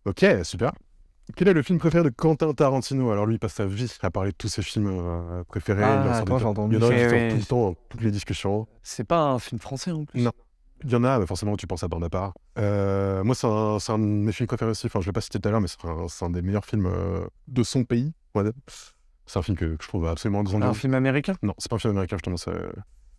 Ok, 0.06 0.26
super. 0.44 0.72
Quel 1.36 1.50
est 1.50 1.54
le 1.54 1.62
film 1.62 1.78
préféré 1.78 2.04
de 2.04 2.10
Quentin 2.10 2.54
Tarantino? 2.54 3.12
Alors 3.12 3.26
lui, 3.26 3.36
il 3.36 3.40
passe 3.40 3.54
sa 3.56 3.66
vie 3.66 3.94
à 4.02 4.10
parler 4.10 4.32
de 4.32 4.36
tous 4.38 4.48
ses 4.48 4.62
films 4.62 4.88
euh, 4.88 5.44
préférés. 5.44 5.84
Ah, 5.84 6.02
il 6.06 6.10
en 6.10 6.14
sort 6.14 6.22
attends, 6.24 6.34
des- 6.36 6.40
j'ai 6.40 6.46
entendu. 6.46 6.76
Il 6.78 6.82
y 6.82 6.86
en 6.86 6.88
a 6.90 6.94
qui 6.94 7.00
sortent 7.02 7.12
ouais. 7.14 7.28
tout 7.30 7.36
le 7.38 7.44
temps, 7.44 7.62
dans 7.70 7.76
toutes 7.90 8.02
les 8.02 8.12
discussions. 8.12 8.68
c'est 8.82 9.04
pas 9.04 9.20
un 9.22 9.40
film 9.40 9.60
français 9.60 9.92
en 9.92 10.06
plus 10.06 10.22
Non. 10.24 10.32
Il 10.84 10.92
y 10.92 10.96
en 10.96 11.04
a, 11.04 11.20
mais 11.20 11.26
forcément, 11.26 11.58
tu 11.58 11.68
penses 11.68 11.84
à 11.84 11.88
Bonaparte. 11.88 12.36
Euh, 12.60 13.24
moi, 13.24 13.36
c'est 13.36 13.48
un, 13.48 13.78
c'est 13.80 13.92
un 13.92 14.00
de 14.00 14.04
mes 14.06 14.32
films 14.32 14.48
préférés 14.48 14.72
aussi. 14.72 14.86
Enfin, 14.86 15.02
je 15.02 15.08
l'ai 15.08 15.12
pas 15.12 15.22
cité 15.22 15.40
tout 15.40 15.48
à 15.50 15.52
l'heure, 15.52 15.60
mais 15.62 15.68
c'est 15.68 15.84
un, 15.86 16.08
c'est 16.08 16.24
un 16.24 16.30
des 16.30 16.42
meilleurs 16.42 16.66
films 16.66 16.86
euh, 16.86 17.26
de 17.48 17.64
son 17.64 17.84
pays. 17.84 18.14
on 18.36 18.40
va 18.42 18.52
dire. 18.52 18.54
C'est 19.28 19.38
un 19.40 19.42
film 19.44 19.56
que, 19.58 19.66
que 19.76 19.84
je 19.84 19.88
trouve 19.88 20.08
absolument 20.08 20.40
un 20.40 20.44
grandiose. 20.44 20.78
film 20.78 20.94
américain? 20.96 21.36
Non, 21.44 21.54
c'est 21.58 21.70
pas 21.70 21.76
un 21.76 21.80
film 21.80 21.92
américain, 21.92 22.16
justement. 22.18 22.38
C'est 22.38 22.52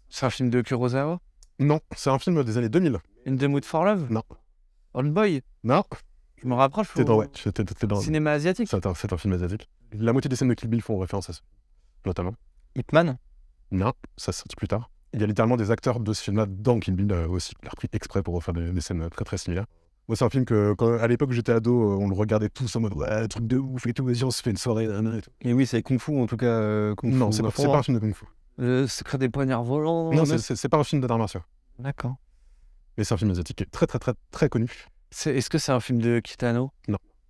C'est 0.09 0.27
un 0.27 0.31
film 0.31 0.51
de 0.51 0.61
Kurosawa? 0.63 1.21
Non, 1.61 1.81
c'est 1.95 2.11
un 2.11 2.19
film 2.19 2.43
des 2.45 2.57
années 2.59 2.69
2000. 2.69 2.99
In 3.27 3.37
the 3.37 3.45
Mood 3.45 3.65
for 3.65 3.85
Love? 3.85 4.07
Non. 4.11 4.23
Old 4.95 5.13
Boy? 5.13 5.43
Non, 5.65 5.85
Je 6.43 6.47
me 6.49 6.55
rapproche. 6.55 6.89
t'es 6.95 7.05
dans, 7.05 7.19
ouais, 7.19 7.29
t'es- 7.29 7.53
t'es- 7.53 7.65
t'es 7.65 7.87
dans. 7.87 8.01
Cinéma 8.01 8.33
asiatique 8.33 8.69
C'est 8.71 8.87
un, 8.87 8.95
c'est 8.95 9.13
un 9.13 9.17
film 9.19 9.35
asiatique. 9.35 9.69
La 9.93 10.13
moitié 10.13 10.29
des 10.29 10.37
scènes 10.37 10.49
de 10.49 10.55
Kill 10.55 10.69
Bill 10.69 10.81
font 10.83 10.99
référence 10.99 11.29
à 11.31 11.33
ça, 11.35 11.41
notamment. 12.07 12.35
Ip 12.77 12.93
Man 12.93 13.19
Non, 13.71 13.93
ça 14.17 14.33
sorti 14.33 14.57
plus 14.57 14.69
tard. 14.69 14.91
Il 15.15 15.21
y 15.21 15.25
a 15.25 15.27
littéralement 15.27 15.57
des 15.57 15.71
acteurs 15.71 16.01
de 16.01 16.13
ce 16.13 16.23
film-là 16.23 16.47
dans 16.49 16.79
Kill 16.81 16.95
Bill 16.95 17.11
euh, 17.13 17.29
aussi, 17.29 17.55
qui 17.55 17.65
l'ont 17.65 17.71
repris 17.71 17.89
exprès 17.93 18.23
pour 18.23 18.35
refaire 18.35 18.55
des, 18.55 18.71
des 18.71 18.81
scènes 18.81 19.03
euh, 19.03 19.09
très 19.09 19.25
très 19.25 19.37
similaires. 19.39 19.67
Moi, 20.09 20.17
c'est 20.17 20.25
un 20.25 20.31
film 20.31 20.45
que, 20.47 20.73
quand- 20.73 20.99
à 20.99 21.07
l'époque 21.07 21.29
où 21.29 21.33
j'étais 21.33 21.53
ado, 21.53 21.93
euh, 21.93 21.97
on 21.97 22.09
le 22.09 22.15
regardait 22.15 22.49
tous 22.49 22.75
en 22.77 22.81
mode 22.81 22.95
ouais, 22.95 23.29
truc 23.29 23.47
de 23.47 23.59
ouf 23.59 23.87
et 23.87 23.93
tout, 23.93 24.05
vas-y, 24.07 24.25
on 24.25 24.31
se 24.31 24.43
fait 24.43 24.51
une 24.51 24.57
soirée. 24.57 24.85
et 24.85 25.21
tout. 25.21 25.31
Et 25.43 25.53
oui, 25.53 25.67
c'est 25.67 25.83
Kung 25.83 25.99
Fu 26.01 26.19
en 26.19 26.27
tout 26.27 26.39
cas. 26.39 26.47
euh, 26.47 26.95
Kung 26.95 27.13
Non, 27.13 27.31
c'est 27.31 27.43
pas, 27.43 27.49
un 27.49 27.83
film 27.83 27.97
de 27.99 28.01
Kung 28.01 28.15
Fu. 28.15 28.25
Le 28.57 28.87
secret 28.87 29.19
des 29.19 29.29
poignards 29.29 29.63
volants. 29.65 30.11
Non, 30.13 30.25
mais- 30.27 30.39
c'est- 30.39 30.69
pas 30.69 30.79
un 30.79 30.85
film 30.85 31.03
d'art 31.03 31.19
martiaux. 31.19 31.43
D'accord. 31.79 32.17
Mais 32.97 33.05
c'est 33.05 33.15
un 33.15 33.19
film 33.19 33.31
asiatique 33.31 33.57
qui 33.59 33.63
est 33.63 33.71
très 33.71 33.87
très 33.87 33.99
très 33.99 34.13
très 34.33 34.49
connu. 34.49 34.69
Est-ce 35.27 35.49
que 35.51 35.59
c'est 35.59 35.73
un 35.73 35.81
film 35.81 36.01
de 36.01 36.21
Kitano? 36.21 36.73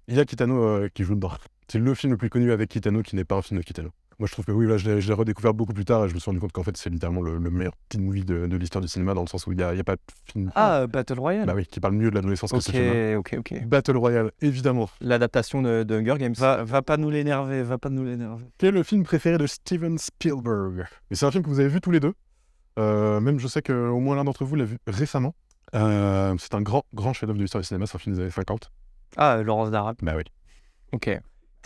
Il 0.07 0.17
y 0.17 0.21
a 0.21 0.25
Kitano 0.25 0.63
euh, 0.63 0.89
qui 0.95 1.03
joue 1.05 1.15
dedans. 1.17 1.33
C'est 1.71 1.79
le 1.79 1.95
film 1.95 2.13
le 2.13 2.17
plus 2.17 2.31
connu 2.31 2.51
avec 2.53 2.71
Kitano 2.71 3.03
qui 3.03 3.15
n'est 3.17 3.25
pas 3.25 3.37
un 3.37 3.43
film 3.43 3.61
de 3.61 3.65
Kitano. 3.65 3.91
Moi, 4.19 4.27
je 4.27 4.33
trouve 4.33 4.45
que 4.45 4.51
oui, 4.53 4.67
là, 4.67 4.77
je 4.79 4.91
l'ai- 4.91 5.13
redécouvert 5.13 5.55
beaucoup 5.55 5.73
plus 5.73 5.85
tard 5.85 6.05
et 6.05 6.09
je 6.09 6.15
me 6.15 6.19
suis 6.19 6.29
rendu 6.29 6.41
compte 6.41 6.51
qu'en 6.51 6.65
fait, 6.65 6.77
c'est 6.77 6.91
littéralement 6.91 7.23
le, 7.23 7.39
le 7.39 7.51
meilleur 7.51 7.73
teen 7.89 8.03
movie 8.03 8.25
de, 8.25 8.47
de 8.49 8.57
l'histoire 8.57 8.83
du 8.83 8.89
cinéma 8.89 9.15
dans 9.15 9.21
le 9.21 9.29
sens 9.29 9.47
où 9.47 9.53
il 9.53 9.57
n'y 9.59 9.63
a, 9.63 9.73
il 9.73 9.77
y 9.77 9.81
a 9.81 9.85
pas 9.85 9.95
de 9.95 10.01
film. 10.25 10.51
Ah, 10.57 10.89
Battle 10.89 11.21
Royale 11.21 11.47
Bah 11.47 11.53
oui, 11.55 11.67
qui 11.67 11.79
parle 11.79 11.95
mieux 11.95 12.11
de 12.11 12.17
l'adolescence 12.17 12.51
que 12.51 12.59
ce 12.59 12.73
film 12.73 13.19
Ok, 13.19 13.35
ok, 13.39 13.53
ok. 13.55 13.67
Battle 13.67 13.97
Royale, 13.97 14.33
évidemment. 14.41 14.89
L'adaptation 15.01 15.63
de, 15.63 15.85
de 15.85 15.95
Hunger 15.97 16.17
Games. 16.19 16.35
va, 16.37 16.65
va 16.65 16.83
pas 16.83 16.97
nous 16.97 17.11
l'énerver, 17.11 17.63
va 17.63 17.79
pas 17.79 17.91
nous 17.91 18.05
l'énerver. 18.05 18.45
Quel 18.59 18.71
est 18.71 18.79
le 18.79 18.83
film 18.83 19.05
préféré 19.05 19.39
de 19.39 19.47
Steven 19.47 19.99
Spielberg? 19.99 20.87
Et 21.13 21.15
c'est 21.15 21.25
un 21.27 21.31
film 21.31 21.45
que 21.45 21.49
vous 21.49 21.61
avez 21.61 21.69
vu 21.69 21.81
tous 21.81 21.93
les 21.93 22.01
deux. 22.01 22.15
Euh, 22.81 23.21
même 23.21 23.39
je 23.39 23.47
sais 23.47 23.63
qu'au 23.63 24.01
moins 24.01 24.17
l'un 24.17 24.25
d'entre 24.25 24.45
vous 24.45 24.57
l'a 24.57 24.65
vu 24.65 24.79
récemment. 24.89 25.35
Euh, 25.75 26.35
c'est 26.39 26.55
un 26.55 26.63
grand, 26.63 26.83
grand 26.95 27.13
chef-d'œuvre 27.13 27.37
de 27.39 27.43
l'histoire 27.45 27.61
du 27.63 27.67
cinéma, 27.69 27.87
c'est 27.87 27.97
un 27.97 27.99
film 28.01 28.17
des 28.17 28.23
années 28.23 28.31
50. 28.31 28.73
Ah, 29.17 29.41
Laurence 29.45 29.71
d'Arabe. 29.71 29.97
Bah 30.03 30.15
oui. 30.17 30.23
Ok. 30.93 31.09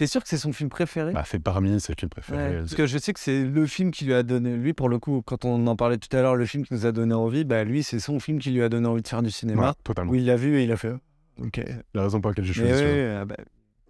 T'es 0.03 0.09
sûr 0.09 0.21
que 0.21 0.29
c'est 0.29 0.37
son 0.37 0.53
film 0.53 0.69
préféré? 0.69 1.13
Bah, 1.13 1.23
c'est 1.25 1.39
parmi 1.39 1.79
ses 1.79 1.95
films 1.97 2.11
Ouais, 2.17 2.23
préférés. 2.23 2.57
Parce 2.57 2.75
que 2.75 2.87
je 2.87 2.99
sais 2.99 3.13
que 3.13 3.21
c'est 3.21 3.45
le 3.45 3.67
film 3.69 3.93
qui 3.93 4.05
lui 4.05 4.15
a 4.15 4.25
donné, 4.25 4.57
lui 4.57 4.73
pour 4.73 4.89
le 4.89 4.99
coup, 4.99 5.23
quand 5.25 5.45
on 5.45 5.65
en 5.69 5.77
parlait 5.77 5.97
tout 5.97 6.09
à 6.17 6.23
l'heure, 6.23 6.35
le 6.35 6.45
film 6.45 6.65
qui 6.65 6.75
nous 6.75 6.87
a 6.87 6.91
donné 6.91 7.15
envie, 7.15 7.45
bah 7.45 7.63
lui 7.63 7.85
c'est 7.85 8.01
son 8.01 8.19
film 8.19 8.41
qui 8.41 8.51
lui 8.51 8.65
a 8.65 8.69
donné 8.69 8.89
envie 8.89 9.03
de 9.03 9.07
faire 9.07 9.23
du 9.23 9.31
cinéma. 9.31 9.69
Ouais, 9.69 9.75
totalement. 9.85 10.11
Où 10.11 10.17
il 10.17 10.27
l'a 10.27 10.35
vu 10.35 10.59
et 10.59 10.65
il 10.65 10.73
a 10.73 10.77
fait. 10.77 10.93
Ok. 11.41 11.61
La 11.95 12.03
raison 12.03 12.21
pour 12.21 12.33
laquelle 12.33 12.45
j'ai 12.45 12.53
choisi 12.53 12.73
oui, 12.83 13.01
ah 13.17 13.25
bah, 13.25 13.37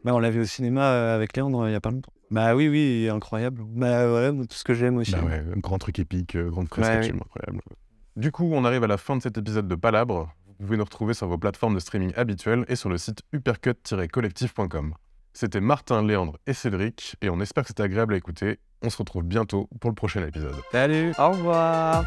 bah, 0.05 0.15
on 0.15 0.19
l'a 0.19 0.29
vu 0.29 0.43
au 0.43 0.45
cinéma 0.45 0.83
euh, 0.83 1.15
avec 1.15 1.35
Léandre 1.35 1.63
euh, 1.63 1.71
il 1.71 1.73
y 1.73 1.77
a 1.77 1.81
pas 1.81 1.91
longtemps. 1.91 2.13
Bah 2.31 2.55
oui, 2.55 2.69
oui, 2.69 3.09
incroyable. 3.09 3.63
Bah 3.67 4.13
ouais, 4.13 4.33
moi, 4.33 4.45
tout 4.45 4.55
ce 4.55 4.65
que 4.65 4.75
j'aime 4.75 4.99
aussi. 4.99 5.13
Bah 5.13 5.23
ouais, 5.25 5.43
un 5.57 5.61
grand 5.61 5.79
truc 5.79 5.99
épique, 5.99 6.37
euh, 6.37 6.51
grande 6.51 6.69
fresque, 6.69 6.91
absolument 6.91 7.25
incroyable. 7.25 7.65
Du 8.17 8.33
coup, 8.33 8.51
on 8.53 8.67
arrive 8.67 8.85
à 8.85 8.87
la 8.87 8.99
fin 8.99 9.17
de 9.17 9.23
cet 9.23 9.39
épisode 9.39 9.67
de 9.67 9.77
Palabre. 9.77 10.31
Vous 10.59 10.67
pouvez 10.67 10.77
nous 10.77 10.85
retrouver 10.85 11.15
sur 11.15 11.27
vos 11.27 11.39
plateformes 11.39 11.75
de 11.75 11.81
streaming 11.81 12.13
habituelles 12.17 12.67
et 12.69 12.77
sur 12.77 12.91
le 12.91 12.99
site 12.99 13.23
uppercut-collectif.com. 13.33 14.93
C'était 15.35 15.61
Martin, 15.61 16.03
Léandre 16.07 16.39
et 16.47 16.53
Cédric, 16.53 17.17
et 17.23 17.31
on 17.31 17.41
espère 17.41 17.65
que 17.65 17.69
c'était 17.69 17.83
agréable 17.83 18.15
à 18.15 18.17
écouter. 18.17 18.59
On 18.83 18.91
se 18.91 18.97
retrouve 18.97 19.23
bientôt 19.23 19.69
pour 19.81 19.91
le 19.91 19.95
prochain 19.95 20.27
épisode. 20.27 20.55
Salut, 20.73 21.13
au 21.19 21.31
revoir. 21.31 22.05